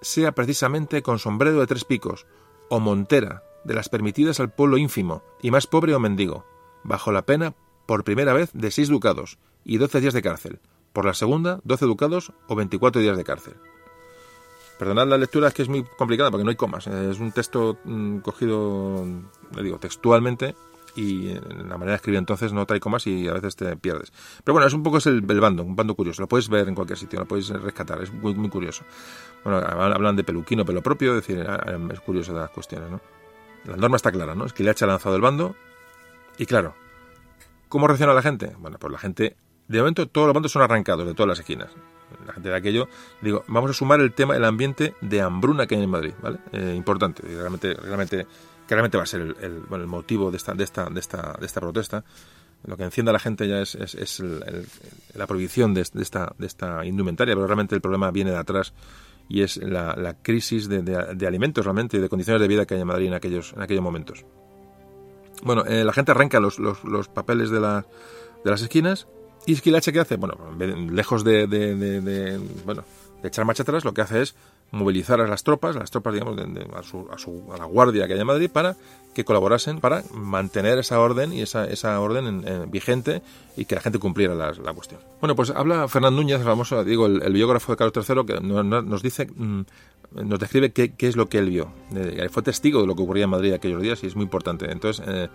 sea 0.00 0.32
precisamente 0.32 1.00
con 1.00 1.20
sombrero 1.20 1.60
de 1.60 1.68
tres 1.68 1.84
picos, 1.84 2.26
o 2.68 2.80
montera, 2.80 3.44
de 3.62 3.74
las 3.74 3.88
permitidas 3.88 4.40
al 4.40 4.52
pueblo 4.52 4.78
ínfimo, 4.78 5.22
y 5.40 5.52
más 5.52 5.68
pobre 5.68 5.94
o 5.94 6.00
mendigo, 6.00 6.44
bajo 6.82 7.12
la 7.12 7.24
pena, 7.24 7.54
por 7.86 8.02
primera 8.02 8.32
vez, 8.32 8.50
de 8.52 8.72
seis 8.72 8.88
ducados 8.88 9.38
y 9.64 9.78
doce 9.78 10.00
días 10.00 10.14
de 10.14 10.22
cárcel, 10.22 10.60
por 10.92 11.04
la 11.04 11.14
segunda, 11.14 11.60
12 11.64 11.86
ducados 11.86 12.32
o 12.48 12.54
24 12.54 13.00
días 13.00 13.16
de 13.16 13.24
cárcel. 13.24 13.54
Perdonad 14.78 15.08
la 15.08 15.18
lectura, 15.18 15.48
es 15.48 15.54
que 15.54 15.62
es 15.62 15.68
muy 15.68 15.84
complicada 15.84 16.30
porque 16.30 16.44
no 16.44 16.50
hay 16.50 16.56
comas. 16.56 16.86
Es 16.86 17.20
un 17.20 17.32
texto 17.32 17.78
mm, 17.84 18.18
cogido, 18.20 19.04
le 19.54 19.62
digo, 19.62 19.78
textualmente 19.78 20.54
y 20.96 21.30
en 21.30 21.68
la 21.68 21.76
manera 21.76 21.92
de 21.92 21.96
escribir 21.96 22.18
entonces 22.18 22.52
no 22.52 22.66
trae 22.66 22.80
comas 22.80 23.06
y 23.06 23.28
a 23.28 23.34
veces 23.34 23.56
te 23.56 23.76
pierdes. 23.76 24.12
Pero 24.42 24.54
bueno, 24.54 24.66
es 24.66 24.72
un 24.72 24.82
poco 24.82 24.98
es 24.98 25.06
el, 25.06 25.20
bando, 25.20 25.62
un 25.62 25.76
bando 25.76 25.94
curioso. 25.94 26.22
Lo 26.22 26.28
puedes 26.28 26.48
ver 26.48 26.68
en 26.68 26.74
cualquier 26.74 26.98
sitio, 26.98 27.18
lo 27.18 27.26
puedes 27.26 27.48
rescatar, 27.50 28.02
es 28.02 28.12
muy, 28.12 28.34
muy 28.34 28.48
curioso. 28.48 28.84
Bueno, 29.44 29.58
hablan 29.58 30.16
de 30.16 30.24
peluquino, 30.24 30.64
pelo 30.64 30.82
propio, 30.82 31.16
es 31.16 31.26
decir, 31.26 31.46
es 31.92 32.00
curioso 32.00 32.32
de 32.32 32.40
las 32.40 32.50
cuestiones, 32.50 32.90
¿no? 32.90 33.00
La 33.66 33.76
norma 33.76 33.96
está 33.96 34.10
clara, 34.10 34.34
¿no? 34.34 34.46
Es 34.46 34.52
que 34.52 34.64
le 34.64 34.70
ha 34.70 34.86
lanzado 34.86 35.14
el 35.14 35.20
bando 35.20 35.54
y 36.38 36.46
claro, 36.46 36.74
¿cómo 37.68 37.86
reacciona 37.86 38.14
la 38.14 38.22
gente? 38.22 38.54
Bueno, 38.58 38.78
pues 38.78 38.90
la 38.90 38.98
gente 38.98 39.36
de 39.70 39.78
momento 39.78 40.08
todos 40.08 40.26
los 40.26 40.34
bandos 40.34 40.50
son 40.50 40.62
arrancados 40.62 41.06
de 41.06 41.14
todas 41.14 41.28
las 41.28 41.38
esquinas. 41.38 41.70
De 42.38 42.54
aquello, 42.54 42.88
digo, 43.22 43.44
vamos 43.46 43.70
a 43.70 43.72
sumar 43.74 44.00
el 44.00 44.12
tema, 44.12 44.34
el 44.34 44.44
ambiente 44.44 44.94
de 45.00 45.20
hambruna 45.20 45.66
que 45.66 45.76
hay 45.76 45.82
en 45.84 45.90
Madrid, 45.90 46.12
¿vale? 46.20 46.38
Eh, 46.52 46.74
importante, 46.76 47.22
realmente, 47.22 47.74
realmente, 47.74 48.26
que 48.66 48.74
realmente 48.74 48.96
va 48.96 49.04
a 49.04 49.06
ser 49.06 49.20
el, 49.20 49.36
el 49.70 49.86
motivo 49.86 50.32
de 50.32 50.38
esta, 50.38 50.54
de 50.54 50.64
esta, 50.64 50.90
de 50.90 50.98
esta, 50.98 51.36
de 51.38 51.46
esta 51.46 51.60
protesta. 51.60 52.04
Lo 52.64 52.76
que 52.76 52.82
enciende 52.82 53.10
a 53.10 53.12
la 53.12 53.20
gente 53.20 53.46
ya 53.46 53.60
es, 53.60 53.76
es, 53.76 54.20
la 55.14 55.26
prohibición 55.28 55.72
de, 55.72 55.82
esta, 55.82 56.34
de 56.36 56.46
esta 56.46 56.84
indumentaria, 56.84 57.34
pero 57.34 57.46
realmente 57.46 57.76
el 57.76 57.80
problema 57.80 58.10
viene 58.10 58.32
de 58.32 58.38
atrás 58.38 58.74
y 59.28 59.42
es 59.42 59.56
la, 59.56 60.16
crisis 60.20 60.68
de, 60.68 61.26
alimentos 61.26 61.64
realmente 61.64 61.96
y 61.96 62.00
de 62.00 62.08
condiciones 62.08 62.42
de 62.42 62.48
vida 62.48 62.66
que 62.66 62.74
hay 62.74 62.80
en 62.80 62.88
Madrid 62.88 63.06
en 63.06 63.14
aquellos, 63.14 63.52
en 63.52 63.62
aquellos 63.62 63.84
momentos. 63.84 64.26
Bueno, 65.44 65.64
eh, 65.64 65.84
la 65.84 65.92
gente 65.92 66.10
arranca 66.10 66.40
los, 66.40 66.58
los, 66.58 66.82
los 66.84 67.08
papeles 67.08 67.50
de, 67.50 67.60
de 67.60 68.50
las 68.50 68.62
esquinas 68.62 69.06
¿Y 69.46 69.54
Esquilache 69.54 69.92
qué 69.92 70.00
hace? 70.00 70.16
Bueno, 70.16 70.36
lejos 70.90 71.24
de, 71.24 71.46
de, 71.46 72.40
bueno, 72.64 72.84
de 73.22 73.28
echar 73.28 73.44
marcha 73.44 73.62
atrás, 73.62 73.84
lo 73.84 73.94
que 73.94 74.02
hace 74.02 74.22
es 74.22 74.34
movilizar 74.70 75.20
a 75.20 75.26
las 75.26 75.42
tropas, 75.42 75.74
las 75.74 75.90
tropas, 75.90 76.14
digamos, 76.14 76.38
a, 76.74 76.82
su, 76.82 77.08
a, 77.10 77.18
su, 77.18 77.52
a, 77.52 77.58
la 77.58 77.64
guardia 77.64 78.06
que 78.06 78.14
hay 78.14 78.20
en 78.20 78.26
Madrid 78.26 78.50
para 78.50 78.76
que 79.14 79.24
colaborasen 79.24 79.80
para 79.80 80.04
mantener 80.14 80.78
esa 80.78 81.00
orden 81.00 81.32
y 81.32 81.42
esa, 81.42 81.64
esa 81.64 82.00
orden 82.00 82.44
vigente 82.70 83.22
y 83.56 83.64
que 83.64 83.74
la 83.74 83.80
gente 83.80 83.98
cumpliera 83.98 84.34
la, 84.34 84.52
la, 84.52 84.72
cuestión. 84.72 85.00
Bueno, 85.20 85.34
pues 85.34 85.50
habla 85.50 85.88
Fernán 85.88 86.14
Núñez, 86.14 86.38
el 86.38 86.46
famoso, 86.46 86.84
digo, 86.84 87.06
el, 87.06 87.32
biógrafo 87.32 87.72
de 87.72 87.76
Carlos 87.76 88.08
III, 88.08 88.24
que 88.24 88.40
nos, 88.40 89.02
dice, 89.02 89.26
mm, 89.26 89.62
nos 90.12 90.38
describe 90.38 90.70
qué, 90.70 90.94
qué, 90.94 91.08
es 91.08 91.16
lo 91.16 91.28
que 91.28 91.38
él 91.38 91.50
vio. 91.50 91.72
fue 92.30 92.42
testigo 92.44 92.80
de 92.80 92.86
lo 92.86 92.94
que 92.94 93.02
ocurría 93.02 93.24
en 93.24 93.30
Madrid 93.30 93.52
aquellos 93.52 93.82
días 93.82 94.04
y 94.04 94.06
es 94.06 94.14
muy 94.14 94.24
importante. 94.24 94.70
Entonces, 94.70 95.04
eh, 95.08 95.28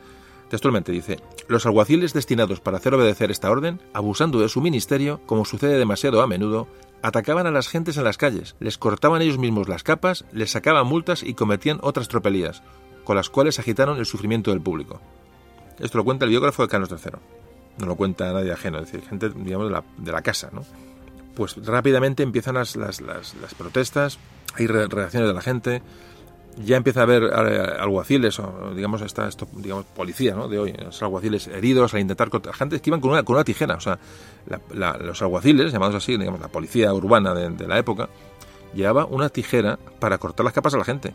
Textualmente 0.55 0.93
dice, 0.93 1.19
los 1.49 1.65
alguaciles 1.65 2.13
destinados 2.13 2.61
para 2.61 2.77
hacer 2.77 2.93
obedecer 2.93 3.29
esta 3.29 3.51
orden, 3.51 3.81
abusando 3.91 4.39
de 4.39 4.47
su 4.47 4.61
ministerio, 4.61 5.19
como 5.25 5.43
sucede 5.43 5.77
demasiado 5.77 6.21
a 6.21 6.27
menudo, 6.27 6.69
atacaban 7.01 7.45
a 7.45 7.51
las 7.51 7.67
gentes 7.67 7.97
en 7.97 8.05
las 8.05 8.17
calles, 8.17 8.55
les 8.61 8.77
cortaban 8.77 9.21
ellos 9.21 9.37
mismos 9.37 9.67
las 9.67 9.83
capas, 9.83 10.23
les 10.31 10.51
sacaban 10.51 10.87
multas 10.87 11.23
y 11.23 11.33
cometían 11.33 11.79
otras 11.81 12.07
tropelías. 12.07 12.63
con 13.03 13.17
las 13.17 13.29
cuales 13.29 13.59
agitaron 13.59 13.97
el 13.97 14.05
sufrimiento 14.05 14.51
del 14.51 14.61
público. 14.61 15.01
Esto 15.77 15.97
lo 15.97 16.05
cuenta 16.05 16.23
el 16.23 16.31
biógrafo 16.31 16.61
de 16.61 16.69
Carlos 16.69 16.89
III. 16.89 17.19
No 17.79 17.85
lo 17.85 17.97
cuenta 17.97 18.31
nadie 18.31 18.53
ajeno, 18.53 18.79
es 18.79 18.89
decir, 18.89 19.05
gente, 19.09 19.29
digamos, 19.31 19.67
de 19.67 19.73
la, 19.73 19.83
de 19.97 20.11
la 20.13 20.21
casa. 20.21 20.51
Pues 21.35 21.57
rápidamente 21.65 22.23
empiezan 22.23 22.55
las, 22.55 22.77
las 22.77 23.35
protestas, 23.57 24.19
hay 24.53 24.67
reacciones 24.67 25.27
de 25.27 25.33
la 25.33 25.41
gente, 25.41 25.81
ya 26.57 26.77
empieza 26.77 27.01
a 27.01 27.03
haber 27.03 27.23
eh, 27.23 27.75
alguaciles, 27.79 28.39
o 28.39 28.71
digamos, 28.73 29.01
está 29.01 29.27
esto, 29.27 29.47
digamos, 29.53 29.85
policía 29.85 30.35
¿no? 30.35 30.47
de 30.47 30.59
hoy, 30.59 30.73
los 30.73 31.01
alguaciles 31.03 31.47
heridos 31.47 31.93
al 31.93 32.01
intentar 32.01 32.29
gente 32.53 32.79
que 32.79 32.89
iban 32.89 33.01
con 33.01 33.11
una, 33.11 33.23
con 33.23 33.35
una 33.35 33.43
tijera, 33.43 33.75
o 33.75 33.81
sea, 33.81 33.99
los 34.73 35.21
alguaciles, 35.21 35.71
llamados 35.71 35.95
así, 35.95 36.17
digamos, 36.17 36.39
la 36.39 36.47
policía 36.47 36.93
urbana 36.93 37.33
de, 37.33 37.67
la 37.67 37.77
época, 37.77 38.09
llevaba 38.73 39.05
una 39.05 39.29
tijera 39.29 39.77
para 39.99 40.17
cortar 40.17 40.45
las 40.45 40.53
capas 40.53 40.73
a 40.75 40.77
la 40.77 40.85
gente. 40.85 41.13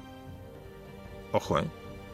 Ojo, 1.33 1.59
¿eh? 1.59 1.65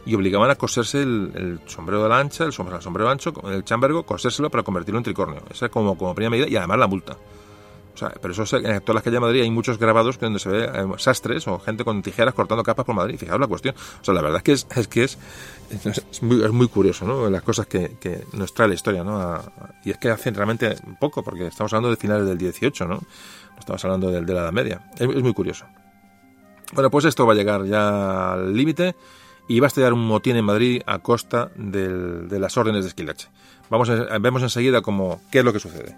Y 0.05 0.15
obligaban 0.15 0.51
a 0.51 0.55
coserse 0.55 1.03
el, 1.03 1.61
sombrero 1.67 2.05
de 2.05 2.09
la 2.09 2.21
ancha, 2.21 2.45
el 2.45 2.53
sombrero, 2.53 2.77
el 2.77 2.83
sombrero 2.83 3.11
ancho, 3.11 3.33
el 3.51 3.65
chambergo, 3.65 4.05
cosérselo 4.05 4.51
para 4.51 4.63
convertirlo 4.63 4.99
en 4.99 5.05
tricornio. 5.05 5.43
Esa 5.51 5.69
como, 5.69 5.99
como 5.99 6.15
primera 6.15 6.31
medida 6.31 6.47
y 6.49 6.55
además 6.55 6.79
la 6.79 6.87
multa. 6.87 7.17
O 7.97 7.99
sea, 7.99 8.13
pero 8.21 8.35
eso 8.35 8.57
en 8.59 8.81
todas 8.83 8.95
las 8.97 9.03
calles 9.03 9.15
de 9.15 9.21
Madrid 9.21 9.41
hay 9.41 9.51
muchos 9.51 9.79
grabados 9.79 10.19
donde 10.19 10.39
se 10.39 10.51
ve 10.51 10.65
eh, 10.65 10.87
sastres 10.99 11.49
o 11.49 11.59
gente 11.59 11.83
con 11.83 12.03
tijeras 12.03 12.35
cortando 12.35 12.63
capas 12.63 12.85
por 12.85 12.95
Madrid. 12.95 13.17
Fijaos 13.19 13.41
la 13.41 13.47
cuestión. 13.47 13.75
O 14.03 14.05
sea, 14.05 14.13
la 14.13 14.21
verdad 14.21 14.37
es 14.37 14.43
que 14.43 14.53
es, 14.53 14.67
es 14.77 14.87
que 14.87 15.05
es, 15.05 15.19
es, 15.71 16.23
muy, 16.23 16.45
es 16.45 16.69
curioso, 16.69 17.07
¿no? 17.07 17.31
Las 17.31 17.43
cosas 17.43 17.67
que, 17.67 17.97
nos 18.35 18.53
trae 18.53 18.69
la 18.69 18.75
historia, 18.75 19.03
¿no? 19.03 19.41
y 19.83 19.93
es 19.93 19.97
que 19.97 20.11
hacen 20.11 20.35
realmente 20.35 20.77
poco, 21.01 21.23
porque 21.23 21.47
estamos 21.47 21.73
hablando 21.73 21.89
de 21.89 21.97
finales 21.97 22.27
del 22.27 22.37
18, 22.37 22.87
¿no? 22.87 23.01
estamos 23.59 23.83
hablando 23.83 24.11
de, 24.11 24.21
de 24.21 24.35
la 24.35 24.41
Edad 24.43 24.53
Media. 24.53 24.91
Es, 24.99 25.09
muy 25.09 25.33
curioso. 25.33 25.65
Bueno, 26.75 26.91
pues 26.91 27.07
esto 27.07 27.27
va 27.27 27.33
a 27.33 27.37
llegar 27.37 27.65
ya 27.65 28.35
al 28.35 28.55
límite 28.55 28.95
y 29.49 29.59
va 29.59 29.67
a 29.67 29.69
estallar 29.69 29.95
un 29.95 30.07
motín 30.07 30.37
en 30.37 30.45
Madrid 30.45 30.83
a 30.85 30.99
costa 30.99 31.51
del, 31.57 32.29
de 32.29 32.39
las 32.39 32.59
órdenes 32.59 32.85
de 32.85 32.89
Esquilache. 32.89 33.29
Vamos 33.71 33.89
a, 33.89 34.19
vemos 34.19 34.43
enseguida 34.43 34.83
cómo, 34.83 35.23
qué 35.31 35.39
es 35.39 35.45
lo 35.47 35.55
que 35.55 35.61
sucede. 35.61 35.97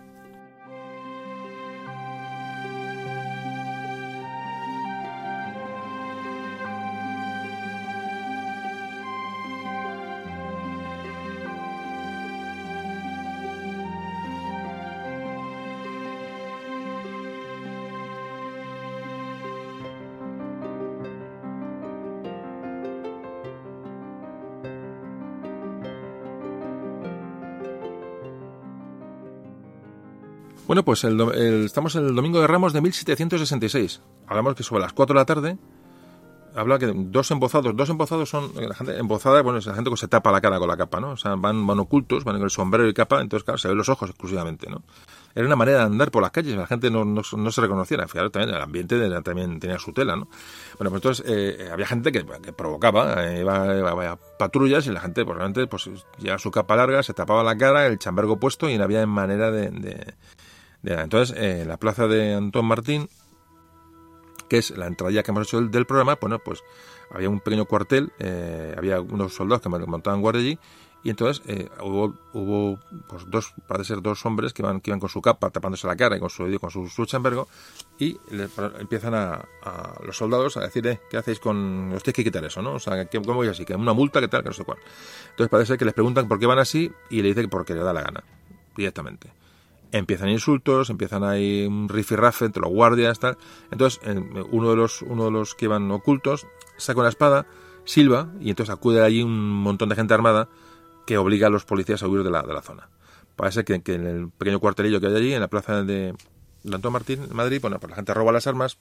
Bueno, 30.69 30.85
pues 30.85 31.03
el, 31.05 31.19
estamos 31.65 31.97
en 31.97 32.05
el 32.05 32.15
Domingo 32.15 32.43
de 32.43 32.47
Ramos 32.47 32.74
de 32.74 32.82
1766. 32.82 34.03
Hablamos 34.27 34.55
que 34.55 34.62
sobre 34.62 34.82
las 34.82 34.93
4 34.93 35.15
de 35.15 35.19
la 35.19 35.24
tarde 35.24 35.59
habla 36.55 36.78
que 36.78 36.93
dos 36.95 37.31
embozados, 37.31 37.74
dos 37.74 37.89
embozados 37.89 38.28
son 38.28 38.53
la 38.55 38.74
gente 38.74 38.99
embozada, 38.99 39.40
bueno, 39.40 39.61
es 39.61 39.66
la 39.66 39.74
gente 39.74 39.89
que 39.89 39.97
se 39.97 40.09
tapa 40.09 40.31
la 40.31 40.43
cara 40.43 40.59
con 40.59 40.69
la 40.69 40.77
capa, 40.77 41.01
¿no? 41.01 41.12
O 41.12 41.16
sea, 41.16 41.36
van, 41.36 41.66
van 41.66 41.78
ocultos, 41.78 42.23
van 42.23 42.36
con 42.36 42.45
el 42.45 42.51
sombrero 42.51 42.86
y 42.86 42.93
capa, 42.93 43.23
entonces 43.23 43.45
claro, 43.45 43.57
se 43.57 43.69
ven 43.69 43.78
los 43.78 43.89
ojos 43.89 44.11
exclusivamente, 44.11 44.69
¿no? 44.69 44.82
Era 45.35 45.47
una 45.47 45.57
manera 45.57 45.78
de 45.78 45.85
andar 45.85 46.11
por 46.11 46.20
las 46.20 46.32
calles, 46.32 46.55
la 46.55 46.66
gente 46.66 46.90
no, 46.90 47.03
no, 47.03 47.23
se 47.23 47.61
reconociera. 47.62 48.07
Fíjate, 48.07 48.28
también 48.28 48.55
el 48.55 48.61
ambiente 48.61 49.23
también 49.23 49.59
tenía 49.61 49.78
su 49.78 49.95
tela, 49.95 50.16
¿no? 50.16 50.28
Bueno, 50.78 50.90
pues 50.90 50.95
entonces 50.95 51.24
eh, 51.27 51.70
había 51.73 51.86
gente 51.86 52.12
que, 52.12 52.24
provocaba, 52.53 53.27
eh, 53.27 53.40
iba, 53.40 54.11
a 54.12 54.19
patrullas 54.39 54.86
y 54.86 54.90
la 54.90 55.01
gente, 55.01 55.24
pues 55.24 55.39
realmente, 55.39 55.66
pues 55.66 55.89
llevaba 56.19 56.39
su 56.39 56.51
capa 56.51 56.77
larga, 56.77 57.03
se 57.03 57.15
tapaba 57.15 57.43
la 57.43 57.57
cara, 57.57 57.86
el 57.86 57.99
chambergo 57.99 58.39
puesto 58.39 58.69
y 58.69 58.77
no 58.77 58.85
había 58.85 59.07
manera 59.07 59.51
de 59.51 59.70
entonces, 60.83 61.37
eh, 61.39 61.65
la 61.67 61.77
plaza 61.77 62.07
de 62.07 62.35
Antón 62.35 62.67
Martín, 62.67 63.09
que 64.49 64.59
es 64.59 64.71
la 64.71 64.87
entrada 64.87 65.23
que 65.23 65.31
hemos 65.31 65.47
hecho 65.47 65.61
del, 65.61 65.87
programa, 65.87 66.19
bueno, 66.21 66.39
pues 66.39 66.63
había 67.11 67.29
un 67.29 67.41
pequeño 67.41 67.67
cuartel, 67.67 68.13
eh, 68.19 68.75
había 68.77 69.01
unos 69.01 69.35
soldados 69.35 69.63
que 69.63 69.69
montaban 69.69 70.21
guardia 70.21 70.43
allí, 70.43 70.59
y 71.05 71.11
entonces 71.11 71.43
eh, 71.47 71.69
hubo, 71.81 72.15
hubo 72.33 72.79
pues 73.09 73.25
dos, 73.29 73.55
parece 73.69 73.95
ser 73.95 74.03
dos 74.03 74.27
hombres 74.27 74.53
que 74.53 74.63
iban, 74.63 74.81
que 74.81 74.91
iban 74.91 74.99
con 74.99 75.09
su 75.09 75.23
capa 75.23 75.49
tapándose 75.51 75.87
la 75.87 75.95
cara 75.95 76.17
y 76.17 76.21
con 76.21 76.29
su, 76.29 76.59
con 76.61 76.71
su, 76.71 76.89
su 76.89 77.07
chambergo, 77.07 77.49
y 77.99 78.19
empiezan 78.81 79.15
a, 79.15 79.45
los 80.05 80.17
soldados 80.17 80.57
a 80.57 80.61
decir, 80.61 80.87
eh, 80.87 81.01
¿qué 81.11 81.17
hacéis 81.17 81.39
con...? 81.39 81.93
Os 81.95 82.03
tenéis 82.03 82.17
que 82.17 82.25
quitar 82.25 82.45
eso, 82.45 82.63
¿no? 82.63 82.75
O 82.75 82.79
sea, 82.81 83.07
¿cómo 83.07 83.35
voy 83.35 83.49
así? 83.49 83.65
¿Que 83.65 83.75
una 83.75 83.93
multa? 83.93 84.21
¿Qué 84.21 84.29
tal? 84.29 84.43
Que 84.43 84.49
no 84.49 84.55
sé 84.55 84.65
cuál. 84.65 84.79
Entonces 85.31 85.49
parece 85.49 85.79
que 85.79 85.85
les 85.85 85.95
preguntan 85.95 86.27
por 86.27 86.39
qué 86.39 86.47
van 86.47 86.59
así 86.59 86.91
y 87.11 87.23
le 87.23 87.29
dice 87.29 87.43
que 87.43 87.49
porque 87.49 87.75
le 87.75 87.81
da 87.81 87.93
la 87.93 88.03
gana, 88.03 88.25
directamente 88.77 89.31
empiezan 89.93 90.28
insultos, 90.28 90.90
empiezan 90.90 91.24
ahí 91.24 91.66
un 91.66 91.89
rifirrafe 91.89 92.44
entre 92.44 92.62
los 92.62 92.70
guardias, 92.70 93.19
tal. 93.19 93.36
Entonces, 93.70 94.01
uno 94.51 94.70
de 94.70 94.77
los, 94.77 95.02
uno 95.02 95.27
de 95.27 95.31
los 95.31 95.55
que 95.55 95.66
iban 95.66 95.90
ocultos 95.90 96.47
saca 96.77 97.01
una 97.01 97.09
espada, 97.09 97.47
silba, 97.85 98.32
y 98.40 98.51
entonces 98.51 98.74
acude 98.74 99.02
allí 99.02 99.23
un 99.23 99.51
montón 99.51 99.89
de 99.89 99.97
gente 99.97 100.15
armada 100.15 100.48
que 101.06 101.16
obliga 101.16 101.47
a 101.47 101.51
los 101.51 101.65
policías 101.65 102.02
a 102.02 102.09
huir 102.09 102.23
de 102.23 102.31
la, 102.31 102.43
de 102.43 102.52
la 102.52 102.62
zona. 102.62 102.89
Parece 103.39 103.65
que, 103.65 103.74
en 103.74 104.06
el 104.06 104.31
pequeño 104.31 104.60
cuartelillo 104.60 105.01
que 105.01 105.06
hay 105.06 105.15
allí, 105.15 105.32
en 105.32 105.40
la 105.40 105.48
plaza 105.48 105.82
de, 105.85 106.15
Antón 106.73 106.93
Martín, 106.93 107.23
en 107.23 107.36
Madrid, 107.36 107.60
bueno, 107.60 107.78
pues 107.78 107.90
la 107.90 107.97
gente 107.97 108.12
roba 108.12 108.32
las 108.32 108.47
armas 108.47 108.78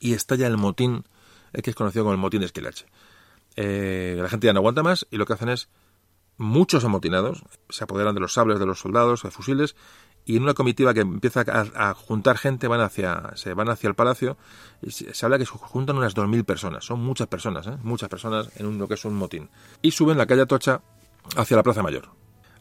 y 0.00 0.14
estalla 0.14 0.46
el 0.46 0.56
motín, 0.56 1.04
el 1.52 1.62
que 1.62 1.70
es 1.70 1.76
conocido 1.76 2.04
como 2.04 2.14
el 2.14 2.18
motín 2.18 2.40
de 2.40 2.46
Esquilache. 2.46 2.86
Eh, 3.56 4.16
la 4.18 4.28
gente 4.28 4.46
ya 4.46 4.52
no 4.52 4.60
aguanta 4.60 4.82
más 4.82 5.06
y 5.10 5.18
lo 5.18 5.26
que 5.26 5.34
hacen 5.34 5.50
es 5.50 5.68
muchos 6.36 6.84
amotinados, 6.84 7.44
se 7.68 7.84
apoderan 7.84 8.14
de 8.14 8.20
los 8.20 8.32
sables 8.32 8.58
de 8.58 8.66
los 8.66 8.80
soldados, 8.80 9.22
de 9.22 9.30
fusiles, 9.30 9.76
y 10.24 10.36
en 10.36 10.42
una 10.42 10.54
comitiva 10.54 10.94
que 10.94 11.00
empieza 11.00 11.44
a, 11.46 11.94
juntar 11.94 12.38
gente 12.38 12.66
van 12.66 12.80
hacia, 12.80 13.32
se 13.34 13.52
van 13.52 13.68
hacia 13.68 13.88
el 13.88 13.94
palacio 13.94 14.38
y 14.80 14.90
se, 14.90 15.12
habla 15.24 15.38
que 15.38 15.44
se 15.44 15.52
juntan 15.52 15.98
unas 15.98 16.16
2.000 16.16 16.44
personas, 16.44 16.84
son 16.84 17.00
muchas 17.00 17.28
personas, 17.28 17.66
¿eh? 17.66 17.76
muchas 17.82 18.08
personas 18.08 18.48
en 18.56 18.66
un, 18.66 18.78
lo 18.78 18.88
que 18.88 18.94
es 18.94 19.04
un 19.04 19.14
motín. 19.14 19.50
Y 19.82 19.90
suben 19.90 20.16
la 20.16 20.26
calle 20.26 20.42
Atocha 20.42 20.80
hacia 21.36 21.56
la 21.56 21.62
Plaza 21.62 21.82
Mayor. 21.82 22.08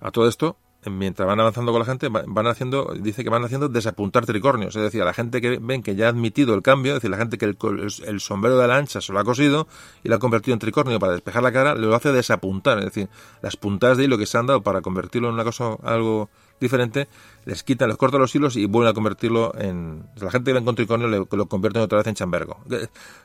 A 0.01 0.11
todo 0.11 0.27
esto, 0.27 0.57
mientras 0.89 1.27
van 1.27 1.39
avanzando 1.39 1.71
con 1.71 1.79
la 1.79 1.85
gente, 1.85 2.09
van 2.09 2.47
haciendo, 2.47 2.93
dice 2.99 3.23
que 3.23 3.29
van 3.29 3.43
haciendo 3.43 3.69
desapuntar 3.69 4.25
tricornios, 4.25 4.75
es 4.75 4.81
decir, 4.81 5.01
a 5.01 5.05
la 5.05 5.13
gente 5.13 5.41
que 5.41 5.59
ven 5.61 5.83
que 5.83 5.95
ya 5.95 6.07
ha 6.07 6.09
admitido 6.09 6.53
el 6.53 6.61
cambio, 6.61 6.93
es 6.93 6.97
decir, 6.97 7.09
la 7.09 7.17
gente 7.17 7.37
que 7.37 7.45
el, 7.45 8.19
sombrero 8.19 8.57
de 8.57 8.67
la 8.67 8.77
ancha 8.77 9.01
se 9.01 9.13
lo 9.13 9.19
ha 9.19 9.23
cosido 9.23 9.67
y 10.03 10.09
lo 10.09 10.15
ha 10.15 10.19
convertido 10.19 10.53
en 10.53 10.59
tricornio 10.59 10.99
para 10.99 11.13
despejar 11.13 11.43
la 11.43 11.51
cara, 11.51 11.75
lo 11.75 11.95
hace 11.95 12.11
desapuntar, 12.11 12.79
es 12.79 12.85
decir, 12.85 13.09
las 13.41 13.57
puntadas 13.57 13.97
de 13.97 14.05
hilo 14.05 14.17
que 14.17 14.25
se 14.25 14.37
han 14.37 14.45
dado 14.45 14.61
para 14.61 14.81
convertirlo 14.81 15.27
en 15.29 15.35
una 15.35 15.43
cosa, 15.43 15.77
algo 15.83 16.29
diferente, 16.59 17.07
les 17.45 17.63
quitan, 17.63 17.89
les 17.89 17.97
cortan 17.97 18.21
los 18.21 18.33
hilos 18.33 18.55
y 18.55 18.65
vuelven 18.65 18.91
a 18.91 18.93
convertirlo 18.93 19.53
en... 19.57 20.05
La 20.15 20.31
gente 20.31 20.49
que 20.49 20.53
ven 20.53 20.65
con 20.65 20.75
tricornio 20.75 21.07
lo, 21.07 21.27
lo 21.29 21.45
convierten 21.47 21.81
otra 21.81 21.97
vez 21.97 22.07
en 22.07 22.15
chambergo. 22.15 22.59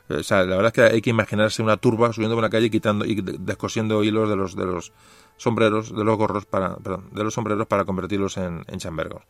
O 0.09 0.23
sea, 0.23 0.43
la 0.43 0.55
verdad 0.55 0.67
es 0.67 0.73
que 0.73 0.95
hay 0.95 1.01
que 1.01 1.09
imaginarse 1.09 1.61
una 1.61 1.77
turba 1.77 2.11
subiendo 2.13 2.35
por 2.35 2.43
una 2.43 2.49
calle 2.49 2.69
quitando 2.69 3.05
y 3.05 3.21
descosiendo 3.21 4.03
hilos 4.03 4.29
de 4.29 4.35
los, 4.35 4.55
de 4.55 4.65
los 4.65 4.91
sombreros, 5.37 5.95
de 5.95 6.03
los 6.03 6.17
gorros 6.17 6.45
para, 6.45 6.75
perdón, 6.77 7.09
de 7.11 7.23
los 7.23 7.33
sombreros 7.33 7.67
para 7.67 7.85
convertirlos 7.85 8.37
en, 8.37 8.63
en 8.67 8.79
chambergos. 8.79 9.23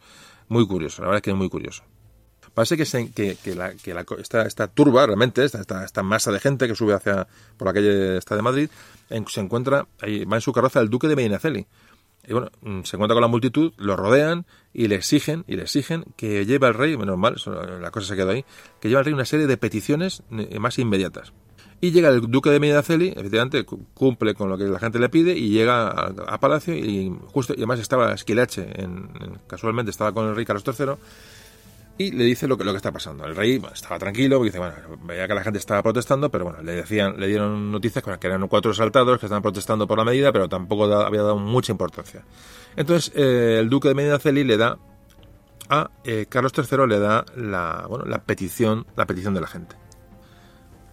Muy 0.48 0.68
curioso, 0.68 1.02
la 1.02 1.10
verdad 1.10 1.18
es 1.18 1.24
que 1.24 1.32
es 1.32 1.38
muy 1.38 1.49
curioso. 1.49 1.84
Parece 2.53 2.78
que, 2.78 3.11
que, 3.14 3.38
que, 3.41 3.56
la, 3.56 3.74
que 3.76 3.94
la, 3.94 4.06
esta, 4.18 4.41
esta, 4.41 4.68
turba, 4.68 5.06
realmente, 5.06 5.44
esta, 5.45 5.61
esta, 5.61 5.86
esta, 5.86 6.03
masa 6.03 6.32
de 6.32 6.40
gente 6.40 6.68
que 6.68 6.76
sube 6.76 6.94
hacia 6.94 7.28
por 7.57 7.68
la 7.68 7.74
calle 7.74 8.18
esta 8.18 8.36
de 8.36 8.41
Madrid, 8.41 8.70
se 9.28 9.40
encuentra, 9.40 9.88
ahí 10.02 10.26
va 10.26 10.38
en 10.38 10.41
su 10.41 10.52
carroza 10.52 10.80
el 10.80 10.90
duque 10.90 11.07
de 11.07 11.16
Medinaceli. 11.16 11.68
Y 12.28 12.34
bueno, 12.34 12.52
mm, 12.62 12.84
se 12.84 12.96
encuentra 12.96 13.16
con 13.16 13.22
la 13.22 13.28
multitud, 13.28 13.74
lo 13.78 13.96
rodean 13.96 14.46
y 14.74 14.88
le 14.88 14.96
exigen, 14.96 15.46
y 15.48 15.56
le 15.56 15.64
exigen 15.64 16.06
que 16.16 16.46
lleve 16.46 16.68
al 16.68 16.74
rey, 16.74 16.96
menos 16.98 17.18
mal, 17.18 17.36
la 17.82 17.91
cosa 17.91 18.08
se 18.08 18.16
quedó 18.16 18.32
ahí, 18.32 18.46
que 18.80 18.90
lleve 18.90 19.00
al 19.00 19.06
rey 19.06 19.14
una 19.14 19.26
serie 19.26 19.48
de 19.48 19.58
peticiones 19.58 20.24
eh, 20.32 20.60
más 20.60 20.78
inmediatas. 20.78 21.34
Y 21.82 21.91
llega 21.91 22.10
el 22.10 22.22
duque 22.22 22.50
de 22.50 22.60
Medinaceli, 22.60 23.14
efectivamente 23.16 23.66
cumple 23.94 24.36
con 24.36 24.50
lo 24.50 24.58
que 24.58 24.66
la 24.66 24.80
gente 24.80 25.00
le 25.00 25.08
pide 25.08 25.38
y 25.38 25.50
llega 25.50 25.88
a, 25.90 26.40
Palacio 26.40 26.76
y 26.76 27.16
justo, 27.28 27.54
y 27.54 27.60
además 27.60 27.80
estaba 27.80 28.14
Esquilache, 28.14 28.68
en, 28.82 29.10
casualmente 29.48 29.90
estaba 29.90 30.12
con 30.12 30.28
el 30.28 30.36
rey 30.36 30.46
Carlos 30.46 30.64
III 30.68 30.96
y 31.99 32.11
le 32.11 32.23
dice 32.23 32.47
lo 32.47 32.57
que, 32.57 32.63
lo 32.63 32.71
que 32.71 32.77
está 32.77 32.93
pasando. 32.93 33.26
El 33.26 33.35
rey 33.35 33.61
estaba 33.73 33.99
tranquilo, 33.99 34.38
porque 34.38 34.51
dice, 34.51 34.59
bueno, 34.59 34.73
veía 35.03 35.27
que 35.27 35.34
la 35.34 35.43
gente 35.43 35.59
estaba 35.59 35.84
protestando, 35.84 36.31
pero 36.31 36.45
bueno, 36.45 36.63
le 36.63 36.71
decían, 36.71 37.19
le 37.19 37.27
dieron 37.27 37.73
noticias 37.73 38.01
que 38.03 38.27
eran 38.27 38.47
cuatro 38.47 38.73
saltados 38.73 39.19
que 39.19 39.26
estaban 39.26 39.43
protestando 39.43 39.85
por 39.85 39.97
la 39.97 40.05
medida, 40.05 40.31
pero 40.31 40.47
tampoco 40.47 40.85
había 40.85 41.23
dado 41.23 41.38
mucha 41.38 41.73
importancia. 41.73 42.23
Entonces, 42.77 43.11
eh, 43.17 43.57
el 43.59 43.69
duque 43.69 43.89
de 43.89 43.95
Medinaceli 43.95 44.45
le 44.45 44.55
da 44.55 44.80
a 45.67 45.91
eh, 46.05 46.26
Carlos 46.30 46.53
III 46.57 46.88
le 46.88 46.99
da 46.99 47.26
la, 47.35 47.85
bueno, 47.89 48.05
la 48.05 48.23
petición, 48.23 48.88
la 48.95 49.05
petición 49.05 49.34
de 49.34 49.41
la 49.41 49.47
gente. 49.47 49.76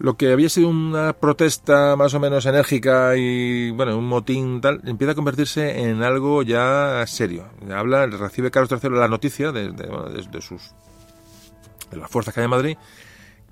Lo 0.00 0.16
que 0.16 0.32
había 0.32 0.48
sido 0.48 0.68
una 0.68 1.12
protesta 1.12 1.94
más 1.94 2.14
o 2.14 2.20
menos 2.20 2.44
enérgica 2.46 3.16
y, 3.16 3.70
bueno, 3.70 3.96
un 3.96 4.08
motín 4.08 4.60
tal, 4.60 4.82
empieza 4.84 5.12
a 5.12 5.14
convertirse 5.14 5.84
en 5.88 6.02
algo 6.02 6.42
ya 6.42 7.02
serio. 7.06 7.48
Habla, 7.72 8.06
recibe 8.06 8.50
Carlos 8.50 8.82
III 8.82 8.90
la 8.90 9.08
noticia 9.08 9.52
de, 9.52 9.72
sus 10.40 10.74
de 11.90 11.96
las 11.96 12.10
fuerzas 12.10 12.34
que 12.34 12.40
hay 12.40 12.44
en 12.44 12.50
Madrid 12.50 12.76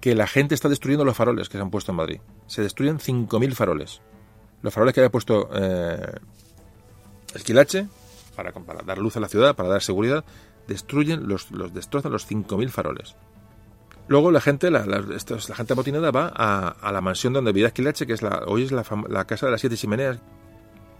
que 0.00 0.14
la 0.14 0.26
gente 0.26 0.54
está 0.54 0.68
destruyendo 0.68 1.04
los 1.04 1.16
faroles 1.16 1.48
que 1.48 1.56
se 1.56 1.62
han 1.62 1.70
puesto 1.70 1.92
en 1.92 1.96
Madrid. 1.96 2.20
Se 2.46 2.60
destruyen 2.60 2.98
5.000 2.98 3.52
faroles. 3.52 4.02
los 4.60 4.74
faroles 4.74 4.92
que 4.92 5.00
había 5.00 5.10
puesto 5.10 5.48
eh, 5.54 6.12
Esquilache 7.34 7.86
para, 8.36 8.52
para, 8.52 8.82
dar 8.82 8.98
luz 8.98 9.16
a 9.16 9.20
la 9.20 9.28
ciudad, 9.28 9.56
para 9.56 9.70
dar 9.70 9.82
seguridad, 9.82 10.24
destruyen, 10.68 11.26
los, 11.26 11.50
los 11.50 11.72
destrozan 11.72 12.12
los 12.12 12.30
5.000 12.30 12.68
faroles. 12.68 13.16
Luego 14.06 14.30
la 14.30 14.42
gente, 14.42 14.70
la, 14.70 14.84
gente 14.84 15.72
amotinada 15.72 16.10
va 16.10 16.28
a, 16.28 16.92
la 16.92 17.00
mansión 17.00 17.32
donde 17.32 17.52
vivía 17.52 17.68
Esquilache, 17.68 18.06
que 18.06 18.12
es 18.12 18.20
la, 18.20 18.42
hoy 18.46 18.64
es 18.64 18.72
la, 18.72 18.84
la 19.08 19.24
casa 19.26 19.46
de 19.46 19.52
las 19.52 19.60
siete 19.62 19.78
chimeneas, 19.78 20.18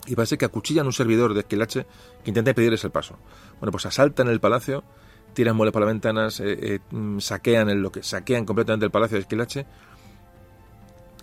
y 0.06 0.14
parece 0.16 0.38
que 0.38 0.46
acuchillan 0.46 0.86
un 0.86 0.92
servidor 0.92 1.34
de 1.34 1.40
Esquilache 1.40 1.86
que 2.22 2.30
intenta 2.30 2.52
impedirles 2.52 2.84
el 2.84 2.90
paso. 2.90 3.18
Bueno, 3.60 3.70
pues 3.70 3.84
asaltan 3.84 4.28
el 4.28 4.40
palacio, 4.40 4.82
tiran 5.34 5.56
muebles 5.56 5.72
por 5.72 5.82
las 5.82 5.88
ventanas, 5.88 6.40
eh, 6.40 6.56
eh, 6.60 6.80
saquean 7.18 7.68
el, 7.68 7.80
lo 7.80 7.92
que 7.92 8.02
saquean 8.02 8.44
completamente 8.44 8.86
el 8.86 8.90
palacio 8.90 9.16
de 9.16 9.22
Esquilache 9.22 9.66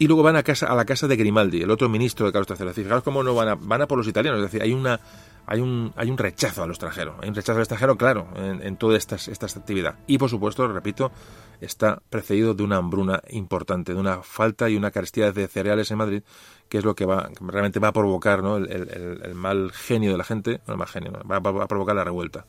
y 0.01 0.07
luego 0.07 0.23
van 0.23 0.35
a 0.35 0.43
casa 0.43 0.65
a 0.65 0.75
la 0.75 0.85
casa 0.85 1.07
de 1.07 1.15
Grimaldi, 1.15 1.61
el 1.61 1.69
otro 1.69 1.87
ministro 1.87 2.25
de 2.25 2.31
Carlos 2.31 2.59
III. 2.59 2.73
fijaros 2.73 3.03
cómo 3.03 3.23
no 3.23 3.35
van 3.35 3.49
a, 3.49 3.55
van 3.55 3.83
a 3.83 3.87
por 3.87 3.97
los 3.97 4.07
italianos, 4.07 4.39
es 4.39 4.45
decir, 4.45 4.61
hay 4.61 4.73
una 4.73 4.99
hay 5.45 5.59
un, 5.59 5.91
hay 5.95 6.09
un 6.09 6.17
rechazo 6.17 6.63
al 6.63 6.69
extranjero, 6.69 7.17
hay 7.21 7.29
un 7.29 7.35
rechazo 7.35 7.57
al 7.57 7.61
extranjero, 7.61 7.97
claro, 7.97 8.27
en, 8.35 8.77
toda 8.77 8.97
esta, 8.97 9.15
esta 9.15 9.45
actividad. 9.47 9.95
Y 10.07 10.17
por 10.17 10.29
supuesto, 10.29 10.67
repito, 10.67 11.11
está 11.59 12.01
precedido 12.09 12.53
de 12.53 12.63
una 12.63 12.77
hambruna 12.77 13.21
importante, 13.29 13.93
de 13.93 13.99
una 13.99 14.21
falta 14.21 14.69
y 14.69 14.75
una 14.75 14.91
carestía 14.91 15.31
de 15.31 15.47
cereales 15.47 15.91
en 15.91 15.97
Madrid, 15.97 16.23
que 16.69 16.77
es 16.77 16.85
lo 16.85 16.95
que 16.95 17.05
va 17.05 17.29
realmente 17.41 17.79
va 17.79 17.89
a 17.89 17.93
provocar 17.93 18.41
¿no? 18.41 18.57
el, 18.57 19.35
mal 19.35 19.71
genio 19.71 20.11
de 20.11 20.17
la 20.17 20.23
gente, 20.23 20.61
no 20.67 20.73
el 20.73 20.79
mal 20.79 20.87
genio, 20.87 21.11
va, 21.29 21.39
va, 21.39 21.63
a 21.63 21.67
provocar 21.67 21.95
la 21.95 22.03
revuelta. 22.03 22.45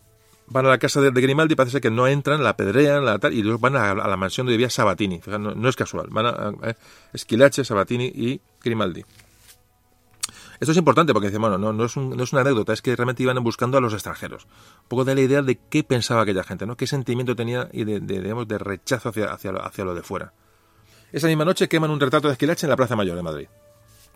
Van 0.52 0.66
a 0.66 0.68
la 0.68 0.78
casa 0.78 1.00
de, 1.00 1.10
de 1.10 1.20
Grimaldi, 1.20 1.54
parece 1.54 1.80
que 1.80 1.90
no 1.90 2.06
entran, 2.06 2.42
la 2.42 2.50
apedrean, 2.50 3.04
la 3.04 3.18
tal, 3.18 3.32
y 3.32 3.42
luego 3.42 3.58
van 3.58 3.76
a, 3.76 3.94
la 3.94 4.16
mansión 4.16 4.46
donde 4.46 4.56
vivía 4.56 4.68
Sabatini. 4.70 5.18
Fíjate, 5.20 5.38
no, 5.38 5.68
es 5.68 5.76
casual, 5.76 6.08
van 6.10 6.26
a, 6.26 6.30
a 6.30 6.76
Esquilache, 7.12 7.64
Sabatini 7.64 8.06
y 8.06 8.40
Grimaldi. 8.62 9.04
Esto 10.60 10.70
es 10.70 10.78
importante 10.78 11.12
porque 11.12 11.36
bueno, 11.38 11.58
no, 11.58 11.72
no, 11.72 11.86
es 11.86 11.96
no, 11.96 12.22
es 12.22 12.32
una 12.32 12.42
anécdota, 12.42 12.72
es 12.72 12.82
que 12.82 12.94
realmente 12.94 13.22
iban 13.24 13.42
buscando 13.42 13.78
a 13.78 13.80
los 13.80 13.94
extranjeros. 13.94 14.44
Un 14.44 14.88
poco 14.88 15.04
de 15.04 15.16
la 15.16 15.20
idea 15.20 15.42
de 15.42 15.58
qué 15.58 15.82
pensaba 15.82 16.22
aquella 16.22 16.44
gente, 16.44 16.66
¿no? 16.66 16.76
qué 16.76 16.86
sentimiento 16.86 17.34
tenía 17.34 17.68
y 17.72 17.82
de, 17.82 17.98
de, 17.98 18.20
digamos, 18.20 18.46
de 18.46 18.58
rechazo 18.58 19.08
hacia, 19.08 19.32
hacia, 19.32 19.50
hacia 19.50 19.84
lo 19.84 19.92
de 19.92 20.02
fuera. 20.02 20.34
Esa 21.10 21.26
misma 21.26 21.44
noche 21.44 21.68
queman 21.68 21.90
un 21.90 21.98
retrato 21.98 22.28
de 22.28 22.34
Esquilache 22.34 22.66
en 22.66 22.70
la 22.70 22.76
Plaza 22.76 22.94
Mayor 22.94 23.16
de 23.16 23.22
Madrid. 23.22 23.48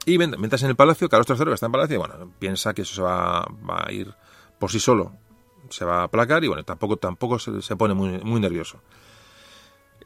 Y 0.04 0.18
mientras 0.18 0.62
en 0.62 0.70
el 0.70 0.76
palacio, 0.76 1.08
Carlos 1.08 1.26
III, 1.28 1.52
está 1.52 1.66
en 1.66 1.72
palacio, 1.72 1.98
bueno, 1.98 2.32
piensa 2.38 2.72
que 2.74 2.82
eso 2.82 2.94
se 2.94 3.02
va 3.02 3.40
a 3.40 3.90
ir 3.90 4.14
por 4.60 4.70
sí 4.70 4.78
solo, 4.78 5.14
se 5.70 5.84
va 5.84 6.00
a 6.00 6.02
aplacar 6.04 6.42
y 6.44 6.48
bueno, 6.48 6.64
tampoco, 6.64 6.96
tampoco 6.96 7.38
se, 7.38 7.62
se 7.62 7.76
pone 7.76 7.94
muy, 7.94 8.18
muy 8.22 8.40
nervioso. 8.40 8.80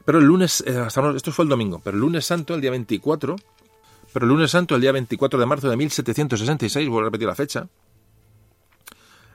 Pero 0.05 0.19
el 0.19 0.25
lunes, 0.25 0.63
eh, 0.65 0.87
esto 1.15 1.31
fue 1.31 1.43
el 1.43 1.49
domingo, 1.49 1.79
pero 1.83 1.95
el 1.95 2.01
lunes 2.01 2.25
santo, 2.25 2.55
el 2.55 2.61
día 2.61 2.71
24, 2.71 3.35
pero 4.13 4.25
el 4.25 4.31
lunes 4.31 4.51
santo, 4.51 4.75
el 4.75 4.81
día 4.81 4.91
24 4.91 5.39
de 5.39 5.45
marzo 5.45 5.69
de 5.69 5.77
1766, 5.77 6.87
vuelvo 6.89 7.01
a 7.01 7.09
repetir 7.09 7.27
la 7.27 7.35
fecha, 7.35 7.67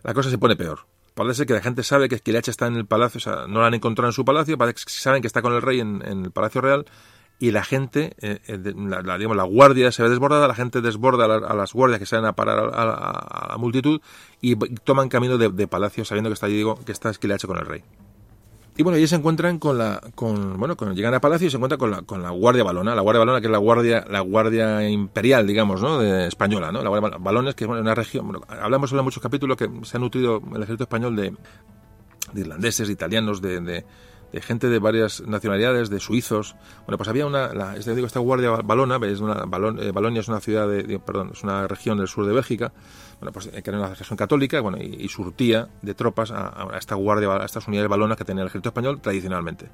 la 0.02 0.14
cosa 0.14 0.30
se 0.30 0.38
pone 0.38 0.56
peor. 0.56 0.80
Parece 1.14 1.46
que 1.46 1.54
la 1.54 1.62
gente 1.62 1.82
sabe 1.82 2.08
que 2.08 2.16
Esquilache 2.16 2.50
está 2.50 2.66
en 2.66 2.76
el 2.76 2.86
palacio, 2.86 3.18
o 3.18 3.20
sea, 3.20 3.46
no 3.46 3.60
la 3.60 3.68
han 3.68 3.74
encontrado 3.74 4.08
en 4.08 4.12
su 4.12 4.24
palacio, 4.24 4.58
parece 4.58 4.84
que 4.84 4.90
saben 4.90 5.22
que 5.22 5.28
está 5.28 5.40
con 5.40 5.54
el 5.54 5.62
rey 5.62 5.80
en 5.80 6.02
el 6.02 6.30
Palacio 6.30 6.60
Real, 6.60 6.84
y 7.38 7.50
la 7.50 7.64
gente, 7.64 8.14
eh, 8.20 8.40
la, 8.76 9.02
la, 9.02 9.18
digamos, 9.18 9.36
la 9.36 9.44
guardia 9.44 9.92
se 9.92 10.02
ve 10.02 10.08
desbordada, 10.08 10.48
la 10.48 10.54
gente 10.54 10.80
desborda 10.80 11.26
a, 11.26 11.28
la, 11.28 11.34
a 11.46 11.54
las 11.54 11.72
guardias 11.74 11.98
que 11.98 12.06
salen 12.06 12.24
a 12.24 12.32
parar 12.32 12.70
a, 12.72 13.48
la 13.50 13.56
multitud 13.58 14.00
y 14.40 14.56
toman 14.56 15.08
camino 15.08 15.36
de, 15.36 15.66
palacio 15.68 16.04
sabiendo 16.04 16.30
que 16.30 16.34
está, 16.34 16.46
digo, 16.46 16.78
que 16.84 16.92
está 16.92 17.10
Esquilache 17.10 17.46
con 17.46 17.58
el 17.58 17.66
rey. 17.66 17.82
Y 18.78 18.82
bueno, 18.82 18.96
allí 18.96 19.06
se 19.06 19.16
encuentran 19.16 19.58
con 19.58 19.78
la, 19.78 20.02
con, 20.14 20.58
bueno, 20.58 20.76
cuando 20.76 20.94
llegan 20.94 21.14
a 21.14 21.20
Palacio 21.20 21.46
y 21.46 21.50
se 21.50 21.56
encuentran 21.56 21.78
con 21.78 21.90
la, 21.90 22.02
con 22.02 22.22
la 22.22 22.28
Guardia 22.28 22.62
Balona, 22.62 22.94
la 22.94 23.00
Guardia 23.00 23.20
Balona 23.20 23.40
que 23.40 23.46
es 23.46 23.50
la 23.50 23.56
Guardia, 23.56 24.04
la 24.10 24.20
Guardia 24.20 24.86
Imperial, 24.86 25.46
digamos, 25.46 25.80
¿no? 25.80 25.98
De, 25.98 26.26
española, 26.26 26.70
¿no? 26.72 26.82
La 26.82 26.90
Guardia 26.90 27.16
Balones, 27.18 27.54
que 27.54 27.64
es 27.64 27.68
bueno, 27.68 27.80
una 27.80 27.94
región, 27.94 28.26
bueno, 28.26 28.42
hablamos 28.48 28.92
en 28.92 29.02
muchos 29.02 29.22
capítulos 29.22 29.56
que 29.56 29.70
se 29.82 29.96
ha 29.96 30.00
nutrido 30.00 30.42
el 30.54 30.62
ejército 30.62 30.84
español 30.84 31.16
de, 31.16 31.32
de 32.34 32.40
irlandeses, 32.40 32.88
de 32.88 32.92
italianos, 32.92 33.40
de, 33.40 33.86
de, 34.32 34.40
gente 34.40 34.68
de 34.68 34.78
varias 34.78 35.22
nacionalidades, 35.26 35.90
de 35.90 36.00
suizos. 36.00 36.56
Bueno, 36.86 36.96
pues 36.98 37.08
había 37.08 37.26
una, 37.26 37.74
este, 37.76 37.94
digo, 37.94 38.06
esta 38.06 38.20
Guardia 38.20 38.50
Balona, 38.50 38.98
es 39.06 39.20
una, 39.20 39.44
Balon, 39.46 39.78
eh, 39.82 39.92
Balonia 39.92 40.20
es 40.20 40.28
una 40.28 40.40
ciudad 40.40 40.68
de, 40.68 40.98
perdón, 40.98 41.30
es 41.32 41.42
una 41.42 41.66
región 41.66 41.98
del 41.98 42.08
sur 42.08 42.26
de 42.26 42.32
Bélgica, 42.32 42.72
bueno, 43.20 43.32
pues 43.32 43.48
que 43.48 43.62
era 43.64 43.78
una 43.78 43.94
región 43.94 44.16
católica, 44.16 44.60
bueno, 44.60 44.78
y, 44.78 45.08
surtía 45.08 45.68
de 45.82 45.94
tropas 45.94 46.30
a, 46.30 46.68
esta 46.78 46.94
guardia, 46.94 47.30
a 47.32 47.44
estas 47.44 47.66
unidades 47.68 47.88
balonas 47.88 48.18
que 48.18 48.24
tenía 48.24 48.42
el 48.42 48.48
ejército 48.48 48.70
español 48.70 49.00
tradicionalmente. 49.00 49.68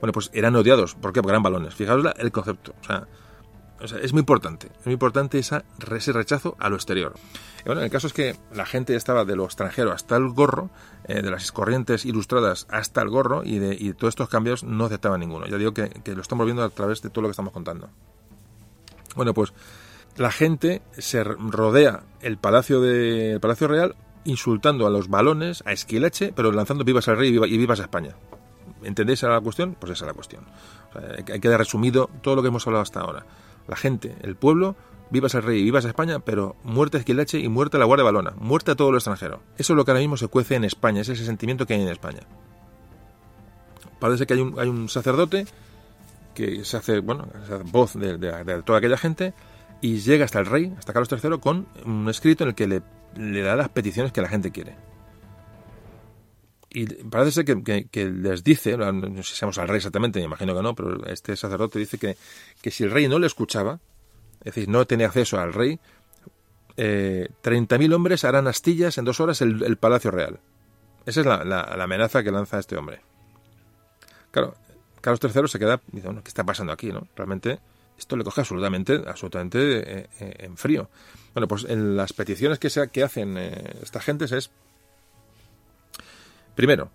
Bueno, 0.00 0.12
pues 0.12 0.30
eran 0.34 0.54
odiados, 0.54 0.94
¿por 0.94 1.12
qué? 1.12 1.22
Porque 1.22 1.32
eran 1.32 1.42
balones. 1.42 1.74
Fijaros 1.74 2.04
la, 2.04 2.10
el 2.12 2.30
concepto, 2.30 2.74
o 2.80 2.84
sea, 2.84 3.06
es 3.80 4.12
muy 4.12 4.20
importante, 4.20 4.68
es 4.78 4.86
muy 4.86 4.94
importante 4.94 5.38
esa, 5.38 5.64
ese 5.94 6.12
rechazo 6.12 6.56
a 6.58 6.68
lo 6.68 6.76
exterior. 6.76 7.14
Bueno, 7.66 7.82
el 7.82 7.90
caso 7.90 8.06
es 8.06 8.12
que 8.12 8.36
la 8.54 8.64
gente 8.64 8.94
estaba 8.94 9.24
de 9.24 9.36
lo 9.36 9.44
extranjero 9.44 9.92
hasta 9.92 10.16
el 10.16 10.28
gorro, 10.28 10.70
eh, 11.04 11.20
de 11.20 11.30
las 11.30 11.50
corrientes 11.52 12.04
ilustradas 12.04 12.66
hasta 12.70 13.02
el 13.02 13.10
gorro, 13.10 13.42
y 13.44 13.58
de, 13.58 13.76
y 13.78 13.92
todos 13.92 14.12
estos 14.12 14.28
cambios 14.28 14.64
no 14.64 14.84
aceptaba 14.84 15.18
ninguno. 15.18 15.46
Ya 15.46 15.58
digo 15.58 15.74
que, 15.74 15.90
lo 16.06 16.22
estamos 16.22 16.46
viendo 16.46 16.62
a 16.62 16.70
través 16.70 17.02
de 17.02 17.10
todo 17.10 17.22
lo 17.22 17.28
que 17.28 17.32
estamos 17.32 17.52
contando. 17.52 17.90
Bueno, 19.14 19.34
pues 19.34 19.52
la 20.16 20.30
gente 20.30 20.82
se 20.96 21.24
rodea 21.24 22.04
el 22.20 22.38
palacio 22.38 22.80
de 22.80 23.32
el 23.32 23.40
palacio 23.40 23.68
real 23.68 23.96
insultando 24.24 24.86
a 24.86 24.90
los 24.90 25.08
balones, 25.08 25.62
a 25.66 25.72
Esquilache, 25.72 26.32
pero 26.34 26.52
lanzando 26.52 26.84
vivas 26.84 27.08
al 27.08 27.16
rey 27.16 27.28
y, 27.28 27.32
viva, 27.32 27.46
y 27.46 27.58
vivas 27.58 27.80
a 27.80 27.84
España. 27.84 28.16
¿Entendéis 28.82 29.24
a 29.24 29.28
la 29.28 29.40
cuestión? 29.40 29.76
Pues 29.78 29.92
esa 29.92 30.04
es 30.04 30.08
la 30.08 30.14
cuestión. 30.14 30.44
O 30.90 30.92
sea, 30.92 31.34
hay 31.34 31.40
que 31.40 31.48
dar 31.48 31.58
resumido 31.58 32.10
todo 32.22 32.36
lo 32.36 32.42
que 32.42 32.48
hemos 32.48 32.66
hablado 32.66 32.82
hasta 32.82 33.00
ahora. 33.00 33.24
La 33.68 33.76
gente, 33.76 34.16
el 34.22 34.36
pueblo, 34.36 34.76
vivas 35.10 35.34
al 35.34 35.42
rey 35.42 35.62
vivas 35.62 35.84
a 35.84 35.88
España, 35.88 36.20
pero 36.20 36.56
muerte 36.64 36.96
a 36.96 37.00
Esquilache 37.00 37.38
y 37.38 37.48
muerte 37.48 37.76
a 37.76 37.80
la 37.80 37.86
Guardia 37.86 38.04
Balona, 38.04 38.34
muerte 38.38 38.72
a 38.72 38.74
todo 38.74 38.90
lo 38.90 38.98
extranjero. 38.98 39.42
Eso 39.58 39.72
es 39.72 39.76
lo 39.76 39.84
que 39.84 39.90
ahora 39.90 40.00
mismo 40.00 40.16
se 40.16 40.28
cuece 40.28 40.54
en 40.54 40.64
España, 40.64 41.00
es 41.00 41.08
ese 41.08 41.24
sentimiento 41.24 41.66
que 41.66 41.74
hay 41.74 41.82
en 41.82 41.88
España. 41.88 42.20
Parece 43.98 44.26
que 44.26 44.34
hay 44.34 44.40
un, 44.40 44.58
hay 44.58 44.68
un 44.68 44.88
sacerdote 44.88 45.46
que 46.34 46.64
se 46.64 46.76
hace, 46.76 47.00
bueno, 47.00 47.26
se 47.46 47.54
hace 47.54 47.64
voz 47.64 47.94
de, 47.94 48.62
toda 48.64 48.78
aquella 48.78 48.98
gente, 48.98 49.32
y 49.80 49.98
llega 49.98 50.24
hasta 50.24 50.38
el 50.38 50.46
rey, 50.46 50.74
hasta 50.78 50.92
Carlos 50.92 51.10
III, 51.10 51.38
con 51.38 51.66
un 51.84 52.08
escrito 52.08 52.44
en 52.44 52.48
el 52.48 52.54
que 52.54 52.66
le 52.66 53.40
da 53.42 53.56
las 53.56 53.68
peticiones 53.70 54.12
que 54.12 54.20
la 54.20 54.28
gente 54.28 54.50
quiere. 54.50 54.74
Y 56.70 56.86
parece 56.86 57.32
ser 57.32 57.44
que, 57.44 57.86
que, 57.90 58.04
les 58.06 58.44
dice, 58.44 58.76
no 58.76 59.22
sé 59.22 59.30
si 59.30 59.36
seamos 59.36 59.56
al 59.58 59.68
rey 59.68 59.78
exactamente, 59.78 60.18
me 60.18 60.26
imagino 60.26 60.54
que 60.54 60.62
no, 60.62 60.74
pero 60.74 61.06
este 61.06 61.36
sacerdote 61.36 61.78
dice 61.78 61.96
que, 61.96 62.16
que 62.60 62.70
si 62.70 62.84
el 62.84 62.90
rey 62.90 63.08
no 63.08 63.18
le 63.18 63.26
escuchaba, 63.26 63.78
es 64.40 64.54
decir, 64.54 64.68
no 64.68 64.86
tenía 64.86 65.06
acceso 65.06 65.38
al 65.38 65.52
rey, 65.52 65.78
eh, 66.76 67.28
30.000 67.42 67.94
hombres 67.94 68.24
harán 68.24 68.46
astillas 68.46 68.98
en 68.98 69.04
dos 69.04 69.20
horas 69.20 69.40
el, 69.40 69.62
el 69.62 69.76
palacio 69.76 70.10
real. 70.10 70.40
Esa 71.06 71.20
es 71.20 71.26
la, 71.26 71.44
la, 71.44 71.74
la, 71.76 71.84
amenaza 71.84 72.22
que 72.22 72.32
lanza 72.32 72.58
este 72.58 72.76
hombre. 72.76 73.00
Claro, 74.32 74.56
Carlos 75.00 75.20
III 75.22 75.48
se 75.48 75.58
queda, 75.58 75.80
dice, 75.92 76.08
bueno, 76.08 76.22
¿qué 76.22 76.28
está 76.28 76.44
pasando 76.44 76.72
aquí? 76.72 76.92
no 76.92 77.06
Realmente 77.16 77.60
esto 77.98 78.16
le 78.16 78.24
coge 78.24 78.42
absolutamente, 78.42 79.02
absolutamente 79.06 79.58
eh, 80.00 80.08
eh, 80.20 80.34
en 80.40 80.56
frío. 80.56 80.90
Bueno, 81.32 81.48
pues 81.48 81.64
en 81.64 81.96
las 81.96 82.12
peticiones 82.12 82.58
que, 82.58 82.70
se, 82.70 82.88
que 82.88 83.02
hacen 83.02 83.36
eh, 83.38 83.76
esta 83.82 84.00
gente 84.00 84.24
es, 84.24 84.50
primero, 86.56 86.90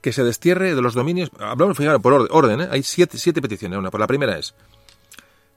que 0.00 0.12
se 0.12 0.22
destierre 0.22 0.74
de 0.76 0.82
los 0.82 0.94
dominios, 0.94 1.30
hablamos 1.40 1.76
por 2.00 2.28
orden, 2.30 2.60
¿eh? 2.60 2.68
hay 2.70 2.84
siete, 2.84 3.18
siete 3.18 3.42
peticiones. 3.42 3.78
Una, 3.78 3.90
pues 3.90 4.00
la 4.00 4.06
primera 4.06 4.38
es 4.38 4.54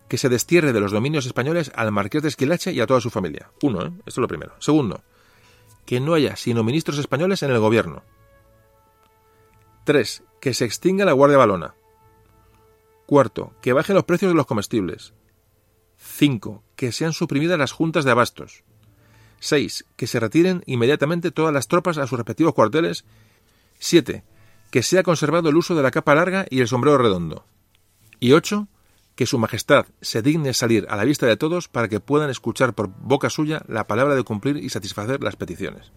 que 0.08 0.18
se 0.18 0.30
destierre 0.30 0.74
de 0.74 0.80
los 0.80 0.92
dominios 0.92 1.26
españoles 1.26 1.72
al 1.76 1.92
marqués 1.92 2.22
de 2.22 2.28
Esquilache 2.30 2.72
y 2.72 2.80
a 2.80 2.86
toda 2.86 3.02
su 3.02 3.10
familia. 3.10 3.50
Uno, 3.64 3.84
¿eh? 3.84 3.92
esto 4.06 4.10
es 4.10 4.18
lo 4.18 4.28
primero. 4.28 4.54
Segundo, 4.60 5.02
que 5.86 6.00
no 6.00 6.14
haya 6.14 6.36
sino 6.36 6.64
ministros 6.64 7.00
españoles 7.00 7.42
en 7.42 7.52
el 7.52 7.60
gobierno. 7.60 8.04
Tres, 9.86 10.24
que 10.40 10.54
se 10.54 10.66
extinga 10.66 11.06
la 11.06 11.14
Guardia 11.14 11.38
Balona. 11.38 11.74
Cuarto, 13.06 13.54
que 13.62 13.74
bajen 13.74 13.96
los 13.96 14.06
precios 14.06 14.32
de 14.32 14.36
los 14.36 14.46
comestibles. 14.46 15.14
5. 15.98 16.64
Que 16.76 16.92
sean 16.92 17.14
suprimidas 17.14 17.58
las 17.58 17.72
juntas 17.72 18.06
de 18.06 18.12
abastos. 18.12 18.64
6. 19.40 19.86
Que 19.96 20.08
se 20.08 20.20
retiren 20.20 20.64
inmediatamente 20.66 21.32
todas 21.32 21.54
las 21.54 21.68
tropas 21.68 21.98
a 21.98 22.08
sus 22.08 22.18
respectivos 22.18 22.54
cuarteles. 22.54 23.04
7. 23.84 24.24
Que 24.72 24.82
sea 24.82 25.04
conservado 25.04 25.50
el 25.50 25.58
uso 25.58 25.76
de 25.76 25.84
la 25.84 25.92
capa 25.92 26.16
larga 26.16 26.46
y 26.50 26.62
el 26.62 26.68
sombrero 26.68 26.98
redondo. 26.98 27.46
Y 28.20 28.32
8. 28.32 28.68
Que 29.16 29.26
su 29.26 29.38
majestad 29.38 29.86
se 30.02 30.22
digne 30.22 30.54
salir 30.54 30.88
a 30.90 30.96
la 30.96 31.04
vista 31.04 31.28
de 31.28 31.38
todos 31.38 31.68
para 31.68 31.90
que 31.90 32.00
puedan 32.00 32.30
escuchar 32.30 32.74
por 32.74 32.88
boca 32.88 33.30
suya 33.30 33.62
la 33.68 33.86
palabra 33.86 34.16
de 34.16 34.24
cumplir 34.24 34.58
y 34.58 34.70
satisfacer 34.70 35.22
las 35.22 35.36
peticiones. 35.36 35.92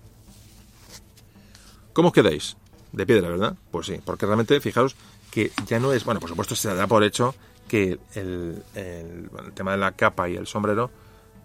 ¿Cómo 1.92 2.08
os 2.08 2.14
quedáis? 2.14 2.56
De 2.92 3.06
piedra, 3.06 3.28
¿verdad? 3.28 3.56
Pues 3.70 3.86
sí, 3.86 4.00
porque 4.04 4.26
realmente, 4.26 4.60
fijaos, 4.60 4.96
que 5.30 5.52
ya 5.66 5.78
no 5.78 5.92
es, 5.92 6.04
bueno, 6.04 6.20
por 6.20 6.28
supuesto 6.28 6.54
se 6.54 6.74
da 6.74 6.86
por 6.86 7.04
hecho 7.04 7.34
que 7.68 7.98
el, 8.14 8.62
el, 8.74 9.30
tema 9.54 9.72
de 9.72 9.78
la 9.78 9.92
capa 9.92 10.28
y 10.28 10.36
el 10.36 10.46
sombrero 10.46 10.90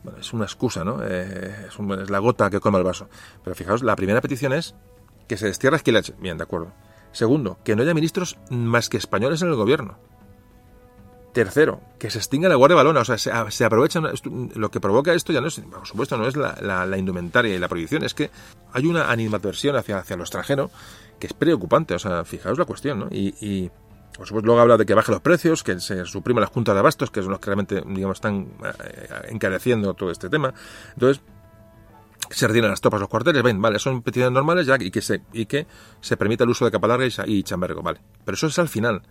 bueno, 0.03 0.19
es 0.19 0.33
una 0.33 0.45
excusa, 0.45 0.83
¿no? 0.83 1.01
Eh, 1.03 1.67
es, 1.67 1.79
un, 1.79 1.91
es, 2.01 2.09
la 2.09 2.19
gota 2.19 2.49
que 2.49 2.59
colma 2.59 2.79
el 2.79 2.83
vaso. 2.83 3.07
Pero 3.43 3.55
fijaos, 3.55 3.83
la 3.83 3.95
primera 3.95 4.19
petición 4.19 4.53
es 4.53 4.75
que 5.31 5.37
se 5.37 5.45
destierre 5.45 5.77
Esquilache. 5.77 6.13
Bien, 6.19 6.37
de 6.37 6.43
acuerdo. 6.43 6.73
Segundo, 7.13 7.57
que 7.63 7.73
no 7.73 7.83
haya 7.83 7.93
ministros 7.93 8.37
más 8.49 8.89
que 8.89 8.97
españoles 8.97 9.41
en 9.41 9.47
el 9.47 9.55
gobierno. 9.55 9.97
Tercero, 11.31 11.79
que 11.97 12.09
se 12.09 12.17
extinga 12.17 12.49
la 12.49 12.55
Guardia 12.55 12.75
Balona, 12.75 12.99
o 12.99 13.05
sea, 13.05 13.17
se, 13.17 13.31
se 13.51 13.63
aprovechan, 13.63 14.03
lo 14.55 14.69
que 14.69 14.81
provoca 14.81 15.13
esto 15.13 15.31
ya 15.31 15.39
no 15.39 15.47
es, 15.47 15.61
por 15.61 15.87
supuesto, 15.87 16.17
no 16.17 16.27
es 16.27 16.35
la, 16.35 16.97
indumentaria 16.97 17.55
y 17.55 17.59
la 17.59 17.69
prohibición, 17.69 18.03
es 18.03 18.13
que 18.13 18.29
hay 18.73 18.85
una 18.87 19.09
animadversión 19.09 19.77
hacia, 19.77 19.99
hacia 19.99 20.17
lo 20.17 20.23
extranjero 20.23 20.69
que 21.17 21.27
es 21.27 21.33
preocupante, 21.33 21.93
o 21.95 21.99
sea, 21.99 22.25
fijaos 22.25 22.59
la 22.59 22.65
cuestión, 22.65 22.99
¿no? 22.99 23.07
Y, 23.09 23.33
y 23.39 23.71
por 24.17 24.27
supuesto, 24.27 24.47
luego 24.47 24.59
habla 24.59 24.75
de 24.75 24.85
que 24.85 24.93
baje 24.93 25.13
los 25.13 25.21
precios, 25.21 25.63
que 25.63 25.79
se 25.79 26.05
supriman 26.05 26.41
las 26.41 26.49
juntas 26.49 26.75
de 26.75 26.79
abastos, 26.79 27.09
que 27.09 27.21
son 27.21 27.31
los 27.31 27.39
que 27.39 27.45
realmente, 27.45 27.81
digamos, 27.87 28.17
están 28.17 28.49
eh, 28.65 29.29
encareciendo 29.29 29.93
todo 29.93 30.11
este 30.11 30.29
tema. 30.29 30.53
Entonces, 30.93 31.23
se 32.33 32.47
retiran 32.47 32.69
las 32.69 32.81
tropas 32.81 32.99
los 32.99 33.09
cuarteles, 33.09 33.43
ven, 33.43 33.61
vale, 33.61 33.79
son 33.79 34.01
peticiones 34.01 34.33
normales 34.33 34.65
ya 34.65 34.77
y 34.79 34.91
que 34.91 35.01
se, 35.01 35.21
y 35.33 35.45
que 35.45 35.67
se 35.99 36.17
permita 36.17 36.43
el 36.43 36.49
uso 36.49 36.65
de 36.65 36.71
capa 36.71 36.87
larga 36.87 37.05
y, 37.25 37.43
chambergo, 37.43 37.81
vale. 37.81 37.99
Pero 38.25 38.35
eso 38.35 38.47
es 38.47 38.59
al 38.59 38.69
final. 38.69 39.01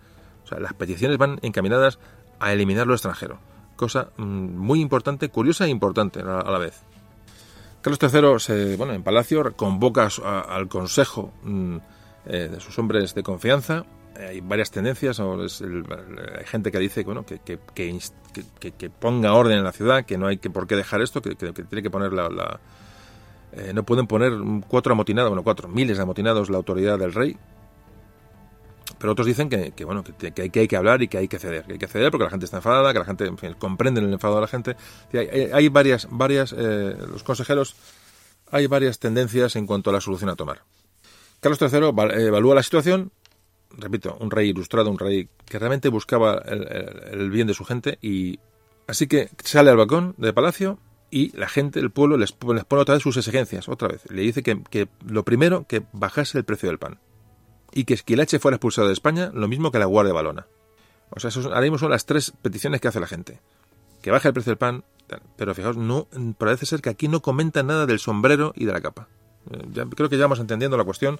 O 0.43 0.47
sea, 0.47 0.59
las 0.59 0.73
peticiones 0.73 1.17
van 1.17 1.39
encaminadas 1.41 1.99
a 2.39 2.53
eliminar 2.53 2.87
lo 2.87 2.93
extranjero. 2.93 3.39
Cosa 3.75 4.09
mm, 4.17 4.23
muy 4.23 4.81
importante, 4.81 5.29
curiosa 5.29 5.65
e 5.65 5.69
importante 5.69 6.21
a 6.21 6.43
la, 6.43 6.57
vez. 6.57 6.81
Carlos 7.81 7.99
III, 8.01 8.39
se, 8.39 8.75
bueno, 8.77 8.93
en 8.93 9.03
Palacio 9.03 9.55
convoca 9.55 10.09
al 10.23 10.67
Consejo 10.67 11.33
mm, 11.43 11.77
eh, 12.25 12.49
de 12.51 12.59
sus 12.59 12.77
hombres 12.79 13.13
de 13.15 13.23
confianza. 13.23 13.85
Hay 14.15 14.41
varias 14.41 14.69
tendencias, 14.71 15.19
o 15.19 15.39
hay 15.41 16.45
gente 16.45 16.71
que 16.71 16.79
dice 16.79 17.03
bueno, 17.03 17.25
que, 17.25 17.39
que, 17.39 17.59
que, 18.77 18.89
ponga 18.89 19.33
orden 19.33 19.57
en 19.57 19.63
la 19.63 19.71
ciudad, 19.71 20.05
que 20.05 20.17
no 20.17 20.27
hay 20.27 20.37
que 20.37 20.49
por 20.49 20.67
qué 20.67 20.75
dejar 20.75 21.01
esto, 21.01 21.21
que, 21.21 21.33
tiene 21.33 21.81
que 21.81 21.89
poner 21.89 22.13
la 22.13 22.59
eh, 23.53 23.73
no 23.73 23.83
pueden 23.83 24.07
poner 24.07 24.33
cuatro 24.67 24.93
amotinados, 24.93 25.29
bueno, 25.29 25.43
cuatro, 25.43 25.67
miles 25.67 25.97
de 25.97 26.03
amotinados 26.03 26.49
la 26.49 26.57
autoridad 26.57 26.97
del 26.97 27.13
rey. 27.13 27.37
Pero 28.97 29.13
otros 29.13 29.25
dicen 29.25 29.49
que, 29.49 29.73
bueno, 29.83 30.03
que, 30.03 30.33
hay, 30.41 30.67
que 30.67 30.77
hablar 30.77 31.01
y 31.01 31.07
que 31.07 31.17
hay 31.17 31.27
que 31.27 31.39
ceder. 31.39 31.65
Que 31.65 31.73
hay 31.73 31.79
que 31.79 31.87
ceder 31.87 32.11
porque 32.11 32.25
la 32.25 32.29
gente 32.29 32.45
está 32.45 32.57
enfadada, 32.57 32.93
que 32.93 32.99
la 32.99 33.05
gente, 33.05 33.25
en 33.25 33.37
fin, 33.37 33.55
comprende 33.57 33.99
el 33.99 34.13
enfado 34.13 34.35
de 34.35 34.41
la 34.41 34.47
gente. 34.47 34.75
Hay, 35.53 35.69
varias, 35.69 36.07
varias 36.11 36.53
eh, 36.55 36.95
los 37.09 37.23
consejeros, 37.23 37.75
hay 38.51 38.67
varias 38.67 38.99
tendencias 38.99 39.55
en 39.55 39.65
cuanto 39.65 39.89
a 39.89 39.93
la 39.93 40.01
solución 40.01 40.29
a 40.29 40.35
tomar. 40.35 40.61
Carlos 41.39 41.59
III 41.59 42.25
evalúa 42.25 42.53
la 42.53 42.61
situación, 42.61 43.11
repito, 43.75 44.15
un 44.19 44.29
rey 44.29 44.49
ilustrado, 44.49 44.91
un 44.91 44.99
rey 44.99 45.29
que 45.45 45.57
realmente 45.57 45.89
buscaba 45.89 46.35
el, 46.45 46.67
el 47.11 47.31
bien 47.31 47.47
de 47.47 47.55
su 47.55 47.65
gente 47.65 47.97
y 48.03 48.39
así 48.85 49.07
que 49.07 49.29
sale 49.43 49.71
al 49.71 49.77
balcón 49.77 50.13
de 50.17 50.31
palacio 50.31 50.77
y 51.11 51.37
la 51.37 51.49
gente, 51.49 51.79
el 51.79 51.91
pueblo, 51.91 52.15
les, 52.17 52.31
pone 52.31 52.63
otra 52.69 52.95
vez 52.95 53.03
sus 53.03 53.17
exigencias, 53.17 53.67
otra 53.67 53.89
vez. 53.89 54.09
Le 54.09 54.21
dice 54.21 54.41
que, 54.41 54.87
lo 55.05 55.23
primero, 55.23 55.65
que 55.67 55.83
bajase 55.91 56.37
el 56.37 56.45
precio 56.45 56.69
del 56.69 56.79
pan. 56.79 56.99
Y 57.73 57.83
que 57.83 57.93
Esquilache 57.93 58.39
fuera 58.39 58.55
expulsado 58.55 58.87
de 58.87 58.93
España, 58.93 59.29
lo 59.33 59.49
mismo 59.49 59.71
que 59.71 59.79
la 59.79 59.85
Guardia 59.85 60.13
Balona. 60.13 60.47
O 61.09 61.19
sea, 61.19 61.27
eso, 61.27 61.41
ahora 61.41 61.61
mismo 61.61 61.77
son 61.77 61.91
las 61.91 62.05
tres 62.05 62.31
peticiones 62.41 62.79
que 62.79 62.87
hace 62.87 63.01
la 63.01 63.07
gente. 63.07 63.41
Que 64.01 64.09
baje 64.09 64.29
el 64.29 64.33
precio 64.33 64.51
del 64.51 64.57
pan, 64.57 64.85
pero 65.35 65.53
fijaos, 65.53 65.75
no, 65.75 66.07
parece 66.37 66.65
ser 66.65 66.81
que 66.81 66.89
aquí 66.89 67.09
no 67.09 67.21
comentan 67.21 67.67
nada 67.67 67.85
del 67.85 67.99
sombrero 67.99 68.53
y 68.55 68.63
de 68.63 68.71
la 68.71 68.79
capa. 68.79 69.09
Eh, 69.51 69.65
ya, 69.73 69.85
creo 69.85 70.07
que 70.07 70.17
ya 70.17 70.23
vamos 70.23 70.39
entendiendo 70.39 70.77
la 70.77 70.85
cuestión. 70.85 71.19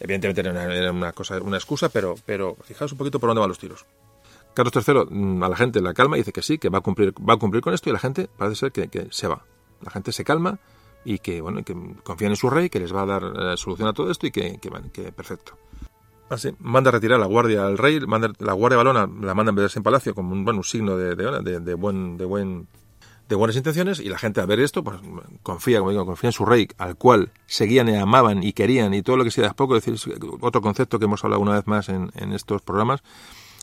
Evidentemente 0.00 0.40
era 0.40 0.92
una, 0.92 1.12
cosa, 1.12 1.40
una 1.40 1.56
excusa, 1.56 1.88
pero, 1.88 2.16
pero 2.26 2.56
fijaos 2.64 2.90
un 2.90 2.98
poquito 2.98 3.20
por 3.20 3.28
dónde 3.28 3.40
van 3.40 3.48
los 3.48 3.58
tiros. 3.58 3.86
Carlos 4.58 4.74
III 4.74 5.16
mm, 5.16 5.42
a 5.44 5.48
la 5.48 5.56
gente 5.56 5.80
la 5.80 5.94
calma 5.94 6.16
y 6.16 6.20
dice 6.20 6.32
que 6.32 6.42
sí, 6.42 6.58
que 6.58 6.68
va 6.68 6.78
a 6.78 6.80
cumplir, 6.80 7.14
va 7.16 7.34
a 7.34 7.36
cumplir 7.36 7.62
con 7.62 7.74
esto 7.74 7.90
y 7.90 7.92
la 7.92 8.00
gente 8.00 8.28
parece 8.36 8.56
ser 8.56 8.72
que, 8.72 9.06
se 9.12 9.28
va. 9.28 9.44
La 9.82 9.92
gente 9.92 10.10
se 10.10 10.24
calma 10.24 10.58
y 11.04 11.20
que 11.20 11.40
bueno 11.40 11.62
que 11.62 11.76
confían 12.02 12.32
en 12.32 12.36
su 12.36 12.50
rey, 12.50 12.68
que 12.68 12.80
les 12.80 12.92
va 12.92 13.02
a 13.02 13.06
dar 13.06 13.22
eh, 13.22 13.56
solución 13.56 13.86
a 13.86 13.92
todo 13.92 14.10
esto 14.10 14.26
y 14.26 14.32
que, 14.32 14.58
van, 14.68 14.90
que 14.90 15.12
perfecto. 15.12 15.52
Así, 16.28 16.50
manda 16.58 16.88
a 16.88 16.92
retirar 16.92 17.20
la 17.20 17.26
guardia 17.26 17.66
al 17.66 17.78
rey, 17.78 18.00
manda, 18.00 18.32
la 18.40 18.52
guardia 18.52 18.78
balona 18.78 19.08
la 19.20 19.32
manda 19.32 19.52
en 19.52 19.70
en 19.76 19.82
palacio 19.84 20.12
como 20.12 20.32
un, 20.32 20.44
bueno, 20.44 20.58
un 20.58 20.64
signo 20.64 20.96
de, 20.96 21.14
de, 21.14 21.74
buen, 21.74 22.16
de, 22.16 22.24
buen, 22.24 22.66
de 23.28 23.36
buenas 23.36 23.54
intenciones 23.54 24.00
y 24.00 24.08
la 24.08 24.18
gente 24.18 24.40
al 24.40 24.48
ver 24.48 24.58
esto 24.58 24.82
pues 24.82 24.98
confía, 25.44 25.78
como 25.78 25.92
digo, 25.92 26.04
confía 26.04 26.30
en 26.30 26.32
su 26.32 26.44
rey 26.44 26.66
al 26.78 26.96
cual 26.96 27.30
seguían 27.46 27.88
y 27.90 27.94
amaban 27.94 28.42
y 28.42 28.52
querían 28.54 28.92
y 28.92 29.02
todo 29.02 29.18
lo 29.18 29.22
que 29.22 29.30
sea 29.30 29.54
poco, 29.54 29.74
decir, 29.74 29.94
otro 30.40 30.60
concepto 30.60 30.98
que 30.98 31.04
hemos 31.04 31.22
hablado 31.22 31.42
una 31.42 31.52
vez 31.52 31.68
más 31.68 31.88
en 31.88 32.32
estos 32.32 32.60
programas, 32.60 33.04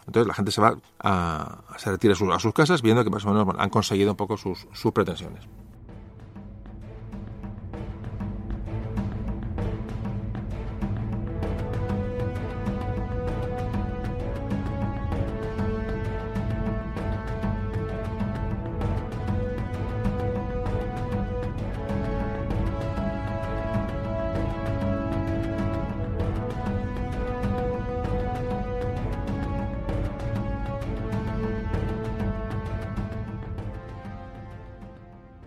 entonces 0.07 0.27
la 0.27 0.33
gente 0.33 0.51
se 0.51 0.61
va 0.61 0.77
a, 0.99 1.63
se 1.77 1.89
retira 1.91 2.13
a 2.13 2.15
sus, 2.15 2.33
a 2.33 2.39
sus 2.39 2.53
casas 2.53 2.81
viendo 2.81 3.03
que 3.03 3.09
más 3.09 3.25
o 3.25 3.33
menos 3.33 3.55
han 3.57 3.69
conseguido 3.69 4.11
un 4.11 4.17
poco 4.17 4.37
sus, 4.37 4.67
sus 4.73 4.91
pretensiones. 4.91 5.47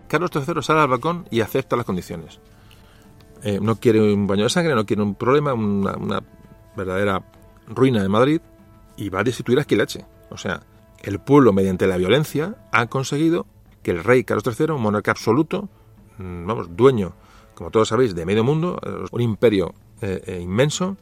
Carlos 0.09 0.31
III 0.35 0.61
sale 0.61 0.81
al 0.81 0.89
balcón 0.89 1.25
y 1.31 1.39
acepta 1.39 1.77
las 1.77 1.85
condiciones. 1.85 2.39
Eh, 3.43 3.59
no 3.61 3.77
quiere 3.77 4.13
un 4.13 4.27
baño 4.27 4.43
de 4.43 4.49
sangre, 4.49 4.75
no 4.75 4.85
quiere 4.85 5.01
un 5.01 5.15
problema, 5.15 5.53
una, 5.53 6.21
verdadera 6.75 7.23
ruina 7.67 8.01
de 8.01 8.09
Madrid 8.09 8.41
y 8.97 9.09
va 9.09 9.21
a 9.21 9.23
destituir 9.23 9.59
a 9.59 9.61
Esquilache. 9.61 10.05
O 10.29 10.37
sea, 10.37 10.63
el 11.01 11.19
pueblo, 11.19 11.53
mediante 11.53 11.87
la 11.87 11.97
violencia, 11.97 12.55
ha 12.71 12.87
conseguido 12.87 13.45
que 13.83 13.91
el 13.91 14.03
rey 14.03 14.23
Carlos 14.23 14.43
III, 14.59 14.71
un 14.71 14.81
monarca 14.81 15.11
absoluto, 15.11 15.69
mm, 16.17 16.45
vamos, 16.45 16.75
dueño, 16.75 17.13
como 17.53 17.71
todos 17.71 17.87
sabéis, 17.87 18.13
de 18.15 18.25
medio 18.25 18.43
mundo, 18.43 18.79
eh, 18.85 19.05
un 19.11 19.21
imperio 19.21 19.73
eh, 20.01 20.39
inmenso, 20.41 20.97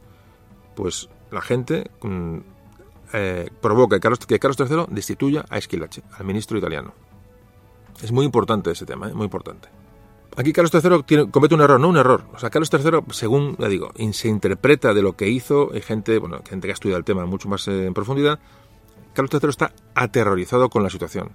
pues 0.74 1.08
la 1.30 1.40
gente 1.40 1.90
mm, 2.02 2.38
provoca 3.60 3.96
que 3.96 4.00
Carlos, 4.00 4.18
que 4.26 4.38
Carlos 4.38 4.58
III 4.58 4.86
destituya 4.90 5.44
a 5.48 5.58
Esquilache, 5.58 6.02
al 6.18 6.24
ministro 6.24 6.58
italiano. 6.58 6.92
Es 8.02 8.12
muy 8.12 8.24
importante 8.24 8.70
ese 8.70 8.86
tema, 8.86 9.08
¿eh? 9.08 9.14
muy 9.14 9.24
importante. 9.24 9.68
Aquí 10.36 10.52
Carlos 10.52 10.72
III 10.72 11.30
comete 11.32 11.54
un 11.56 11.62
error, 11.62 11.80
no 11.80 11.88
un 11.88 11.96
error. 11.96 12.24
O 12.32 12.38
sea, 12.38 12.48
Carlos 12.48 12.70
III, 12.72 13.00
según 13.10 13.56
le 13.58 13.68
digo, 13.68 13.90
se 14.12 14.28
interpreta 14.28 14.94
de 14.94 15.02
lo 15.02 15.16
que 15.16 15.28
hizo, 15.28 15.70
hay 15.72 15.82
gente, 15.82 16.18
bueno, 16.18 16.38
gente 16.48 16.68
que 16.68 16.72
ha 16.72 16.74
estudiado 16.74 16.98
el 16.98 17.04
tema 17.04 17.26
mucho 17.26 17.48
más 17.48 17.66
eh, 17.66 17.86
en 17.86 17.94
profundidad. 17.94 18.38
Carlos 19.14 19.32
III 19.32 19.50
está 19.50 19.72
aterrorizado 19.96 20.70
con 20.70 20.84
la 20.84 20.90
situación. 20.90 21.30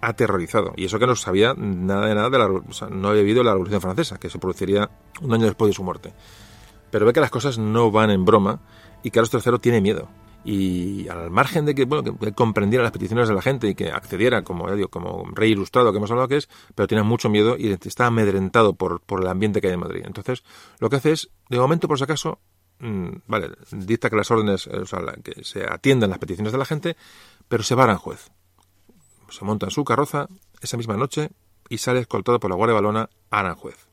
Aterrorizado. 0.00 0.72
Y 0.76 0.86
eso 0.86 0.98
que 0.98 1.06
no 1.06 1.14
sabía 1.14 1.54
nada 1.54 2.06
de 2.06 2.14
nada 2.16 2.30
de 2.30 2.38
la. 2.38 2.48
No 2.90 3.08
había 3.08 3.22
vivido 3.22 3.44
la 3.44 3.52
Revolución 3.52 3.80
Francesa, 3.80 4.18
que 4.18 4.28
se 4.28 4.40
produciría 4.40 4.90
un 5.20 5.32
año 5.32 5.46
después 5.46 5.68
de 5.68 5.74
su 5.74 5.84
muerte. 5.84 6.12
Pero 6.90 7.06
ve 7.06 7.12
que 7.12 7.20
las 7.20 7.30
cosas 7.30 7.58
no 7.58 7.92
van 7.92 8.10
en 8.10 8.24
broma 8.24 8.60
y 9.04 9.10
Carlos 9.10 9.30
III 9.32 9.58
tiene 9.60 9.80
miedo 9.80 10.08
y 10.44 11.08
al 11.08 11.30
margen 11.30 11.66
de 11.66 11.74
que, 11.74 11.84
bueno, 11.84 12.16
que 12.18 12.32
comprendiera 12.32 12.82
las 12.82 12.92
peticiones 12.92 13.28
de 13.28 13.34
la 13.34 13.42
gente 13.42 13.68
y 13.68 13.74
que 13.74 13.90
accediera 13.90 14.42
como, 14.42 14.70
digo, 14.72 14.88
como 14.88 15.24
rey 15.32 15.52
ilustrado 15.52 15.92
que 15.92 15.98
hemos 15.98 16.10
hablado 16.10 16.28
que 16.28 16.36
es, 16.36 16.48
pero 16.74 16.86
tiene 16.86 17.02
mucho 17.02 17.28
miedo 17.28 17.56
y 17.58 17.72
está 17.72 18.06
amedrentado 18.06 18.74
por, 18.74 19.02
el 19.20 19.26
ambiente 19.26 19.60
que 19.60 19.68
hay 19.68 19.74
en 19.74 19.80
Madrid. 19.80 20.02
Entonces, 20.06 20.44
lo 20.78 20.88
que 20.88 20.96
hace 20.96 21.12
es, 21.12 21.30
de 21.48 21.58
momento, 21.58 21.88
por 21.88 21.98
si 21.98 22.04
acaso, 22.04 22.38
mm, 22.78 23.08
vale, 23.26 23.50
dicta 23.72 24.10
que 24.10 24.16
las 24.16 24.30
órdenes, 24.30 24.66
o 24.68 24.86
sea, 24.86 25.00
que 25.22 25.44
se 25.44 25.64
atiendan 25.64 26.10
las 26.10 26.18
peticiones 26.18 26.52
de 26.52 26.58
la 26.58 26.64
gente, 26.64 26.96
pero 27.48 27.62
se 27.62 27.74
va 27.74 27.82
a 27.82 27.84
Aranjuez. 27.84 28.30
Se 29.30 29.44
monta 29.44 29.66
en 29.66 29.70
su 29.70 29.84
carroza 29.84 30.28
esa 30.60 30.76
misma 30.76 30.96
noche 30.96 31.30
y 31.68 31.78
sale 31.78 32.00
escoltado 32.00 32.40
por 32.40 32.50
la 32.50 32.56
Guardia 32.56 32.74
Balona 32.74 33.10
a 33.30 33.40
Aranjuez. 33.40 33.88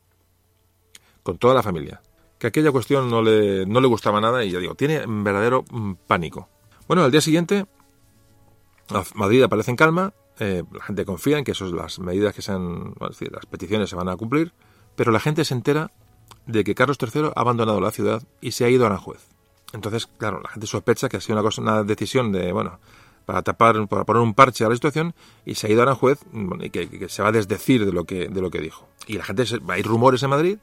Con 1.22 1.38
toda 1.38 1.54
la 1.54 1.62
familia 1.62 2.00
que 2.38 2.46
aquella 2.46 2.70
cuestión 2.70 3.08
no 3.10 3.22
le, 3.22 3.66
no 3.66 3.80
le 3.80 3.86
gustaba 3.86 4.20
nada 4.20 4.44
y 4.44 4.50
ya 4.50 4.58
digo, 4.58 4.74
tiene 4.74 5.04
verdadero 5.06 5.64
mm, 5.70 5.92
pánico. 6.06 6.48
Bueno, 6.86 7.02
al 7.02 7.10
día 7.10 7.20
siguiente, 7.20 7.66
Madrid 9.14 9.42
aparece 9.42 9.70
en 9.70 9.76
calma, 9.76 10.12
eh, 10.38 10.62
la 10.72 10.84
gente 10.84 11.04
confía 11.04 11.38
en 11.38 11.44
que 11.44 11.52
esas 11.52 11.72
las 11.72 11.98
medidas 11.98 12.34
que 12.34 12.42
sean, 12.42 12.94
decir, 13.08 13.32
las 13.32 13.46
peticiones 13.46 13.90
se 13.90 13.96
van 13.96 14.08
a 14.08 14.16
cumplir, 14.16 14.52
pero 14.94 15.10
la 15.12 15.20
gente 15.20 15.44
se 15.44 15.54
entera 15.54 15.90
de 16.46 16.62
que 16.62 16.74
Carlos 16.74 16.98
III 17.00 17.30
ha 17.34 17.40
abandonado 17.40 17.80
la 17.80 17.90
ciudad 17.90 18.22
y 18.40 18.52
se 18.52 18.64
ha 18.64 18.68
ido 18.68 18.84
a 18.84 18.88
Aranjuez. 18.88 19.26
Entonces, 19.72 20.06
claro, 20.06 20.40
la 20.40 20.50
gente 20.50 20.66
sospecha 20.66 21.08
que 21.08 21.16
ha 21.16 21.20
sido 21.20 21.34
una, 21.34 21.42
cosa, 21.42 21.60
una 21.60 21.82
decisión 21.82 22.32
de, 22.32 22.52
bueno, 22.52 22.78
para 23.24 23.42
tapar, 23.42 23.88
para 23.88 24.04
poner 24.04 24.22
un 24.22 24.34
parche 24.34 24.64
a 24.64 24.68
la 24.68 24.74
situación 24.74 25.14
y 25.44 25.56
se 25.56 25.66
ha 25.66 25.70
ido 25.70 25.80
a 25.80 25.84
Aranjuez 25.84 26.20
y 26.60 26.70
que, 26.70 27.08
se 27.08 27.22
va 27.22 27.28
a 27.28 27.32
desdecir 27.32 27.84
de 27.84 27.92
lo 27.92 28.04
que, 28.04 28.28
de 28.28 28.40
lo 28.40 28.50
que 28.50 28.60
dijo. 28.60 28.88
Y 29.06 29.14
la 29.14 29.24
gente, 29.24 29.44
hay 29.68 29.82
rumores 29.82 30.22
en 30.22 30.30
Madrid 30.30 30.58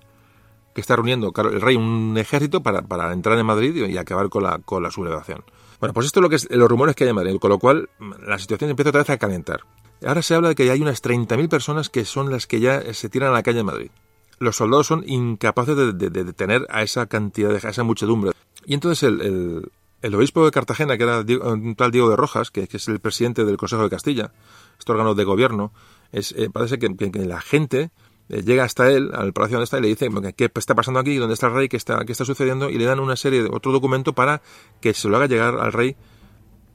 que 0.74 0.82
está 0.82 0.95
reuniendo 0.95 1.32
el 1.36 1.62
rey 1.62 1.76
un 1.76 2.16
ejército 2.18 2.62
para, 2.64 2.82
para 2.82 3.12
entrar 3.14 3.38
en 3.38 3.45
Madrid 3.45 3.76
y, 3.76 3.98
acabar 3.98 4.30
con 4.30 4.44
la, 4.44 4.60
con 4.60 4.84
la 4.84 4.91
sublevación. 4.91 5.44
Bueno, 5.80 5.94
pues 5.94 6.06
esto 6.08 6.20
es 6.20 6.22
lo 6.22 6.30
que 6.30 6.36
es 6.38 6.50
los 6.50 6.70
rumores 6.70 6.95
que 6.95 7.04
hay 7.04 7.10
en 7.10 7.16
Madrid, 7.16 7.38
con 7.40 7.50
lo 7.50 7.60
cual 7.60 7.90
la 8.26 8.40
situación 8.40 8.70
empieza 8.70 8.90
otra 8.90 9.02
vez 9.02 9.10
a 9.10 9.18
calentar. 9.18 9.62
Ahora 10.06 10.22
se 10.22 10.36
habla 10.36 10.50
de 10.50 10.56
que 10.56 10.70
hay 10.70 10.82
unas 10.82 11.02
30.000 11.02 11.50
personas 11.50 11.90
que 11.90 12.06
son 12.06 12.30
las 12.32 12.48
que 12.48 12.60
ya 12.60 12.94
se 12.94 13.10
tiran 13.10 13.30
a 13.30 13.34
la 13.34 13.44
calle 13.44 13.60
en 13.60 13.66
Madrid. 13.66 13.91
Los 14.40 14.58
soldados 14.58 14.88
son 14.88 15.04
incapaces 15.08 15.76
de, 15.76 16.10
detener 16.10 16.66
a 16.70 16.84
esa 16.84 17.06
cantidad, 17.06 17.50
de, 17.50 17.66
a 17.66 17.72
esa 17.72 17.84
muchedumbre. 17.84 18.32
Y 18.66 18.74
entonces 18.74 19.04
el, 19.04 19.72
el 20.04 20.16
obispo 20.16 20.44
de 20.44 20.52
Cartagena, 20.52 20.98
que 20.98 21.04
era 21.04 21.22
un 21.22 21.76
tal 21.76 21.91
Diego 21.91 22.10
de 22.10 22.18
Rojas, 22.18 22.52
que, 22.52 22.68
es 22.70 22.88
el 22.90 23.00
presidente 23.00 23.45
del 23.45 23.56
Consejo 23.56 23.84
de 23.84 23.90
Castilla, 23.90 24.34
este 24.78 24.91
órgano 24.91 25.16
de 25.16 25.24
gobierno, 25.24 25.72
es, 26.12 26.34
eh, 26.34 26.50
parece 26.52 26.78
que, 26.78 26.90
la 27.26 27.40
gente 27.40 27.84
eh, 27.84 27.90
llega 28.30 28.64
hasta 28.64 28.90
él, 28.90 29.12
al 29.14 29.34
palacio 29.34 29.58
donde 29.58 29.66
está, 29.66 29.80
y 29.80 29.82
le 29.82 29.88
dice 29.90 30.10
qué 30.36 30.52
está 30.56 30.76
pasando 30.76 31.00
aquí, 31.00 31.18
dónde 31.18 31.34
está 31.34 31.48
el 31.48 31.54
rey, 31.54 31.70
qué 31.70 31.78
está, 31.78 32.04
qué 32.06 32.12
está 32.12 32.26
sucediendo, 32.26 32.70
y 32.70 32.78
le 32.78 32.86
dan 32.86 33.00
una 33.00 33.16
serie 33.16 33.44
de 33.44 33.50
otro 33.52 33.72
documento 33.72 34.14
para 34.14 34.41
que 34.82 34.94
se 34.94 35.10
lo 35.10 35.18
haga 35.18 35.28
llegar 35.28 35.56
al 35.60 35.74
rey 35.74 35.95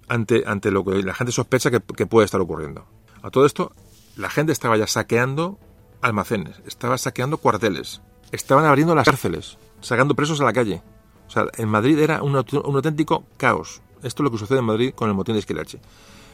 ante, 0.08 0.44
ante 0.46 0.70
lo 0.70 0.84
que 0.84 1.02
la 1.02 1.14
gente 1.14 1.32
sospecha 1.32 1.70
que, 1.70 1.80
que 1.80 2.06
puede 2.06 2.24
estar 2.24 2.40
ocurriendo. 2.40 2.86
A 3.22 3.30
todo 3.30 3.46
esto, 3.46 3.72
la 4.16 4.30
gente 4.30 4.52
estaba 4.52 4.76
ya 4.76 4.86
saqueando 4.86 5.58
almacenes, 6.00 6.60
estaba 6.66 6.98
saqueando 6.98 7.38
cuarteles, 7.38 8.00
estaban 8.32 8.64
abriendo 8.64 8.94
las 8.94 9.06
cárceles, 9.06 9.58
sacando 9.80 10.14
presos 10.14 10.40
a 10.40 10.44
la 10.44 10.52
calle. 10.52 10.82
O 11.26 11.30
sea, 11.30 11.44
en 11.56 11.68
Madrid 11.68 11.98
era 11.98 12.22
un, 12.22 12.36
auténtico 12.36 13.24
caos. 13.36 13.82
Esto 14.02 14.22
es 14.22 14.24
lo 14.24 14.30
que 14.30 14.38
sucede 14.38 14.60
en 14.60 14.64
Madrid 14.64 14.92
con 14.94 15.08
el 15.08 15.14
motín 15.14 15.34
de 15.34 15.40
Esquilache. 15.40 15.80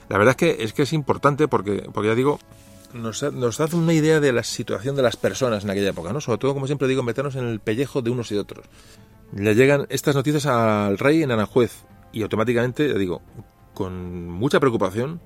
La 0.08 0.18
verdad 0.18 0.32
es 0.32 0.36
que 0.36 0.64
es, 0.64 0.72
que 0.72 0.82
es 0.82 0.92
importante 0.92 1.48
porque, 1.48 1.88
porque 1.92 2.08
ya 2.08 2.14
digo, 2.14 2.38
nos, 2.94 3.22
nos 3.22 3.58
da 3.58 3.68
una 3.72 3.92
idea 3.92 4.20
de 4.20 4.32
la 4.32 4.42
situación 4.42 4.96
de 4.96 5.02
las 5.02 5.16
personas 5.16 5.64
en 5.64 5.70
aquella 5.70 5.90
época, 5.90 6.12
¿no? 6.12 6.20
Sobre 6.20 6.38
todo, 6.38 6.54
como 6.54 6.66
siempre 6.66 6.88
digo, 6.88 7.02
meternos 7.02 7.36
en 7.36 7.46
el 7.46 7.60
pellejo 7.60 8.00
de 8.00 8.10
unos 8.10 8.32
y 8.32 8.36
otros. 8.36 8.66
Le 9.34 9.54
llegan 9.54 9.86
estas 9.90 10.14
noticias 10.14 10.46
al 10.46 10.96
rey 10.96 11.22
en 11.22 11.32
Aranjuez 11.32 11.84
y 12.12 12.22
automáticamente, 12.22 12.88
ya 12.88 12.94
digo, 12.94 13.20
con 13.74 14.28
mucha 14.28 14.60
preocupación, 14.60 15.20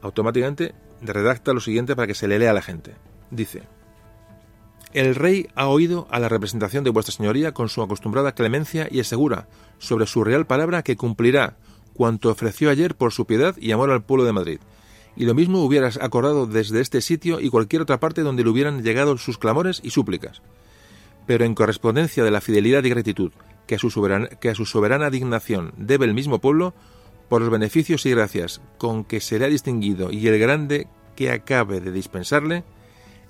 automáticamente 0.00 0.74
redacta 1.02 1.52
lo 1.52 1.60
siguiente 1.60 1.96
para 1.96 2.06
que 2.06 2.14
se 2.14 2.28
le 2.28 2.38
lea 2.38 2.52
a 2.52 2.54
la 2.54 2.62
gente. 2.62 2.94
Dice, 3.30 3.64
el 4.92 5.14
rey 5.14 5.48
ha 5.54 5.66
oído 5.66 6.06
a 6.10 6.18
la 6.18 6.28
representación 6.28 6.84
de 6.84 6.90
vuestra 6.90 7.14
señoría 7.14 7.52
con 7.52 7.68
su 7.68 7.82
acostumbrada 7.82 8.32
clemencia 8.32 8.88
y 8.90 9.00
asegura, 9.00 9.48
sobre 9.78 10.06
su 10.06 10.24
real 10.24 10.46
palabra, 10.46 10.82
que 10.82 10.96
cumplirá 10.96 11.56
cuanto 11.94 12.30
ofreció 12.30 12.70
ayer 12.70 12.94
por 12.94 13.12
su 13.12 13.26
piedad 13.26 13.56
y 13.58 13.72
amor 13.72 13.90
al 13.90 14.04
pueblo 14.04 14.24
de 14.24 14.32
Madrid. 14.32 14.60
Y 15.18 15.24
lo 15.24 15.34
mismo 15.34 15.64
hubieras 15.64 15.98
acordado 16.00 16.46
desde 16.46 16.80
este 16.80 17.00
sitio 17.00 17.40
y 17.40 17.50
cualquier 17.50 17.82
otra 17.82 17.98
parte 17.98 18.22
donde 18.22 18.44
le 18.44 18.50
hubieran 18.50 18.84
llegado 18.84 19.18
sus 19.18 19.36
clamores 19.36 19.80
y 19.82 19.90
súplicas. 19.90 20.42
Pero 21.26 21.44
en 21.44 21.56
correspondencia 21.56 22.22
de 22.22 22.30
la 22.30 22.40
fidelidad 22.40 22.84
y 22.84 22.90
gratitud 22.90 23.32
que 23.66 23.74
a 23.74 23.78
su 23.80 23.90
soberana, 23.90 25.10
dignación 25.10 25.72
debe 25.76 26.06
el 26.06 26.14
mismo 26.14 26.38
pueblo, 26.38 26.72
por 27.28 27.42
los 27.42 27.50
beneficios 27.50 28.06
y 28.06 28.10
gracias 28.10 28.62
con 28.78 29.04
que 29.04 29.20
será 29.20 29.48
distinguido 29.48 30.12
y 30.12 30.28
el 30.28 30.38
grande 30.38 30.86
que 31.16 31.32
acabe 31.32 31.80
de 31.80 31.90
dispensarle, 31.90 32.62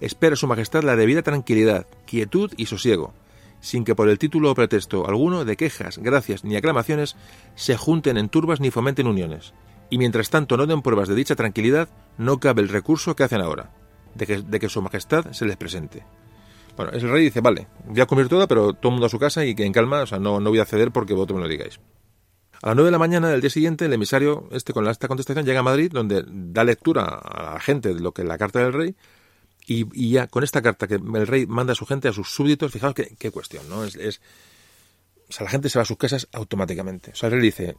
espera 0.00 0.36
Su 0.36 0.46
Majestad 0.46 0.84
la 0.84 0.94
debida 0.94 1.22
tranquilidad, 1.22 1.86
quietud 2.06 2.52
y 2.58 2.66
sosiego, 2.66 3.14
sin 3.60 3.84
que 3.84 3.94
por 3.94 4.10
el 4.10 4.18
título 4.18 4.52
o 4.52 4.54
pretexto 4.54 5.08
alguno 5.08 5.46
de 5.46 5.56
quejas, 5.56 5.96
gracias 5.98 6.44
ni 6.44 6.54
aclamaciones 6.54 7.16
se 7.56 7.78
junten 7.78 8.18
en 8.18 8.28
turbas 8.28 8.60
ni 8.60 8.70
fomenten 8.70 9.06
uniones. 9.06 9.54
Y 9.90 9.98
mientras 9.98 10.30
tanto 10.30 10.56
no 10.56 10.66
den 10.66 10.82
pruebas 10.82 11.08
de 11.08 11.14
dicha 11.14 11.34
tranquilidad, 11.36 11.88
no 12.18 12.38
cabe 12.38 12.62
el 12.62 12.68
recurso 12.68 13.16
que 13.16 13.24
hacen 13.24 13.40
ahora, 13.40 13.70
de 14.14 14.26
que, 14.26 14.42
de 14.42 14.60
que 14.60 14.68
Su 14.68 14.82
Majestad 14.82 15.32
se 15.32 15.46
les 15.46 15.56
presente. 15.56 16.04
Bueno, 16.76 16.92
el 16.92 17.08
rey 17.10 17.24
dice, 17.24 17.40
vale, 17.40 17.66
voy 17.86 18.00
a 18.00 18.06
comer 18.06 18.28
toda, 18.28 18.46
pero 18.46 18.72
todo 18.72 18.90
el 18.90 18.92
mundo 18.92 19.06
a 19.06 19.10
su 19.10 19.18
casa 19.18 19.44
y 19.44 19.54
que 19.54 19.64
en 19.64 19.72
calma, 19.72 20.02
o 20.02 20.06
sea, 20.06 20.18
no, 20.18 20.38
no 20.38 20.50
voy 20.50 20.60
a 20.60 20.64
ceder 20.64 20.92
porque 20.92 21.14
vosotros 21.14 21.38
me 21.38 21.42
lo 21.42 21.48
digáis. 21.48 21.80
A 22.60 22.68
las 22.68 22.76
9 22.76 22.88
de 22.88 22.92
la 22.92 22.98
mañana 22.98 23.28
del 23.30 23.40
día 23.40 23.50
siguiente, 23.50 23.84
el 23.84 23.92
emisario, 23.92 24.48
este 24.50 24.72
con 24.72 24.86
esta 24.88 25.08
contestación, 25.08 25.44
llega 25.44 25.60
a 25.60 25.62
Madrid, 25.62 25.90
donde 25.92 26.24
da 26.26 26.64
lectura 26.64 27.04
a 27.04 27.54
la 27.54 27.60
gente 27.60 27.94
de 27.94 28.00
lo 28.00 28.12
que 28.12 28.22
es 28.22 28.28
la 28.28 28.36
carta 28.36 28.60
del 28.60 28.72
rey, 28.72 28.96
y, 29.66 30.10
ya 30.10 30.26
con 30.28 30.44
esta 30.44 30.62
carta 30.62 30.86
que 30.86 30.94
el 30.94 31.26
rey 31.26 31.46
manda 31.46 31.72
a 31.72 31.76
su 31.76 31.84
gente, 31.84 32.08
a 32.08 32.12
sus 32.12 32.30
súbditos, 32.30 32.72
fijaos 32.72 32.94
qué, 32.94 33.30
cuestión, 33.30 33.68
¿no? 33.68 33.84
Es, 33.84 34.20
o 35.28 35.32
sea, 35.32 35.44
la 35.44 35.50
gente 35.50 35.68
se 35.68 35.78
va 35.78 35.82
a 35.82 35.86
sus 35.86 35.98
casas 35.98 36.26
automáticamente. 36.32 37.10
O 37.10 37.14
sea, 37.14 37.28
el 37.28 37.34
rey 37.34 37.42
dice, 37.42 37.76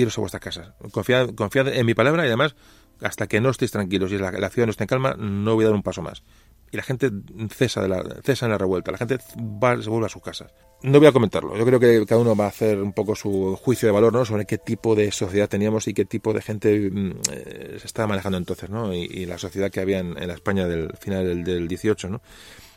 iros 0.00 0.16
a 0.18 0.20
vuestras 0.20 0.42
casas, 0.42 0.72
confiad, 0.92 1.30
confiad 1.34 1.68
en 1.68 1.86
mi 1.86 1.94
palabra 1.94 2.24
y 2.24 2.26
además, 2.26 2.54
hasta 3.00 3.26
que 3.26 3.40
no 3.40 3.50
estéis 3.50 3.70
tranquilos 3.70 4.12
y 4.12 4.18
la, 4.18 4.30
la 4.32 4.50
ciudad 4.50 4.66
no 4.66 4.70
esté 4.70 4.84
en 4.84 4.88
calma, 4.88 5.14
no 5.18 5.54
voy 5.54 5.64
a 5.64 5.68
dar 5.68 5.74
un 5.74 5.82
paso 5.82 6.02
más 6.02 6.22
y 6.70 6.76
la 6.76 6.82
gente 6.82 7.10
cesa, 7.50 7.82
de 7.82 7.88
la, 7.88 7.98
en 7.98 8.50
la 8.50 8.58
revuelta, 8.58 8.90
la 8.90 8.98
gente 8.98 9.18
va, 9.38 9.80
se 9.80 9.88
vuelve 9.88 10.06
a 10.06 10.08
sus 10.08 10.22
casas. 10.22 10.52
No 10.82 10.98
voy 10.98 11.08
a 11.08 11.12
comentarlo, 11.12 11.56
yo 11.56 11.64
creo 11.64 11.80
que 11.80 12.04
cada 12.06 12.20
uno 12.20 12.34
va 12.34 12.46
a 12.46 12.48
hacer 12.48 12.82
un 12.82 12.92
poco 12.92 13.14
su 13.14 13.56
juicio 13.56 13.88
de 13.88 13.92
valor 13.92 14.12
¿no? 14.12 14.24
sobre 14.24 14.46
qué 14.46 14.58
tipo 14.58 14.94
de 14.94 15.10
sociedad 15.12 15.48
teníamos 15.48 15.88
y 15.88 15.94
qué 15.94 16.04
tipo 16.04 16.32
de 16.32 16.42
gente 16.42 16.90
mm, 16.90 17.12
eh, 17.32 17.76
se 17.78 17.86
estaba 17.86 18.08
manejando 18.08 18.38
entonces, 18.38 18.68
¿no? 18.68 18.92
y, 18.92 19.26
la 19.26 19.38
sociedad 19.38 19.70
que 19.70 19.80
había 19.80 20.00
en, 20.00 20.14
la 20.14 20.34
España 20.34 20.66
del 20.66 20.92
final 20.98 21.24
del, 21.24 21.44
del 21.44 21.68
18. 21.68 22.08
¿no? 22.08 22.20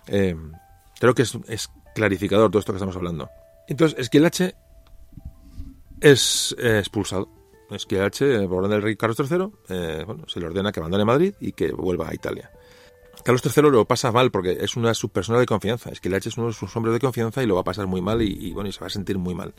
Eh, 0.07 0.35
creo 0.99 1.13
que 1.13 1.23
es, 1.23 1.37
es, 1.47 1.69
clarificador 1.93 2.49
todo 2.49 2.59
esto 2.59 2.71
que 2.71 2.77
estamos 2.77 2.95
hablando. 2.95 3.29
Entonces, 3.67 3.99
Esquilache 3.99 4.55
es 6.01 6.55
eh, 6.59 6.79
expulsado. 6.79 7.29
Esquilache, 7.69 8.47
por 8.47 8.59
orden 8.59 8.71
del 8.71 8.81
rey 8.81 8.95
Carlos 8.95 9.19
III, 9.19 10.03
bueno, 10.03 10.23
se 10.27 10.39
le 10.39 10.47
ordena 10.47 10.71
que 10.71 10.79
abandone 10.79 11.05
Madrid 11.05 11.35
y 11.39 11.51
que 11.51 11.71
vuelva 11.71 12.09
a 12.09 12.15
Italia. 12.15 12.49
Carlos 13.23 13.43
III 13.45 13.69
lo 13.69 13.85
pasa 13.85 14.11
mal 14.11 14.31
porque 14.31 14.57
es 14.61 14.75
una 14.75 14.93
personas 15.11 15.41
de 15.41 15.45
confianza. 15.45 15.89
Esquilache 15.89 16.29
es 16.29 16.37
uno 16.37 16.47
de 16.47 16.53
sus 16.53 16.75
hombres 16.75 16.93
de 16.93 16.99
confianza 16.99 17.43
y 17.43 17.45
lo 17.45 17.55
va 17.55 17.61
a 17.61 17.63
pasar 17.63 17.87
muy 17.87 18.01
mal 18.01 18.21
y, 18.21 18.51
bueno, 18.53 18.69
y 18.69 18.71
se 18.71 18.79
va 18.79 18.87
a 18.87 18.89
sentir 18.89 19.17
muy 19.17 19.35
mal. 19.35 19.53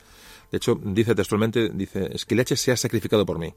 De 0.50 0.56
hecho, 0.56 0.78
dice 0.82 1.14
textualmente, 1.14 1.70
dice, 1.72 2.08
Esquilache 2.12 2.56
se 2.56 2.72
ha 2.72 2.76
sacrificado 2.76 3.26
por 3.26 3.38
mí. 3.38 3.54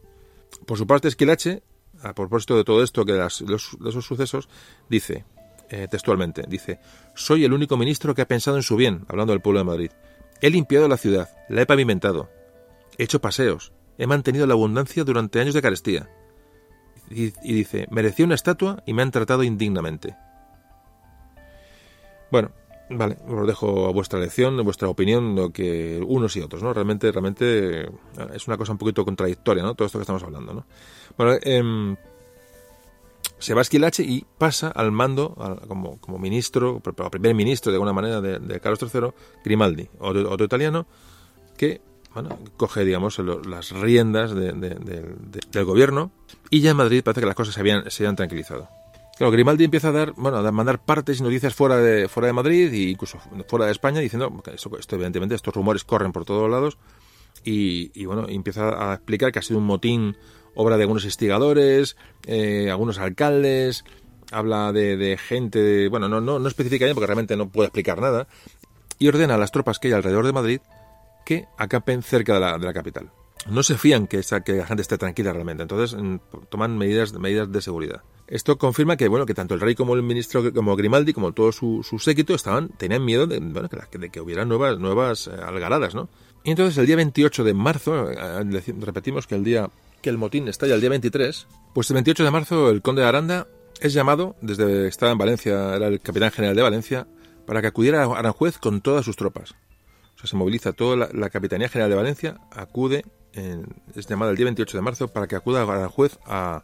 Por 0.66 0.78
su 0.78 0.86
parte, 0.86 1.08
Esquilache, 1.08 1.64
a 2.02 2.14
propósito 2.14 2.58
de 2.58 2.64
todo 2.64 2.84
esto, 2.84 3.06
que 3.06 3.14
de, 3.14 3.26
esos 3.26 4.06
sucesos, 4.06 4.50
dice, 4.90 5.26
eh, 5.70 5.88
textualmente, 5.90 6.44
dice, 6.48 6.80
soy 7.16 7.46
el 7.46 7.54
único 7.54 7.78
ministro 7.78 8.14
que 8.14 8.22
ha 8.22 8.28
pensado 8.28 8.58
en 8.58 8.64
su 8.64 8.76
bien, 8.76 9.06
hablando 9.08 9.34
del 9.34 9.42
pueblo 9.42 9.60
de 9.60 9.66
Madrid. 9.66 9.92
He 10.42 10.50
limpiado 10.50 10.88
la 10.88 10.98
ciudad, 10.98 11.30
la 11.50 11.62
he 11.62 11.66
pavimentado, 11.66 12.30
he 12.98 13.04
hecho 13.04 13.22
paseos, 13.22 13.74
he 13.98 14.08
mantenido 14.08 14.46
la 14.48 14.54
abundancia 14.54 15.04
durante 15.04 15.40
años 15.40 15.54
de 15.54 15.62
carestía 15.62 16.10
y, 17.10 17.32
dice, 17.44 17.88
mereció 17.92 18.26
una 18.26 18.36
estatua 18.36 18.82
y 18.86 18.94
me 18.94 19.02
han 19.02 19.12
tratado 19.12 19.44
indignamente. 19.44 20.16
Bueno, 22.32 22.52
vale, 22.90 23.18
os 23.28 23.46
dejo 23.46 23.88
a 23.88 23.92
vuestra 23.92 24.20
elección, 24.20 24.60
a 24.60 24.64
vuestra 24.64 24.88
opinión, 24.90 25.36
lo 25.36 25.52
que 25.52 26.02
unos 26.06 26.36
y 26.36 26.42
otros, 26.42 26.64
¿no? 26.64 26.74
Realmente, 26.74 27.12
realmente 27.12 27.82
eh, 27.82 27.90
es 28.34 28.48
una 28.48 28.58
cosa 28.58 28.72
un 28.72 28.78
poquito 28.78 29.06
contradictoria, 29.06 29.64
¿no? 29.64 29.76
Todo 29.76 29.86
esto 29.86 30.00
que 30.00 30.04
estamos 30.04 30.24
hablando, 30.24 30.54
¿no? 30.54 30.66
Bueno, 31.18 31.38
eh, 31.44 31.96
se 33.38 33.54
va 33.54 33.62
a 33.62 33.64
Esquilache 33.64 34.04
y 34.04 34.26
pasa 34.38 34.70
al 34.70 34.92
mando 34.92 35.36
como, 35.68 36.00
como, 36.00 36.18
ministro, 36.18 36.80
primer 36.80 37.36
ministro 37.36 37.72
de 37.72 37.76
alguna 37.76 37.94
manera 37.94 38.22
de, 38.22 38.60
Carlos 38.62 38.82
III, 38.82 39.10
Grimaldi, 39.44 39.90
otro 40.00 40.46
italiano, 40.46 40.88
que 41.58 41.82
bueno, 42.14 42.38
coge, 42.58 42.86
digamos, 42.86 43.20
las 43.20 43.72
riendas 43.72 44.34
del 44.36 45.66
gobierno 45.66 46.12
y 46.50 46.62
ya 46.62 46.72
en 46.72 46.78
Madrid 46.78 47.04
parece 47.04 47.22
que 47.22 47.28
las 47.28 47.36
cosas 47.36 47.56
se 47.56 47.60
habían, 47.60 47.90
se 47.90 48.04
habían 48.04 48.16
tranquilizado. 48.16 48.70
Claro, 49.18 49.32
Grimaldi 49.32 49.64
empieza 49.64 49.90
a 49.90 49.92
dar, 49.92 50.14
bueno, 50.14 50.38
a 50.38 50.52
mandar 50.52 50.84
partes 50.84 51.20
y 51.20 51.24
noticias 51.24 51.54
fuera 51.54 51.78
de, 51.78 52.08
fuera 52.08 52.28
de 52.28 52.34
Madrid 52.34 52.74
e 52.74 52.90
incluso 52.90 53.20
fuera 53.48 53.66
de 53.66 53.72
España 53.72 54.00
diciendo 54.00 54.42
que 54.44 54.52
esto, 54.56 54.96
evidentemente 54.96 55.36
estos 55.36 55.54
rumores 55.54 55.84
corren 55.84 56.12
por 56.12 56.26
todos 56.26 56.50
lados 56.50 56.78
y, 57.44 58.06
bueno, 58.06 58.28
empieza 58.28 58.92
a 58.92 58.96
explicar 58.96 59.32
que 59.32 59.40
ha 59.40 59.42
sido 59.42 59.60
un 59.60 59.66
motín 59.66 60.16
obra 60.56 60.78
de 60.78 60.84
algunos 60.84 61.06
instigadores, 61.06 61.98
eh, 62.26 62.70
algunos 62.72 63.00
alcaldes, 63.00 63.84
habla 64.32 64.72
de, 64.72 65.18
gente, 65.18 65.90
bueno, 65.90 66.08
no, 66.08 66.22
no, 66.22 66.40
no 66.40 66.48
especifica 66.48 66.86
bien 66.86 66.96
porque 66.96 67.08
realmente 67.08 67.36
no 67.36 67.50
puede 67.50 67.68
explicar 67.68 68.00
nada, 68.00 68.28
y 68.98 69.08
ordena 69.08 69.36
a 69.36 69.38
las 69.38 69.52
tropas 69.52 69.80
que 69.80 69.90
hay 69.90 69.94
alrededor 69.94 70.26
de 70.26 70.34
Madrid 70.34 70.62
que 71.24 71.48
acapen 71.58 72.04
cerca 72.04 72.36
de 72.36 72.40
la, 72.40 72.58
de 72.58 72.66
la 72.66 72.74
capital. 72.74 73.12
No 73.50 73.62
se 73.62 73.78
fían 73.78 74.08
que, 74.08 74.20
esa, 74.20 74.42
que 74.42 74.54
la 74.54 74.66
gente 74.66 74.82
esté 74.82 74.98
tranquila 74.98 75.34
realmente, 75.34 75.64
entonces 75.64 76.00
mm, 76.00 76.18
toman 76.50 76.78
medidas, 76.78 77.14
medidas 77.14 77.52
de 77.52 77.62
seguridad. 77.62 78.02
Esto 78.28 78.58
confirma 78.58 78.96
que 78.96 79.10
bueno 79.10 79.26
que 79.26 79.34
tanto 79.34 79.54
el 79.54 79.60
rey 79.60 79.76
como 79.76 79.96
el 79.96 80.04
ministro 80.04 80.54
como 80.54 80.78
Grimaldi 80.78 81.12
como 81.12 81.34
todo 81.34 81.52
su, 81.52 81.84
su 81.84 82.00
séquito 82.00 82.34
estaban 82.34 82.70
tenían 82.70 83.04
miedo 83.04 83.28
de, 83.28 83.40
bueno, 83.40 83.70
que, 83.70 83.98
de 83.98 84.10
que 84.10 84.22
hubiera 84.22 84.46
nuevas 84.46 84.80
nuevas 84.80 85.28
eh, 85.28 85.32
algaradas, 85.46 85.94
¿no? 85.94 86.08
Y 86.46 86.52
entonces 86.52 86.78
el 86.78 86.86
día 86.86 86.96
28 86.96 87.44
de 87.44 87.54
marzo, 87.54 88.12
eh, 88.12 88.64
repetimos 88.80 89.28
que 89.28 89.36
el 89.36 89.44
día 89.44 89.70
que 90.02 90.10
el 90.10 90.18
motín 90.18 90.48
estalla 90.48 90.76
el 90.76 90.82
día 90.82 90.90
23, 90.90 91.48
pues 91.74 91.90
el 91.90 91.96
28 91.96 92.24
de 92.24 92.32
marzo 92.32 92.70
el 92.70 92.82
conde 92.82 93.02
de 93.02 93.08
Aranda 93.10 93.48
es 93.82 93.94
llamado 93.94 94.36
desde 94.42 94.88
estaba 94.88 95.12
en 95.12 95.18
Valencia, 95.18 95.76
era 95.76 95.88
el 95.88 96.00
capitán 96.00 96.32
general 96.32 96.56
de 96.56 96.62
Valencia, 96.62 97.08
para 97.46 97.60
que 97.60 97.68
acudiera 97.68 98.04
a 98.04 98.18
Aranjuez 98.18 98.58
con 98.58 98.80
todas 98.80 99.04
sus 99.04 99.18
tropas 99.18 99.54
se 100.24 100.36
moviliza 100.36 100.74
toda 100.74 101.10
la, 101.12 101.30
Capitanía 101.30 101.70
General 101.70 101.90
de 101.90 101.96
Valencia, 101.96 102.38
acude, 102.52 103.06
es 103.34 104.08
llamada 104.08 104.32
el 104.32 104.38
día 104.38 104.46
28 104.46 104.78
de 104.78 104.82
marzo 104.82 105.08
para 105.08 105.28
que 105.28 105.36
acuda 105.36 105.62
a 105.62 105.64
Aranjuez 105.64 106.18
a, 106.26 106.64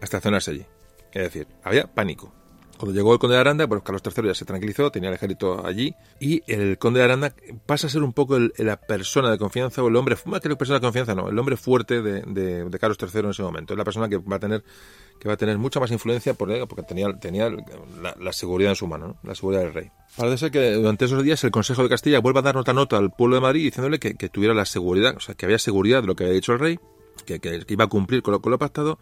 a 0.00 0.04
estacionarse 0.04 0.50
allí. 0.50 0.66
Es 1.12 1.22
decir, 1.24 1.46
había 1.62 1.86
pánico 1.86 2.32
Cuando 2.78 2.94
llegó 2.94 3.12
el 3.12 3.18
conde 3.18 3.34
de 3.34 3.40
Aranda, 3.40 3.66
pues 3.66 3.82
Carlos 3.82 4.02
III 4.04 4.28
ya 4.28 4.34
se 4.34 4.44
tranquilizó, 4.44 4.90
tenía 4.90 5.10
el 5.10 5.14
ejército 5.14 5.64
allí, 5.64 5.94
y 6.20 6.42
el 6.50 6.78
conde 6.78 7.00
de 7.00 7.04
Aranda 7.04 7.34
pasa 7.66 7.86
a 7.86 7.90
ser 7.90 8.02
un 8.02 8.12
poco 8.12 8.38
la 8.38 8.76
persona 8.76 9.30
de 9.30 9.38
confianza, 9.38 9.82
o 9.82 9.88
el 9.88 9.96
hombre, 9.96 10.16
más 10.26 10.40
que 10.40 10.48
la 10.48 10.56
persona 10.56 10.78
de 10.78 10.82
confianza, 10.82 11.14
no, 11.14 11.28
el 11.28 11.38
hombre 11.38 11.56
fuerte 11.56 12.02
de, 12.02 12.22
de, 12.22 12.78
Carlos 12.78 12.98
III 13.00 13.20
en 13.20 13.30
ese 13.30 13.42
momento. 13.42 13.74
Es 13.74 13.78
la 13.78 13.84
persona 13.84 14.08
que 14.08 14.16
va 14.16 14.36
a 14.36 14.40
tener 14.40 14.64
que 15.22 15.28
va 15.28 15.34
a 15.34 15.36
tener 15.36 15.56
mucha 15.56 15.78
más 15.78 15.92
influencia 15.92 16.34
por, 16.34 16.48
porque 16.66 16.82
tenía, 16.82 17.06
la, 18.18 18.32
seguridad 18.32 18.72
en 18.72 18.76
su 18.76 18.88
mano, 18.88 19.18
la 19.22 19.36
seguridad 19.36 19.60
del 19.60 19.72
rey. 19.72 19.90
Parece 20.16 20.36
ser 20.36 20.50
que 20.50 20.72
durante 20.72 21.04
esos 21.04 21.22
días 21.22 21.44
el 21.44 21.52
Consejo 21.52 21.84
de 21.84 21.88
Castilla 21.88 22.18
vuelve 22.18 22.40
a 22.40 22.42
dar 22.42 22.56
nota 22.56 22.72
nota 22.72 22.96
al 22.96 23.12
pueblo 23.12 23.36
de 23.36 23.42
Madrid 23.42 23.62
diciéndole 23.62 24.00
que, 24.00 24.28
tuviera 24.30 24.52
la 24.52 24.64
seguridad, 24.64 25.14
o 25.16 25.20
sea, 25.20 25.36
que 25.36 25.46
había 25.46 25.60
seguridad 25.60 26.00
de 26.00 26.08
lo 26.08 26.16
que 26.16 26.24
había 26.24 26.34
dicho 26.34 26.54
el 26.54 26.58
rey, 26.58 26.80
que, 27.24 27.64
iba 27.68 27.84
a 27.84 27.86
cumplir 27.86 28.22
con 28.22 28.32
lo, 28.32 28.58
pactado 28.58 28.98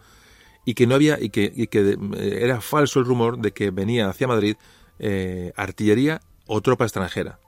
y 0.66 0.74
que 0.74 0.86
no 0.86 0.94
había 0.94 1.18
y 1.18 1.30
que, 1.30 1.52
que 1.68 1.96
eh, 2.18 2.38
era 2.42 2.60
falso 2.60 3.00
el 3.00 3.06
rumor 3.06 3.38
de 3.38 3.52
que 3.52 3.70
venía 3.70 4.10
hacia 4.10 4.28
Madrid 4.28 4.56
eh, 4.98 5.54
artillería 5.56 6.20
o 6.46 6.60
tropa 6.60 6.84
extranjera. 6.84 7.38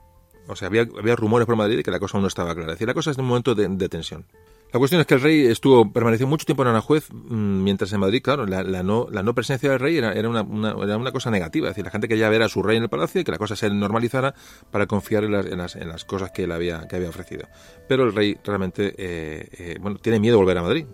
O 0.47 0.55
sea, 0.55 0.67
había, 0.67 1.15
rumores 1.15 1.45
por 1.45 1.55
Madrid 1.55 1.77
de 1.77 1.83
que 1.83 1.91
la 1.91 1.99
cosa 1.99 2.17
aún 2.17 2.23
no 2.23 2.27
estaba 2.27 2.55
clara. 2.55 2.71
Es 2.71 2.79
decir, 2.79 2.87
la 2.87 2.95
cosa 2.95 3.11
es 3.11 3.17
un 3.19 3.25
momento 3.25 3.53
de, 3.53 3.87
tensión. 3.87 4.25
La 4.73 4.79
cuestión 4.79 4.99
es 4.99 5.05
que 5.05 5.13
el 5.13 5.21
rey 5.21 5.45
estuvo 5.45 5.93
permaneció 5.93 6.25
mucho 6.25 6.47
tiempo 6.47 6.63
en 6.63 6.69
Aranjuez, 6.69 7.07
mm, 7.11 7.63
mientras 7.63 7.93
en 7.93 7.99
Madrid, 7.99 8.23
claro, 8.23 8.47
la, 8.47 8.63
no, 8.81 9.07
la 9.11 9.21
no 9.21 9.35
presencia 9.35 9.69
del 9.69 9.79
rey 9.79 9.97
era, 9.97 10.13
era, 10.13 10.27
una, 10.27 10.41
era 10.83 10.97
una 10.97 11.11
cosa 11.11 11.29
negativa. 11.29 11.67
Es 11.67 11.75
decir, 11.75 11.85
la 11.85 11.91
gente 11.91 12.07
quería 12.07 12.27
ver 12.27 12.41
a 12.41 12.49
su 12.49 12.63
rey 12.63 12.77
en 12.77 12.83
el 12.83 12.89
palacio 12.89 13.21
y 13.21 13.23
que 13.23 13.31
la 13.31 13.37
cosa 13.37 13.55
se 13.55 13.69
normalizara 13.69 14.33
para 14.71 14.87
confiar 14.87 15.25
en 15.25 15.33
las, 15.33 15.45
en 15.45 15.59
las, 15.59 15.75
en 15.75 15.89
las 15.89 16.05
cosas 16.05 16.31
que 16.31 16.45
él 16.45 16.51
había, 16.51 16.87
que 16.87 16.95
había 16.95 17.09
ofrecido. 17.09 17.47
Pero 17.87 18.03
el 18.05 18.15
rey 18.15 18.35
realmente 18.43 18.95
eh, 18.97 19.77
bueno, 19.79 19.99
tiene 19.99 20.19
miedo 20.19 20.37
de 20.37 20.43
volver 20.43 20.57
a 20.57 20.63
Madrid. 20.63 20.87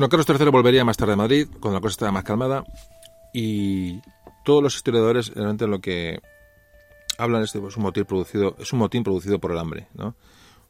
Bueno, 0.00 0.08
Carlos 0.08 0.40
III 0.40 0.48
volvería 0.48 0.82
más 0.82 0.96
tarde 0.96 1.12
a 1.12 1.16
Madrid, 1.16 1.46
cuando 1.60 1.76
la 1.76 1.82
cosa 1.82 1.92
estaba 1.92 2.10
más 2.10 2.24
calmada, 2.24 2.64
y 3.34 4.00
todos 4.46 4.62
los 4.62 4.74
historiadores 4.74 5.28
realmente 5.34 5.66
lo 5.66 5.82
que 5.82 6.22
hablan 7.18 7.42
es 7.42 7.52
de 7.52 7.60
pues, 7.60 7.76
un 7.76 7.82
motín 7.82 8.06
producido, 8.06 8.56
es 8.58 8.72
un 8.72 8.78
motín 8.78 9.04
producido 9.04 9.38
por 9.40 9.52
el 9.52 9.58
hambre, 9.58 9.88
¿no? 9.92 10.16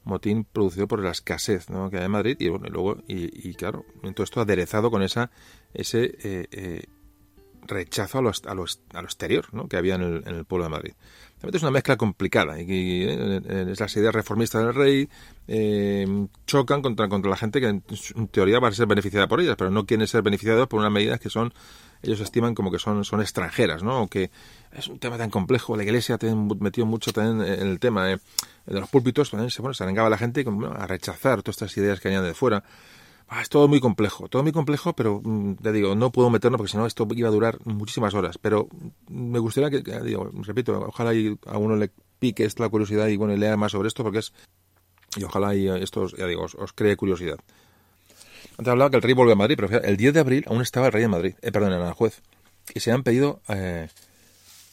Un 0.05 0.12
motín 0.15 0.43
producido 0.43 0.89
por 0.89 1.01
la 1.01 1.12
escasez 1.12 1.70
¿no? 1.70 1.90
que 1.90 1.98
hay 1.98 2.07
en 2.07 2.11
Madrid 2.11 2.39
y 2.40 2.48
bueno, 2.48 2.66
y 2.66 2.70
luego, 2.70 2.97
y, 3.07 3.55
claro, 3.55 3.85
todo 4.16 4.24
esto 4.24 4.40
aderezado 4.40 4.90
con 4.90 5.01
esa, 5.01 5.31
ese 5.74 6.07
eh, 6.24 6.48
eh, 6.51 6.82
rechazo 7.69 8.19
a 8.19 8.23
lo, 8.23 8.31
a, 8.31 8.98
a 8.98 9.02
exterior 9.02 9.55
¿no? 9.55 9.69
que 9.69 9.77
había 9.77 9.94
en 9.94 10.02
el, 10.02 10.23
en 10.27 10.35
el 10.35 10.44
pueblo 10.44 10.65
de 10.65 10.70
Madrid 10.70 10.94
es 11.42 11.62
una 11.62 11.70
mezcla 11.70 11.96
complicada 11.96 12.60
y, 12.60 13.04
eh, 13.04 13.40
eh, 13.48 13.74
las 13.78 13.96
ideas 13.96 14.14
reformistas 14.14 14.62
del 14.62 14.74
rey 14.74 15.08
eh, 15.48 16.26
chocan 16.46 16.82
contra, 16.82 17.08
contra 17.08 17.30
la 17.30 17.36
gente 17.36 17.60
que 17.60 17.68
en, 17.68 17.82
teoría 18.30 18.60
va 18.60 18.68
a 18.68 18.72
ser 18.72 18.86
beneficiada 18.86 19.26
por 19.26 19.40
ellas, 19.40 19.56
pero 19.56 19.70
no 19.70 19.86
quieren 19.86 20.06
ser 20.06 20.22
beneficiados 20.22 20.68
por 20.68 20.80
unas 20.80 20.92
medidas 20.92 21.18
que 21.18 21.30
son 21.30 21.52
ellos 22.02 22.20
estiman 22.20 22.54
como 22.54 22.70
que 22.70 22.78
son, 22.78 23.04
son 23.04 23.20
extranjeras, 23.20 23.82
¿no? 23.82 24.02
O 24.02 24.08
que 24.08 24.30
es 24.72 24.88
un 24.88 24.98
tema 24.98 25.18
tan 25.18 25.28
complejo. 25.28 25.76
La 25.76 25.82
Iglesia 25.82 26.16
ha 26.20 26.34
metido 26.34 26.86
mucho 26.86 27.12
también 27.12 27.46
en 27.46 27.68
el 27.68 27.78
tema 27.78 28.06
de 28.06 28.18
los 28.66 28.88
púlpitos, 28.88 29.28
se, 29.28 29.36
bueno, 29.60 29.74
se 29.74 29.84
arengaba 29.84 30.08
la 30.08 30.16
gente 30.16 30.42
a 30.76 30.86
rechazar 30.86 31.42
todas 31.42 31.56
estas 31.56 31.76
ideas 31.76 32.00
que 32.00 32.08
venían 32.08 32.24
de 32.24 32.32
fuera. 32.32 32.64
Ah, 33.32 33.43
es 33.43 33.48
todo 33.48 33.69
muy 33.69 33.78
complejo, 33.78 34.28
todo 34.28 34.43
muy 34.43 34.51
complejo, 34.51 34.93
pero 34.93 35.20
mm, 35.23 35.55
te 35.62 35.70
digo, 35.70 35.94
no 35.94 36.11
puedo 36.11 36.31
meterlo 36.31 36.59
porque 36.59 36.73
si 36.73 36.77
no 36.77 36.85
esto 36.85 37.07
iba 37.15 37.28
a 37.28 37.31
durar 37.31 37.59
muchísimas 37.65 38.12
horas. 38.12 38.39
Pero 38.39 38.69
me 39.09 39.39
gustaría 39.39 39.70
que, 39.70 40.01
digo, 40.01 40.28
repito, 40.43 40.81
ojalá 40.89 41.12
a 41.47 41.57
uno 41.59 41.77
le 41.77 41.93
pique 42.19 42.44
esta 42.44 42.69
curiosidad 42.69 43.07
y 43.07 43.16
bueno, 43.16 43.36
lea 43.36 43.57
más 43.57 43.70
sobre 43.70 43.86
esto 43.86 44.02
porque 44.02 44.19
es. 44.19 44.32
Y 45.16 45.23
ojalá 45.23 45.55
y 45.55 45.69
esto, 45.69 46.09
ya 46.09 46.27
digo, 46.27 46.43
os, 46.43 46.73
cree 46.73 46.97
curiosidad. 46.97 47.39
Antes 48.59 48.69
hablaba 48.73 48.90
que 48.90 48.97
el 48.97 49.02
rey 49.02 49.12
volvió 49.15 49.35
a 49.35 49.36
Madrid, 49.36 49.57
pero 49.57 49.81
el 49.81 49.97
10 49.97 50.12
de 50.12 50.20
abril 50.20 50.44
aún 50.48 50.62
estaba 50.62 50.86
el 50.86 50.93
rey 50.93 51.05
en 51.05 51.11
Madrid, 51.11 51.35
eh, 51.40 51.52
perdón, 51.52 51.73
en 51.73 51.82
Aranjuez. 51.82 52.23
Y 52.74 52.81
se 52.81 52.90
han 52.90 53.05
pedido, 53.05 53.43
eh, 53.47 53.89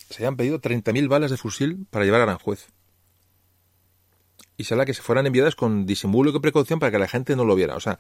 se 0.10 0.26
han 0.26 0.36
pedido 0.36 0.60
30.000 0.60 1.08
balas 1.08 1.30
de 1.30 1.38
fusil 1.38 1.86
para 1.92 2.06
llevar 2.06 2.22
a 2.22 2.24
Aranjuez. 2.24 2.70
Y 4.58 4.64
será 4.64 4.84
que 4.84 4.96
se 4.96 5.04
fueran 5.04 5.28
enviadas 5.28 5.56
con 5.56 5.86
disimulo 5.86 6.32
y 6.32 6.40
precaución 6.40 6.80
para 6.80 6.92
que 6.92 6.98
la 6.98 7.08
gente 7.08 7.36
no 7.36 7.46
lo 7.46 7.54
viera. 7.54 7.76
O 7.76 7.80
sea, 7.80 8.00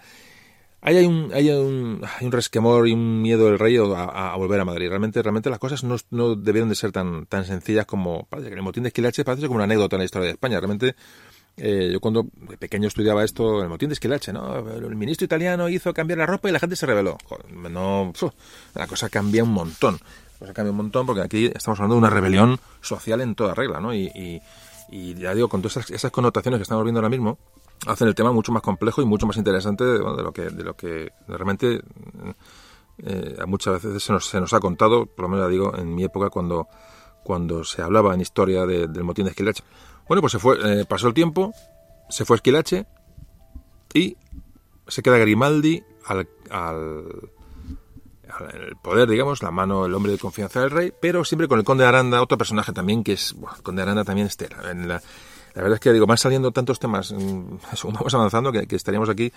Hay 0.87 1.05
un, 1.05 1.33
hay 1.33 1.49
un, 1.49 2.01
hay 2.17 2.25
un 2.25 2.31
resquemor 2.31 2.87
y 2.87 2.93
un 2.93 3.21
miedo 3.21 3.47
del 3.47 3.59
rey 3.59 3.75
a, 3.75 4.33
volver 4.37 4.61
a 4.61 4.63
Madrid. 4.63 4.87
Realmente, 4.87 5.21
realmente 5.21 5.49
las 5.49 5.59
cosas 5.59 5.83
no, 5.83 6.35
debieron 6.35 6.69
de 6.69 6.75
ser 6.75 6.93
tan, 6.93 7.27
sencillas 7.29 7.85
como... 7.85 8.25
Parece 8.29 8.53
el 8.53 8.61
motín 8.61 8.83
de 8.83 8.87
Esquilache 8.87 9.25
parece 9.25 9.47
como 9.47 9.55
una 9.55 9.65
anécdota 9.65 9.97
en 9.97 9.99
la 9.99 10.05
historia 10.05 10.27
de 10.27 10.31
España. 10.31 10.61
Realmente, 10.61 10.95
eh, 11.57 11.89
yo 11.91 11.99
cuando 11.99 12.23
pequeño 12.57 12.87
estudiaba 12.87 13.25
esto, 13.25 13.61
el 13.63 13.67
motín 13.67 13.89
de 13.89 13.95
Esquilache, 13.95 14.31
¿no? 14.31 14.59
El 14.59 14.95
ministro 14.95 15.25
italiano 15.25 15.67
hizo 15.67 15.93
cambiar 15.93 16.19
la 16.19 16.25
ropa 16.25 16.47
y 16.47 16.53
la 16.53 16.59
gente 16.59 16.77
se 16.77 16.85
rebeló. 16.85 17.17
no, 17.69 18.13
la 18.73 18.87
cosa 18.87 19.09
cambia 19.09 19.43
un 19.43 19.51
montón. 19.51 19.99
La 20.35 20.39
cosa 20.39 20.53
cambia 20.53 20.71
un 20.71 20.77
montón 20.77 21.05
porque 21.05 21.21
aquí 21.21 21.51
estamos 21.53 21.81
hablando 21.81 21.95
de 21.95 21.99
una 21.99 22.09
rebelión 22.09 22.61
social 22.79 23.19
en 23.19 23.35
toda 23.35 23.53
regla, 23.53 23.81
¿no? 23.81 23.93
Y, 23.93 24.41
y, 24.89 25.15
ya 25.15 25.35
digo, 25.35 25.49
con 25.49 25.61
todas 25.61 25.91
esas 25.91 26.11
connotaciones 26.11 26.59
que 26.59 26.63
estamos 26.63 26.85
viendo 26.85 26.99
ahora 26.99 27.09
mismo, 27.09 27.39
hacen 27.85 28.07
el 28.07 28.15
tema 28.15 28.31
mucho 28.31 28.51
más 28.51 28.61
complejo 28.61 29.01
y 29.01 29.05
mucho 29.05 29.27
más 29.27 29.37
interesante 29.37 29.83
de, 29.83 29.99
lo 29.99 30.31
que 30.31 30.43
de 30.43 30.63
lo 30.63 30.75
que 30.75 31.11
realmente 31.27 31.81
eh, 32.99 33.37
muchas 33.45 33.83
veces 33.83 34.03
se 34.03 34.11
nos, 34.11 34.25
se 34.25 34.39
nos 34.39 34.53
ha 34.53 34.59
contado, 34.59 35.05
por 35.05 35.23
lo 35.23 35.29
menos 35.29 35.49
digo 35.49 35.75
en 35.77 35.93
mi 35.93 36.03
época 36.03 36.29
cuando 36.29 36.67
cuando 37.23 37.63
se 37.65 37.81
hablaba 37.81 38.13
en 38.13 38.21
historia 38.21 38.65
del 38.65 39.03
motín 39.03 39.25
de 39.25 39.31
Esquilache. 39.31 39.61
Bueno, 40.07 40.21
pues 40.21 40.31
se 40.31 40.39
fue, 40.39 40.57
eh, 40.63 40.85
pasó 40.85 41.09
el 41.09 41.13
tiempo, 41.13 41.51
se 42.09 42.23
fue 42.23 42.37
Esquilache 42.37 42.87
y 43.93 44.15
se 44.87 45.03
queda 45.03 45.17
Grimaldi 45.17 45.83
al, 46.05 46.29
al, 46.49 47.03
poder, 48.81 49.09
digamos, 49.09 49.43
la 49.43 49.51
mano, 49.51 49.85
el 49.85 49.93
hombre 49.93 50.13
de 50.13 50.17
confianza 50.17 50.61
del 50.61 50.71
rey, 50.71 50.93
pero 51.01 51.25
siempre 51.25 51.49
con 51.49 51.59
el 51.59 51.65
conde 51.65 51.83
de 51.83 51.89
Aranda, 51.89 52.21
otro 52.21 52.37
personaje 52.37 52.71
también 52.71 53.03
que 53.03 53.13
es, 53.13 53.33
bueno, 53.33 53.57
el 53.57 53.63
conde 53.63 53.81
de 53.81 53.83
Aranda 53.83 54.05
también 54.05 54.27
es 54.27 54.37
En 54.69 54.87
la, 54.87 55.01
la 55.57 55.63
verdad 55.63 55.77
es 55.77 55.79
que 55.79 55.91
digo, 55.91 56.05
van 56.05 56.19
saliendo 56.19 56.51
tantos 56.51 56.77
temas, 56.77 57.11
mm, 57.11 57.57
vamos 57.85 58.13
avanzando 58.13 58.51
que, 58.51 58.67
estaríamos 58.75 59.09
aquí, 59.09 59.33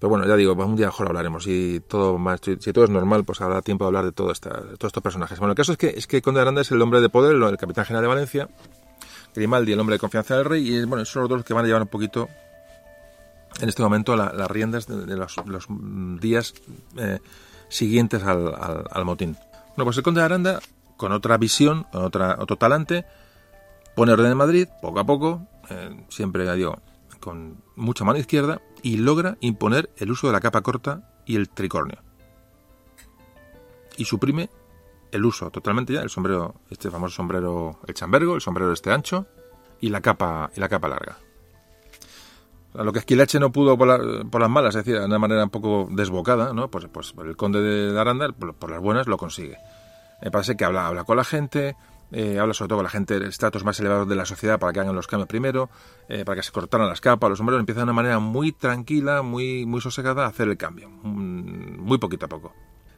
pero 0.00 0.10
bueno, 0.10 0.26
ya 0.26 0.34
digo, 0.34 0.52
un 0.54 0.74
día 0.74 0.86
mejor 0.86 1.06
hablaremos. 1.06 1.44
Si 1.44 1.80
todo, 1.86 2.18
si 2.42 2.72
todo 2.72 2.84
es 2.84 2.90
normal, 2.90 3.24
pues 3.24 3.40
habrá 3.40 3.62
tiempo 3.62 3.84
de 3.84 3.86
hablar 3.86 4.04
de, 4.06 4.10
todos 4.10 4.40
estos 4.72 5.02
personajes. 5.02 5.38
Bueno, 5.38 5.52
el 5.52 5.56
caso 5.56 5.70
es 5.70 5.78
que, 5.78 5.90
es 5.90 6.08
que 6.08 6.20
Conde 6.22 6.40
Aranda 6.40 6.62
es 6.62 6.72
el 6.72 6.82
hombre 6.82 7.00
de 7.00 7.08
poder, 7.08 7.36
el 7.36 7.56
capitán 7.56 7.84
general 7.84 8.02
de 8.02 8.08
Valencia, 8.08 8.48
Grimaldi, 9.32 9.72
el 9.72 9.78
hombre 9.78 9.94
de 9.94 10.00
confianza 10.00 10.34
del 10.34 10.44
rey, 10.44 10.74
y 10.74 10.84
bueno, 10.86 11.04
son 11.04 11.22
los 11.22 11.28
dos 11.28 11.44
que 11.44 11.54
van 11.54 11.64
a 11.64 11.68
llevar 11.68 11.82
un 11.82 11.88
poquito 11.88 12.28
en 13.60 13.68
este 13.68 13.82
momento 13.82 14.16
las 14.16 14.50
riendas 14.50 14.88
de, 14.88 15.16
los, 15.16 15.36
días 16.20 16.52
eh, 16.96 17.20
siguientes 17.68 18.24
al, 18.24 18.52
al, 18.90 19.04
motín. 19.04 19.36
Bueno, 19.76 19.84
pues 19.84 19.96
el 19.98 20.02
conde 20.02 20.20
de 20.20 20.24
Aranda, 20.24 20.58
con 20.96 21.12
otra 21.12 21.36
visión, 21.36 21.84
con 21.92 22.02
otra, 22.02 22.38
otro 22.40 22.56
talante, 22.56 23.04
pone 23.94 24.12
orden 24.12 24.32
en 24.32 24.36
Madrid, 24.36 24.68
poco 24.80 24.98
a 24.98 25.04
poco, 25.04 25.46
eh, 25.70 26.04
siempre 26.08 26.52
digo, 26.54 26.80
con 27.20 27.62
mucha 27.76 28.04
mano 28.04 28.18
izquierda 28.18 28.60
y 28.82 28.96
logra 28.96 29.36
imponer 29.40 29.90
el 29.96 30.10
uso 30.10 30.26
de 30.26 30.32
la 30.32 30.40
capa 30.40 30.62
corta 30.62 31.22
y 31.26 31.36
el 31.36 31.48
tricornio. 31.48 31.98
Y 33.96 34.04
suprime 34.04 34.50
el 35.12 35.24
uso 35.24 35.50
totalmente 35.50 35.92
ya 35.92 36.00
del 36.00 36.10
sombrero, 36.10 36.54
este 36.70 36.90
famoso 36.90 37.16
sombrero, 37.16 37.80
el 37.86 37.94
chambergo, 37.94 38.34
el 38.34 38.40
sombrero 38.40 38.72
este 38.72 38.92
ancho 38.92 39.26
y 39.80 39.88
la 39.88 40.00
capa, 40.00 40.50
y 40.54 40.60
la 40.60 40.68
capa 40.68 40.88
larga. 40.88 41.18
lo 42.74 42.92
que 42.92 43.00
Esquilache 43.00 43.40
no 43.40 43.50
pudo 43.50 43.76
por, 43.76 43.88
las 43.88 44.50
malas, 44.50 44.74
es 44.74 44.84
decir, 44.84 44.98
de 45.00 45.06
una 45.06 45.18
manera 45.18 45.44
un 45.44 45.50
poco 45.50 45.88
desbocada, 45.90 46.52
¿no? 46.52 46.70
Pues, 46.70 46.86
pues 46.92 47.14
el 47.24 47.36
conde 47.36 47.60
de 47.60 47.98
Aranda, 47.98 48.30
por, 48.32 48.70
las 48.70 48.80
buenas, 48.80 49.06
lo 49.06 49.16
consigue. 49.16 49.58
Me 50.22 50.30
parece 50.30 50.56
que 50.56 50.64
habla, 50.64 50.86
habla 50.86 51.04
con 51.04 51.16
la 51.16 51.24
gente, 51.24 51.76
eh, 52.12 52.38
habla 52.38 52.54
sobre 52.54 52.68
todo 52.68 52.78
con 52.78 52.84
la 52.84 52.90
gente 52.90 53.18
de 53.18 53.28
estratos 53.28 53.64
más 53.64 53.78
elevados 53.80 54.08
de 54.08 54.16
la 54.16 54.26
sociedad 54.26 54.58
para 54.58 54.72
que 54.72 54.80
hagan 54.80 54.94
los 54.94 55.06
cambios 55.06 55.28
primero, 55.28 55.70
eh, 56.08 56.24
para 56.24 56.36
que 56.36 56.42
se 56.42 56.52
cortaran 56.52 56.88
las 56.88 57.00
capas, 57.00 57.30
los 57.30 57.38
sombreros, 57.38 57.60
empieza 57.60 57.80
de 57.80 57.84
una 57.84 57.92
manera 57.92 58.18
muy 58.18 58.52
tranquila, 58.52 59.22
muy, 59.22 59.66
muy 59.66 59.80
sosegada 59.80 60.24
a 60.24 60.28
hacer 60.28 60.48
el 60.48 60.56
cambio, 60.56 60.88
mm, 60.88 61.78
muy 61.78 61.98
poquito 61.98 62.26
a 62.26 62.28
poco. 62.28 62.52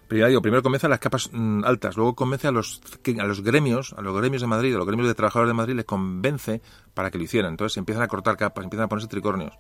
Primero, 0.09 0.29
digo, 0.29 0.43
primero 0.43 0.63
comienza 0.63 0.89
las 0.89 0.99
capas 0.99 1.31
mm, 1.33 1.65
altas, 1.65 1.97
luego 1.97 2.15
convence 2.15 2.49
a 2.49 2.53
los, 2.53 2.81
a 3.19 3.25
los 3.25 3.43
gremios, 3.43 3.95
a 3.97 4.03
los 4.03 4.17
gremios 4.17 4.43
de 4.43 4.49
Madrid, 4.49 4.75
a 4.75 4.79
los 4.79 4.87
gremios 4.87 5.09
de 5.09 5.15
trabajadores 5.15 5.51
de 5.51 5.55
Madrid, 5.55 5.75
les 5.75 5.85
convence 5.85 6.61
para 6.95 7.11
que 7.11 7.19
lo 7.19 7.25
hicieran. 7.25 7.53
Entonces 7.53 7.77
empiezan 7.77 8.03
a 8.03 8.09
cortar 8.09 8.37
capas, 8.37 8.65
empiezan 8.65 8.85
a 8.85 8.89
ponerse 8.89 9.09
tricornios. 9.09 9.55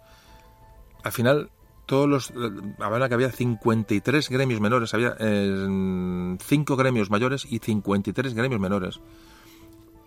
Al 1.04 1.12
final, 1.12 1.50
todos 1.86 2.08
los. 2.08 2.32
Habla 2.78 3.08
que 3.08 3.14
había 3.14 3.30
53 3.30 4.28
gremios 4.28 4.60
menores, 4.60 4.94
había 4.94 5.16
5 5.18 6.76
gremios 6.76 7.10
mayores 7.10 7.46
y 7.48 7.58
53 7.58 8.34
gremios 8.34 8.60
menores 8.60 9.00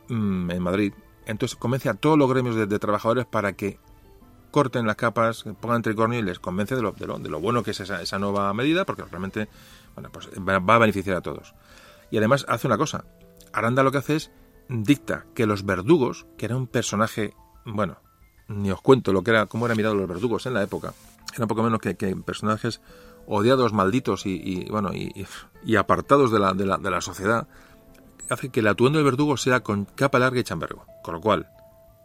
mm, 0.07 0.51
en 0.51 0.63
Madrid. 0.63 0.93
Entonces 1.25 1.57
convence 1.57 1.89
a 1.89 1.95
todos 1.95 2.17
los 2.17 2.29
gremios 2.29 2.55
de, 2.55 2.79
trabajadores 2.79 3.25
para 3.25 3.53
que 3.53 3.79
corten 4.51 4.85
las 4.85 4.95
capas, 4.95 5.43
pongan 5.59 5.81
tricornio 5.81 6.19
y 6.19 6.23
les 6.23 6.39
convence 6.39 6.75
de 6.75 6.81
lo, 6.81 6.91
de 6.91 7.29
lo, 7.29 7.39
bueno 7.39 7.63
que 7.63 7.71
es 7.71 7.79
esa, 7.79 8.01
esa, 8.01 8.19
nueva 8.19 8.53
medida, 8.53 8.85
porque 8.85 9.03
realmente 9.03 9.49
bueno, 9.95 10.09
pues 10.11 10.29
va 10.37 10.75
a 10.75 10.79
beneficiar 10.79 11.17
a 11.17 11.21
todos. 11.21 11.53
Y 12.11 12.17
además 12.17 12.45
hace 12.47 12.67
una 12.67 12.77
cosa. 12.77 13.05
Aranda 13.51 13.83
lo 13.83 13.91
que 13.91 13.97
hace 13.97 14.15
es 14.15 14.31
dicta 14.69 15.25
que 15.33 15.45
los 15.45 15.65
verdugos, 15.65 16.25
que 16.37 16.45
era 16.45 16.55
un 16.55 16.67
personaje, 16.67 17.33
bueno, 17.65 17.97
ni 18.47 18.71
os 18.71 18.81
cuento 18.81 19.13
lo 19.13 19.23
que 19.23 19.31
era, 19.31 19.45
cómo 19.47 19.65
eran 19.65 19.77
mirados 19.77 19.97
los 19.97 20.07
verdugos 20.07 20.45
en 20.45 20.53
la 20.53 20.63
época, 20.63 20.93
eran 21.35 21.47
poco 21.47 21.63
menos 21.63 21.79
que, 21.79 21.93
personajes 22.15 22.81
odiados, 23.27 23.73
malditos 23.73 24.25
y, 24.25 24.67
bueno 24.69 24.91
y, 24.93 25.75
apartados 25.75 26.31
de 26.31 26.39
la, 26.39 26.53
de, 26.53 26.65
la, 26.65 26.77
de 26.77 26.91
la 26.91 27.01
sociedad, 27.01 27.47
hace 28.29 28.49
que 28.49 28.59
el 28.59 28.67
atuendo 28.67 28.99
del 28.99 29.05
verdugo 29.05 29.37
sea 29.37 29.61
con 29.61 29.85
capa 29.85 30.19
larga 30.19 30.39
y 30.39 30.43
chambergo. 30.43 30.85
Con 31.03 31.15
lo 31.15 31.21
cual, 31.21 31.47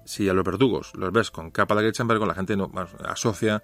si 0.05 0.29
a 0.29 0.35
los 0.35 0.45
verdugos 0.45 0.93
los 0.95 1.13
ves 1.13 1.31
con 1.31 1.51
capa 1.51 1.75
larga 1.75 1.91
y 1.91 1.93
chambergo, 1.93 2.27
la 2.27 2.35
gente 2.35 2.57
no 2.57 2.71
asocia 3.05 3.63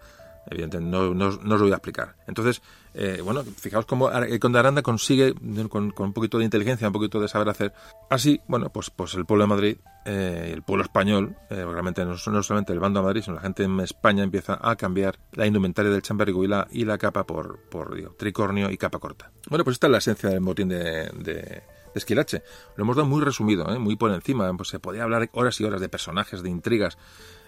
Evidentemente, 0.49 0.97
no, 0.97 1.13
no, 1.13 1.27
os 1.27 1.43
lo 1.43 1.59
voy 1.59 1.73
a 1.73 1.77
explicar. 1.77 2.15
Entonces, 2.27 2.63
eh, 2.95 3.21
bueno, 3.25 3.43
fijaos 3.43 3.85
cómo 3.85 4.11
el 4.11 4.39
Conde 4.39 4.61
Aranda 4.61 4.81
consigue, 4.83 5.35
con, 5.69 5.93
un 5.97 6.13
poquito 6.13 6.39
de 6.39 6.45
inteligencia, 6.45 6.87
un 6.87 6.93
poquito 6.93 7.21
de 7.21 7.27
saber 7.27 7.49
hacer, 7.49 7.73
así, 8.11 8.41
bueno, 8.47 8.71
pues, 8.71 8.91
pues 8.91 9.15
el 9.15 9.27
pueblo 9.27 9.45
de 9.45 9.49
Madrid, 9.49 9.77
eh, 10.05 10.51
el 10.53 10.63
pueblo 10.63 10.85
español, 10.85 11.37
eh, 11.51 11.65
realmente 11.65 12.05
no, 12.05 12.17
solamente 12.17 12.73
el 12.73 12.79
bando 12.79 13.01
de 13.01 13.07
Madrid, 13.07 13.23
sino 13.23 13.37
la 13.37 13.43
gente 13.43 13.65
en 13.65 13.81
España 13.81 14.23
empieza 14.23 14.59
a 14.63 14.77
cambiar 14.77 15.19
la 15.33 15.47
indumentaria 15.47 15.91
del 15.91 16.03
chambergo 16.03 16.45
y 16.45 16.85
la, 16.85 16.99
capa 16.99 17.27
por, 17.27 17.59
tricornio 18.17 18.71
y 18.71 18.77
capa 18.77 19.01
corta. 19.01 19.33
Bueno, 19.49 19.65
pues 19.65 19.75
esta 19.75 19.89
es 19.89 19.91
la 19.91 19.99
esencia 19.99 20.31
del 20.31 20.41
motín 20.41 20.69
de 20.69 21.63
Esquilache. 21.99 22.43
Lo 22.77 22.85
hemos 22.85 22.97
dado 22.97 23.09
muy 23.09 23.23
resumido, 23.23 23.65
muy 23.79 23.97
por 23.97 24.13
encima. 24.13 24.53
Pues 24.57 24.69
se 24.69 24.79
podía 24.79 25.03
hablar 25.03 25.29
horas 25.33 25.61
y 25.61 25.65
horas 25.65 25.81
de 25.81 25.89
personajes, 25.89 26.43
de 26.43 26.51
intrigas, 26.51 26.99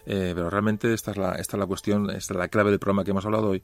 eh, 0.06 0.32
pero 0.34 0.50
realmente 0.50 0.92
esta 0.92 1.10
es, 1.10 1.16
la, 1.16 1.32
esta 1.32 1.56
es 1.56 1.60
la 1.60 1.66
cuestión, 1.66 2.10
esta 2.10 2.34
es 2.34 2.38
la 2.38 2.48
clave 2.48 2.70
del 2.70 2.78
programa 2.78 3.04
que 3.04 3.10
hemos 3.10 3.24
hablado 3.24 3.48
hoy. 3.48 3.62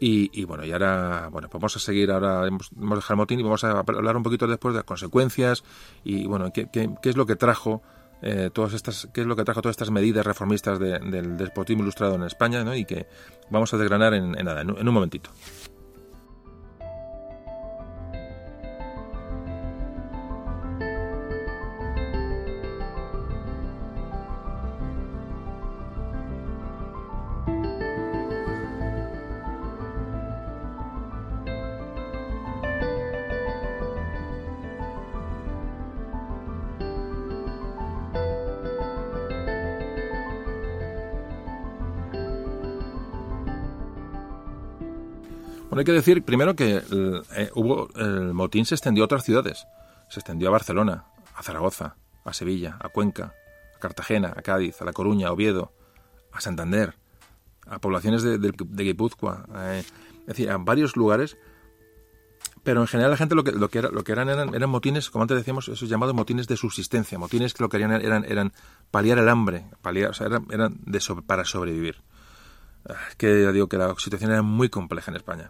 Y, 0.00 0.44
bueno, 0.44 0.64
y 0.64 0.72
ahora, 0.72 1.28
bueno, 1.30 1.48
pues 1.48 1.60
vamos 1.60 1.76
a 1.76 1.78
seguir, 1.78 2.10
ahora 2.10 2.46
hemos, 2.46 2.70
hemos 2.72 2.98
dejado 2.98 3.14
el 3.14 3.16
motín 3.16 3.40
y 3.40 3.42
vamos 3.42 3.64
a 3.64 3.70
hablar 3.78 4.16
un 4.16 4.22
poquito 4.22 4.46
después 4.46 4.74
de 4.74 4.80
las 4.80 4.84
consecuencias 4.84 5.64
y 6.04 6.26
bueno, 6.26 6.52
qué, 6.52 6.68
es 7.02 7.16
lo 7.16 7.24
que 7.24 7.36
trajo 7.36 7.80
eh, 8.20 8.50
todas 8.52 8.74
estas, 8.74 9.08
qué 9.14 9.22
es 9.22 9.26
lo 9.26 9.34
que 9.34 9.44
trajo 9.44 9.62
todas 9.62 9.74
estas 9.74 9.90
medidas 9.90 10.26
reformistas 10.26 10.78
del 10.78 11.36
despotismo 11.38 11.84
ilustrado 11.84 12.16
en 12.16 12.24
España, 12.24 12.64
¿no? 12.64 12.74
Y 12.74 12.84
que 12.84 13.06
vamos 13.50 13.72
a 13.72 13.78
desgranar 13.78 14.12
en, 14.14 14.32
nada, 14.32 14.60
en 14.60 14.70
un 14.70 14.94
momentito. 14.94 15.30
Bueno, 45.74 45.80
hay 45.80 45.86
que 45.86 45.92
decir 46.06 46.22
primero 46.22 46.54
que 46.54 46.76
el, 46.76 47.22
eh, 47.34 47.50
hubo, 47.56 47.88
el 47.96 48.32
motín 48.32 48.64
se 48.64 48.76
extendió 48.76 49.02
a 49.02 49.06
otras 49.06 49.24
ciudades. 49.24 49.66
Se 50.08 50.20
extendió 50.20 50.46
a 50.46 50.52
Barcelona, 50.52 51.06
a 51.34 51.42
Zaragoza, 51.42 51.96
a 52.24 52.32
Sevilla, 52.32 52.78
a 52.78 52.90
Cuenca, 52.90 53.34
a 53.74 53.78
Cartagena, 53.80 54.32
a 54.36 54.42
Cádiz, 54.42 54.80
a 54.80 54.84
La 54.84 54.92
Coruña, 54.92 55.26
a 55.26 55.32
Oviedo, 55.32 55.72
a 56.30 56.40
Santander, 56.40 56.94
a 57.66 57.80
poblaciones 57.80 58.22
de, 58.22 58.38
de, 58.38 58.84
Guipúzcoa, 58.84 59.46
eh, 59.52 59.82
es 60.20 60.26
decir, 60.26 60.48
a 60.48 60.58
varios 60.58 60.94
lugares. 60.94 61.36
Pero 62.62 62.82
en 62.82 62.86
general 62.86 63.10
la 63.10 63.16
gente 63.16 63.34
lo 63.34 63.42
que, 63.42 63.50
lo 63.50 63.68
que, 63.68 63.80
era, 63.80 63.88
lo 63.88 64.04
que 64.04 64.12
eran, 64.12 64.28
eran, 64.28 64.70
motines, 64.70 65.10
como 65.10 65.22
antes 65.24 65.36
decíamos, 65.36 65.66
esos 65.66 65.88
llamados 65.88 66.14
motines 66.14 66.46
de 66.46 66.56
subsistencia, 66.56 67.18
motines 67.18 67.52
que 67.52 67.64
lo 67.64 67.68
que 67.68 67.78
querían 67.78 68.00
eran, 68.00 68.24
eran 68.26 68.52
paliar 68.92 69.18
el 69.18 69.28
hambre, 69.28 69.64
paliar, 69.82 70.10
o 70.10 70.14
sea, 70.14 70.28
eran, 70.28 70.46
eran 70.52 70.78
de 70.86 71.00
para 71.26 71.44
sobrevivir. 71.44 71.96
Ah, 72.88 72.94
que 73.16 73.42
ya 73.42 73.52
digo 73.52 73.68
que 73.68 73.78
la 73.78 73.94
situación 73.96 74.30
era 74.30 74.42
muy 74.42 74.68
compleja 74.68 75.10
en 75.10 75.16
España 75.16 75.48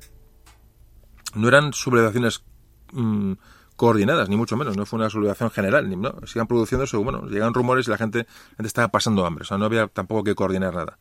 no 1.34 1.48
eran 1.48 1.72
sublevaciones 1.72 2.44
mm, 2.92 3.32
coordinadas, 3.76 4.28
ni 4.28 4.36
mucho 4.36 4.56
menos, 4.56 4.76
no 4.76 4.86
fue 4.86 4.98
una 4.98 5.10
sublevación 5.10 5.50
general, 5.50 5.88
ni, 5.88 5.96
no, 5.96 6.14
sigan 6.26 6.46
produciéndose, 6.46 6.96
bueno, 6.96 7.26
llegan 7.26 7.54
rumores 7.54 7.86
y 7.86 7.90
la 7.90 7.98
gente, 7.98 8.26
estaba 8.58 8.88
pasando 8.88 9.26
hambre, 9.26 9.42
o 9.42 9.44
sea, 9.44 9.58
no 9.58 9.64
había 9.64 9.88
tampoco 9.88 10.24
que 10.24 10.34
coordinar 10.34 10.74
nada. 10.74 10.98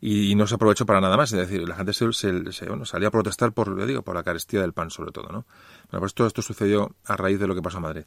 Y, 0.00 0.34
no 0.34 0.46
se 0.46 0.56
aprovechó 0.56 0.84
para 0.84 1.00
nada 1.00 1.16
más, 1.16 1.32
es 1.32 1.38
decir, 1.38 1.66
la 1.66 1.76
gente 1.76 1.94
se, 1.94 2.12
se, 2.12 2.68
bueno, 2.68 2.84
salía 2.84 3.08
a 3.08 3.10
protestar 3.10 3.52
por, 3.52 3.86
digo, 3.86 4.02
por 4.02 4.14
la 4.14 4.22
carestía 4.22 4.60
del 4.60 4.74
pan 4.74 4.90
sobre 4.90 5.12
todo, 5.12 5.28
¿no? 5.32 5.46
Bueno, 5.90 6.00
pues 6.00 6.12
todo 6.12 6.26
esto 6.26 6.42
sucedió 6.42 6.94
a 7.06 7.16
raíz 7.16 7.40
de 7.40 7.46
lo 7.46 7.54
que 7.54 7.62
pasó 7.62 7.78
en 7.78 7.82
Madrid. 7.84 8.04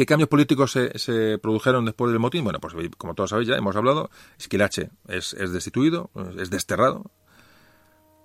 ¿Qué 0.00 0.06
cambios 0.06 0.30
políticos 0.30 0.72
se, 0.72 0.98
se, 0.98 1.36
produjeron 1.36 1.84
después 1.84 2.10
del 2.10 2.18
motín? 2.18 2.42
Bueno, 2.42 2.58
pues 2.58 2.72
como 2.96 3.14
todos 3.14 3.28
sabéis 3.28 3.50
ya, 3.50 3.56
hemos 3.56 3.76
hablado, 3.76 4.08
Esquilache 4.38 4.88
es, 5.06 5.34
es 5.34 5.52
destituido, 5.52 6.08
es 6.38 6.48
desterrado, 6.48 7.10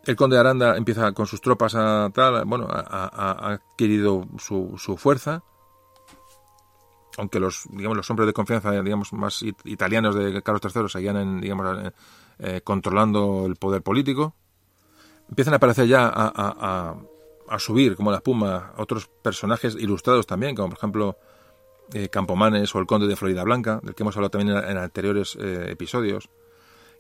el 0.06 0.16
conde 0.16 0.38
de 0.38 0.40
Aranda 0.40 0.78
empieza 0.78 1.12
con 1.12 1.28
sus 1.28 1.42
tropas 1.42 1.76
a 1.76 2.10
tal, 2.14 2.46
bueno, 2.46 2.70
ha 2.70 3.52
adquirido 3.52 4.26
su, 4.38 4.76
su, 4.78 4.96
fuerza, 4.96 5.44
aunque 7.18 7.42
los, 7.42 7.68
digamos, 7.70 7.98
los 7.98 8.10
hombres 8.10 8.28
de 8.28 8.32
confianza, 8.32 8.72
digamos, 8.82 9.12
más 9.12 9.44
italianos 9.66 10.16
de 10.16 10.42
Carlos 10.44 10.62
III 10.74 10.88
seguían, 10.88 11.42
digamos, 11.42 11.92
eh, 12.40 12.62
controlando 12.64 13.48
el 13.48 13.58
poder 13.58 13.82
político. 13.82 14.34
Empiezan 15.28 15.56
a 15.56 15.58
aparecer 15.58 15.88
ya 15.88 16.08
a, 16.08 16.96
a, 17.50 17.60
subir, 17.60 17.98
como 17.98 18.12
la 18.12 18.18
espuma, 18.20 18.72
otros 18.78 19.10
personajes 19.22 19.76
ilustrados 19.76 20.26
también, 20.26 20.56
como 20.56 20.70
por 20.70 20.78
ejemplo 20.78 21.18
eh, 21.94 22.10
Campomanes 22.10 22.74
o 22.76 22.80
el 22.80 22.86
conde 22.86 23.08
de 23.08 23.16
Florida 23.16 23.44
Blanca, 23.44 23.80
del 23.84 23.96
que 23.96 24.04
hemos 24.04 24.16
hablado 24.16 24.32
también 24.32 24.58
en, 24.58 24.78
anteriores 24.78 25.38
eh, 25.40 25.68
episodios 25.70 26.30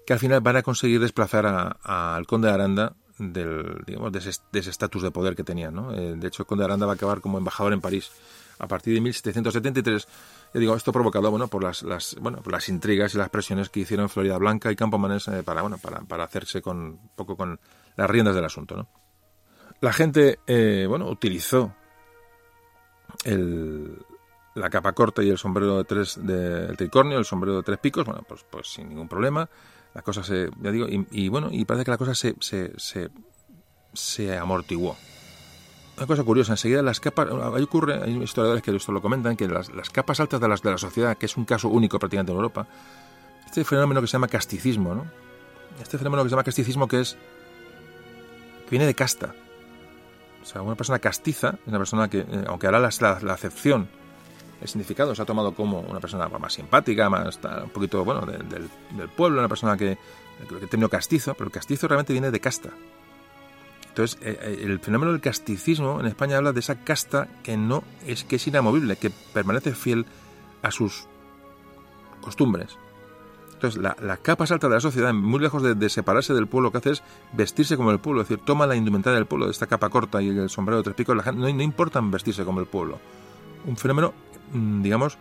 que 0.05 0.13
al 0.13 0.19
final 0.19 0.41
van 0.41 0.57
a 0.57 0.61
conseguir 0.61 0.99
desplazar 0.99 1.45
al 1.81 2.27
conde 2.27 2.47
de 2.47 2.53
Aranda 2.53 2.95
del, 3.17 3.81
digamos, 3.85 4.11
de 4.11 4.19
ese 4.19 4.69
estatus 4.69 5.01
de, 5.01 5.11
poder 5.11 5.35
que 5.35 5.43
tenía. 5.43 5.71
¿no? 5.71 5.93
Eh, 5.93 6.15
de 6.15 6.27
hecho, 6.27 6.43
el 6.43 6.47
conde 6.47 6.61
de 6.61 6.65
Aranda 6.65 6.85
va 6.85 6.93
a 6.93 6.95
acabar 6.95 7.21
como 7.21 7.37
embajador 7.37 7.73
en 7.73 7.81
París 7.81 8.11
a 8.59 8.67
partir 8.67 8.93
de 8.93 9.01
1773. 9.01 10.07
Yo 10.53 10.59
digo, 10.59 10.75
esto 10.75 10.91
provocado 10.91 11.29
bueno, 11.31 11.47
por, 11.47 11.63
las, 11.63 11.83
las, 11.83 12.15
bueno, 12.21 12.41
por 12.41 12.53
las 12.53 12.69
intrigas 12.69 13.13
y 13.15 13.17
las 13.17 13.29
presiones 13.29 13.69
que 13.69 13.81
hicieron 13.81 14.09
Florida 14.09 14.37
Blanca 14.37 14.71
y 14.71 14.75
Campomanes 14.75 15.27
eh, 15.27 15.43
para, 15.43 15.61
bueno, 15.61 15.77
para, 15.77 16.01
para, 16.01 16.23
hacerse 16.23 16.61
con, 16.61 16.77
un 16.77 17.09
poco 17.15 17.35
con 17.35 17.59
las 17.95 18.09
riendas 18.09 18.35
del 18.35 18.45
asunto. 18.45 18.75
¿no? 18.75 18.87
La 19.81 19.91
gente 19.91 20.39
eh, 20.47 20.85
bueno, 20.87 21.09
utilizó 21.09 21.73
el, 23.23 23.97
la 24.55 24.69
capa 24.69 24.93
corta 24.93 25.21
y 25.21 25.29
el 25.29 25.37
sombrero 25.37 25.77
de 25.77 25.83
tres 25.83 26.17
de, 26.21 26.65
el 26.65 26.77
tricornio, 26.77 27.19
el 27.19 27.25
sombrero 27.25 27.57
de 27.57 27.63
tres 27.63 27.77
picos, 27.77 28.05
bueno, 28.05 28.23
pues, 28.27 28.43
pues 28.49 28.67
sin 28.67 28.89
ningún 28.89 29.07
problema 29.07 29.47
la 29.95 30.01
cosa 30.01 30.23
se, 30.23 30.49
ya 30.61 30.71
digo, 30.71 30.87
y, 30.89 31.29
bueno, 31.29 31.47
y 31.51 31.63
parece 31.63 31.85
que 31.85 31.91
la 31.91 31.97
cosa 31.97 32.13
se, 32.13 32.35
se, 32.41 32.73
se, 33.93 34.37
amortiguó. 34.37 34.97
Una 35.95 36.05
cosa 36.05 36.25
curiosa, 36.25 36.51
enseguida 36.51 36.81
las 36.81 36.99
capas, 36.99 37.29
hay 37.31 37.63
historiadores 38.21 38.61
que 38.61 38.75
esto 38.75 38.91
lo 38.91 39.01
comentan, 39.01 39.37
que 39.37 39.47
las, 39.47 39.73
las 39.73 39.89
capas 39.89 40.19
altas 40.19 40.41
de, 40.41 40.49
las, 40.49 40.61
de 40.61 40.71
la 40.71 40.77
sociedad, 40.77 41.17
que 41.17 41.27
es 41.27 41.37
un 41.37 41.45
caso 41.45 41.69
único 41.69 41.97
prácticamente 41.97 42.33
en 42.33 42.35
Europa, 42.35 42.67
este 43.45 43.63
fenómeno 43.63 44.01
que 44.01 44.07
se 44.07 44.13
llama 44.13 44.27
casticismo, 44.27 44.93
¿no? 44.93 45.05
Este 45.81 45.97
fenómeno 45.97 46.23
que 46.23 46.29
se 46.29 46.33
llama 46.33 46.43
casticismo 46.43 46.89
que 46.89 46.99
es, 46.99 47.13
que 48.65 48.71
viene 48.71 48.85
de 48.85 48.95
casta. 48.95 49.33
O 50.41 50.45
sea, 50.45 50.61
una 50.61 50.75
persona 50.75 50.99
castiza 50.99 51.57
una 51.67 51.77
persona 51.77 52.09
que, 52.09 52.19
eh, 52.19 52.43
aunque 52.47 52.67
hará 52.67 52.79
la, 52.81 52.89
la 52.99 53.33
acepción 53.33 53.87
el 54.61 54.67
significado 54.67 55.13
se 55.13 55.21
ha 55.21 55.25
tomado 55.25 55.53
como 55.53 55.81
una 55.81 55.99
persona 55.99 56.27
más 56.27 56.53
simpática, 56.53 57.09
más 57.09 57.39
un 57.63 57.69
poquito, 57.69 58.03
bueno, 58.03 58.21
del, 58.25 58.69
pueblo, 59.15 59.39
una 59.39 59.49
persona 59.49 59.77
que, 59.77 59.97
que 60.59 60.67
tenido 60.67 60.89
castizo, 60.89 61.33
pero 61.33 61.47
el 61.47 61.51
castizo 61.51 61.87
realmente 61.87 62.13
viene 62.13 62.31
de 62.31 62.39
casta. 62.39 62.69
Entonces, 63.95 64.19
eh, 64.21 64.37
eh, 64.41 64.59
el 64.63 64.79
fenómeno 64.79 65.13
del 65.13 65.21
casticismo 65.21 66.01
en 66.01 66.05
España 66.07 66.35
habla 66.35 66.51
de 66.51 66.59
esa 66.59 66.83
casta 66.83 67.29
que 67.43 67.55
no 67.55 67.83
es 68.05 68.25
que 68.25 68.35
es 68.35 68.45
inamovible, 68.45 68.97
que 68.97 69.09
permanece 69.09 69.73
fiel 69.73 70.05
a 70.61 70.71
sus 70.71 71.07
costumbres. 72.19 72.77
Entonces, 73.53 73.81
la, 73.81 74.17
capa 74.17 74.43
alta 74.49 74.67
de 74.67 74.73
la 74.73 74.81
sociedad, 74.81 75.13
muy 75.13 75.39
lejos 75.39 75.63
de, 75.63 75.89
separarse 75.89 76.33
del 76.33 76.47
pueblo, 76.47 76.67
lo 76.67 76.71
que 76.73 76.79
hace 76.79 76.91
es 76.91 77.03
vestirse 77.31 77.77
como 77.77 77.91
el 77.91 77.99
pueblo, 77.99 78.21
es 78.21 78.27
decir, 78.27 78.43
toma 78.43 78.67
la 78.67 78.75
indumentaria 78.75 79.15
del 79.15 79.27
pueblo, 79.27 79.49
esta 79.49 79.65
capa 79.65 79.87
corta 79.87 80.21
y 80.21 80.27
el 80.27 80.49
sombrero 80.49 80.79
de 80.79 80.83
tres 80.83 80.95
picos, 80.97 81.15
la 81.15 81.23
gente, 81.23 81.39
no, 81.39 81.47
no 81.47 81.63
importan 81.63 82.11
vestirse 82.11 82.43
como 82.43 82.59
el 82.59 82.65
pueblo. 82.65 82.99
Un 83.65 83.77
fenómeno 83.77 84.13
Mm, 84.51 84.81
digamos, 84.81 85.17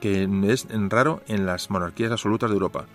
que 0.00 0.28
es 0.48 0.66
raro 0.88 1.22
en 1.28 1.46
las 1.46 1.70
monarquías 1.70 2.12
absolutas 2.12 2.50
de 2.50 2.54
Europa. 2.54 2.86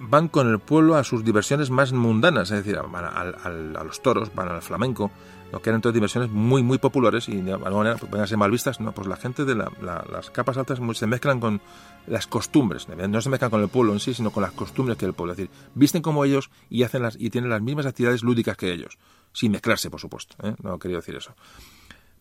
van 0.00 0.28
con 0.28 0.48
el 0.48 0.60
pueblo 0.60 0.94
a 0.94 1.02
sus 1.02 1.24
diversiones 1.24 1.70
más 1.70 1.92
mundanas, 1.92 2.52
es 2.52 2.64
decir, 2.64 2.80
van 2.88 3.04
a, 3.04 3.82
los 3.82 4.00
toros, 4.00 4.32
van 4.32 4.48
al 4.48 4.62
flamenco, 4.62 5.10
lo 5.50 5.60
que 5.60 5.70
eran 5.70 5.80
todas 5.80 5.94
diversiones 5.94 6.30
muy, 6.30 6.62
muy 6.62 6.78
populares 6.78 7.28
y 7.28 7.40
de 7.40 7.54
alguna 7.54 7.70
manera 7.72 7.96
pues, 7.96 8.08
van 8.08 8.20
a 8.20 8.26
ser 8.28 8.38
mal 8.38 8.52
vistas. 8.52 8.78
No, 8.78 8.92
pues 8.92 9.08
la 9.08 9.16
gente 9.16 9.44
de 9.44 9.56
las 9.56 10.30
capas 10.30 10.56
altas 10.56 10.78
se 10.92 11.06
mezclan 11.08 11.40
con 11.40 11.60
las 12.06 12.28
costumbres, 12.28 12.86
no 12.88 13.20
se 13.20 13.28
mezclan 13.28 13.50
con 13.50 13.60
el 13.60 13.68
pueblo 13.68 13.92
en 13.92 13.98
sí, 13.98 14.14
sino 14.14 14.30
con 14.30 14.44
las 14.44 14.52
costumbres 14.52 14.96
que 14.96 15.04
el 15.04 15.14
pueblo. 15.14 15.32
Es 15.32 15.38
decir, 15.38 15.50
visten 15.74 16.00
como 16.00 16.24
ellos 16.24 16.48
y, 16.70 16.84
hacen 16.84 17.02
las, 17.02 17.16
y 17.18 17.30
tienen 17.30 17.50
las 17.50 17.60
mismas 17.60 17.86
actividades 17.86 18.22
lúdicas 18.22 18.56
que 18.56 18.72
ellos, 18.72 18.98
sin 19.32 19.50
mezclarse, 19.50 19.90
por 19.90 20.00
supuesto. 20.00 20.36
¿eh? 20.46 20.54
No 20.62 20.78
quería 20.78 20.98
decir 20.98 21.16
eso. 21.16 21.34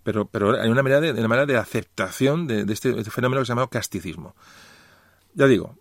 Pero, 0.07 0.23
pero 0.25 0.57
hay 0.57 0.69
una 0.69 0.81
manera 0.81 1.01
de, 1.01 1.11
una 1.11 1.27
manera 1.27 1.45
de 1.45 1.57
aceptación 1.57 2.47
de, 2.47 2.61
este, 2.71 2.97
este, 2.97 3.11
fenómeno 3.11 3.41
que 3.41 3.45
se 3.45 3.51
llama 3.51 3.67
casticismo. 3.67 4.35
Ya 5.33 5.47
digo, 5.47 5.75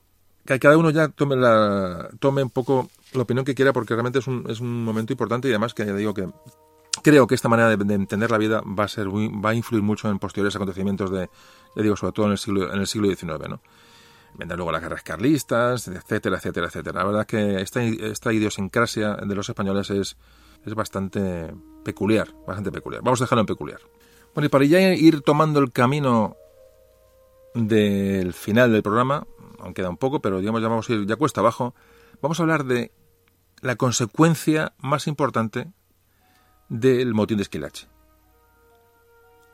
que 0.45 0.59
cada 0.59 0.77
uno 0.77 0.91
ya 0.91 1.07
tome, 1.11 1.37
la, 1.37 2.09
tome 2.19 2.43
un 2.43 2.51
poco 2.51 2.91
la 3.13 3.23
opinión 3.23 3.45
que 3.45 3.55
quiera 3.55 3.73
porque 3.73 3.95
realmente 3.95 4.19
es 4.19 4.27
un, 4.27 4.45
es 4.49 4.59
un 4.59 4.83
momento 4.85 5.13
importante 5.13 5.47
y 5.47 5.53
además 5.53 5.75
que 5.75 5.87
ya 5.87 5.95
digo 5.95 6.13
que 6.13 6.29
creo 7.05 7.29
que 7.29 7.37
esta 7.37 7.49
manera 7.49 7.77
de, 7.77 7.95
entender 7.95 8.33
la 8.33 8.39
vida 8.39 8.63
va 8.63 8.83
a 8.83 8.89
ser 8.89 9.07
va 9.07 9.51
a 9.51 9.55
influir 9.55 9.85
mucho 9.85 10.11
en 10.11 10.19
posteriores 10.19 10.57
acontecimientos 10.57 11.13
de, 11.13 11.31
ya 11.77 11.83
digo, 11.85 11.95
sobre 11.95 12.13
todo 12.13 12.27
en 12.27 12.33
el 12.33 12.39
siglo, 12.39 12.75
en 12.75 12.81
el 12.81 12.89
siglo 12.89 13.07
XIX, 13.07 13.49
¿no? 13.49 13.61
Vendrán 14.35 14.57
luego 14.57 14.73
las 14.73 14.83
guerras 14.83 15.05
carlistas, 15.05 15.87
etcétera, 15.87 16.39
etcétera, 16.39 16.67
etcétera. 16.67 16.99
La 16.99 17.07
verdad 17.07 17.21
es 17.21 17.27
que 17.29 17.61
esta, 17.61 17.81
esta 17.81 18.33
idiosincrasia 18.33 19.15
de 19.15 19.35
los 19.37 19.49
españoles 19.49 19.89
es, 19.91 20.17
es 20.65 20.75
bastante 20.75 21.55
peculiar, 21.85 22.35
bastante 22.45 22.73
peculiar. 22.73 23.05
Vamos 23.05 23.21
a 23.21 23.25
dejarlo 23.25 23.43
en 23.43 23.47
peculiar. 23.47 23.79
Bueno, 24.37 24.49
y 24.49 24.51
para 24.51 24.67
ya 24.67 24.93
ir 24.93 25.23
tomando 25.23 25.61
el 25.61 25.73
camino 25.73 26.37
del 27.55 28.35
final 28.35 28.71
del 28.71 28.83
programa, 28.83 29.27
aún 29.59 29.73
queda 29.73 29.89
un 29.89 29.97
poco, 29.97 30.21
pero 30.21 30.41
digamos 30.41 30.61
ya 30.61 30.69
vamos 30.69 30.91
a 30.91 30.93
ir 30.93 31.07
ya 31.07 31.17
cuesta 31.17 31.41
abajo, 31.41 31.75
vamos 32.21 32.39
a 32.39 32.43
hablar 32.43 32.65
de 32.65 32.93
la 33.63 33.77
consecuencia 33.77 34.75
más 34.77 35.07
importante 35.07 35.73
del 36.69 37.15
motín 37.15 37.39
de 37.39 37.45
Esquilache. 37.45 37.89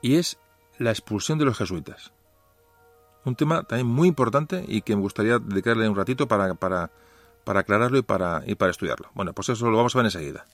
Y 0.00 0.16
es 0.16 0.40
la 0.78 0.90
expulsión 0.90 1.38
de 1.38 1.44
los 1.44 1.56
jesuitas. 1.56 2.12
Un 3.24 3.36
tema 3.36 3.62
también 3.62 3.86
muy 3.86 4.08
importante 4.08 4.64
y 4.66 4.82
que 4.82 4.96
me 4.96 5.02
gustaría 5.02 5.38
dedicarle 5.38 5.88
un 5.88 5.94
ratito 5.94 6.26
para, 6.26 6.54
para, 6.54 6.90
para 7.44 7.60
aclararlo 7.60 7.98
y 7.98 8.02
para, 8.02 8.42
y 8.46 8.56
para 8.56 8.72
estudiarlo. 8.72 9.12
Bueno, 9.14 9.32
pues 9.32 9.48
eso 9.48 9.70
lo 9.70 9.76
vamos 9.76 9.94
a 9.94 10.00
ver 10.00 10.06
enseguida. 10.06 10.44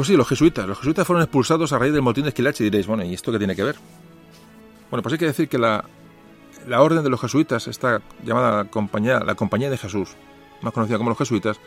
Pues 0.00 0.08
sí, 0.08 0.16
los 0.16 0.26
jesuitas. 0.26 0.66
Los 0.66 0.78
jesuitas 0.78 1.06
fueron 1.06 1.22
expulsados 1.22 1.74
a 1.74 1.78
raíz 1.78 1.92
del 1.92 2.00
motín 2.00 2.22
de 2.22 2.30
Esquilache 2.30 2.64
y 2.64 2.70
diréis, 2.70 2.86
bueno, 2.86 3.04
¿y 3.04 3.12
esto 3.12 3.30
qué 3.30 3.36
tiene 3.36 3.54
que 3.54 3.62
ver? 3.62 3.76
Bueno, 4.90 5.02
pues 5.02 5.12
hay 5.12 5.18
que 5.18 5.26
decir 5.26 5.46
que 5.46 5.58
la, 5.58 5.84
la 6.66 6.80
orden 6.80 7.04
de 7.04 7.10
los 7.10 7.20
jesuitas, 7.20 7.68
esta 7.68 8.00
llamada 8.24 8.64
compañía, 8.64 9.20
la 9.20 9.34
Compañía 9.34 9.68
de 9.68 9.76
Jesús, 9.76 10.16
más 10.62 10.72
conocida 10.72 10.96
como 10.96 11.10
los 11.10 11.18
jesuitas, 11.18 11.60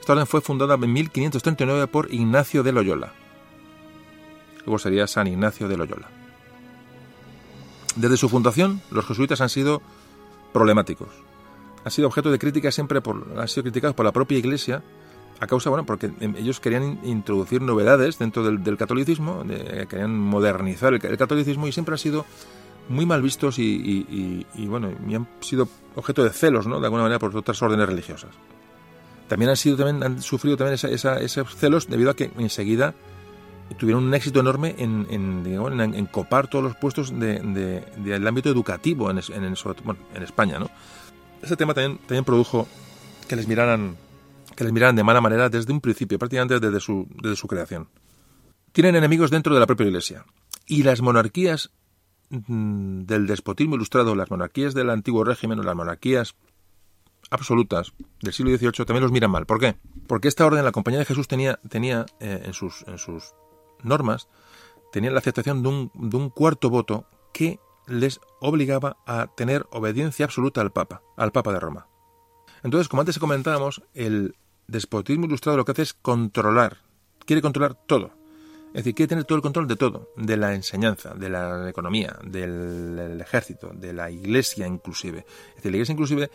esta 0.00 0.14
orden 0.14 0.26
fue 0.26 0.40
fundada 0.40 0.76
en 0.76 0.90
1539 0.94 1.86
por 1.88 2.10
Ignacio 2.10 2.62
de 2.62 2.72
Loyola. 2.72 3.12
Luego 4.64 4.78
sería 4.78 5.06
San 5.06 5.26
Ignacio 5.26 5.68
de 5.68 5.76
Loyola. 5.76 6.08
Desde 7.96 8.16
su 8.16 8.30
fundación, 8.30 8.80
los 8.90 9.04
jesuitas 9.04 9.42
han 9.42 9.50
sido 9.50 9.82
problemáticos. 10.54 11.08
Han 11.84 11.90
sido 11.90 12.08
objeto 12.08 12.30
de 12.30 12.38
crítica 12.38 12.72
siempre 12.72 13.02
han 13.36 13.48
sido 13.48 13.64
criticados 13.64 13.94
por 13.94 14.06
la 14.06 14.12
propia 14.12 14.38
Iglesia 14.38 14.82
a 15.40 15.46
causa, 15.46 15.70
bueno, 15.70 15.84
porque 15.84 16.10
ellos 16.36 16.60
querían 16.60 17.00
introducir 17.04 17.60
novedades 17.60 18.18
dentro 18.18 18.44
del, 18.44 18.76
catolicismo, 18.76 19.44
querían 19.88 20.18
modernizar 20.18 20.94
el, 20.94 21.00
catolicismo 21.18 21.66
y 21.66 21.72
siempre 21.72 21.94
han 21.94 21.98
sido 21.98 22.24
muy 22.88 23.06
mal 23.06 23.22
vistos 23.22 23.58
y, 23.58 24.46
bueno, 24.66 24.92
y 25.08 25.14
han 25.14 25.28
sido 25.40 25.68
objeto 25.96 26.24
de 26.24 26.30
celos, 26.30 26.66
¿no? 26.66 26.80
De 26.80 26.86
alguna 26.86 27.02
manera 27.04 27.18
por 27.18 27.36
otras 27.36 27.60
órdenes 27.62 27.88
religiosas. 27.88 28.30
También 29.28 29.50
han 29.50 29.56
sido 29.56 29.76
también 29.76 30.02
han 30.02 30.22
sufrido 30.22 30.56
también 30.56 30.74
esos 30.74 31.56
celos 31.56 31.88
debido 31.88 32.10
a 32.10 32.16
que 32.16 32.30
enseguida 32.38 32.94
tuvieron 33.78 34.04
un 34.04 34.14
éxito 34.14 34.40
enorme 34.40 34.74
en, 34.78 35.06
en, 35.10 36.06
copar 36.06 36.48
todos 36.48 36.62
los 36.62 36.76
puestos 36.76 37.18
del 37.18 38.26
ámbito 38.26 38.50
educativo 38.50 39.10
en, 39.10 39.18
en, 39.18 40.22
España, 40.22 40.58
¿no? 40.58 40.70
Ese 41.42 41.56
tema 41.56 41.74
también, 41.74 41.98
también 41.98 42.24
produjo 42.24 42.68
que 43.26 43.36
les 43.36 43.48
miraran 43.48 43.96
que 44.56 44.64
les 44.64 44.72
miraran 44.72 44.96
de 44.96 45.04
mala 45.04 45.20
manera 45.20 45.48
desde 45.48 45.72
un 45.72 45.80
principio, 45.80 46.18
prácticamente 46.18 46.60
desde 46.60 46.80
su, 46.80 47.06
desde 47.22 47.36
su 47.36 47.46
creación. 47.46 47.88
Tienen 48.72 48.96
enemigos 48.96 49.30
dentro 49.30 49.54
de 49.54 49.60
la 49.60 49.66
propia 49.66 49.86
Iglesia. 49.86 50.24
Y 50.66 50.82
las 50.82 51.02
monarquías 51.02 51.70
mm, 52.30 53.02
del 53.02 53.26
despotismo 53.26 53.76
ilustrado, 53.76 54.14
las 54.14 54.30
monarquías 54.30 54.74
del 54.74 54.90
antiguo 54.90 55.24
régimen 55.24 55.60
o 55.60 55.62
las 55.62 55.76
monarquías 55.76 56.34
absolutas 57.30 57.92
del 58.20 58.32
siglo 58.32 58.56
XVIII 58.56 58.84
también 58.84 59.02
los 59.02 59.12
miran 59.12 59.30
mal. 59.30 59.46
¿Por 59.46 59.60
qué? 59.60 59.76
Porque 60.06 60.28
esta 60.28 60.46
orden, 60.46 60.64
la 60.64 60.72
Compañía 60.72 61.00
de 61.00 61.06
Jesús 61.06 61.28
tenía, 61.28 61.58
tenía 61.68 62.06
eh, 62.20 62.42
en, 62.44 62.52
sus, 62.52 62.84
en 62.86 62.98
sus 62.98 63.34
normas, 63.82 64.28
tenía 64.92 65.10
la 65.10 65.18
aceptación 65.18 65.62
de 65.62 65.68
un, 65.68 65.90
de 65.94 66.16
un 66.16 66.30
cuarto 66.30 66.70
voto 66.70 67.06
que 67.32 67.58
les 67.86 68.20
obligaba 68.40 68.96
a 69.06 69.28
tener 69.34 69.66
obediencia 69.70 70.24
absoluta 70.24 70.60
al 70.60 70.72
Papa, 70.72 71.02
al 71.16 71.32
Papa 71.32 71.52
de 71.52 71.60
Roma. 71.60 71.86
Entonces, 72.62 72.88
como 72.88 73.02
antes 73.02 73.18
comentábamos, 73.18 73.82
el, 73.92 74.36
despotismo 74.66 75.26
ilustrado 75.26 75.58
lo 75.58 75.64
que 75.64 75.72
hace 75.72 75.82
es 75.82 75.94
controlar, 75.94 76.78
quiere 77.24 77.42
controlar 77.42 77.74
todo. 77.74 78.12
Es 78.68 78.82
decir, 78.82 78.94
quiere 78.96 79.08
tener 79.08 79.24
todo 79.24 79.36
el 79.36 79.42
control 79.42 79.68
de 79.68 79.76
todo, 79.76 80.10
de 80.16 80.36
la 80.36 80.52
enseñanza, 80.52 81.14
de 81.14 81.28
la 81.28 81.70
economía, 81.70 82.18
del, 82.24 83.20
ejército, 83.20 83.70
de 83.72 83.92
la 83.92 84.10
iglesia 84.10 84.66
inclusive. 84.66 85.24
Es 85.50 85.56
decir, 85.56 85.70
la 85.70 85.76
iglesia 85.76 85.92
inclusive 85.92 86.30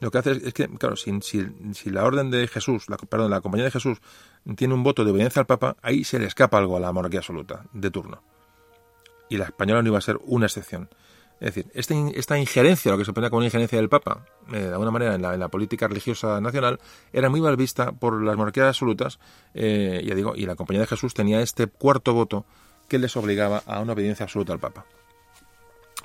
lo 0.00 0.10
que 0.10 0.18
hace 0.18 0.32
es, 0.32 0.52
que, 0.52 0.68
claro, 0.68 0.96
si, 0.96 1.12
si, 1.20 1.90
la 1.90 2.04
orden 2.04 2.32
de 2.32 2.48
Jesús, 2.48 2.88
la, 2.88 2.96
perdón, 2.96 3.30
la 3.30 3.40
compañía 3.40 3.66
de 3.66 3.70
Jesús 3.70 3.98
tiene 4.56 4.74
un 4.74 4.82
voto 4.82 5.04
de 5.04 5.12
obediencia 5.12 5.38
al 5.38 5.46
Papa, 5.46 5.76
ahí 5.82 6.02
se 6.02 6.18
le 6.18 6.26
escapa 6.26 6.58
algo 6.58 6.76
a 6.76 6.80
la 6.80 6.92
monarquía 6.92 7.20
absoluta 7.20 7.64
de 7.72 7.90
turno. 7.92 8.22
Y 9.28 9.36
la 9.36 9.44
española 9.44 9.80
no 9.80 9.88
iba 9.88 9.98
a 9.98 10.02
ser 10.02 10.18
una 10.24 10.46
excepción. 10.46 10.88
Es 11.44 11.54
decir, 11.54 11.70
esta, 11.74 11.94
esta 12.14 12.38
injerencia, 12.38 12.90
lo 12.90 12.96
que 12.96 13.04
se 13.04 13.12
ponía 13.12 13.28
como 13.28 13.40
una 13.40 13.48
injerencia 13.48 13.76
del 13.76 13.90
Papa, 13.90 14.24
eh, 14.50 14.60
de 14.60 14.72
alguna 14.72 14.90
manera 14.90 15.14
en 15.14 15.20
la, 15.20 15.48
política 15.48 15.86
religiosa 15.86 16.40
nacional, 16.40 16.80
era 17.12 17.28
muy 17.28 17.42
mal 17.42 17.54
vista 17.58 17.92
por 17.92 18.22
las 18.22 18.34
monarquías 18.38 18.68
absolutas, 18.68 19.18
eh, 19.52 20.02
ya 20.06 20.14
digo, 20.14 20.34
y 20.34 20.46
la 20.46 20.56
Compañía 20.56 20.80
de 20.80 20.86
Jesús 20.86 21.12
tenía 21.12 21.42
este 21.42 21.66
cuarto 21.66 22.14
voto 22.14 22.46
que 22.88 22.98
les 22.98 23.14
obligaba 23.18 23.62
a 23.66 23.80
una 23.80 23.92
obediencia 23.92 24.24
absoluta 24.24 24.54
al 24.54 24.58
Papa. 24.58 24.86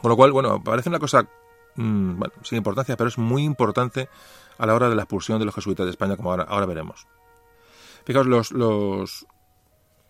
Con 0.02 0.10
lo 0.10 0.18
cual, 0.18 0.34
bueno, 0.34 0.62
parece 0.62 0.90
una 0.90 1.00
cosa 1.00 1.26
mm, 1.76 2.22
sin 2.44 2.58
importancia, 2.58 2.98
pero 2.98 3.08
es 3.08 3.18
muy 3.18 3.46
importante 3.46 4.10
a 4.58 4.66
la 4.66 4.76
hora 4.76 4.90
de 4.90 4.96
la 4.98 5.04
expulsión 5.04 5.40
de 5.40 5.46
los 5.46 5.56
jesuitas 5.56 5.86
de 5.86 5.92
España, 5.92 6.18
como 6.18 6.32
ahora, 6.32 6.44
ahora 6.50 6.66
veremos. 6.66 7.08
Fijaos, 8.04 8.28
los, 8.28 8.52
los, 8.52 9.26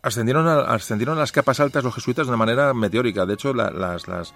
ascendieron 0.01 0.47
a, 0.47 0.61
ascendieron 0.61 1.17
las 1.17 1.31
capas 1.31 1.59
altas 1.59 1.83
los 1.83 1.93
jesuitas 1.93 2.25
de 2.25 2.29
una 2.29 2.37
manera 2.37 2.73
meteórica. 2.73 3.25
De 3.25 3.33
hecho, 3.33 3.53
las, 3.53 4.07
las, 4.07 4.33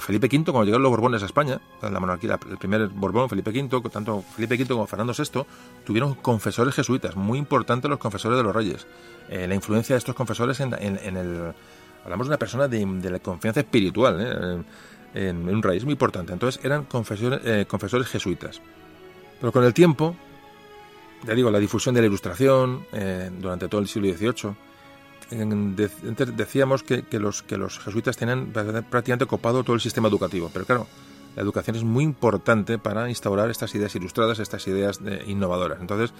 Felipe 0.00 0.26
V, 0.26 0.44
cuando 0.44 0.64
llegaron 0.64 0.82
los 0.82 0.90
Borbones 0.90 1.22
a 1.22 1.26
España, 1.26 1.60
la 1.82 2.00
monarquía, 2.00 2.38
el 2.48 2.58
primer 2.58 2.88
Borbón, 2.88 3.28
Felipe 3.28 3.50
V, 3.50 3.88
tanto 3.90 4.22
Felipe 4.22 4.54
V 4.54 4.68
como 4.68 4.86
Fernando 4.86 5.12
VI, 5.16 5.44
tuvieron 5.84 6.14
confesores 6.14 6.74
jesuitas, 6.74 7.16
muy 7.16 7.38
importantes 7.38 7.88
los 7.88 7.98
confesores 7.98 8.38
de 8.38 8.44
los 8.44 8.54
reyes. 8.54 8.86
Eh, 9.28 9.46
la 9.46 9.54
influencia 9.54 9.94
de 9.94 9.98
estos 9.98 10.14
confesores 10.14 10.60
en, 10.60 10.74
el... 10.74 11.52
Hablamos 12.04 12.26
de 12.26 12.30
una 12.30 12.38
persona 12.38 12.68
de, 12.68 13.10
la 13.10 13.18
confianza 13.18 13.60
espiritual 13.60 14.64
¿eh? 15.14 15.28
en, 15.28 15.48
un 15.48 15.62
rey, 15.62 15.78
es 15.78 15.84
muy 15.84 15.92
importante. 15.92 16.32
Entonces 16.32 16.64
eran 16.64 16.84
confesores, 16.84 17.40
eh, 17.44 17.66
confesores 17.68 18.06
jesuitas. 18.06 18.60
Pero 19.38 19.52
con 19.52 19.64
el 19.64 19.74
tiempo, 19.74 20.14
ya 21.26 21.34
digo, 21.34 21.50
la 21.50 21.58
difusión 21.58 21.94
de 21.94 22.00
la 22.00 22.06
ilustración 22.06 22.86
durante 23.38 23.68
todo 23.68 23.80
el 23.80 23.88
siglo 23.88 24.12
XVIII, 24.14 24.54
decíamos 25.30 26.82
que, 26.82 27.04
los, 27.18 27.42
jesuitas 27.80 28.16
tenían 28.16 28.52
prácticamente 28.52 29.26
copado 29.26 29.64
todo 29.64 29.74
el 29.74 29.80
sistema 29.80 30.08
educativo, 30.08 30.50
pero 30.52 30.64
claro, 30.64 30.86
la 31.36 31.42
educación 31.42 31.76
es 31.76 31.84
muy 31.84 32.04
importante 32.04 32.78
para 32.78 33.08
instaurar 33.08 33.50
estas 33.50 33.74
ideas 33.74 33.94
ilustradas, 33.94 34.38
estas 34.38 34.66
ideas 34.66 35.00
innovadoras. 35.26 35.80
Entonces, 35.80 36.12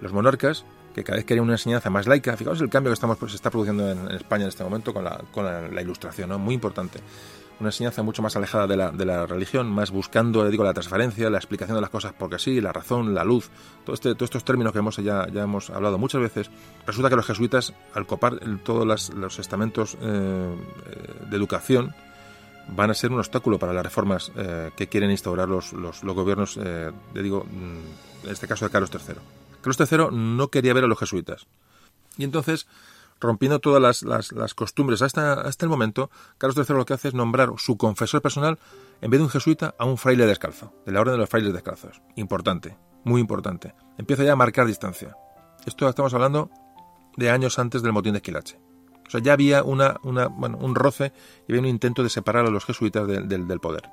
los 0.00 0.12
monarcas 0.12 0.64
que 0.94 1.04
cada 1.04 1.16
vez 1.16 1.24
querían 1.24 1.44
una 1.44 1.54
enseñanza 1.54 1.90
más 1.90 2.06
laica. 2.06 2.36
Fijaos 2.36 2.60
el 2.60 2.68
cambio 2.68 2.90
que 2.90 2.94
estamos, 2.94 3.16
pues, 3.18 3.32
se 3.32 3.36
está 3.36 3.50
produciendo 3.50 3.90
en, 3.90 4.10
España 4.10 4.44
en 4.44 4.48
este 4.48 4.64
momento 4.64 4.92
con 4.92 5.04
la, 5.04 5.22
la, 5.70 5.82
ilustración, 5.82 6.28
¿no? 6.30 6.38
muy 6.38 6.54
importante. 6.54 7.00
Una 7.60 7.68
enseñanza 7.68 8.02
mucho 8.02 8.22
más 8.22 8.34
alejada 8.36 8.66
de 8.66 8.76
la, 8.76 8.90
de 8.90 9.04
la 9.04 9.26
religión, 9.26 9.70
más 9.70 9.90
buscando, 9.90 10.42
le 10.42 10.50
digo, 10.50 10.64
la 10.64 10.72
transferencia, 10.72 11.28
la 11.28 11.36
explicación 11.36 11.76
de 11.76 11.82
las 11.82 11.90
cosas 11.90 12.14
porque 12.18 12.38
sí, 12.38 12.60
la 12.60 12.72
razón, 12.72 13.14
la 13.14 13.22
luz, 13.22 13.50
todo 13.84 13.94
este, 13.94 14.14
todos 14.14 14.28
estos 14.28 14.44
términos 14.44 14.72
que 14.72 14.78
hemos, 14.78 14.96
ya, 14.96 15.26
ya 15.28 15.42
hemos 15.42 15.68
hablado 15.68 15.98
muchas 15.98 16.22
veces. 16.22 16.50
Resulta 16.86 17.10
que 17.10 17.16
los 17.16 17.26
jesuitas, 17.26 17.74
al 17.94 18.06
copar 18.06 18.40
todos 18.64 19.12
los 19.14 19.38
estamentos 19.38 19.98
eh, 20.00 20.56
de 21.28 21.36
educación, 21.36 21.94
van 22.68 22.90
a 22.90 22.94
ser 22.94 23.12
un 23.12 23.18
obstáculo 23.18 23.58
para 23.58 23.72
las 23.72 23.84
reformas 23.84 24.32
eh, 24.36 24.70
que 24.76 24.88
quieren 24.88 25.10
instaurar 25.10 25.48
los, 25.48 25.72
los, 25.72 26.02
gobiernos, 26.02 26.58
eh, 26.62 26.90
digo, 27.14 27.44
mm, 27.44 28.26
en 28.26 28.30
este 28.30 28.46
caso 28.46 28.64
de 28.64 28.70
Carlos 28.70 28.90
III. 28.92 29.16
Carlos 29.60 29.90
III 29.92 30.16
no 30.16 30.48
quería 30.48 30.72
ver 30.72 30.84
a 30.84 30.86
los 30.86 30.98
jesuitas. 30.98 31.46
Y 32.16 32.24
entonces, 32.24 32.66
rompiendo 33.20 33.60
todas 33.60 34.02
las, 34.02 34.32
las, 34.32 34.54
costumbres 34.54 35.02
hasta, 35.02 35.44
el 35.60 35.68
momento, 35.68 36.10
Carlos 36.38 36.56
III 36.56 36.76
lo 36.76 36.86
que 36.86 36.94
hace 36.94 37.08
es 37.08 37.14
nombrar 37.14 37.50
su 37.58 37.76
confesor 37.76 38.22
personal, 38.22 38.58
en 39.00 39.10
vez 39.10 39.20
de 39.20 39.24
un 39.24 39.30
jesuita, 39.30 39.74
a 39.78 39.84
un 39.84 39.98
fraile 39.98 40.26
descalzo, 40.26 40.72
de 40.86 40.92
la 40.92 41.00
orden 41.00 41.14
de 41.14 41.18
los 41.18 41.28
frailes 41.28 41.52
descalzos. 41.52 42.00
Importante, 42.16 42.76
muy 43.04 43.20
importante. 43.20 43.74
Empieza 43.98 44.24
ya 44.24 44.32
a 44.32 44.36
marcar 44.36 44.66
distancia. 44.66 45.16
Esto 45.66 45.88
estamos 45.88 46.14
hablando 46.14 46.50
de 47.16 47.30
años 47.30 47.58
antes 47.58 47.82
del 47.82 47.92
motín 47.92 48.12
de 48.12 48.18
Esquilache. 48.18 48.58
O 49.06 49.10
sea, 49.10 49.20
ya 49.20 49.32
había 49.32 49.64
una, 49.64 49.96
un 50.04 50.74
roce 50.74 51.12
y 51.46 51.52
había 51.52 51.62
un 51.62 51.66
intento 51.66 52.04
de 52.04 52.08
separar 52.08 52.46
a 52.46 52.50
los 52.50 52.64
jesuitas 52.64 53.06
del, 53.08 53.28
del, 53.28 53.60
poder. 53.60 53.90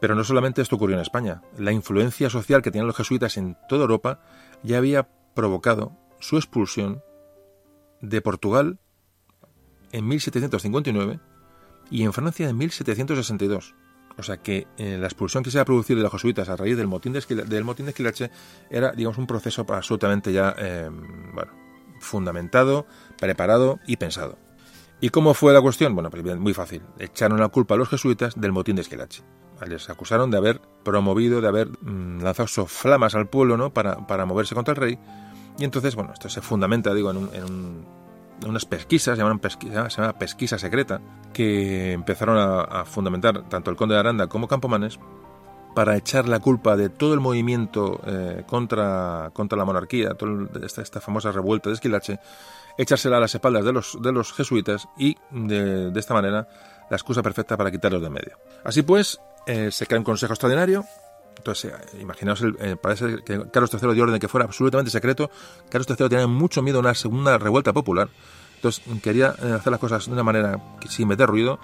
Pero 0.00 0.14
no 0.14 0.24
solamente 0.24 0.62
esto 0.62 0.76
ocurrió 0.76 0.96
en 0.96 1.02
España. 1.02 1.42
La 1.58 1.70
influencia 1.70 2.30
social 2.30 2.62
que 2.62 2.70
tenían 2.70 2.86
los 2.86 2.96
jesuitas 2.96 3.36
en 3.36 3.58
toda 3.68 3.82
Europa 3.82 4.20
ya 4.62 4.78
había 4.78 5.06
provocado 5.34 5.92
su 6.18 6.36
expulsión 6.36 7.02
de 8.00 8.20
Portugal 8.20 8.78
en 9.92 10.06
1759 10.06 11.20
y 11.90 12.04
en 12.04 12.12
Francia 12.12 12.48
en 12.48 12.56
1762. 12.56 13.74
O 14.18 14.22
sea 14.22 14.38
que 14.38 14.66
eh, 14.78 14.98
la 14.98 15.06
expulsión 15.06 15.44
que 15.44 15.50
se 15.50 15.60
ha 15.60 15.64
producido 15.64 15.98
de 15.98 16.02
los 16.02 16.12
jesuitas 16.12 16.48
a 16.48 16.56
raíz 16.56 16.76
del 16.76 16.88
motín 16.88 17.12
de, 17.12 17.20
del 17.20 17.64
motín 17.64 17.86
de 17.86 17.90
Esquilache 17.90 18.30
era, 18.68 18.90
digamos, 18.90 19.16
un 19.18 19.28
proceso 19.28 19.64
absolutamente 19.68 20.32
ya, 20.32 20.54
eh, 20.58 20.90
bueno, 21.32 21.52
fundamentado, 22.00 22.86
preparado 23.16 23.78
y 23.86 23.96
pensado. 23.96 24.36
¿Y 25.00 25.10
cómo 25.10 25.34
fue 25.34 25.52
la 25.52 25.60
cuestión? 25.62 25.94
Bueno, 25.94 26.10
pues 26.10 26.24
muy 26.36 26.52
fácil. 26.52 26.82
Echaron 26.98 27.38
la 27.38 27.48
culpa 27.48 27.74
a 27.74 27.78
los 27.78 27.88
jesuitas 27.88 28.34
del 28.34 28.50
motín 28.50 28.74
de 28.74 28.82
Esquilache. 28.82 29.22
Les 29.66 29.88
acusaron 29.88 30.30
de 30.30 30.36
haber 30.36 30.60
promovido, 30.84 31.40
de 31.40 31.48
haber 31.48 31.68
mm, 31.68 32.22
lanzado 32.22 32.48
soflamas 32.48 33.14
al 33.14 33.28
pueblo 33.28 33.56
¿no? 33.56 33.72
para, 33.72 34.06
para, 34.06 34.26
moverse 34.26 34.56
contra 34.56 34.72
el 34.72 34.80
rey. 34.80 34.98
Y 35.58 35.64
entonces, 35.64 35.94
bueno, 35.94 36.12
esto 36.12 36.28
se 36.28 36.40
fundamenta, 36.40 36.94
digo, 36.94 37.10
en, 37.10 37.84
unas 38.46 38.64
pesquisas, 38.64 39.16
se 39.16 39.22
llaman 39.22 39.40
pesquisa, 39.40 39.90
se 39.90 40.00
llama 40.00 40.16
pesquisa 40.16 40.58
secreta, 40.58 41.00
que 41.32 41.92
empezaron 41.92 42.38
a, 42.38 42.60
a 42.60 42.84
fundamentar 42.84 43.48
tanto 43.48 43.70
el 43.70 43.76
conde 43.76 43.94
de 43.94 44.00
Aranda 44.00 44.28
como 44.28 44.46
Campomanes 44.46 44.98
para 45.78 45.96
echar 45.96 46.28
la 46.28 46.40
culpa 46.40 46.76
de 46.76 46.88
todo 46.88 47.14
el 47.14 47.20
movimiento 47.20 48.00
eh, 48.04 48.42
contra, 48.48 49.30
contra 49.32 49.56
la 49.56 49.64
monarquía, 49.64 50.14
toda 50.14 50.48
esta, 50.66 50.82
esta, 50.82 51.00
famosa 51.00 51.30
revuelta 51.30 51.68
de 51.68 51.74
Esquilache, 51.74 52.18
echársela 52.76 53.18
a 53.18 53.20
las 53.20 53.34
espaldas 53.34 53.64
de 53.64 53.72
los, 53.72 53.96
de 54.02 54.10
los 54.10 54.32
jesuitas 54.32 54.88
y 54.98 55.16
de, 55.30 55.92
esta 55.94 56.14
manera 56.14 56.48
la 56.90 56.96
excusa 56.96 57.22
perfecta 57.22 57.56
para 57.56 57.70
quitarlos 57.70 58.02
de 58.02 58.10
medio. 58.10 58.38
Así 58.64 58.82
pues, 58.82 59.20
eh, 59.46 59.70
se 59.70 59.86
crea 59.86 60.00
un 60.00 60.04
consejo 60.04 60.32
extraordinario. 60.32 60.84
Entonces, 61.38 61.72
eh, 61.72 61.98
imaginaos, 62.00 62.42
el, 62.42 62.76
parece 62.76 63.22
que 63.24 63.50
Carlos 63.50 63.70
III 63.72 63.94
dio 63.94 64.04
orden 64.04 64.20
que 64.20 64.28
fuera 64.28 64.44
absolutamente 64.44 64.90
secreto. 64.90 65.30
Carlos 65.70 65.88
III 65.88 66.08
tenía 66.08 66.26
mucho 66.26 66.62
miedo 66.62 66.78
a 66.78 66.80
una 66.80 66.94
segunda 66.94 67.38
revuelta 67.38 67.72
popular. 67.72 68.10
Entonces, 68.56 68.84
quería 69.02 69.28
hacer 69.28 69.70
las 69.70 69.80
cosas 69.80 70.06
de 70.06 70.12
una 70.12 70.24
manera 70.24 70.60
que, 70.80 70.88
sin 70.88 71.08
meter 71.08 71.28
ruido. 71.28 71.58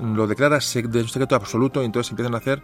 Lo 0.00 0.26
declara 0.26 0.58
de 0.58 1.00
un 1.00 1.08
secreto 1.08 1.34
absoluto 1.34 1.82
y 1.82 1.84
entonces 1.84 2.10
empiezan 2.10 2.34
a 2.34 2.38
hacer 2.38 2.62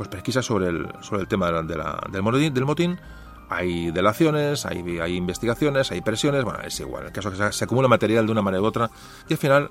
pues 0.00 0.08
pesquisas 0.08 0.46
sobre 0.46 0.68
el, 0.68 0.88
sobre 1.02 1.20
el 1.20 1.28
tema 1.28 1.46
de 1.62 1.76
la, 1.76 2.00
del, 2.10 2.22
motín, 2.22 2.54
del 2.54 2.64
motín. 2.64 2.98
Hay 3.50 3.90
delaciones, 3.90 4.64
hay, 4.64 4.98
hay 4.98 5.16
investigaciones, 5.16 5.90
hay 5.90 6.00
presiones, 6.00 6.44
bueno, 6.44 6.60
es 6.60 6.80
igual. 6.80 7.04
El 7.04 7.12
caso 7.12 7.28
es 7.28 7.38
que 7.38 7.52
se, 7.52 7.64
acumula 7.64 7.86
material 7.86 8.24
de 8.24 8.32
una 8.32 8.40
manera 8.40 8.62
u 8.62 8.64
otra 8.64 8.90
y 9.28 9.34
al 9.34 9.38
final 9.38 9.70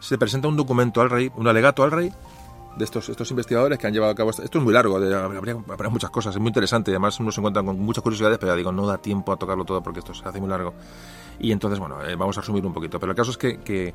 se 0.00 0.16
presenta 0.16 0.48
un 0.48 0.56
documento 0.56 1.02
al 1.02 1.10
rey, 1.10 1.30
un 1.34 1.46
alegato 1.46 1.82
al 1.82 1.90
rey 1.90 2.10
de 2.76 2.84
estos, 2.84 3.08
estos 3.08 3.30
investigadores 3.30 3.78
que 3.78 3.86
han 3.86 3.92
llevado 3.92 4.12
a 4.12 4.14
cabo 4.14 4.30
esto. 4.30 4.42
Esto 4.42 4.58
es 4.58 4.64
muy 4.64 4.72
largo, 4.72 4.96
habría, 4.96 5.90
muchas 5.90 6.10
cosas, 6.10 6.34
es 6.34 6.40
muy 6.40 6.48
interesante. 6.48 6.90
Además, 6.90 7.18
uno 7.20 7.32
se 7.32 7.40
encuentra 7.40 7.62
con 7.62 7.78
muchas 7.78 8.02
curiosidades, 8.02 8.38
pero 8.38 8.52
ya 8.52 8.56
digo, 8.56 8.72
no 8.72 8.86
da 8.86 8.98
tiempo 8.98 9.32
a 9.32 9.36
tocarlo 9.36 9.64
todo 9.64 9.82
porque 9.82 10.00
esto 10.00 10.14
se 10.14 10.26
hace 10.28 10.40
muy 10.40 10.48
largo. 10.48 10.74
Y 11.38 11.52
entonces, 11.52 11.78
bueno, 11.78 12.02
eh, 12.04 12.16
vamos 12.16 12.36
a 12.38 12.40
resumir 12.40 12.64
un 12.66 12.72
poquito. 12.72 13.00
Pero 13.00 13.12
el 13.12 13.16
caso 13.16 13.30
es 13.30 13.38
que, 13.38 13.58
que 13.58 13.94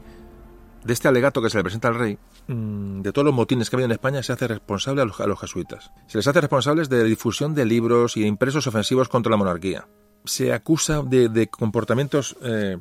de 0.84 0.94
este 0.94 1.08
alegato 1.08 1.41
que 1.41 1.49
se 1.49 1.58
le 1.58 1.64
presenta 1.64 1.88
al 1.88 1.95
rey, 1.95 2.18
mm, 2.48 3.02
de 3.02 3.12
todos 3.12 3.26
los 3.26 3.34
motines 3.34 3.70
que 3.70 3.76
ha 3.76 3.78
habido 3.78 3.86
en 3.86 3.91
España, 3.91 4.24
se 4.24 4.34
hace 4.34 4.48
responsable 4.48 5.02
a 5.02 5.06
los, 5.06 5.40
jesuitas. 5.40 5.91
Se 6.08 6.18
les 6.18 6.28
hace 6.28 6.41
responsables 6.41 6.90
de 6.90 6.98
la 6.98 7.03
difusión 7.03 7.53
de 7.53 7.66
libros 7.66 8.18
y 8.18 8.26
impresos 8.26 8.68
ofensivos 8.68 9.10
contra 9.10 9.30
la 9.30 9.38
monarquía. 9.38 9.88
Se 10.26 10.53
acusa 10.53 11.03
de, 11.03 11.49
comportamientos 11.49 12.36
eh, 12.41 12.78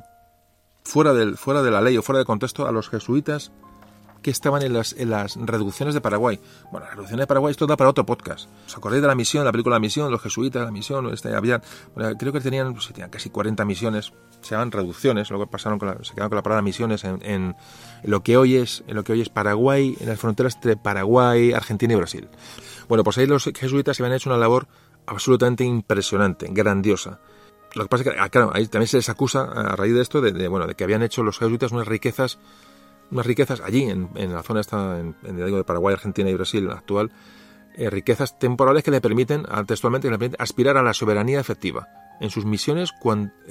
fuera, 0.83 1.13
del, 1.13 1.37
fuera 1.37 1.61
de 1.61 1.71
la 1.71 1.81
ley 1.81 1.97
o 1.97 2.01
fuera 2.01 2.19
de 2.19 2.25
contexto 2.25 2.67
a 2.67 2.71
los 2.71 2.89
jesuitas 2.89 3.51
que 4.21 4.31
estaban 4.31 4.61
en 4.61 4.73
las, 4.73 4.93
en 4.93 5.09
las 5.09 5.35
reducciones 5.35 5.93
de 5.93 6.01
Paraguay. 6.01 6.39
Bueno, 6.71 6.85
las 6.85 6.95
reducciones 6.95 7.23
de 7.23 7.27
Paraguay 7.27 7.51
esto 7.51 7.67
da 7.67 7.77
para 7.77 7.89
otro 7.89 8.05
podcast. 8.05 8.49
¿Os 8.67 8.77
acordáis 8.77 9.01
de 9.01 9.07
la 9.07 9.15
misión, 9.15 9.45
la 9.45 9.51
película 9.51 9.75
La 9.75 9.79
Misión, 9.79 10.11
los 10.11 10.21
jesuitas, 10.21 10.63
la 10.63 10.71
misión? 10.71 11.11
Este, 11.13 11.35
había, 11.35 11.61
creo 12.17 12.31
que 12.31 12.39
tenían, 12.39 12.73
pues, 12.73 12.91
casi 13.09 13.29
40 13.29 13.65
misiones, 13.65 14.13
se 14.41 14.51
llaman 14.51 14.71
reducciones, 14.71 15.29
luego 15.29 15.47
pasaron 15.47 15.79
con 15.79 15.89
la, 15.89 16.03
se 16.03 16.13
quedaron 16.13 16.29
con 16.29 16.35
la 16.37 16.43
palabra 16.43 16.61
misiones 16.61 17.03
en, 17.03 17.19
en, 17.23 17.55
lo 18.03 18.23
que 18.23 18.37
hoy 18.37 18.55
es, 18.55 18.83
en 18.87 18.95
lo 18.95 19.03
que 19.03 19.13
hoy 19.13 19.21
es 19.21 19.29
Paraguay, 19.29 19.97
en 19.99 20.07
las 20.07 20.19
fronteras 20.19 20.55
entre 20.55 20.77
Paraguay, 20.77 21.53
Argentina 21.53 21.93
y 21.93 21.97
Brasil. 21.97 22.29
Bueno, 22.87 23.03
pues 23.03 23.17
ahí 23.17 23.25
los 23.25 23.43
jesuitas 23.43 23.99
habían 23.99 24.15
hecho 24.15 24.29
una 24.29 24.37
labor 24.37 24.67
absolutamente 25.05 25.63
impresionante, 25.63 26.47
grandiosa. 26.51 27.19
Lo 27.73 27.83
que 27.83 27.89
pasa 27.89 28.03
es 28.03 28.09
que, 28.09 28.19
ah, 28.19 28.29
claro, 28.29 28.51
ahí 28.53 28.67
también 28.67 28.87
se 28.87 28.97
les 28.97 29.09
acusa 29.09 29.43
a 29.43 29.75
raíz 29.75 29.93
de 29.93 30.01
esto 30.01 30.19
de, 30.21 30.47
bueno, 30.47 30.67
de 30.67 30.75
que 30.75 30.83
habían 30.83 31.03
hecho 31.03 31.23
los 31.23 31.39
jesuitas 31.39 31.71
unas 31.71 31.87
riquezas 31.87 32.39
unas 33.11 33.25
riquezas 33.25 33.61
allí, 33.61 33.83
en, 33.83 34.09
la 34.33 34.41
zona 34.41 34.61
esta, 34.61 34.99
en, 34.99 35.15
de 35.21 35.63
Paraguay, 35.63 35.93
Argentina 35.93 36.29
y 36.29 36.33
Brasil 36.33 36.69
actual, 36.71 37.11
eh, 37.75 37.89
riquezas 37.89 38.39
temporales 38.39 38.83
que 38.83 38.91
le 38.91 39.01
permiten, 39.01 39.45
textualmente, 39.65 40.07
que 40.07 40.11
le 40.11 40.17
permiten 40.17 40.41
aspirar 40.41 40.77
a 40.77 40.83
la 40.83 40.93
soberanía 40.93 41.39
efectiva. 41.39 41.87
En 42.19 42.29
sus 42.29 42.45
misiones 42.45 42.91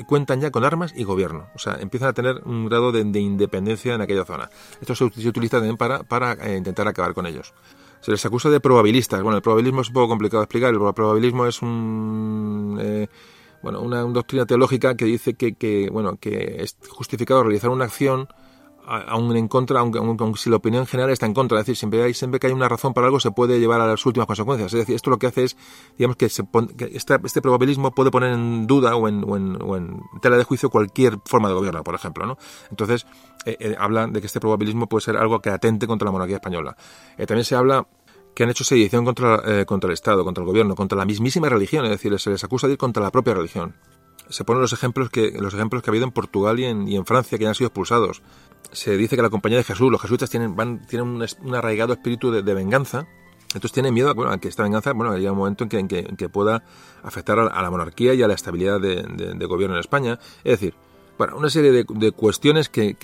cuentan 0.07 0.41
ya 0.41 0.51
con 0.53 0.65
armas 0.65 0.93
y 0.95 1.03
gobierno. 1.03 1.49
O 1.57 1.59
sea, 1.59 1.78
empiezan 1.81 2.11
a 2.11 2.12
tener 2.12 2.41
un 2.45 2.66
grado 2.66 2.93
de, 2.93 3.01
independencia 3.19 3.95
en 3.95 4.01
aquella 4.01 4.24
zona. 4.24 4.49
Esto 4.81 4.95
se, 4.95 5.05
utiliza 5.05 5.57
también 5.57 5.77
para, 5.77 6.05
para 6.05 6.35
eh, 6.35 6.57
intentar 6.57 6.87
acabar 6.87 7.12
con 7.12 7.27
ellos. 7.27 7.53
Se 8.01 8.12
les 8.12 8.24
acusa 8.24 8.49
de 8.49 8.61
probabilistas. 8.61 9.23
Bueno, 9.23 9.37
el 9.37 9.43
probabilismo 9.43 9.81
es 9.81 9.89
un 9.89 9.95
poco 9.95 10.09
complicado 10.09 10.41
de 10.41 10.45
explicar. 10.45 10.73
El 10.73 10.78
probabilismo 10.95 11.47
es 11.47 11.61
un... 11.62 12.78
Eh, 12.81 13.09
bueno, 13.61 13.81
una, 13.81 14.03
doctrina 14.03 14.47
teológica 14.47 14.95
que 14.95 15.05
dice 15.05 15.35
que, 15.35 15.55
que, 15.55 15.91
bueno, 15.91 16.16
que 16.19 16.62
es 16.62 16.77
justificado 16.89 17.43
realizar 17.43 17.70
una 17.70 17.87
acción 17.87 18.28
aún 18.91 19.37
en 19.37 19.47
contra, 19.47 19.81
aunque, 19.81 20.01
si 20.37 20.51
la 20.51 20.57
opinión 20.57 20.85
general 20.85 21.11
está 21.11 21.25
en 21.25 21.35
contra, 21.35 21.59
es 21.59 21.67
decir, 21.67 21.77
siempre, 21.77 22.03
hay, 22.03 22.12
siempre 22.12 22.41
que 22.41 22.49
hay 22.49 22.53
una 22.53 22.69
razón 22.69 22.93
para 22.93 23.07
algo 23.07 23.21
se 23.21 23.31
puede 23.31 23.61
llevar 23.61 23.81
a 23.81 23.87
las 23.87 24.05
últimas 24.05 24.27
consecuencias. 24.27 24.73
Es 24.73 24.81
decir, 24.81 24.97
esto 24.97 25.11
lo 25.11 25.19
que 25.19 25.29
hace 25.29 25.45
es, 25.45 25.57
digamos, 25.97 26.17
que, 26.17 26.29
se 26.29 26.43
este, 26.93 27.41
probabilismo 27.41 27.93
puede 27.93 28.11
poner 28.11 28.33
en 28.33 28.67
duda 28.67 28.97
o 28.97 29.07
en, 29.07 29.25
o, 29.25 29.77
en, 29.77 30.01
tela 30.21 30.37
de 30.37 30.45
juicio 30.45 30.71
cualquier 30.71 31.19
forma 31.25 31.49
de 31.49 31.55
gobierno, 31.55 31.85
por 31.85 31.95
ejemplo. 31.95 32.27
¿no? 32.27 32.37
Entonces, 32.71 33.07
eh, 33.47 33.57
eh, 33.61 33.77
habla 33.79 34.09
de 34.09 34.21
que 34.21 34.27
este 34.27 34.41
probabilismo 34.41 34.89
puede 34.89 35.03
ser 35.03 35.17
algo 35.17 35.41
que 35.41 35.51
atente 35.51 35.87
contra 35.87 36.07
la 36.07 36.12
monarquía 36.12 36.37
española. 36.37 36.77
Eh, 37.17 37.27
también 37.27 37.45
se 37.45 37.55
habla 37.55 37.87
que 38.35 38.43
han 38.43 38.51
hecho 38.51 38.65
sedición 38.65 39.05
contra, 39.05 39.67
contra 39.67 39.89
el 39.89 39.95
Estado, 39.95 40.25
contra 40.25 40.43
el 40.43 40.47
gobierno, 40.47 40.77
contra 40.77 40.97
la 40.97 41.05
mismísima 41.05 41.49
religión, 41.49 41.85
es 41.85 41.91
decir, 41.91 42.17
se 42.19 42.31
les 42.31 42.43
acusa 42.45 42.69
de 42.69 42.75
ir 42.75 42.79
contra 42.79 43.03
la 43.03 43.11
propia 43.11 43.35
religión 43.35 43.75
se 44.29 44.45
ponen 44.45 44.62
los 44.62 44.73
ejemplos 44.73 45.11
que 45.11 45.33
los 45.33 45.53
ejemplos 45.55 45.83
que 45.83 45.91
ha 45.91 45.93
habido 45.93 46.07
en 46.07 46.12
Portugal 46.12 46.61
y 46.61 46.65
en, 46.65 46.87
y 46.87 46.95
en 46.95 47.05
Francia 47.05 47.37
que 47.37 47.49
han 47.49 47.55
sido 47.57 47.67
expulsados 47.67 48.23
se 48.73 48.97
dice 48.97 49.16
que 49.16 49.23
la 49.23 49.31
compañía 49.31 49.59
de 49.59 49.65
Jesús, 49.65 49.91
los 49.91 50.01
jesuitas 50.01 50.31
tienen, 50.31 50.57
van, 50.57 50.87
tienen 50.87 51.09
un, 51.09 51.55
arraigado 51.55 51.93
espíritu 51.93 52.31
de, 52.31 52.55
venganza, 52.55 53.07
entonces 53.49 53.73
tienen 53.73 53.93
miedo 53.93 54.15
bueno, 54.15 54.32
a 54.32 54.39
que 54.39 54.49
esta 54.49 54.62
venganza, 54.62 54.93
bueno, 54.93 55.12
haya 55.12 55.32
un 55.32 55.39
momento 55.39 55.65
en 55.65 55.70
que, 55.89 55.99
en 56.01 56.16
que, 56.16 56.28
pueda 56.28 56.62
afectar 57.03 57.39
a, 57.39 57.62
la 57.62 57.70
monarquía 57.70 58.15
y 58.15 58.23
a 58.23 58.28
la 58.28 58.35
estabilidad 58.35 58.81
de, 58.81 59.47
gobierno 59.47 59.77
en 59.77 59.81
España. 59.81 60.19
Es 60.45 60.61
decir, 60.61 60.74
bueno, 61.19 61.37
una 61.37 61.51
serie 61.51 61.73
de, 61.73 62.12
cuestiones 62.12 62.69
que, 62.69 62.97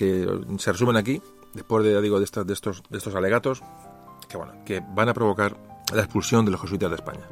se 0.57 0.71
resumen 0.71 0.95
aquí, 0.95 1.21
después 1.53 1.83
de, 1.83 2.01
digo, 2.01 2.19
de, 2.19 2.25
estos, 2.25 2.47
de, 2.47 2.53
estos, 2.53 2.83
de 2.89 2.97
estos 2.97 3.13
alegatos, 3.15 3.61
que, 4.29 4.37
bueno, 4.37 4.53
que 4.65 4.81
van 4.95 5.09
a 5.09 5.13
provocar 5.13 5.57
la 5.93 6.01
expulsión 6.01 6.45
de 6.45 6.51
los 6.51 6.61
jesuitas 6.61 6.89
de 6.89 6.95
España. 6.95 7.27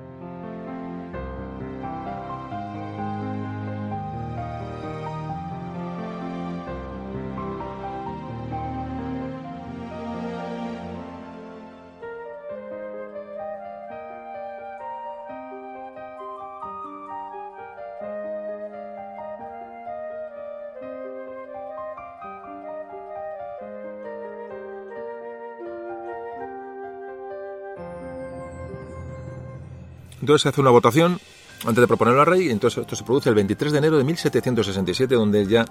Entonces 30.26 30.41
se 30.41 30.49
hace 30.49 30.60
una 30.60 30.72
votación 30.72 31.19
antes 31.68 31.81
de 31.81 31.85
proponerlo 31.85 32.22
al 32.22 32.26
rey, 32.26 32.47
y 32.47 32.49
entonces 32.49 32.81
esto 32.81 32.95
se 32.95 33.03
produce 33.03 33.30
el 33.30 33.35
23 33.35 33.73
de 33.73 33.77
enero 33.77 33.99
de 33.99 34.03
1767, 34.03 35.14
donde 35.14 35.45
ya 35.45 35.65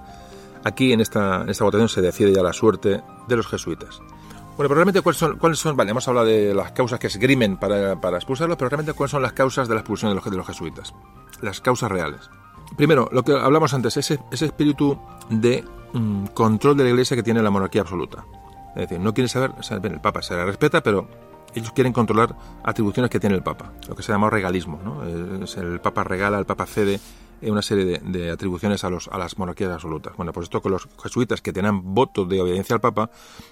aquí 0.63 0.93
en 0.93 1.01
esta, 1.01 1.43
en 1.43 1.49
esta 1.49 1.65
votación 1.65 1.89
se 1.89 2.01
decide 2.01 2.33
ya 2.33 2.41
la 2.41 2.53
suerte 2.53 3.03
de 3.27 3.37
los 3.37 3.49
jesuitas. 3.49 3.99
Bueno, 4.57 4.69
pero 4.69 4.75
realmente 4.77 5.01
cuáles 5.01 5.19
son, 5.19 5.39
cuáles 5.39 5.59
son, 5.59 5.77
vale, 5.77 5.91
hemos 5.91 6.07
hablado 6.07 6.29
de 6.29 6.55
las 6.55 6.71
causas 6.71 7.01
que 7.01 7.11
se 7.11 7.19
grimen 7.19 7.57
para, 7.57 8.01
para 8.01 8.19
expulsarlos, 8.19 8.57
pero 8.57 8.69
realmente 8.69 8.93
cuáles 8.93 9.11
son 9.11 9.23
las 9.23 9.33
causas 9.33 9.67
de 9.67 9.75
la 9.75 9.81
expulsión 9.81 10.13
de 10.13 10.15
los, 10.15 10.25
de 10.25 10.37
los 10.37 10.47
jesuitas, 10.47 10.95
las 11.43 11.61
causas 11.61 11.91
reales. 11.91 12.31
Primero, 12.77 13.09
lo 13.11 13.25
que 13.25 13.33
hablamos 13.33 13.75
antes, 13.75 13.97
ese, 13.97 14.21
ese 14.31 14.47
espíritu 14.47 14.97
de 15.31 15.65
mm, 15.95 16.27
control 16.27 16.77
de 16.77 16.85
la 16.85 16.91
Iglesia 16.91 17.17
que 17.17 17.25
tiene 17.25 17.43
la 17.43 17.51
monarquía 17.51 17.81
absoluta. 17.81 18.25
Es 18.77 18.83
decir, 18.83 19.01
no 19.01 19.13
quieren 19.13 19.29
saber, 19.29 19.51
o 19.59 19.65
sea, 19.65 19.79
bien, 19.81 19.95
el 19.95 20.01
Papa 20.01 20.23
se 20.23 20.35
le 20.37 20.45
respeta, 20.45 20.81
pero 20.81 21.09
ellos 21.55 21.73
quieren 21.73 21.93
controlar 21.93 22.37
atribuciones 22.63 23.11
que 23.11 23.21
tiene 23.21 23.37
el 23.37 23.43
Papa, 23.43 23.73
lo 23.89 23.95
que 23.95 24.03
se 24.03 24.13
llama 24.13 24.31
regalismo. 24.31 24.81
¿no? 24.83 25.03
El 25.05 25.81
Papa 25.81 26.05
regala, 26.05 26.39
el 26.39 26.47
Papa 26.47 26.67
cede 26.67 27.01
una 27.51 27.63
serie 27.63 28.01
de, 28.03 28.31
atribuciones 28.31 28.85
a, 28.85 28.91
los, 28.91 29.09
a 29.09 29.19
las 29.19 29.39
monarquías 29.39 29.71
absolutas. 29.71 30.17
Bueno, 30.17 30.33
pues 30.33 30.45
esto 30.45 30.63
con 30.63 30.73
los 30.73 30.89
jesuitas 31.03 31.41
que 31.43 31.53
tenían 31.53 31.95
voto 31.95 32.25
de 32.25 32.41
obediencia 32.41 32.75
al 32.75 32.81
Papa, 32.81 33.11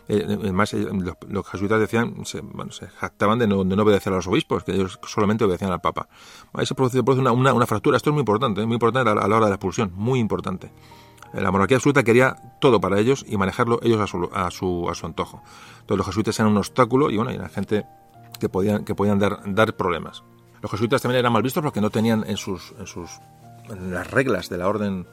eh, 0.08 0.24
además 0.26 0.72
eh, 0.74 0.86
los, 1.28 1.46
jesuitas 1.46 1.80
decían, 1.80 2.24
se, 2.24 2.40
bueno, 2.40 2.72
se 2.72 2.88
jactaban 2.88 3.38
de 3.38 3.46
no, 3.46 3.64
de 3.64 3.76
no, 3.76 3.82
obedecer 3.82 4.12
a 4.12 4.16
los 4.16 4.26
obispos, 4.26 4.64
que 4.64 4.72
ellos 4.72 4.98
solamente 5.06 5.44
obedecían 5.44 5.72
al 5.72 5.80
Papa. 5.80 6.08
Ahí 6.52 6.66
se 6.66 6.74
produce, 6.74 7.00
una, 7.00 7.32
una, 7.32 7.52
una, 7.52 7.66
fractura, 7.66 7.96
esto 7.96 8.10
es 8.10 8.14
muy 8.14 8.20
importante, 8.20 8.64
muy 8.64 8.74
importante 8.74 9.10
a 9.10 9.14
la, 9.14 9.22
a 9.22 9.28
la 9.28 9.36
hora 9.36 9.46
de 9.46 9.50
la 9.50 9.56
expulsión, 9.56 9.92
muy 9.94 10.20
importante. 10.20 10.70
La 11.34 11.50
monarquía 11.50 11.78
absoluta 11.78 12.02
quería 12.02 12.36
todo 12.60 12.80
para 12.80 12.98
ellos 12.98 13.24
y 13.26 13.36
manejarlo 13.36 13.80
ellos 13.82 14.00
a 14.00 14.06
su, 14.06 14.28
a 14.32 14.50
su, 14.50 14.88
a 14.90 14.94
su 14.94 15.06
antojo. 15.06 15.42
Entonces 15.80 15.96
los 15.96 16.06
jesuitas 16.06 16.38
eran 16.38 16.52
un 16.52 16.58
obstáculo 16.58 17.10
y 17.10 17.16
bueno, 17.16 17.32
y 17.32 17.38
la 17.38 17.48
gente 17.48 17.86
que 18.38 18.48
podían, 18.48 18.84
que 18.84 18.94
podían 18.94 19.18
dar, 19.18 19.40
dar 19.46 19.76
problemas. 19.76 20.22
Los 20.60 20.70
jesuitas 20.70 21.02
también 21.02 21.20
eran 21.20 21.32
mal 21.32 21.42
vistos 21.42 21.62
porque 21.62 21.80
no 21.80 21.90
tenían 21.90 22.24
en 22.26 22.36
sus, 22.36 22.74
en 22.78 22.86
sus 22.86 23.10
las 23.68 24.10
reglas 24.10 24.48
de 24.48 24.58
la 24.58 24.68
orden 24.68 25.06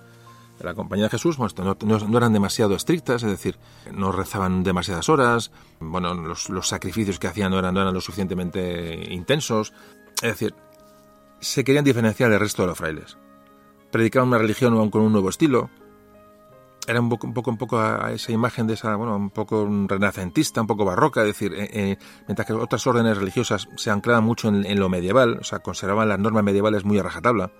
de 0.59 0.65
la 0.65 0.73
Compañía 0.73 1.05
de 1.05 1.11
Jesús 1.11 1.39
no, 1.39 1.77
no, 1.79 2.17
eran 2.17 2.33
demasiado 2.33 2.75
estrictas, 2.75 3.23
es 3.23 3.29
decir, 3.29 3.57
no 3.93 4.11
rezaban 4.11 4.63
demasiadas 4.63 5.07
horas, 5.07 5.51
bueno, 5.79 6.13
los, 6.13 6.49
los 6.49 6.67
sacrificios 6.67 7.17
que 7.17 7.27
hacían 7.27 7.51
no 7.51 7.59
eran, 7.59 7.73
no 7.73 7.81
eran 7.81 7.93
lo 7.93 8.01
suficientemente 8.01 9.13
intensos, 9.13 9.73
es 10.15 10.29
decir, 10.31 10.53
se 11.39 11.63
querían 11.63 11.85
diferenciar 11.85 12.29
del 12.29 12.41
resto 12.41 12.63
de 12.63 12.67
los 12.67 12.77
frailes. 12.77 13.17
Predicaban 13.89 14.27
una 14.27 14.37
religión 14.37 14.89
con 14.89 15.01
un 15.01 15.13
nuevo 15.13 15.29
estilo, 15.29 15.69
era 16.87 16.99
un 16.99 17.09
poco, 17.09 17.27
un 17.27 17.33
poco, 17.33 17.51
un 17.51 17.57
poco 17.57 17.79
a 17.79 18.11
esa 18.13 18.31
imagen 18.31 18.67
de 18.67 18.73
esa, 18.73 18.95
bueno, 18.95 19.15
un 19.15 19.29
poco 19.29 19.67
renacentista, 19.87 20.61
un 20.61 20.67
poco 20.67 20.85
barroca, 20.85 21.21
es 21.21 21.27
decir, 21.27 21.53
eh, 21.53 21.69
eh, 21.71 21.97
mientras 22.27 22.47
que 22.47 22.53
otras 22.53 22.85
órdenes 22.87 23.17
religiosas 23.17 23.67
se 23.75 23.91
anclaban 23.91 24.23
mucho 24.23 24.47
en, 24.47 24.79
lo 24.79 24.89
medieval, 24.89 25.37
o 25.41 25.43
sea, 25.43 25.59
conservaban 25.59 26.09
las 26.09 26.19
normas 26.19 26.43
medievales 26.43 26.85
muy 26.85 26.97
a 26.97 27.03
rajatabla. 27.03 27.51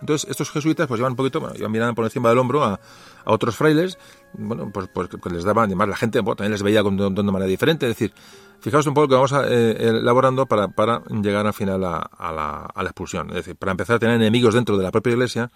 Entonces, 0.00 0.30
estos 0.30 0.50
jesuitas 0.50 0.86
pues 0.86 0.98
iban 0.98 1.12
un 1.12 1.16
poquito, 1.16 1.40
bueno, 1.40 1.54
iban 1.58 1.70
mirando 1.70 1.94
por 1.94 2.06
encima 2.06 2.30
del 2.30 2.38
hombro 2.38 2.64
a, 2.64 2.80
otros 3.26 3.54
frailes, 3.54 3.98
bueno, 4.32 4.70
pues, 4.72 4.88
pues, 4.88 5.10
les 5.30 5.44
daban, 5.44 5.66
además 5.66 5.88
la 5.88 5.96
gente 5.96 6.22
también 6.22 6.52
les 6.52 6.62
veía 6.62 6.82
de, 6.82 6.88
una 6.88 7.32
manera 7.32 7.46
diferente, 7.46 7.86
es 7.86 7.90
decir, 7.90 8.14
fijaos 8.60 8.86
un 8.86 8.94
poco 8.94 9.08
que 9.08 9.14
vamos 9.14 9.34
a, 9.34 9.46
eh, 9.46 9.76
elaborando 9.88 10.46
para, 10.46 10.68
para 10.68 11.02
llegar 11.10 11.46
al 11.46 11.52
final 11.52 11.84
a, 11.84 12.08
la, 12.18 12.70
a 12.74 12.82
la 12.82 12.88
expulsión, 12.88 13.28
es 13.28 13.36
decir, 13.36 13.56
para 13.56 13.72
empezar 13.72 13.96
a 13.96 13.98
tener 13.98 14.14
enemigos 14.14 14.54
dentro 14.54 14.78
de 14.78 14.84
la 14.84 14.90
propia 14.90 15.12
iglesia 15.12 15.50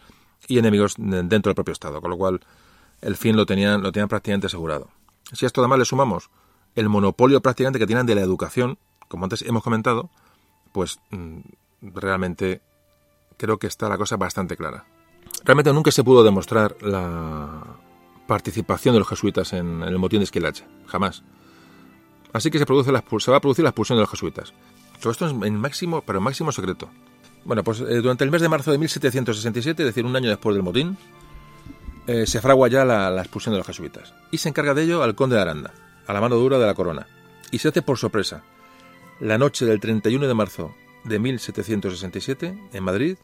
y 0.46 0.58
enemigos 0.58 0.96
dentro 0.98 1.48
del 1.48 1.54
propio 1.54 1.72
Estado, 1.72 2.02
con 2.02 2.10
lo 2.10 2.18
cual 2.18 2.40
el 3.00 3.16
fin 3.16 3.36
lo 3.36 3.46
tenían, 3.46 3.82
lo 3.82 3.92
tenían 3.92 4.08
prácticamente 4.08 4.46
asegurado. 4.46 4.88
Si 5.32 5.44
a 5.44 5.48
esto 5.48 5.60
además 5.60 5.78
le 5.78 5.84
sumamos 5.84 6.30
el 6.74 6.88
monopolio 6.88 7.40
prácticamente 7.40 7.78
que 7.78 7.86
tienen 7.86 8.06
de 8.06 8.14
la 8.14 8.20
educación, 8.20 8.78
como 9.08 9.24
antes 9.24 9.42
hemos 9.42 9.62
comentado, 9.62 10.10
pues 10.72 10.98
mm, 11.10 11.40
realmente 11.82 12.62
creo 13.36 13.58
que 13.58 13.66
está 13.66 13.88
la 13.88 13.98
cosa 13.98 14.16
bastante 14.16 14.56
clara. 14.56 14.84
Realmente 15.44 15.72
nunca 15.72 15.90
se 15.90 16.04
pudo 16.04 16.24
demostrar 16.24 16.76
la 16.80 17.62
participación 18.26 18.94
de 18.94 19.00
los 19.00 19.08
jesuitas 19.08 19.52
en, 19.52 19.82
el 19.82 19.98
motín 19.98 20.20
de 20.20 20.24
Esquilache, 20.24 20.64
jamás. 20.86 21.22
Así 22.32 22.50
que 22.50 22.58
se, 22.58 22.66
produce 22.66 22.90
la, 22.90 23.04
se 23.18 23.30
va 23.30 23.36
a 23.36 23.40
producir 23.40 23.62
la 23.62 23.70
expulsión 23.70 23.96
de 23.96 24.02
los 24.02 24.10
jesuitas. 24.10 24.52
Todo 25.00 25.12
esto 25.12 25.26
es 25.26 25.32
en 25.32 25.56
máximo, 25.56 26.02
máximo 26.20 26.50
secreto. 26.50 26.88
Bueno, 27.44 27.62
pues 27.62 27.80
eh, 27.80 27.96
durante 27.96 28.24
el 28.24 28.30
mes 28.30 28.40
de 28.42 28.48
marzo 28.48 28.72
de 28.72 28.78
1767, 28.78 29.82
es 29.82 29.86
decir, 29.86 30.06
un 30.06 30.16
año 30.16 30.30
después 30.30 30.54
del 30.54 30.62
motín, 30.62 30.96
eh, 32.06 32.26
se 32.26 32.40
fragua 32.40 32.68
ya 32.68 32.84
la, 32.84 33.20
expulsión 33.20 33.54
de 33.54 33.58
los 33.58 33.66
jesuitas. 33.66 34.14
Y 34.30 34.38
se 34.38 34.48
encarga 34.48 34.74
de 34.74 34.82
ello 34.82 35.02
al 35.02 35.14
conde 35.14 35.36
de 35.36 35.42
Aranda, 35.42 35.72
a 36.06 36.12
la 36.12 36.20
mano 36.20 36.36
dura 36.36 36.58
de 36.58 36.66
la 36.66 36.74
corona. 36.74 37.06
Y 37.50 37.58
se 37.58 37.68
hace 37.68 37.82
por 37.82 37.98
sorpresa. 37.98 38.42
La 39.20 39.38
noche 39.38 39.64
del 39.64 39.80
31 39.80 40.26
de 40.26 40.34
marzo 40.34 40.74
de 41.04 41.18
1767, 41.18 42.58
en 42.72 42.84
Madrid, 42.84 43.16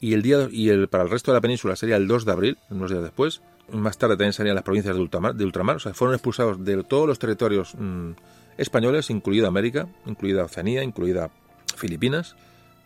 y 0.00 0.14
el 0.14 0.22
día 0.22 0.48
y 0.50 0.70
el 0.70 0.88
para 0.88 1.04
el 1.04 1.10
resto 1.10 1.30
de 1.30 1.36
la 1.36 1.40
península 1.40 1.76
sería 1.76 1.96
el 1.96 2.08
2 2.08 2.24
de 2.24 2.32
abril, 2.32 2.58
unos 2.70 2.90
días 2.90 3.02
después. 3.02 3.40
Más 3.70 3.96
tarde 3.98 4.14
también 4.14 4.32
serían 4.32 4.56
las 4.56 4.64
provincias 4.64 4.96
de 4.96 5.00
ultramar, 5.00 5.34
de 5.34 5.44
o 5.44 5.78
sea, 5.78 5.94
fueron 5.94 6.14
expulsados 6.14 6.64
de 6.64 6.82
todos 6.82 7.06
los 7.06 7.18
territorios 7.20 7.74
mm, 7.78 8.12
españoles, 8.58 9.10
incluida 9.10 9.46
América, 9.46 9.86
incluida 10.06 10.44
Oceanía, 10.44 10.82
incluida 10.82 11.30
Filipinas. 11.76 12.34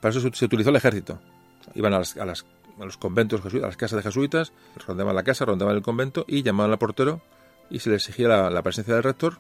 Para 0.01 0.15
eso 0.15 0.31
se, 0.31 0.45
utilizó 0.45 0.69
el 0.69 0.77
ejército. 0.77 1.19
Iban 1.75 1.95
a 1.95 1.99
las 1.99 2.45
a 2.81 2.85
los 2.85 2.97
conventos 2.97 3.41
a 3.45 3.59
las 3.59 3.77
casas 3.77 3.99
de 3.99 4.03
jesuitas, 4.03 4.53
rondaban 4.87 5.15
la 5.15 5.23
casa, 5.23 5.45
rondaban 5.45 5.77
el 5.77 5.83
convento 5.83 6.25
y 6.29 6.43
llamaban 6.43 6.73
al 6.73 6.79
portero 6.79 7.23
y 7.71 7.81
se 7.81 7.91
les 7.91 8.03
exigía 8.03 8.29
la, 8.29 8.63
presencia 8.63 8.95
del 8.95 9.03
rector, 9.03 9.39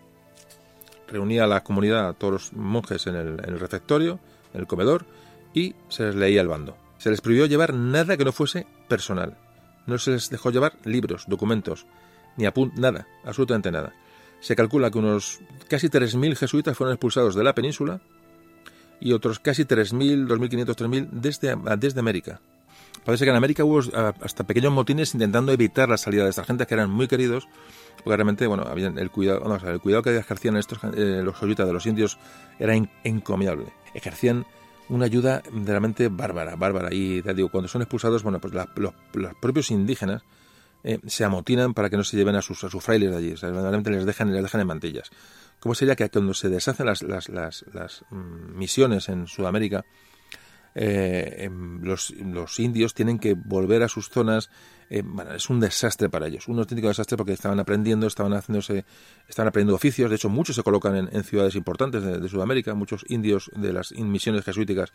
reunía 1.08 1.44
a 1.44 1.46
la 1.46 1.62
comunidad, 1.62 2.08
a 2.08 2.12
todos 2.12 2.32
los 2.32 2.52
monjes 2.54 3.06
en 3.06 3.14
el, 3.14 3.60
refectorio, 3.60 4.18
en 4.52 4.60
el 4.60 4.66
comedor 4.66 5.04
y 5.54 5.74
se 5.88 6.04
les 6.04 6.14
leía 6.14 6.40
el 6.40 6.48
bando. 6.48 6.76
Se 6.98 7.10
les 7.10 7.20
prohibió 7.20 7.46
llevar 7.46 7.74
nada 7.74 8.16
que 8.16 8.24
no 8.24 8.32
fuese 8.32 8.66
personal. 8.88 9.36
No 9.86 9.98
se 9.98 10.12
les 10.12 10.30
dejó 10.30 10.50
llevar 10.50 10.74
libros, 10.84 11.26
documentos, 11.28 11.86
ni 12.36 12.46
apunt, 12.46 12.74
nada, 12.74 13.06
absolutamente 13.24 13.70
nada. 13.70 13.94
Se 14.40 14.56
calcula 14.56 14.90
que 14.90 14.98
unos 14.98 15.40
casi 15.68 15.88
3.000 15.88 16.36
jesuitas 16.36 16.76
fueron 16.76 16.94
expulsados 16.94 17.34
de 17.34 17.44
la 17.44 17.54
península 17.54 18.00
y 19.00 19.12
otros 19.12 19.38
casi 19.38 19.64
3.000, 19.64 20.26
2.500, 20.26 20.66
3.000 20.74 21.08
desde, 21.10 21.56
desde 21.76 22.00
América. 22.00 22.40
Parece 23.04 23.24
que 23.24 23.30
en 23.30 23.36
América 23.36 23.64
hubo 23.64 23.80
hasta 23.80 24.44
pequeños 24.44 24.72
motines 24.72 25.14
intentando 25.14 25.52
evitar 25.52 25.88
la 25.88 25.96
salida 25.96 26.24
de 26.24 26.30
estas 26.30 26.46
gentes 26.46 26.66
que 26.66 26.74
eran 26.74 26.90
muy 26.90 27.08
queridos, 27.08 27.48
porque 28.02 28.16
realmente, 28.16 28.46
bueno, 28.46 28.64
el 28.74 29.10
cuidado, 29.10 29.56
el 29.68 29.80
cuidado 29.80 30.02
que 30.02 30.16
ejercían 30.16 30.56
estos, 30.56 30.78
eh, 30.94 31.22
los 31.22 31.34
jesuitas 31.34 31.66
de 31.66 31.72
los 31.72 31.86
indios 31.86 32.18
era 32.58 32.74
encomiable. 33.04 33.66
Ejercían 33.94 34.46
una 34.88 35.06
ayuda 35.06 35.42
realmente 35.52 36.08
bárbara, 36.08 36.56
bárbara. 36.56 36.88
Y 36.92 37.22
te 37.22 37.34
digo, 37.34 37.48
cuando 37.48 37.68
son 37.68 37.82
expulsados, 37.82 38.22
bueno, 38.22 38.40
pues 38.40 38.54
los, 38.54 39.34
propios 39.40 39.70
indígenas 39.70 40.22
eh, 40.84 41.00
se 41.06 41.24
amotinan 41.24 41.74
para 41.74 41.90
que 41.90 41.96
no 41.96 42.04
se 42.04 42.16
lleven 42.16 42.36
a 42.36 42.42
sus, 42.42 42.62
a 42.64 42.70
sus 42.70 42.82
frailes 42.82 43.10
de 43.10 43.16
allí. 43.16 43.32
O 43.32 43.36
realmente 43.36 43.90
les 43.90 44.04
dejan, 44.04 44.32
les 44.32 44.42
dejan 44.42 44.60
en 44.60 44.66
mantillas. 44.66 45.10
¿Cómo 45.60 45.74
sería 45.74 45.96
que 45.96 46.08
cuando 46.10 46.34
se 46.34 46.48
deshacen 46.48 46.86
las, 46.86 47.02
las, 47.02 47.28
las, 47.28 47.64
las 47.72 48.04
mm, 48.10 48.56
misiones 48.56 49.08
en 49.08 49.26
Sudamérica, 49.26 49.84
eh, 50.78 51.44
em, 51.44 51.82
los, 51.82 52.10
los, 52.10 52.60
indios 52.60 52.92
tienen 52.92 53.18
que 53.18 53.32
volver 53.32 53.82
a 53.82 53.88
sus 53.88 54.10
zonas. 54.10 54.50
Eh, 54.90 55.02
es 55.34 55.48
un 55.48 55.58
desastre 55.58 56.10
para 56.10 56.26
ellos, 56.26 56.48
un 56.48 56.58
auténtico 56.58 56.88
desastre 56.88 57.16
porque 57.16 57.32
estaban 57.32 57.58
aprendiendo, 57.58 58.06
estaban 58.06 58.34
haciéndose, 58.34 58.84
estaban 59.26 59.48
aprendiendo 59.48 59.74
oficios. 59.74 60.10
De 60.10 60.16
hecho, 60.16 60.28
muchos 60.28 60.54
se 60.54 60.62
colocan 60.62 61.08
en, 61.10 61.24
ciudades 61.24 61.54
importantes 61.54 62.04
de, 62.04 62.28
Sudamérica. 62.28 62.74
Muchos 62.74 63.06
indios 63.08 63.50
de 63.56 63.72
las 63.72 63.92
misiones 63.92 64.44
jesuíticas 64.44 64.92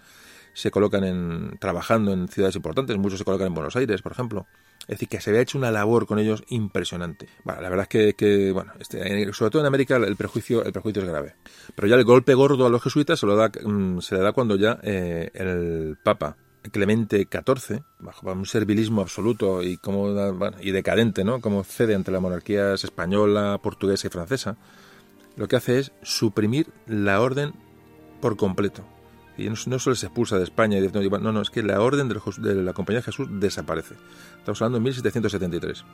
se 0.54 0.72
colocan 0.72 1.04
en 1.04 1.58
trabajando 1.60 2.14
en 2.14 2.28
ciudades 2.28 2.56
importantes. 2.56 2.98
Muchos 2.98 3.20
se 3.20 3.26
colocan 3.26 3.48
en 3.48 3.54
Buenos 3.54 3.76
Aires, 3.76 4.02
por 4.02 4.12
ejemplo. 4.12 4.48
Es 4.82 4.96
decir, 4.96 5.10
que 5.10 5.22
se 5.22 5.30
había 5.30 5.42
hecho 5.42 5.58
una 5.58 5.72
labor 5.72 6.08
con 6.08 6.18
ellos 6.20 6.44
impresionante. 6.50 7.28
La 7.46 7.70
verdad 7.70 7.88
es 7.92 8.16
que, 8.16 8.52
bueno, 8.52 8.74
este, 8.80 9.32
sobre 9.32 9.52
todo 9.52 9.62
en 9.62 9.68
América 9.68 9.96
el 9.98 10.16
prejuicio, 10.16 10.64
el 10.64 10.74
prejuicio 10.74 11.04
es 11.04 11.08
grave. 11.08 11.36
Pero 11.76 11.88
ya 11.88 11.96
el 11.96 12.04
golpe 12.04 12.34
gordo 12.34 12.66
a 12.66 12.70
los 12.70 12.82
jesuitas 12.82 13.20
se, 13.20 13.26
lo 13.28 13.36
da, 13.36 13.50
mm, 13.50 14.00
se 14.00 14.16
le 14.16 14.22
da 14.22 14.34
cuando 14.34 14.56
ya 14.56 14.80
eh, 14.82 15.30
el 15.34 15.98
Papa 16.04 16.36
Clemente 16.72 17.28
XIV, 17.32 17.82
bajo 18.00 18.32
un 18.32 18.46
servilismo 18.46 19.02
absoluto 19.02 19.64
y, 19.64 19.78
como, 19.78 20.10
y 20.60 20.72
decadente, 20.72 21.24
¿no? 21.24 21.42
como 21.42 21.64
cede 21.64 21.94
entre 21.94 22.14
las 22.14 22.22
monarquías 22.22 22.84
española, 22.84 23.60
portuguesa 23.64 24.08
y 24.08 24.12
francesa, 24.12 24.58
lo 25.36 25.48
que 25.48 25.56
hace 25.56 25.80
es 25.80 25.92
suprimir 26.04 26.68
la 26.86 27.22
orden 27.22 27.54
por 28.22 28.38
completo. 28.38 28.86
Y 29.38 29.50
no, 29.50 29.56
solo 29.56 29.96
se 29.96 30.06
expulsa 30.06 30.38
de 30.38 30.44
España, 30.44 30.78
y 30.78 30.82
de, 30.82 31.10
no, 31.10 31.32
no, 31.32 31.42
es 31.42 31.50
que 31.50 31.64
la 31.64 31.82
orden 31.82 32.10
de, 32.10 32.56
la 32.56 32.74
Compañía 32.74 33.00
de 33.00 33.06
Jesús 33.06 33.28
desaparece. 33.30 33.96
Estamos 34.38 34.62
hablando 34.62 34.80
de 34.80 34.84
1773. 34.84 35.86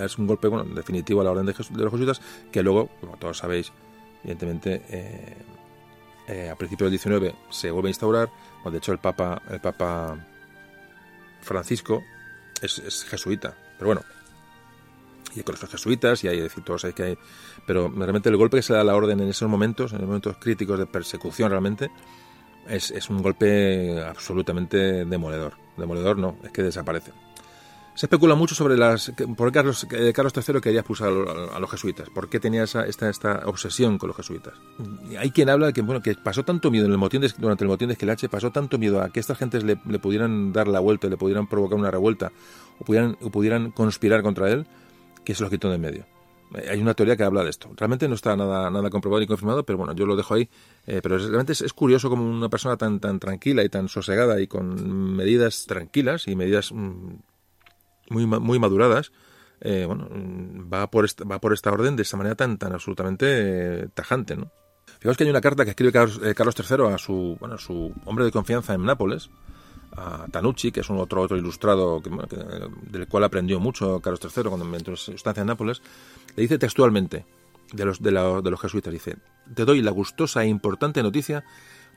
Es 0.00 0.18
un 0.18 0.26
golpe 0.26 0.48
bueno, 0.48 0.64
definitivo 0.74 1.20
a 1.20 1.24
la 1.24 1.30
orden 1.30 1.46
de, 1.46 1.54
los 1.54 1.92
jesuitas, 1.92 2.20
que 2.50 2.62
luego, 2.62 2.88
como 3.00 3.16
todos 3.16 3.38
sabéis, 3.38 3.72
evidentemente, 4.22 4.82
eh, 4.88 5.36
eh, 6.28 6.50
a 6.50 6.56
principios 6.56 6.86
del 6.86 6.98
19 6.98 7.34
se 7.50 7.70
vuelve 7.70 7.88
a 7.88 7.90
instaurar. 7.90 8.30
de 8.70 8.78
hecho, 8.78 8.92
el 8.92 8.98
Papa, 8.98 9.40
el 9.48 9.60
Papa 9.60 10.16
Francisco 11.40 12.02
es, 12.60 13.04
jesuita. 13.04 13.54
Pero 13.78 13.88
bueno, 13.88 14.02
y 15.34 15.38
hay 15.38 15.44
colegios 15.44 15.70
jesuitas 15.70 16.24
y 16.24 16.28
hay, 16.28 16.40
decir, 16.40 16.64
todos 16.64 16.84
hay 16.84 16.92
que 16.92 17.02
hay. 17.04 17.18
Pero 17.66 17.92
realmente 17.94 18.28
el 18.28 18.36
golpe 18.36 18.56
que 18.56 18.62
se 18.62 18.72
da 18.72 18.80
a 18.80 18.84
la 18.84 18.96
orden 18.96 19.20
en 19.20 19.28
esos 19.28 19.48
momentos, 19.48 19.92
en 19.92 19.98
los 19.98 20.06
momentos 20.08 20.36
críticos 20.38 20.78
de 20.78 20.86
persecución 20.86 21.50
realmente, 21.50 21.90
es, 22.68 22.90
es 22.90 23.10
un 23.10 23.22
golpe 23.22 24.02
absolutamente 24.02 25.04
demoledor. 25.04 25.54
Demoledor 25.76 26.18
no, 26.18 26.36
es 26.42 26.50
que 26.50 26.62
desaparece. 26.62 27.12
Se 27.96 28.04
especula 28.04 28.34
mucho 28.34 28.54
sobre 28.54 28.76
las 28.76 29.10
por 29.38 29.48
qué 29.48 29.54
Carlos, 29.54 29.86
eh, 29.90 30.12
Carlos 30.14 30.34
III 30.36 30.60
quería 30.60 30.80
expulsar 30.80 31.08
a, 31.08 31.58
los 31.58 31.70
jesuitas, 31.70 32.10
por 32.10 32.28
qué 32.28 32.38
tenía 32.38 32.64
esa, 32.64 32.84
esta, 32.84 33.08
esta 33.08 33.40
obsesión 33.46 33.96
con 33.96 34.08
los 34.08 34.16
jesuitas. 34.18 34.52
Hay 35.18 35.30
quien 35.30 35.48
habla 35.48 35.68
de 35.68 35.72
que, 35.72 35.80
bueno, 35.80 36.02
que 36.02 36.14
pasó 36.14 36.44
tanto 36.44 36.70
miedo 36.70 36.84
en 36.84 36.92
el 36.92 36.98
motín 36.98 37.22
durante 37.38 37.64
el 37.64 37.68
motín 37.68 37.88
de 37.88 37.94
Esquilache, 37.94 38.28
pasó 38.28 38.50
tanto 38.50 38.76
miedo 38.76 39.00
a 39.00 39.08
que 39.08 39.18
estas 39.18 39.38
gentes 39.38 39.64
le, 39.64 39.78
le, 39.86 39.98
pudieran 39.98 40.52
dar 40.52 40.68
la 40.68 40.80
vuelta, 40.80 41.08
le 41.08 41.16
pudieran 41.16 41.46
provocar 41.46 41.78
una 41.78 41.90
revuelta 41.90 42.32
o 42.78 42.84
pudieran, 42.84 43.16
o 43.22 43.30
pudieran 43.30 43.70
conspirar 43.70 44.22
contra 44.22 44.50
él, 44.50 44.66
que 45.24 45.34
se 45.34 45.42
los 45.42 45.50
quitó 45.50 45.70
de 45.70 45.76
en 45.76 45.80
medio. 45.80 46.15
Hay 46.70 46.80
una 46.80 46.94
teoría 46.94 47.16
que 47.16 47.24
habla 47.24 47.42
de 47.42 47.50
esto. 47.50 47.70
Realmente 47.76 48.08
no 48.08 48.14
está 48.14 48.36
nada, 48.36 48.70
nada 48.70 48.90
comprobado 48.90 49.20
ni 49.20 49.26
confirmado, 49.26 49.64
pero 49.64 49.78
bueno, 49.78 49.92
yo 49.94 50.06
lo 50.06 50.16
dejo 50.16 50.34
ahí. 50.34 50.48
Eh, 50.86 51.00
pero 51.02 51.18
realmente 51.18 51.52
es, 51.52 51.60
es, 51.60 51.72
curioso 51.72 52.08
como 52.08 52.24
una 52.24 52.48
persona 52.48 52.76
tan, 52.76 53.00
tan 53.00 53.18
tranquila 53.18 53.64
y 53.64 53.68
tan 53.68 53.88
sosegada 53.88 54.40
y 54.40 54.46
con 54.46 55.16
medidas 55.16 55.66
tranquilas 55.66 56.28
y 56.28 56.36
medidas 56.36 56.72
mmm, 56.72 57.16
muy, 58.10 58.26
muy 58.26 58.58
maduradas, 58.58 59.12
eh, 59.60 59.84
bueno, 59.86 60.08
va 60.72 60.90
por, 60.90 61.04
esta, 61.04 61.24
va 61.24 61.40
por 61.40 61.52
esta 61.52 61.72
orden 61.72 61.96
de 61.96 62.02
esta 62.02 62.16
manera 62.16 62.34
tan, 62.34 62.58
tan 62.58 62.72
absolutamente 62.72 63.26
eh, 63.28 63.88
tajante, 63.94 64.36
¿no? 64.36 64.50
Fijaos 64.98 65.16
que 65.16 65.24
hay 65.24 65.30
una 65.30 65.40
carta 65.40 65.64
que 65.64 65.70
escribe 65.70 65.92
Carlos, 65.92 66.20
eh, 66.22 66.34
Carlos 66.34 66.54
III 66.58 66.86
a 66.92 66.98
su, 66.98 67.36
bueno, 67.40 67.58
su 67.58 67.92
hombre 68.04 68.24
de 68.24 68.32
confianza 68.32 68.74
en 68.74 68.84
Nápoles, 68.84 69.30
a 69.96 70.26
Tanucci, 70.30 70.72
que 70.72 70.80
es 70.80 70.90
un 70.90 70.98
otro, 70.98 71.22
otro 71.22 71.36
ilustrado 71.36 72.02
que, 72.02 72.10
del 72.82 73.08
cual 73.08 73.24
aprendió 73.24 73.60
mucho 73.60 74.00
Carlos 74.00 74.20
III 74.22 74.44
cuando 74.44 74.76
entró 74.76 74.96
su 74.96 75.12
estancia 75.12 75.40
en 75.40 75.48
Nápoles, 75.48 75.82
le 76.34 76.42
dice 76.42 76.58
textualmente 76.58 77.26
de 77.72 77.84
los, 77.84 78.02
de, 78.02 78.10
los 78.12 78.60
jesuitas, 78.60 78.92
dice, 78.92 79.16
te 79.54 79.64
doy 79.64 79.82
la 79.82 79.90
gustosa 79.90 80.44
e 80.44 80.48
importante 80.48 81.02
noticia 81.02 81.44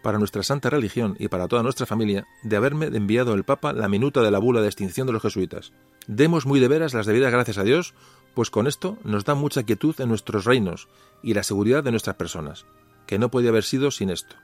para 0.01 0.17
nuestra 0.17 0.43
santa 0.43 0.69
religión 0.69 1.15
y 1.19 1.27
para 1.27 1.47
toda 1.47 1.63
nuestra 1.63 1.85
familia 1.85 2.25
de 2.43 2.55
haberme 2.55 2.85
enviado 2.87 3.33
el 3.33 3.43
Papa 3.43 3.73
la 3.73 3.89
minuta 3.89 4.21
de 4.21 4.31
la 4.31 4.39
bula 4.39 4.61
de 4.61 4.67
extinción 4.67 5.07
de 5.07 5.13
los 5.13 5.21
jesuitas. 5.21 5.73
Demos 6.07 6.45
muy 6.45 6.59
de 6.59 6.67
veras 6.67 6.93
las 6.93 7.05
debidas 7.05 7.31
gracias 7.31 7.57
a 7.57 7.63
Dios, 7.63 7.93
pues 8.33 8.49
con 8.49 8.67
esto 8.67 8.97
nos 9.03 9.25
da 9.25 9.35
mucha 9.35 9.63
quietud 9.63 9.99
en 9.99 10.09
nuestros 10.09 10.45
reinos 10.45 10.87
y 11.21 11.33
la 11.33 11.43
seguridad 11.43 11.83
de 11.83 11.91
nuestras 11.91 12.15
personas, 12.15 12.65
que 13.07 13.19
no 13.19 13.29
podía 13.29 13.49
haber 13.49 13.63
sido 13.63 13.91
sin 13.91 14.09
esto. 14.09 14.35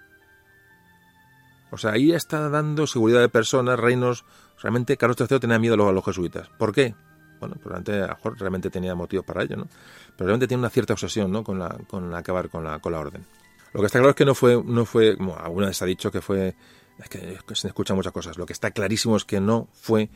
O 1.72 1.78
sea, 1.78 1.92
ahí 1.92 2.12
está 2.12 2.50
dando 2.50 2.88
seguridad 2.88 3.22
de 3.22 3.30
personas, 3.30 3.80
reinos. 3.80 4.24
Realmente 4.62 4.98
Carlos 4.98 5.18
III 5.20 5.40
tenía 5.40 5.60
miedo 5.60 5.74
a 5.88 5.92
los 5.92 6.06
jesuitas. 6.06 6.50
¿Por 6.58 6.74
qué? 6.74 6.96
Bueno, 7.40 7.56
probablemente 7.56 8.04
a 8.04 8.16
mejor 8.16 8.40
realmente 8.40 8.70
tenía 8.70 8.96
motivos 8.96 9.26
para 9.26 9.44
ello, 9.44 9.58
¿no? 9.58 9.68
Pero 10.16 10.28
realmente 10.28 10.48
tiene 10.48 10.60
una 10.60 10.70
cierta 10.70 10.94
obsesión, 10.94 11.32
¿no? 11.32 11.44
Con, 11.44 11.60
la, 11.60 11.78
con 11.88 12.14
acabar 12.14 12.50
con 12.50 12.64
la, 12.64 12.80
con 12.80 12.92
la 12.92 13.00
orden. 13.00 13.26
Lo 13.74 13.82
que 13.82 13.88
está 13.88 14.00
claro 14.00 14.12
es 14.12 14.16
que 14.16 14.26
no 14.26 14.36
fue, 14.36 14.64
no 14.64 14.86
fue, 14.86 15.18
como 15.18 15.38
alguna 15.38 15.68
vez 15.68 15.82
ha 15.82 15.86
dicho 15.86 16.10
que 16.10 16.22
fue, 16.22 16.56
es 16.98 17.10
que, 17.10 17.38
se 17.54 17.68
escuchan 17.68 17.98
muchas 17.98 18.14
cosas. 18.14 18.38
Lo 18.38 18.46
que 18.46 18.54
está 18.54 18.72
clarísimo 18.72 19.18
es 19.18 19.26
que 19.26 19.42
no 19.42 19.68
fue 19.74 20.10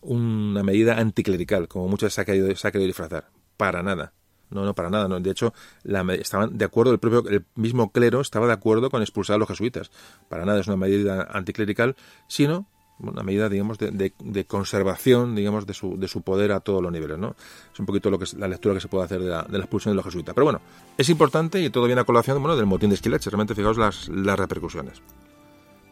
una 0.00 0.62
medida 0.64 0.98
anticlerical, 0.98 1.68
como 1.68 1.86
muchas 1.88 2.12
se 2.12 2.20
ha 2.20 2.24
querido, 2.24 2.54
se 2.56 2.66
ha 2.66 2.72
querido 2.72 2.88
disfrazar. 2.88 3.28
Para 3.56 3.82
nada. 3.82 4.12
No, 4.50 4.64
no, 4.64 4.74
para 4.74 4.90
nada. 4.90 5.08
No. 5.08 5.20
De 5.20 5.30
hecho, 5.30 5.54
la, 5.84 6.02
estaban 6.14 6.58
de 6.58 6.64
acuerdo, 6.64 6.92
el 6.92 6.98
propio, 6.98 7.28
el 7.30 7.44
mismo 7.54 7.92
clero 7.92 8.20
estaba 8.20 8.46
de 8.46 8.52
acuerdo 8.52 8.90
con 8.90 9.00
expulsar 9.00 9.36
a 9.36 9.38
los 9.38 9.48
jesuitas. 9.48 9.90
Para 10.28 10.44
nada 10.44 10.60
es 10.60 10.66
una 10.66 10.76
medida 10.76 11.28
anticlerical, 11.30 11.96
sino 12.26 12.66
una 13.00 13.22
medida, 13.22 13.48
digamos, 13.48 13.78
de, 13.78 14.44
conservación, 14.46 15.34
digamos, 15.34 15.66
de 15.66 15.74
su, 15.74 15.98
de 15.98 16.08
su 16.08 16.22
poder 16.22 16.52
a 16.52 16.60
todos 16.60 16.82
los 16.82 16.92
niveles, 16.92 17.18
¿no? 17.18 17.34
Es 17.72 17.80
un 17.80 17.86
poquito 17.86 18.10
lo 18.10 18.18
que 18.18 18.24
es 18.24 18.34
la 18.34 18.48
lectura 18.48 18.74
que 18.74 18.80
se 18.80 18.88
puede 18.88 19.04
hacer 19.04 19.20
de 19.20 19.28
la, 19.28 19.58
expulsión 19.58 19.92
de 19.92 19.96
los 19.96 20.04
jesuitas. 20.04 20.34
Pero 20.34 20.44
bueno, 20.44 20.60
es 20.96 21.08
importante 21.08 21.60
y 21.60 21.70
todo 21.70 21.86
viene 21.86 22.00
a 22.00 22.04
colación, 22.04 22.40
bueno, 22.40 22.56
del 22.56 22.66
motín 22.66 22.90
de 22.90 22.94
Esquilache. 22.94 23.30
Realmente, 23.30 23.54
fijaos 23.54 23.76
las, 23.76 24.08
las 24.08 24.38
repercusiones. 24.38 25.02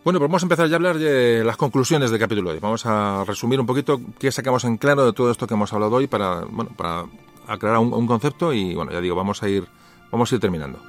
Bueno, 0.05 0.19
pues 0.19 0.29
vamos 0.29 0.43
a 0.43 0.47
empezar 0.47 0.69
ya 0.69 0.75
a 0.75 0.77
hablar 0.77 0.99
de 0.99 1.45
las 1.45 1.57
conclusiones 1.57 2.11
del 2.11 2.19
capítulo 2.19 2.51
de 2.51 2.57
hoy. 2.57 2.61
Vamos 2.61 2.87
a 2.87 3.25
resumir 3.25 3.61
un 3.61 3.67
poquito 3.67 4.01
qué 4.19 4.33
sacamos 4.33 4.65
en 4.65 4.77
claro 4.77 5.07
de 5.07 5.13
todo 5.13 5.31
esto 5.31 5.47
que 5.47 5.55
hemos 5.55 5.73
hablado 5.73 5.97
hoy 5.97 6.09
para, 6.09 6.45
bueno, 6.45 6.73
para 6.77 7.05
aclarar 7.47 7.79
un, 7.79 7.93
un 7.93 8.07
concepto 8.07 8.53
y, 8.53 8.75
bueno, 8.75 8.91
ya 8.91 9.01
digo, 9.01 9.15
vamos 9.15 9.43
a 9.43 9.49
ir, 9.49 9.67
vamos 10.11 10.33
a 10.33 10.35
ir 10.35 10.41
terminando. 10.41 10.81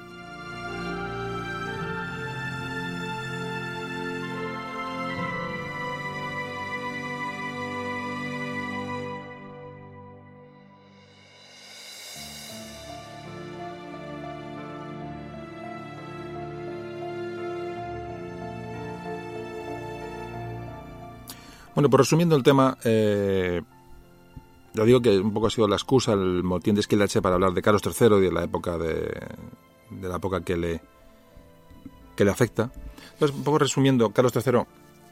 Bueno, 21.83 21.97
pues 21.97 22.07
resumiendo 22.07 22.37
el 22.37 22.43
tema, 22.43 22.77
eh, 22.85 23.61
ya 24.73 24.85
digo 24.85 25.01
que 25.01 25.19
un 25.19 25.33
poco 25.33 25.47
ha 25.47 25.49
sido 25.49 25.67
la 25.67 25.75
excusa, 25.75 26.13
el 26.13 26.41
motín 26.41 26.75
de 26.75 26.79
Esquilache 26.79 27.21
para 27.21 27.35
hablar 27.35 27.51
de 27.51 27.61
Carlos 27.61 27.81
III 27.83 28.19
y 28.19 28.21
de 28.21 28.31
la 28.31 28.45
época 28.45 28.77
de, 28.77 29.11
de 29.89 30.07
la 30.07 30.15
época 30.15 30.39
que 30.45 30.55
le 30.55 30.81
que 32.15 32.23
le 32.23 32.31
afecta. 32.31 32.71
Entonces, 33.11 33.35
un 33.35 33.43
poco 33.43 33.59
resumiendo, 33.59 34.11
Carlos 34.11 34.31
III, 34.33 34.59
hay 34.59 34.65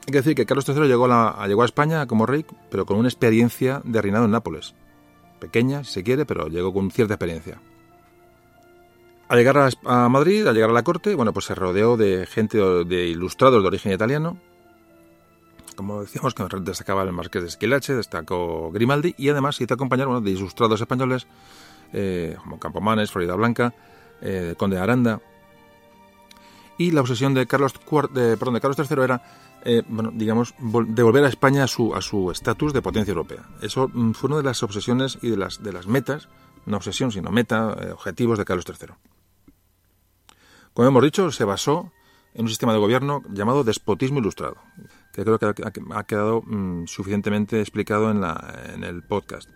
que 0.06 0.14
decir 0.14 0.34
que 0.34 0.46
Carlos 0.46 0.66
III 0.66 0.88
llegó 0.88 1.08
a, 1.12 1.46
llegó 1.46 1.64
a 1.64 1.66
España 1.66 2.08
como 2.08 2.26
rey, 2.26 2.46
pero 2.70 2.86
con 2.86 2.96
una 2.96 3.10
experiencia 3.10 3.82
de 3.84 4.02
reinado 4.02 4.24
en 4.24 4.32
Nápoles. 4.32 4.74
Pequeña, 5.42 5.84
si 5.84 5.92
se 5.92 6.04
quiere, 6.04 6.26
pero 6.26 6.48
llegó 6.48 6.74
con 6.74 6.90
cierta 6.90 7.16
experiencia. 7.16 7.62
Al 9.28 9.38
llegar 9.38 9.58
a, 9.58 9.70
a 9.84 10.08
Madrid, 10.08 10.48
al 10.48 10.56
llegar 10.56 10.70
a 10.70 10.74
la 10.74 10.84
corte, 10.84 11.16
bueno, 11.16 11.34
pues 11.34 11.48
se 11.48 11.54
rodeó 11.54 11.98
de 11.98 12.26
gente 12.28 12.58
de 12.60 13.08
ilustrados 13.08 13.62
de 13.62 13.68
origen 13.68 13.92
italiano, 13.92 14.38
como 15.76 16.02
decíamos, 16.02 16.34
que 16.34 16.44
destacaba 16.62 17.04
el 17.04 17.12
Marqués 17.12 17.42
de 17.42 17.48
Esquilache, 17.48 17.94
destacó 17.94 18.72
Grimaldi 18.72 19.16
y 19.18 19.30
además 19.30 19.60
hizo 19.62 19.74
acompañar 19.74 20.08
bueno, 20.08 20.22
de 20.22 20.32
ilustrados 20.32 20.80
españoles 20.82 21.28
eh, 21.94 22.36
como 22.42 22.60
Campomanes, 22.60 23.12
Florida 23.12 23.36
Blanca, 23.36 23.74
eh, 24.22 24.56
Conde 24.58 24.78
de 24.78 24.82
Aranda. 24.82 25.22
Y 26.78 26.92
la 26.92 27.02
obsesión 27.02 27.34
de 27.34 27.46
Carlos, 27.48 27.74
perdón, 27.74 28.54
de 28.54 28.62
Carlos 28.62 28.78
III 28.78 29.04
era, 29.04 29.24
eh, 29.64 29.84
bueno, 29.88 30.12
digamos, 30.14 30.56
devolver 30.60 31.24
a 31.26 31.28
España 31.28 31.64
a 31.64 31.68
su 31.68 32.32
estatus 32.32 32.74
de 32.74 32.82
potencia 32.82 33.12
europea. 33.12 33.48
Eso 33.62 33.90
mm, 33.94 34.12
fue 34.14 34.30
una 34.30 34.38
de 34.38 34.44
las 34.44 34.64
obsesiones 34.64 35.20
y 35.22 35.30
de 35.30 35.38
las, 35.38 35.62
de 35.62 35.74
las 35.74 35.86
metas, 35.86 36.30
no 36.66 36.78
obsesión, 36.78 37.12
sino 37.12 37.32
meta, 37.32 37.76
objetivos 37.94 38.38
de 38.38 38.46
Carlos 38.46 38.66
III. 38.68 38.96
Como 40.74 40.88
hemos 40.88 41.04
dicho, 41.04 41.32
se 41.32 41.44
basó 41.44 41.92
en 42.34 42.44
un 42.44 42.50
sistema 42.50 42.74
de 42.74 42.80
gobierno 42.80 43.24
llamado 43.30 43.64
despotismo 43.64 44.20
ilustrado, 44.20 44.58
que 45.12 45.24
creo 45.24 45.40
que 45.40 45.46
ha 45.94 46.04
quedado 46.04 46.42
mmm, 46.46 46.86
suficientemente 46.86 47.60
explicado 47.60 48.12
en, 48.12 48.22
la, 48.22 48.62
en 48.74 48.84
el 48.84 49.04
podcast. 49.04 49.50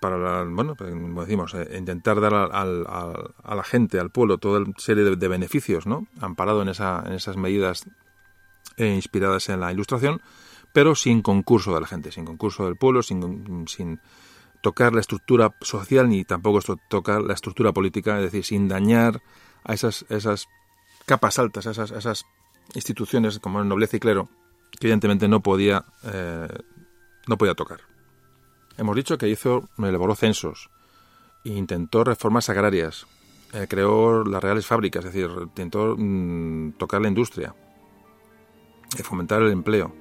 Para, 0.00 0.18
la, 0.18 0.44
bueno, 0.44 0.76
pues, 0.76 0.92
como 0.92 1.22
decimos, 1.22 1.54
eh, 1.54 1.76
intentar 1.76 2.20
dar 2.20 2.34
al, 2.34 2.86
al, 2.86 3.34
a 3.42 3.54
la 3.54 3.64
gente, 3.64 3.98
al 3.98 4.10
pueblo, 4.10 4.38
toda 4.38 4.60
una 4.60 4.72
serie 4.76 5.02
de, 5.02 5.16
de 5.16 5.28
beneficios, 5.28 5.86
¿no? 5.86 6.06
Amparado 6.20 6.62
en, 6.62 6.68
esa, 6.68 7.02
en 7.06 7.14
esas 7.14 7.36
medidas 7.36 7.84
eh, 8.76 8.94
inspiradas 8.94 9.48
en 9.48 9.60
la 9.60 9.72
ilustración, 9.72 10.20
pero 10.72 10.94
sin 10.94 11.22
concurso 11.22 11.74
de 11.74 11.80
la 11.80 11.86
gente, 11.86 12.12
sin 12.12 12.24
concurso 12.24 12.66
del 12.66 12.76
pueblo, 12.76 13.02
sin, 13.02 13.66
sin 13.66 14.00
tocar 14.62 14.92
la 14.92 15.00
estructura 15.00 15.54
social 15.60 16.08
ni 16.08 16.24
tampoco 16.24 16.76
tocar 16.88 17.22
la 17.22 17.34
estructura 17.34 17.72
política, 17.72 18.18
es 18.18 18.24
decir, 18.24 18.44
sin 18.44 18.68
dañar 18.68 19.22
a 19.64 19.74
esas, 19.74 20.04
esas 20.08 20.46
capas 21.06 21.38
altas, 21.38 21.66
esas, 21.66 21.90
esas 21.90 22.26
instituciones 22.74 23.38
como 23.38 23.60
el 23.60 23.68
nobleza 23.68 23.96
y 23.96 24.00
clero, 24.00 24.28
que 24.70 24.86
evidentemente 24.86 25.28
no 25.28 25.40
podía, 25.40 25.84
eh, 26.04 26.48
no 27.26 27.38
podía 27.38 27.54
tocar. 27.54 27.80
Hemos 28.76 28.96
dicho 28.96 29.18
que 29.18 29.28
hizo, 29.28 29.68
elaboró 29.78 30.14
censos, 30.14 30.70
intentó 31.44 32.02
reformas 32.04 32.48
agrarias, 32.48 33.06
eh, 33.52 33.66
creó 33.68 34.24
las 34.24 34.42
reales 34.42 34.66
fábricas, 34.66 35.04
es 35.04 35.12
decir, 35.12 35.30
intentó 35.40 35.94
mmm, 35.96 36.72
tocar 36.72 37.00
la 37.00 37.08
industria, 37.08 37.54
fomentar 39.02 39.42
el 39.42 39.52
empleo, 39.52 39.94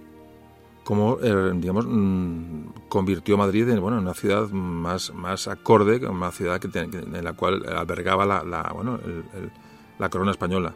como 0.83 1.17
eh, 1.21 1.51
digamos 1.55 1.85
mmm, 1.87 2.65
convirtió 2.89 3.37
Madrid 3.37 3.69
en 3.69 3.79
bueno 3.79 3.97
en 3.97 4.03
una 4.03 4.13
ciudad 4.13 4.49
más 4.49 5.13
más 5.13 5.47
acorde, 5.47 6.05
una 6.07 6.31
ciudad 6.31 6.59
que, 6.59 6.67
en 6.77 7.23
la 7.23 7.33
cual 7.33 7.65
albergaba 7.65 8.25
la, 8.25 8.43
la 8.43 8.71
bueno 8.73 8.99
el, 9.03 9.23
la 9.97 10.09
corona 10.09 10.31
española 10.31 10.75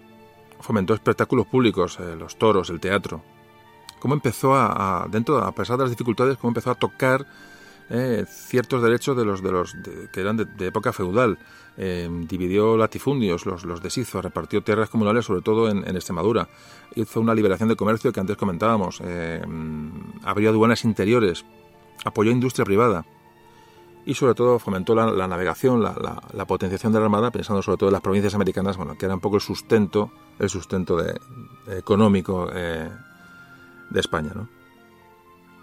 fomentó 0.60 0.94
espectáculos 0.94 1.48
públicos, 1.48 2.00
eh, 2.00 2.16
los 2.18 2.38
toros, 2.38 2.70
el 2.70 2.80
teatro. 2.80 3.22
Cómo 4.00 4.14
empezó 4.14 4.56
a, 4.56 5.04
a, 5.04 5.08
dentro, 5.08 5.38
a 5.40 5.52
pesar 5.52 5.78
de 5.78 5.84
las 5.84 5.92
dificultades, 5.92 6.38
cómo 6.38 6.52
empezó 6.52 6.72
a 6.72 6.76
tocar 6.76 7.26
eh, 7.90 8.26
ciertos 8.28 8.84
derechos 8.84 9.16
de 9.16 9.24
los 9.24 9.42
de 9.42 9.52
los 9.52 9.82
de, 9.82 10.10
que 10.12 10.20
eran 10.20 10.38
de, 10.38 10.68
época 10.68 10.92
feudal. 10.92 11.38
Eh, 11.78 12.10
dividió 12.28 12.76
latifundios, 12.76 13.46
los, 13.46 13.64
los 13.64 13.82
deshizo, 13.82 14.22
repartió 14.22 14.62
tierras 14.64 14.90
comunales, 14.90 15.26
sobre 15.26 15.42
todo 15.42 15.70
en, 15.70 15.88
en, 15.88 15.96
Extremadura. 15.96 16.50
Hizo 16.96 17.22
una 17.22 17.36
liberación 17.36 17.70
de 17.70 17.76
comercio 17.76 18.12
que 18.12 18.20
antes 18.20 18.36
comentábamos. 18.36 19.00
Eh, 19.04 19.42
abrió 20.24 20.50
aduanas 20.50 20.84
interiores, 20.84 21.46
apoyó 22.04 22.32
industria 22.32 22.66
privada 22.66 23.06
y 24.06 24.16
sobre 24.16 24.34
todo 24.34 24.60
fomentó 24.60 24.96
la, 24.96 25.12
la 25.12 25.28
navegación, 25.28 25.84
la, 25.84 25.94
la, 26.02 26.22
la, 26.34 26.46
potenciación 26.46 26.94
de 26.94 27.00
la 27.00 27.06
armada, 27.06 27.30
pensando 27.32 27.62
sobre 27.62 27.78
todo 27.78 27.90
en 27.90 27.94
las 27.94 28.02
provincias 28.02 28.34
americanas, 28.34 28.76
bueno, 28.76 28.98
que 28.98 29.06
era 29.06 29.14
un 29.14 29.22
poco 29.22 29.36
el 29.36 29.42
sustento 29.42 30.12
el 30.40 30.50
sustento 30.50 30.98
de, 30.98 31.20
económico 31.68 32.50
eh, 32.54 32.90
de 33.90 34.00
España. 34.00 34.32
¿no? 34.36 34.50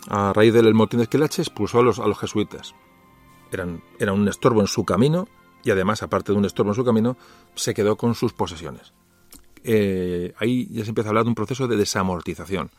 A 0.09 0.33
raíz 0.33 0.53
del 0.53 0.75
motín 0.75 0.99
de 0.99 1.05
Esquilache 1.05 1.43
expulsó 1.43 1.81
a 1.81 1.83
los, 1.83 1.99
a 1.99 2.07
los 2.07 2.19
jesuitas. 2.19 2.75
Eran, 3.51 3.83
eran 3.99 4.19
un 4.19 4.29
estorbo 4.29 4.61
en 4.61 4.67
su 4.67 4.85
camino 4.85 5.29
y 5.63 5.71
además, 5.71 6.03
aparte 6.03 6.33
de 6.33 6.39
un 6.39 6.45
estorbo 6.45 6.73
en 6.73 6.77
su 6.77 6.85
camino, 6.85 7.17
se 7.55 7.73
quedó 7.73 7.97
con 7.97 8.15
sus 8.15 8.33
posesiones. 8.33 8.93
Eh, 9.63 10.35
ahí 10.39 10.69
ya 10.71 10.85
se 10.85 10.91
empieza 10.91 11.09
a 11.09 11.11
hablar 11.11 11.25
de 11.25 11.31
un 11.31 11.35
proceso 11.35 11.67
de 11.67 11.77
desamortización. 11.77 12.71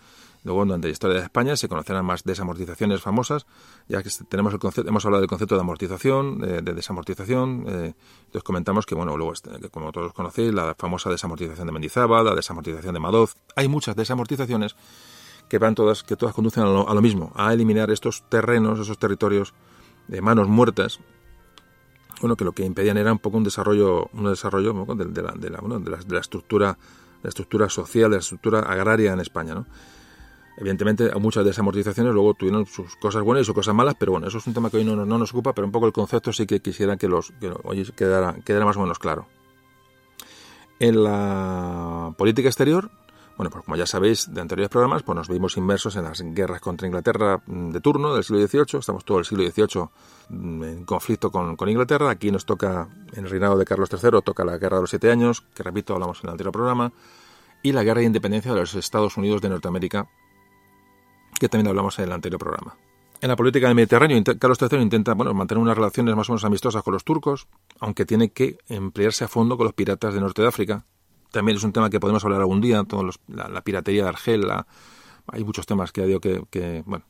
Luego, 0.46 0.64
durante 0.64 0.88
la 0.88 0.92
historia 0.92 1.18
de 1.18 1.24
España 1.24 1.58
se 1.58 1.68
conocerán 1.68 2.06
más 2.06 2.24
desamortizaciones 2.24 3.02
famosas, 3.02 3.48
ya 3.88 4.04
que 4.04 4.12
tenemos 4.30 4.54
el 4.54 4.60
concepto, 4.60 4.88
hemos 4.88 5.04
hablado 5.04 5.22
del 5.22 5.28
concepto 5.28 5.56
de 5.56 5.62
amortización, 5.62 6.38
de, 6.40 6.62
desamortización. 6.62 7.66
Eh, 7.68 7.96
entonces 8.26 8.44
comentamos 8.44 8.86
que, 8.86 8.94
bueno, 8.94 9.18
luego, 9.18 9.34
este, 9.34 9.50
como 9.70 9.92
todos 9.92 10.14
conocéis, 10.14 10.54
la 10.54 10.76
famosa 10.78 11.10
desamortización 11.10 11.66
de 11.66 11.74
Mendizábal, 11.74 12.26
la 12.26 12.36
desamortización 12.36 12.94
de 12.94 13.00
Madoz. 13.00 13.34
Hay 13.56 13.68
muchas 13.68 13.96
desamortizaciones 13.96 14.76
que 15.50 15.58
van 15.58 15.74
todas, 15.74 16.04
que 16.04 16.16
todas 16.16 16.36
conducen 16.36 16.64
a 16.64 16.68
lo, 16.68 17.02
mismo, 17.02 17.32
a 17.36 17.52
eliminar 17.52 17.90
estos 17.90 18.22
terrenos, 18.30 18.80
esos 18.80 19.00
territorios 19.00 19.56
de 20.08 20.22
manos 20.22 20.48
muertas, 20.48 21.00
bueno, 22.22 22.36
que 22.36 22.46
lo 22.46 22.52
que 22.52 22.64
impedían 22.64 22.98
era 22.98 23.12
un 23.12 23.20
poco 23.20 23.38
un 23.38 23.44
desarrollo, 23.44 24.12
un 24.14 24.26
desarrollo 24.26 24.74
de, 24.74 25.06
la, 25.24 25.32
de, 25.32 25.50
la, 25.50 25.58
de, 25.60 25.90
la, 25.90 25.98
de 25.98 26.14
la 26.14 26.20
estructura, 26.20 26.78
la 27.24 27.30
estructura 27.30 27.68
social, 27.68 28.12
de 28.12 28.18
la 28.18 28.22
estructura 28.22 28.60
agraria 28.60 29.12
en 29.12 29.20
España, 29.22 29.56
¿no? 29.56 29.66
Evidentemente, 30.58 31.14
muchas 31.16 31.44
de 31.44 31.50
esas 31.52 31.60
amortizaciones 31.60 32.14
luego 32.14 32.34
tuvieron 32.34 32.66
sus 32.66 32.96
cosas 32.96 33.24
buenas 33.24 33.42
y 33.42 33.46
sus 33.46 33.56
cosas 33.56 33.76
malas, 33.76 33.96
pero 34.00 34.14
bueno, 34.14 34.28
eso 34.28 34.38
es 34.38 34.48
un 34.48 34.54
tema 34.54 34.70
que 34.70 34.78
hoy 34.78 34.86
no, 34.86 34.96
no 34.96 35.18
nos 35.18 35.32
ocupa, 35.32 35.54
pero 35.54 35.66
un 35.66 35.72
poco 35.72 35.86
el 35.86 35.94
concepto 35.94 36.32
sí 36.32 36.46
que 36.46 36.62
quisiera 36.62 36.96
que, 36.96 37.08
los, 37.08 37.32
que 37.40 37.52
hoy 37.64 37.84
quedara, 37.96 38.36
quedara 38.46 38.66
más 38.66 38.78
o 38.78 38.82
menos 38.82 38.98
claro. 38.98 39.28
En 40.80 41.04
la 41.04 42.14
política 42.18 42.48
exterior, 42.48 42.90
bueno, 43.38 43.50
pues 43.50 43.66
como 43.66 43.76
ya 43.76 43.86
sabéis 43.86 44.34
de 44.34 44.40
anteriores 44.40 44.70
programas, 44.70 45.04
pues 45.04 45.16
nos 45.16 45.28
vimos 45.28 45.58
inmersos 45.58 45.98
en 45.98 46.04
las 46.04 46.22
guerras 46.22 46.62
contra 46.62 46.88
Inglaterra 46.88 47.42
mm, 47.46 47.72
de 47.72 47.82
turno 47.82 48.14
del 48.14 48.24
siglo 48.24 48.46
XVIII. 48.46 48.80
Estamos 48.80 49.04
todo 49.04 49.20
el 49.20 49.26
siglo 49.26 49.44
XVIII 49.44 49.90
mm, 50.30 50.64
en 50.64 50.86
conflicto 50.86 51.32
con, 51.32 51.58
con, 51.58 51.68
Inglaterra. 51.68 52.10
Aquí 52.10 52.32
nos 52.32 52.46
toca, 52.46 52.88
en 53.14 53.26
el 53.26 53.30
reinado 53.30 53.58
de 53.58 53.66
Carlos 53.66 53.90
III, 53.92 54.22
toca 54.24 54.46
la 54.46 54.58
Guerra 54.58 54.78
de 54.78 54.84
los 54.84 54.90
Siete 54.90 55.12
Años, 55.12 55.42
que 55.54 55.64
repito, 55.64 55.94
hablamos 55.94 56.20
en 56.24 56.30
el 56.30 56.32
anterior 56.32 56.54
programa, 56.54 56.94
y 57.62 57.74
la 57.74 57.84
Guerra 57.84 58.00
de 58.00 58.06
Independencia 58.06 58.54
de 58.54 58.60
los 58.60 58.74
Estados 58.76 59.18
Unidos 59.18 59.42
de 59.42 59.50
Norteamérica, 59.50 60.08
que 61.40 61.50
también 61.50 61.68
hablamos 61.68 61.98
en 62.00 62.06
el 62.06 62.12
anterior 62.12 62.40
programa. 62.40 62.76
En 63.22 63.30
la 63.30 63.36
política 63.36 63.68
del 63.68 63.76
Mediterráneo, 63.76 64.22
Carlos 64.38 64.60
III 64.62 64.82
intenta 64.82 65.14
bueno, 65.14 65.34
mantener 65.34 65.62
unas 65.62 65.76
relaciones 65.76 66.16
más 66.16 66.30
o 66.30 66.34
menos 66.34 66.44
amistosas 66.44 66.84
con 66.84 66.94
los 66.94 67.04
turcos, 67.04 67.48
aunque 67.80 68.06
tiene 68.06 68.30
que 68.30 68.58
emplearse 68.68 69.24
a 69.24 69.28
fondo 69.28 69.58
con 69.58 69.66
los 69.66 69.74
piratas 69.74 70.14
de 70.14 70.20
Norte 70.20 70.42
de 70.42 70.48
África. 70.48 70.86
También 71.32 71.58
es 71.58 71.64
un 71.64 71.74
tema 71.74 71.90
que 71.90 72.00
podemos 72.00 72.24
hablar 72.24 72.42
algún 72.42 72.62
día, 72.62 72.84
todos 72.84 73.20
la, 73.28 73.62
piratería 73.62 74.04
de 74.04 74.10
Argel, 74.10 74.46
hay 75.28 75.44
muchos 75.44 75.66
temas 75.66 75.92
que 75.92 76.06
digo 76.06 76.20
que, 76.20 76.44
que 76.50 76.84
bueno. 76.86 77.06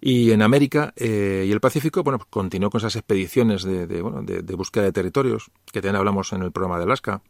Y 0.00 0.32
en 0.32 0.42
América 0.42 0.92
eh, 0.96 1.44
y 1.46 1.52
el 1.52 1.60
Pacífico, 1.60 2.02
bueno, 2.02 2.18
pues 2.18 2.28
continuó 2.28 2.70
con 2.70 2.80
esas 2.80 2.96
expediciones 2.96 3.62
de, 3.62 3.86
de, 3.86 4.02
bueno, 4.02 4.22
de, 4.22 4.42
de, 4.42 4.54
búsqueda 4.54 4.84
de 4.84 4.92
territorios, 4.92 5.50
que 5.72 5.80
también 5.80 5.96
hablamos 5.96 6.32
en 6.32 6.42
el 6.42 6.50
programa 6.50 6.78
de 6.78 6.84
Alaska. 6.84 7.22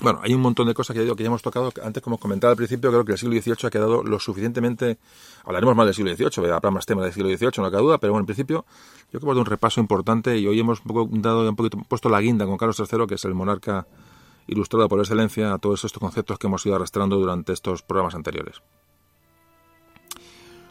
Bueno, 0.00 0.20
hay 0.22 0.32
un 0.32 0.40
montón 0.40 0.68
de 0.68 0.74
cosas 0.74 0.94
que, 0.94 1.02
digo, 1.02 1.16
que 1.16 1.24
ya 1.24 1.26
hemos 1.26 1.42
tocado. 1.42 1.72
Antes, 1.82 2.02
como 2.02 2.18
comentaba 2.18 2.52
al 2.52 2.56
principio, 2.56 2.90
creo 2.90 3.04
que 3.04 3.12
el 3.12 3.18
siglo 3.18 3.40
XVIII 3.40 3.66
ha 3.66 3.70
quedado 3.70 4.04
lo 4.04 4.20
suficientemente... 4.20 4.98
Hablaremos 5.44 5.74
más 5.74 5.86
del 5.86 5.94
siglo 5.94 6.14
XVIII, 6.14 6.50
habrá 6.52 6.70
más 6.70 6.86
temas 6.86 7.04
del 7.04 7.12
siglo 7.12 7.28
XVIII, 7.28 7.64
no 7.64 7.70
cabe 7.70 7.82
duda, 7.82 7.98
pero 7.98 8.12
bueno, 8.12 8.22
en 8.22 8.26
principio 8.26 8.64
yo 9.10 9.18
creo 9.18 9.20
que 9.20 9.24
hemos 9.24 9.34
dado 9.34 9.40
un 9.40 9.46
repaso 9.46 9.80
importante 9.80 10.36
y 10.36 10.46
hoy 10.46 10.60
hemos 10.60 10.80
un 10.80 10.86
poco 10.86 11.08
dado 11.10 11.48
un 11.48 11.56
poquito, 11.56 11.78
puesto 11.88 12.10
la 12.10 12.20
guinda 12.20 12.44
con 12.44 12.58
Carlos 12.58 12.78
III, 12.78 13.06
que 13.06 13.14
es 13.14 13.24
el 13.24 13.34
monarca 13.34 13.86
ilustrado 14.46 14.88
por 14.88 15.00
excelencia 15.00 15.54
a 15.54 15.58
todos 15.58 15.84
estos 15.84 16.00
conceptos 16.00 16.38
que 16.38 16.46
hemos 16.46 16.64
ido 16.66 16.76
arrastrando 16.76 17.16
durante 17.16 17.52
estos 17.52 17.82
programas 17.82 18.14
anteriores. 18.14 18.62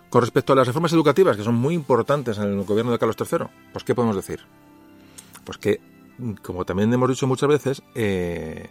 Con 0.09 0.21
respecto 0.21 0.53
a 0.53 0.55
las 0.55 0.67
reformas 0.67 0.93
educativas, 0.93 1.35
que 1.35 1.43
son 1.43 1.55
muy 1.55 1.73
importantes 1.73 2.37
en 2.37 2.59
el 2.59 2.63
gobierno 2.63 2.91
de 2.91 2.99
Carlos 2.99 3.17
III, 3.19 3.47
pues 3.73 3.83
¿qué 3.83 3.93
podemos 3.93 4.15
decir? 4.15 4.41
Pues 5.43 5.57
que, 5.57 5.81
como 6.43 6.65
también 6.65 6.93
hemos 6.93 7.09
dicho 7.09 7.27
muchas 7.27 7.49
veces, 7.49 7.83
eh, 7.93 8.69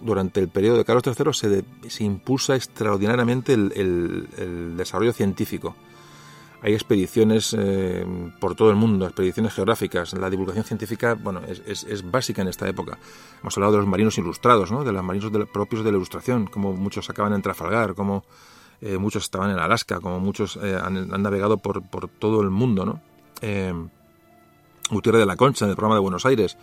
durante 0.00 0.40
el 0.40 0.48
periodo 0.48 0.78
de 0.78 0.84
Carlos 0.84 1.04
III 1.06 1.32
se, 1.32 1.64
se 1.88 2.04
impulsa 2.04 2.56
extraordinariamente 2.56 3.54
el, 3.54 4.74
desarrollo 4.76 5.12
científico. 5.12 5.74
Hay 6.62 6.74
expediciones 6.74 7.56
eh, 7.58 8.04
por 8.38 8.54
todo 8.54 8.70
el 8.70 8.76
mundo, 8.76 9.06
expediciones 9.06 9.54
geográficas. 9.54 10.12
La 10.12 10.28
divulgación 10.28 10.64
científica, 10.64 11.14
bueno, 11.14 11.40
es, 11.46 12.10
básica 12.10 12.42
en 12.42 12.48
esta 12.48 12.68
época. 12.68 12.98
Hemos 13.40 13.56
hablado 13.56 13.72
de 13.72 13.78
los 13.78 13.86
marinos 13.86 14.18
ilustrados, 14.18 14.70
¿no? 14.70 14.84
de 14.84 14.92
los 14.92 15.02
marinos 15.02 15.32
propios 15.48 15.84
de 15.84 15.90
la 15.90 15.96
ilustración, 15.96 16.46
como 16.46 16.74
muchos 16.74 17.08
acaban 17.08 17.32
en 17.32 17.40
Trafalgar, 17.40 17.94
como 17.94 18.24
eh, 18.82 18.98
muchos 18.98 19.24
estaban 19.24 19.50
en 19.50 19.58
Alaska, 19.58 20.00
como 20.00 20.20
muchos 20.20 20.58
eh, 20.62 20.78
han, 20.80 21.08
navegado 21.22 21.56
por, 21.56 21.82
por, 21.82 22.08
todo 22.08 22.42
el 22.42 22.50
mundo, 22.50 22.84
¿no? 22.84 23.00
Gutiérrez 24.90 25.20
de 25.20 25.26
la 25.26 25.36
Concha, 25.36 25.64
en 25.64 25.70
el 25.70 25.76
programa 25.76 25.94
de 25.94 26.00
Buenos 26.00 26.26
Aires, 26.26 26.58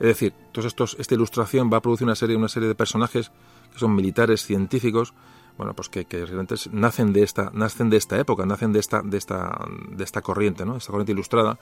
es 0.00 0.06
decir, 0.06 0.32
entonces 0.46 0.70
estos, 0.70 0.96
esta 0.98 1.14
ilustración 1.14 1.70
va 1.72 1.78
a 1.78 1.82
producir 1.82 2.06
una 2.06 2.14
serie, 2.14 2.36
una 2.36 2.48
serie 2.48 2.68
de 2.68 2.74
personajes 2.74 3.30
que 3.72 3.78
son 3.78 3.94
militares, 3.94 4.44
científicos, 4.44 5.14
bueno, 5.56 5.74
pues 5.74 5.88
que, 5.88 6.06
realmente 6.08 6.54
nacen 6.70 7.12
de 7.12 7.24
esta, 7.24 7.50
nacen 7.52 7.90
de 7.90 7.96
esta 7.96 8.16
época, 8.18 8.46
nacen 8.46 8.72
de 8.72 8.78
esta, 8.78 9.02
de 9.02 9.18
esta, 9.18 9.58
de 9.90 10.04
esta 10.04 10.22
corriente, 10.22 10.64
¿no? 10.64 10.76
Esta 10.76 10.92
corriente 10.92 11.10
ilustrada, 11.12 11.58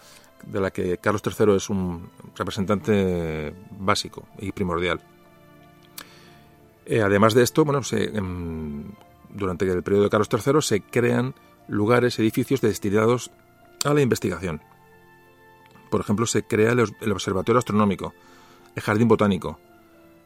de 0.47 0.61
la 0.61 0.71
que 0.71 0.99
Carlos 0.99 1.23
III 1.25 1.57
es 1.57 1.71
un 1.71 2.11
representante 2.37 3.55
básico 3.79 4.25
y 4.39 4.53
primordial. 4.53 5.01
Eh, 6.85 7.01
además 7.01 7.33
de 7.33 7.43
esto, 7.43 7.65
bueno, 7.65 7.81
em, 7.93 8.85
durante 9.31 9.65
el 9.65 9.83
periodo 9.83 10.05
de 10.05 10.11
Carlos 10.11 10.29
III 10.31 10.61
se 10.61 10.83
crean 10.83 11.35
lugares, 11.67 12.19
edificios 12.19 12.61
destinados 12.61 13.31
a 13.85 13.95
la 13.95 14.03
investigación. 14.03 14.61
Por 15.97 16.03
ejemplo, 16.03 16.27
se 16.27 16.43
crea 16.43 16.73
el, 16.73 17.11
Observatorio 17.11 17.59
Astronómico, 17.59 18.13
el 18.75 18.83
Jardín 18.83 19.09
Botánico, 19.09 19.59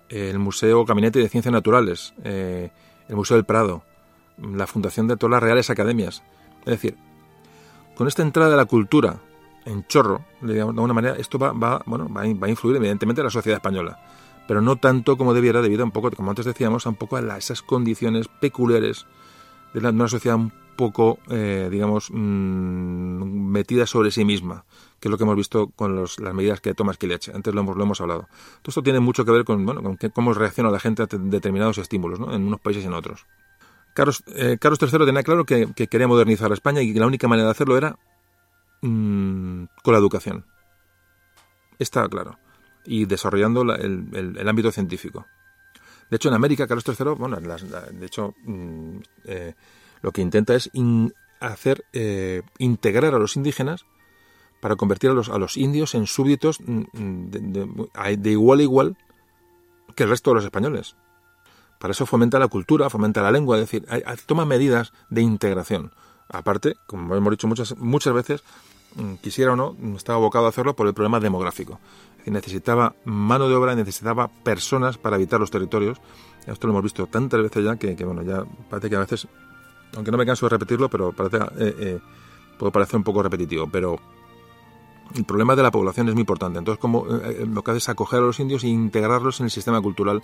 el 0.08 0.36
Museo 0.40 0.84
Gabinete 0.84 1.20
de 1.20 1.28
Ciencias 1.28 1.52
Naturales, 1.52 2.12
eh, 2.24 2.72
el 3.08 3.14
Museo 3.14 3.36
del 3.36 3.46
Prado, 3.46 3.84
la 4.36 4.66
fundación 4.66 5.06
de 5.06 5.16
todas 5.16 5.30
las 5.30 5.42
Reales 5.44 5.70
Academias. 5.70 6.24
Es 6.62 6.72
decir, 6.72 6.96
con 7.94 8.08
esta 8.08 8.22
entrada 8.22 8.50
de 8.50 8.56
la 8.56 8.64
cultura 8.64 9.20
en 9.64 9.86
chorro, 9.86 10.24
de 10.40 10.60
alguna 10.60 10.92
manera, 10.92 11.14
esto 11.14 11.38
va, 11.38 11.52
bueno, 11.86 12.12
va, 12.12 12.22
a 12.22 12.48
influir 12.48 12.74
evidentemente 12.74 13.20
en 13.20 13.26
la 13.26 13.30
sociedad 13.30 13.58
española, 13.58 14.00
pero 14.48 14.60
no 14.60 14.74
tanto 14.74 15.16
como 15.16 15.34
debiera, 15.34 15.62
debido 15.62 15.82
a 15.82 15.84
un 15.84 15.92
poco, 15.92 16.10
como 16.10 16.30
antes 16.30 16.46
decíamos, 16.46 16.84
un 16.84 16.96
poco 16.96 17.16
a 17.16 17.38
esas 17.38 17.62
condiciones 17.62 18.26
peculiares 18.26 19.06
de, 19.72 19.88
una 19.88 20.08
sociedad 20.08 20.36
un 20.36 20.52
poco, 20.74 21.20
eh, 21.28 21.68
digamos, 21.70 22.10
mm, 22.10 23.22
metida 23.52 23.86
sobre 23.86 24.10
sí 24.10 24.24
misma, 24.24 24.64
que 25.00 25.08
es 25.08 25.10
lo 25.10 25.16
que 25.16 25.24
hemos 25.24 25.36
visto 25.36 25.68
con 25.68 25.96
las 25.96 26.34
medidas 26.34 26.60
que 26.60 26.74
toma 26.74 26.92
Esquileche. 26.92 27.32
Antes 27.34 27.54
lo 27.54 27.62
hemos, 27.62 28.00
hablado. 28.00 28.28
Todo 28.62 28.68
esto 28.68 28.82
tiene 28.82 29.00
mucho 29.00 29.24
que 29.24 29.32
ver 29.32 29.44
con, 29.44 29.64
bueno, 29.64 29.96
cómo 30.12 30.34
reacciona 30.34 30.70
la 30.70 30.78
gente 30.78 31.02
a 31.02 31.06
determinados 31.06 31.78
estímulos, 31.78 32.20
en 32.20 32.46
unos 32.46 32.60
países 32.60 32.84
y 32.84 32.86
en 32.86 32.92
otros. 32.92 33.26
Carlos, 33.94 34.22
eh, 34.26 34.58
Carlos 34.60 34.78
III 34.80 35.06
tenía 35.06 35.22
claro 35.22 35.44
que, 35.46 35.72
quería 35.74 36.06
modernizar 36.06 36.50
a 36.50 36.54
España 36.54 36.82
y 36.82 36.92
que 36.92 37.00
la 37.00 37.06
única 37.06 37.28
manera 37.28 37.46
de 37.46 37.52
hacerlo 37.52 37.78
era 37.78 37.98
mm, 38.82 39.64
con 39.82 39.92
la 39.92 39.98
educación. 39.98 40.44
Estaba 41.78 42.08
claro. 42.08 42.38
Y 42.84 43.06
desarrollando 43.06 43.62
el, 43.62 44.48
ámbito 44.48 44.70
científico. 44.70 45.26
De 46.10 46.16
hecho, 46.16 46.28
en 46.28 46.34
América, 46.34 46.66
Carlos 46.66 46.84
III, 46.86 47.14
bueno, 47.16 47.38
de 47.40 48.06
hecho, 48.06 48.34
mm, 48.44 48.98
eh, 49.24 49.54
lo 50.02 50.12
que 50.12 50.20
intenta 50.20 50.54
es 50.54 50.70
hacer 51.40 51.86
eh, 51.94 52.42
integrar 52.58 53.14
a 53.14 53.18
los 53.18 53.36
indígenas 53.36 53.86
para 54.60 54.76
convertir 54.76 55.10
a 55.10 55.14
los, 55.14 55.28
a 55.28 55.38
los 55.38 55.56
indios 55.56 55.94
en 55.94 56.06
súbditos 56.06 56.60
mm, 56.60 56.82
mm, 56.92 57.30
de, 57.30 58.30
igual 58.30 58.60
a 58.60 58.62
igual 58.62 58.96
que 59.96 60.04
el 60.04 60.10
resto 60.10 60.30
de 60.30 60.36
los 60.36 60.44
españoles. 60.44 60.96
Para 61.78 61.92
eso 61.92 62.04
fomenta 62.04 62.38
la 62.38 62.48
cultura, 62.48 62.90
fomenta 62.90 63.22
la 63.22 63.32
lengua, 63.32 63.56
es 63.56 63.62
decir, 63.62 63.86
toma 64.26 64.44
medidas 64.44 64.92
de 65.08 65.22
integración. 65.22 65.92
Aparte, 66.28 66.76
como 66.86 67.16
hemos 67.16 67.30
dicho 67.30 67.48
muchas, 67.48 67.76
muchas 67.78 68.12
veces, 68.12 68.44
mm, 68.96 69.14
quisiera 69.14 69.54
o 69.54 69.56
no, 69.56 69.76
estaba 69.96 70.18
abocado 70.18 70.46
a 70.46 70.50
hacerlo 70.50 70.76
por 70.76 70.86
el 70.86 70.94
problema 70.94 71.20
demográfico. 71.20 71.80
Necesitaba 72.26 72.94
mano 73.04 73.48
de 73.48 73.54
obra, 73.54 73.74
necesitaba 73.74 74.28
personas 74.28 74.98
para 74.98 75.16
habitar 75.16 75.40
los 75.40 75.50
territorios. 75.50 75.98
Esto 76.46 76.66
lo 76.66 76.74
hemos 76.74 76.82
visto 76.82 77.06
tantas 77.06 77.42
veces 77.42 77.64
ya 77.64 77.76
que, 77.76 78.04
bueno, 78.04 78.22
ya 78.22 78.44
parece 78.68 78.90
que 78.90 78.96
a 78.96 79.00
veces, 79.00 79.26
aunque 79.96 80.10
no 80.10 80.18
me 80.18 80.26
canso 80.26 80.46
de 80.46 80.50
repetirlo, 80.50 80.90
pero 80.90 81.12
parece, 81.12 81.38
eh, 81.38 81.74
eh, 81.78 82.00
parecer 82.70 82.96
un 82.96 83.04
poco 83.04 83.22
repetitivo, 83.22 83.68
pero 83.72 83.98
el 85.14 85.24
problema 85.24 85.56
de 85.56 85.62
la 85.62 85.70
población 85.70 86.08
es 86.08 86.14
muy 86.14 86.22
importante. 86.22 86.58
Entonces, 86.58 86.80
como, 86.80 87.06
eh, 87.06 87.38
eh, 87.40 87.46
lo 87.46 87.62
que 87.62 87.70
hace 87.72 87.78
es 87.78 87.88
acoger 87.88 88.20
a 88.20 88.22
los 88.22 88.40
indios 88.40 88.64
e 88.64 88.68
integrarlos 88.68 89.40
en 89.40 89.44
el 89.44 89.50
sistema 89.50 89.80
cultural 89.80 90.22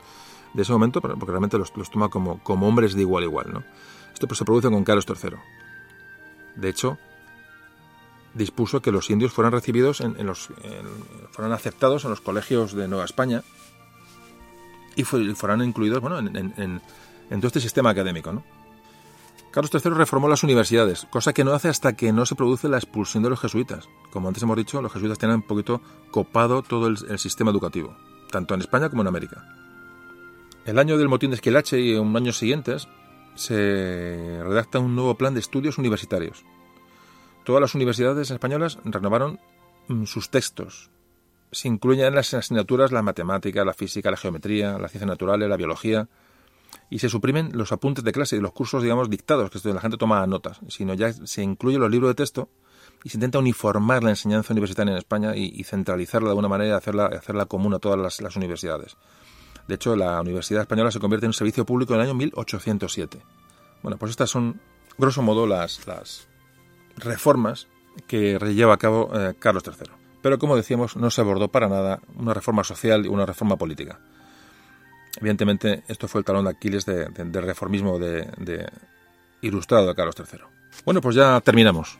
de 0.52 0.62
ese 0.62 0.72
momento, 0.72 1.00
porque 1.00 1.26
realmente 1.26 1.58
los, 1.58 1.72
toma 1.90 2.08
como, 2.08 2.38
como, 2.42 2.68
hombres 2.68 2.94
de 2.94 3.02
igual 3.02 3.24
a 3.24 3.26
igual. 3.26 3.52
¿no? 3.52 3.64
Esto 4.12 4.26
pues, 4.26 4.38
se 4.38 4.44
produce 4.44 4.70
con 4.70 4.84
Carlos 4.84 5.06
III. 5.08 5.36
De 6.56 6.68
hecho, 6.68 6.98
dispuso 8.34 8.80
que 8.80 8.92
los 8.92 9.10
indios 9.10 9.32
fueran 9.32 9.52
recibidos 9.52 10.00
en, 10.00 10.14
los 10.26 10.48
fueran 11.32 11.52
aceptados 11.52 12.04
en 12.04 12.10
los 12.10 12.20
colegios 12.20 12.74
de 12.74 12.86
Nueva 12.86 13.04
España 13.04 13.42
y 14.94 15.04
fueran 15.04 15.62
incluidos 15.62 16.00
bueno, 16.00 16.18
en, 16.18 16.80
todo 17.30 17.46
este 17.46 17.60
sistema 17.60 17.90
académico. 17.90 18.32
¿no? 18.32 18.42
Carlos 19.56 19.72
III 19.72 19.94
reformó 19.94 20.28
las 20.28 20.42
universidades, 20.42 21.06
cosa 21.08 21.32
que 21.32 21.42
no 21.42 21.54
hace 21.54 21.70
hasta 21.70 21.94
que 21.94 22.12
no 22.12 22.26
se 22.26 22.34
produce 22.34 22.68
la 22.68 22.76
expulsión 22.76 23.22
de 23.22 23.30
los 23.30 23.40
jesuitas. 23.40 23.88
Como 24.10 24.28
antes 24.28 24.42
hemos 24.42 24.58
dicho, 24.58 24.82
los 24.82 24.92
jesuitas 24.92 25.16
tienen 25.16 25.36
un 25.36 25.46
poquito 25.46 25.80
copado 26.10 26.60
todo 26.60 26.88
el, 26.88 27.18
sistema 27.18 27.52
educativo, 27.52 27.96
tanto 28.30 28.52
en 28.52 28.60
España 28.60 28.90
como 28.90 29.00
en 29.00 29.08
América. 29.08 29.48
El 30.66 30.78
año 30.78 30.98
del 30.98 31.08
motín 31.08 31.30
de 31.30 31.36
Esquilache 31.36 31.80
y 31.80 31.94
un 31.94 32.14
año 32.14 32.34
siguientes 32.34 32.86
se 33.34 34.42
redacta 34.44 34.78
un 34.78 34.94
nuevo 34.94 35.14
plan 35.14 35.32
de 35.32 35.40
estudios 35.40 35.78
universitarios. 35.78 36.44
Todas 37.42 37.62
las 37.62 37.74
universidades 37.74 38.30
españolas 38.30 38.78
renovaron 38.84 39.40
mm, 39.88 40.04
sus 40.04 40.28
textos. 40.28 40.90
Se 41.50 41.68
incluyen 41.68 42.04
en 42.04 42.14
las 42.14 42.34
asignaturas 42.34 42.92
la 42.92 43.00
matemática, 43.00 43.64
la 43.64 43.72
física, 43.72 44.10
la 44.10 44.18
geometría, 44.18 44.78
las 44.78 44.90
ciencias 44.90 45.08
naturales, 45.08 45.48
la 45.48 45.56
biología, 45.56 46.10
y 46.90 46.98
se 46.98 47.08
suprimen 47.08 47.50
los 47.54 47.72
apuntes 47.72 48.04
de 48.04 48.12
clase 48.12 48.36
y 48.36 48.40
los 48.40 48.52
cursos, 48.52 48.82
digamos, 48.82 49.10
dictados, 49.10 49.50
que 49.50 49.72
la 49.72 49.80
gente 49.80 49.96
toma 49.96 50.26
notas, 50.26 50.60
sino 50.68 50.94
ya 50.94 51.12
se 51.12 51.42
incluyen 51.42 51.80
los 51.80 51.90
libros 51.90 52.10
de 52.10 52.14
texto 52.14 52.48
y 53.02 53.08
se 53.08 53.16
intenta 53.16 53.38
uniformar 53.38 54.02
la 54.02 54.10
enseñanza 54.10 54.52
universitaria 54.52 54.92
en 54.92 54.98
España 54.98 55.36
y, 55.36 55.62
centralizarla 55.64 56.28
de 56.28 56.32
alguna 56.32 56.48
manera 56.48 56.70
y 56.70 57.16
hacerla, 57.16 57.46
común 57.46 57.74
a 57.74 57.78
todas 57.78 57.98
las, 57.98 58.20
las 58.20 58.36
universidades. 58.36 58.96
De 59.68 59.74
hecho, 59.74 59.96
la 59.96 60.20
Universidad 60.20 60.62
Española 60.62 60.90
se 60.90 61.00
convierte 61.00 61.26
en 61.26 61.30
un 61.30 61.34
servicio 61.34 61.66
público 61.66 61.94
en 61.94 62.00
el 62.00 62.06
año 62.06 62.14
1807. 62.14 63.20
Bueno, 63.82 63.98
pues 63.98 64.10
estas 64.10 64.30
son, 64.30 64.60
grosso 64.96 65.22
modo, 65.22 65.46
las, 65.46 65.86
las 65.86 66.28
reformas 66.96 67.66
que 68.06 68.38
lleva 68.38 68.74
a 68.74 68.78
cabo 68.78 69.10
eh, 69.14 69.34
Carlos 69.38 69.64
III. 69.66 69.90
Pero 70.22 70.38
como 70.38 70.56
decíamos, 70.56 70.96
no 70.96 71.10
se 71.10 71.20
abordó 71.20 71.48
para 71.48 71.68
nada 71.68 72.00
una 72.16 72.34
reforma 72.34 72.64
social 72.64 73.06
y 73.06 73.08
una 73.08 73.26
reforma 73.26 73.56
política. 73.56 74.00
Evidentemente, 75.16 75.82
esto 75.88 76.08
fue 76.08 76.20
el 76.20 76.24
talón 76.24 76.44
de 76.44 76.50
Aquiles 76.50 76.84
del 76.86 77.42
reformismo 77.42 77.98
de, 77.98 78.68
ilustrado 79.40 79.88
de 79.88 79.94
Carlos 79.94 80.14
III. 80.18 80.40
Bueno, 80.84 81.00
pues 81.00 81.16
ya 81.16 81.40
terminamos. 81.40 81.98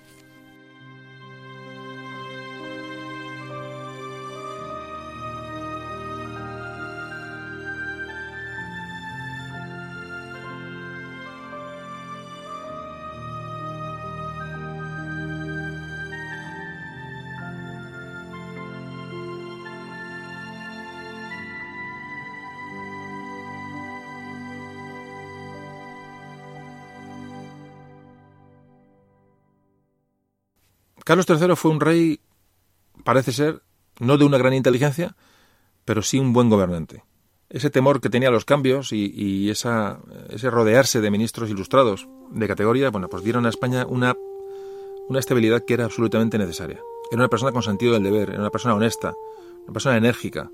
Carlos 31.07 31.27
III 31.31 31.55
fue 31.55 31.70
un 31.70 31.78
rey, 31.78 32.19
parece 33.05 33.31
ser, 33.31 33.62
no 34.01 34.19
de 34.19 34.24
una 34.24 34.39
gran 34.39 34.55
inteligencia, 34.55 35.15
pero 35.85 36.03
sí 36.03 36.19
un 36.19 36.33
buen 36.33 36.51
gobernante. 36.51 37.05
Ese 37.49 37.70
temor 37.70 38.01
que 38.01 38.11
tenía 38.11 38.28
a 38.28 38.33
los 38.33 38.45
cambios 38.45 38.93
y, 38.93 39.49
ese 39.49 40.51
rodearse 40.51 41.01
de 41.01 41.12
ministros 41.12 41.49
ilustrados 41.49 42.09
de 42.33 42.49
categoría, 42.49 42.91
bueno, 42.91 43.09
pues 43.09 43.23
dieron 43.23 43.47
a 43.47 43.51
España 43.51 43.87
una, 43.89 44.16
estabilidad 45.16 45.65
que 45.65 45.74
era 45.74 45.85
absolutamente 45.85 46.39
necesaria. 46.39 46.81
Era 47.12 47.20
una 47.20 47.28
persona 47.28 47.53
con 47.53 47.62
sentido 47.62 47.93
del 47.93 48.03
deber, 48.03 48.31
era 48.31 48.41
una 48.41 48.51
persona 48.51 48.74
honesta, 48.74 49.15
una 49.62 49.73
persona 49.73 49.97
enérgica, 49.97 50.51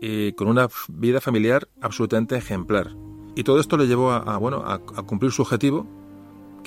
y 0.00 0.32
con 0.32 0.48
una 0.48 0.70
vida 0.88 1.20
familiar 1.20 1.68
absolutamente 1.82 2.38
ejemplar. 2.38 2.96
Y 3.36 3.42
todo 3.42 3.60
esto 3.60 3.76
le 3.76 3.86
llevó 3.86 4.12
a, 4.12 4.22
a 4.34 5.02
cumplir 5.02 5.30
su 5.30 5.42
objetivo, 5.42 5.86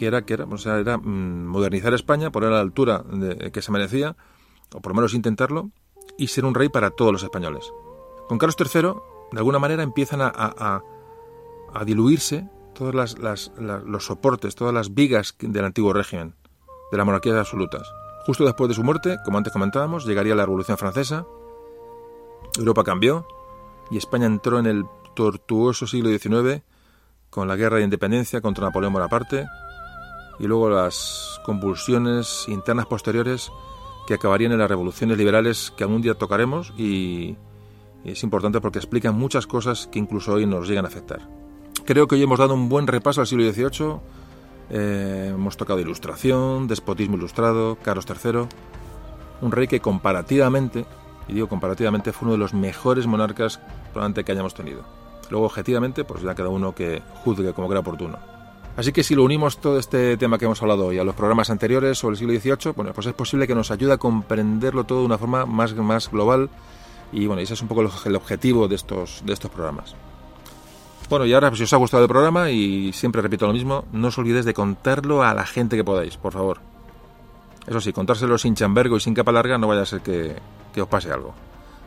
que 0.01 0.07
era, 0.07 0.23
que 0.23 0.33
era, 0.33 0.45
o 0.45 0.57
sea, 0.57 0.79
era 0.79 0.97
mm, 0.97 1.45
modernizar 1.45 1.93
España, 1.93 2.31
poner 2.31 2.49
a 2.49 2.53
la 2.53 2.59
altura 2.59 3.03
de, 3.07 3.51
que 3.51 3.61
se 3.61 3.71
merecía, 3.71 4.15
o 4.73 4.81
por 4.81 4.93
lo 4.93 4.95
menos 4.95 5.13
intentarlo, 5.13 5.69
y 6.17 6.29
ser 6.29 6.43
un 6.43 6.55
rey 6.55 6.69
para 6.69 6.89
todos 6.89 7.11
los 7.11 7.21
españoles. 7.21 7.71
Con 8.27 8.39
Carlos 8.39 8.55
III, 8.59 8.93
de 9.31 9.37
alguna 9.37 9.59
manera, 9.59 9.83
empiezan 9.83 10.21
a, 10.23 10.81
diluirse 11.85 12.49
todos 12.73 12.95
los 12.95 14.03
soportes, 14.03 14.55
todas 14.55 14.73
las 14.73 14.95
vigas 14.95 15.35
del 15.37 15.65
antiguo 15.65 15.93
régimen, 15.93 16.33
de 16.91 16.97
las 16.97 17.05
monarquías 17.05 17.35
absolutas. 17.35 17.87
Justo 18.25 18.43
después 18.43 18.69
de 18.69 18.73
su 18.73 18.83
muerte, 18.83 19.17
como 19.23 19.37
antes 19.37 19.53
comentábamos, 19.53 20.07
llegaría 20.07 20.33
la 20.33 20.47
Revolución 20.47 20.79
Francesa, 20.79 21.27
Europa 22.57 22.83
cambió 22.83 23.27
y 23.91 23.97
España 23.97 24.25
entró 24.25 24.57
en 24.57 24.65
el 24.65 24.83
tortuoso 25.13 25.85
siglo 25.85 26.09
XIX 26.09 26.63
con 27.29 27.47
la 27.47 27.55
guerra 27.55 27.77
de 27.77 27.83
independencia 27.83 28.41
contra 28.41 28.65
Napoleón 28.65 28.93
Bonaparte, 28.93 29.45
y 30.39 30.47
luego 30.47 30.69
las 30.69 31.39
convulsiones 31.45 32.45
internas 32.47 32.85
posteriores 32.85 33.51
que 34.07 34.15
acabarían 34.15 34.51
en 34.51 34.59
las 34.59 34.69
revoluciones 34.69 35.17
liberales 35.17 35.73
que 35.75 35.83
algún 35.83 36.01
día 36.01 36.15
tocaremos 36.15 36.73
y, 36.77 37.37
es 38.03 38.23
importante 38.23 38.61
porque 38.61 38.79
explican 38.79 39.15
muchas 39.15 39.45
cosas 39.45 39.87
que 39.87 39.99
incluso 39.99 40.33
hoy 40.33 40.45
nos 40.45 40.67
llegan 40.67 40.85
a 40.85 40.87
afectar. 40.87 41.27
Creo 41.85 42.07
que 42.07 42.15
hoy 42.15 42.23
hemos 42.23 42.39
dado 42.39 42.53
un 42.53 42.67
buen 42.67 42.87
repaso 42.87 43.21
al 43.21 43.27
siglo 43.27 43.51
XVIII, 43.51 43.95
eh, 44.71 45.31
hemos 45.33 45.55
tocado 45.57 45.79
ilustración, 45.79 46.67
despotismo 46.67 47.17
ilustrado, 47.17 47.77
Carlos 47.83 48.05
III, 48.07 48.47
un 49.41 49.51
rey 49.51 49.67
que 49.67 49.81
comparativamente, 49.81 50.85
y 51.27 51.33
digo 51.33 51.47
comparativamente, 51.47 52.11
fue 52.11 52.27
uno 52.27 52.33
de 52.33 52.39
los 52.39 52.53
mejores 52.53 53.05
monarcas 53.05 53.59
probablemente 53.91 54.23
que 54.23 54.31
hayamos 54.31 54.53
tenido. 54.53 54.83
Luego, 55.29 55.45
objetivamente, 55.45 56.03
pues 56.03 56.23
ya 56.23 56.35
cada 56.35 56.49
uno 56.49 56.73
que 56.73 57.01
juzgue 57.23 57.53
como 57.53 57.67
crea 57.67 57.81
oportuno. 57.81 58.30
Así 58.77 58.93
que 58.93 59.03
si 59.03 59.15
lo 59.15 59.23
unimos 59.23 59.57
todo 59.59 59.77
este 59.77 60.15
tema 60.17 60.37
que 60.37 60.45
hemos 60.45 60.61
hablado 60.61 60.87
hoy 60.87 60.97
a 60.97 61.03
los 61.03 61.15
programas 61.15 61.49
anteriores 61.49 61.97
sobre 61.97 62.13
el 62.13 62.17
siglo 62.17 62.39
XVIII, 62.39 62.73
bueno, 62.73 62.93
pues 62.93 63.07
es 63.07 63.13
posible 63.13 63.45
que 63.45 63.55
nos 63.55 63.69
ayude 63.69 63.93
a 63.93 63.97
comprenderlo 63.97 64.85
todo 64.85 64.99
de 64.99 65.05
una 65.05 65.17
forma 65.17 65.45
más, 65.45 65.75
más 65.75 66.09
global 66.09 66.49
y 67.11 67.27
bueno, 67.27 67.41
ese 67.41 67.53
es 67.53 67.61
un 67.61 67.67
poco 67.67 67.81
el 67.81 68.15
objetivo 68.15 68.67
de 68.67 68.75
estos, 68.75 69.21
de 69.25 69.33
estos 69.33 69.51
programas. 69.51 69.95
Bueno, 71.09 71.25
y 71.25 71.33
ahora 71.33 71.53
si 71.53 71.63
os 71.63 71.73
ha 71.73 71.77
gustado 71.77 72.03
el 72.03 72.09
programa 72.09 72.51
y 72.51 72.93
siempre 72.93 73.21
repito 73.21 73.45
lo 73.45 73.51
mismo, 73.51 73.83
no 73.91 74.07
os 74.07 74.17
olvidéis 74.17 74.45
de 74.45 74.53
contarlo 74.53 75.21
a 75.21 75.33
la 75.33 75.45
gente 75.45 75.75
que 75.75 75.83
podáis, 75.83 76.15
por 76.15 76.31
favor. 76.31 76.59
Eso 77.67 77.81
sí, 77.81 77.91
contárselo 77.91 78.37
sin 78.37 78.55
chambergo 78.55 78.95
y 78.95 79.01
sin 79.01 79.13
capa 79.13 79.33
larga 79.33 79.57
no 79.57 79.67
vaya 79.67 79.81
a 79.81 79.85
ser 79.85 80.01
que, 80.01 80.37
que 80.73 80.81
os 80.81 80.87
pase 80.87 81.11
algo. 81.11 81.33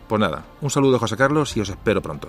Pues 0.06 0.20
nada, 0.20 0.44
un 0.60 0.68
saludo 0.68 0.98
José 0.98 1.16
Carlos 1.16 1.56
y 1.56 1.60
os 1.62 1.68
espero 1.70 2.02
pronto. 2.02 2.28